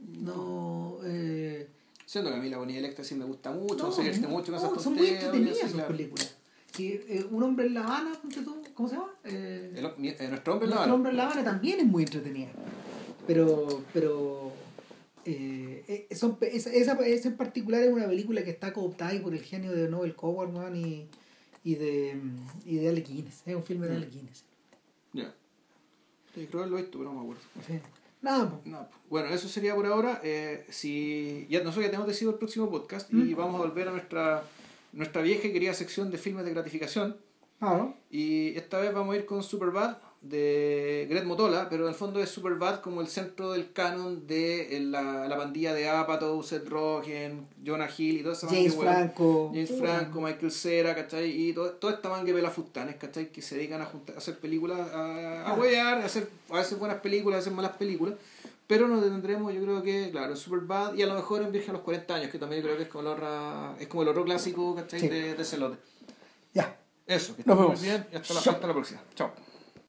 No. 0.00 0.98
Eh, 1.04 1.68
Siendo 2.08 2.30
que 2.30 2.36
a 2.38 2.40
mí 2.40 2.48
la 2.48 2.56
Bonnie 2.56 2.78
Electra 2.78 3.04
sí 3.04 3.14
me 3.14 3.26
gusta 3.26 3.50
mucho, 3.50 3.84
no, 3.84 3.92
se 3.92 4.00
divierte 4.00 4.26
mucho 4.26 4.50
con 4.50 4.62
no, 4.62 4.68
esas 4.72 4.82
Son 4.82 4.94
muy 4.94 5.08
entretenidas 5.08 5.58
esas 5.58 5.72
claro. 5.72 5.88
películas. 5.88 6.36
Que, 6.74 7.04
eh, 7.06 7.26
un 7.30 7.42
hombre 7.42 7.66
en 7.66 7.74
La 7.74 7.82
Habana, 7.84 8.12
tú, 8.32 8.56
¿cómo 8.72 8.88
se 8.88 8.94
llama? 8.94 9.12
Eh, 9.24 9.74
El- 9.76 9.84
eh, 10.06 10.28
nuestro 10.30 10.54
hombre 10.54 10.64
en 10.64 10.70
la 10.70 10.76
Nuestro 10.76 10.78
Habana. 10.78 10.94
hombre 10.94 11.10
en 11.10 11.16
La 11.18 11.24
Habana 11.26 11.44
también 11.44 11.80
es 11.80 11.84
muy 11.86 12.04
entretenida. 12.04 12.48
Pero, 13.26 13.82
pero 13.92 14.52
eh, 15.26 16.06
eh, 16.08 16.14
son, 16.16 16.38
esa, 16.40 16.72
esa, 16.72 16.94
esa 17.06 17.28
en 17.28 17.36
particular 17.36 17.82
es 17.82 17.92
una 17.92 18.06
película 18.08 18.42
que 18.42 18.50
está 18.52 18.72
cooptada 18.72 19.10
ahí 19.10 19.18
por 19.18 19.34
el 19.34 19.42
genio 19.42 19.72
de 19.72 19.90
Noel 19.90 20.14
Coward 20.14 20.50
man, 20.50 20.74
y, 20.76 21.08
y 21.62 21.74
de 21.74 22.18
y 22.64 22.76
de 22.76 22.88
Alec 22.88 23.06
Guinness. 23.06 23.42
Es 23.44 23.54
un 23.54 23.64
filme 23.64 23.86
de 23.86 23.92
Mm. 23.92 23.96
Alec 23.98 24.10
Guinness. 24.12 24.44
Ya. 25.12 25.34
Sí, 26.34 26.46
creo 26.50 26.64
que 26.64 26.70
lo 26.70 26.78
he 26.78 26.82
visto, 26.82 26.96
pero 26.96 27.12
no 27.12 27.16
me 27.18 27.22
acuerdo. 27.22 27.42
Sí. 27.66 27.80
Nada, 28.20 28.50
pues. 28.50 28.66
No, 28.66 28.88
bueno, 29.08 29.28
eso 29.28 29.48
sería 29.48 29.74
por 29.74 29.86
ahora. 29.86 30.20
Eh, 30.24 30.64
si 30.70 31.46
ya 31.48 31.58
nosotros 31.60 31.84
ya 31.84 31.90
tenemos 31.90 32.08
decidido 32.08 32.32
el 32.32 32.38
próximo 32.38 32.68
podcast 32.68 33.12
y 33.12 33.16
Mm. 33.16 33.36
vamos 33.36 33.54
a 33.56 33.58
volver 33.64 33.88
a 33.88 33.92
nuestra 33.92 34.42
nuestra 34.92 35.20
vieja 35.22 35.46
y 35.46 35.52
querida 35.52 35.74
sección 35.74 36.10
de 36.10 36.18
filmes 36.18 36.44
de 36.46 36.50
gratificación. 36.52 37.16
Ah, 37.60 37.74
¿no? 37.78 37.96
Y 38.10 38.56
esta 38.56 38.78
vez 38.78 38.92
vamos 38.94 39.14
a 39.14 39.18
ir 39.18 39.26
con 39.26 39.42
Superbad 39.42 39.98
de 40.20 41.06
Greg 41.08 41.24
Motola, 41.24 41.68
pero 41.70 41.84
en 41.84 41.90
el 41.90 41.94
fondo 41.94 42.20
es 42.20 42.28
Superbad 42.28 42.80
como 42.80 43.00
el 43.00 43.06
centro 43.06 43.52
del 43.52 43.72
canon 43.72 44.26
de 44.26 44.76
eh, 44.76 44.80
la, 44.80 45.28
la 45.28 45.36
pandilla 45.36 45.72
de 45.74 45.88
Apatow, 45.88 46.42
Seth 46.42 46.68
Rogen, 46.68 47.46
Jonah 47.64 47.88
Hill 47.96 48.18
y 48.18 48.22
toda 48.22 48.34
esa 48.34 48.48
James. 48.48 48.74
Franco. 48.74 49.50
James 49.54 49.72
Franco, 49.78 50.20
Michael 50.20 50.50
Cera, 50.50 50.94
¿cachai? 50.94 51.30
Y 51.30 51.52
todo- 51.52 51.70
toda 51.72 51.94
esta 51.94 52.08
manga 52.08 52.24
de 52.24 52.34
pelafustanes, 52.34 52.96
¿cachai? 52.96 53.30
Que 53.30 53.40
se 53.42 53.54
dedican 53.56 53.80
a, 53.80 53.86
juntar- 53.86 54.16
a 54.16 54.18
hacer 54.18 54.38
películas, 54.38 54.80
a, 54.92 55.42
a 55.44 55.50
Ah. 55.50 55.54
huear, 55.54 55.98
a 55.98 56.04
hacer, 56.06 56.28
a 56.50 56.58
hacer 56.58 56.78
buenas 56.78 56.98
películas, 57.00 57.36
a 57.36 57.40
hacer 57.40 57.52
malas 57.52 57.76
películas. 57.76 58.14
Pero 58.66 58.86
nos 58.86 59.00
detendremos, 59.02 59.54
yo 59.54 59.62
creo 59.62 59.82
que, 59.82 60.10
claro, 60.10 60.32
en 60.32 60.36
Superbad 60.36 60.92
y 60.94 61.02
a 61.02 61.06
lo 61.06 61.14
mejor 61.14 61.40
en 61.42 61.52
Virgen 61.52 61.70
a 61.70 61.72
los 61.74 61.82
40 61.82 62.14
años, 62.16 62.30
que 62.30 62.38
también 62.38 62.60
yo 62.60 62.66
creo 62.66 62.76
que 62.76 62.82
es 62.82 62.88
como 62.90 63.02
el 63.02 63.06
horror, 63.16 63.76
es 63.80 63.86
como 63.88 64.02
el 64.02 64.08
horror 64.08 64.24
clásico, 64.26 64.74
¿cachai? 64.74 65.00
Sí. 65.00 65.08
De, 65.08 65.34
de 65.34 65.44
Celote. 65.44 65.78
Ya. 66.52 66.76
Eso, 67.06 67.34
que 67.34 67.44
Nos 67.46 67.56
muy 67.56 67.64
vemos. 67.66 67.80
bien 67.82 68.06
y 68.12 68.16
hasta 68.16 68.34
la, 68.34 68.40
hasta 68.40 68.66
la 68.66 68.72
próxima. 68.74 69.00
Chao. 69.14 69.32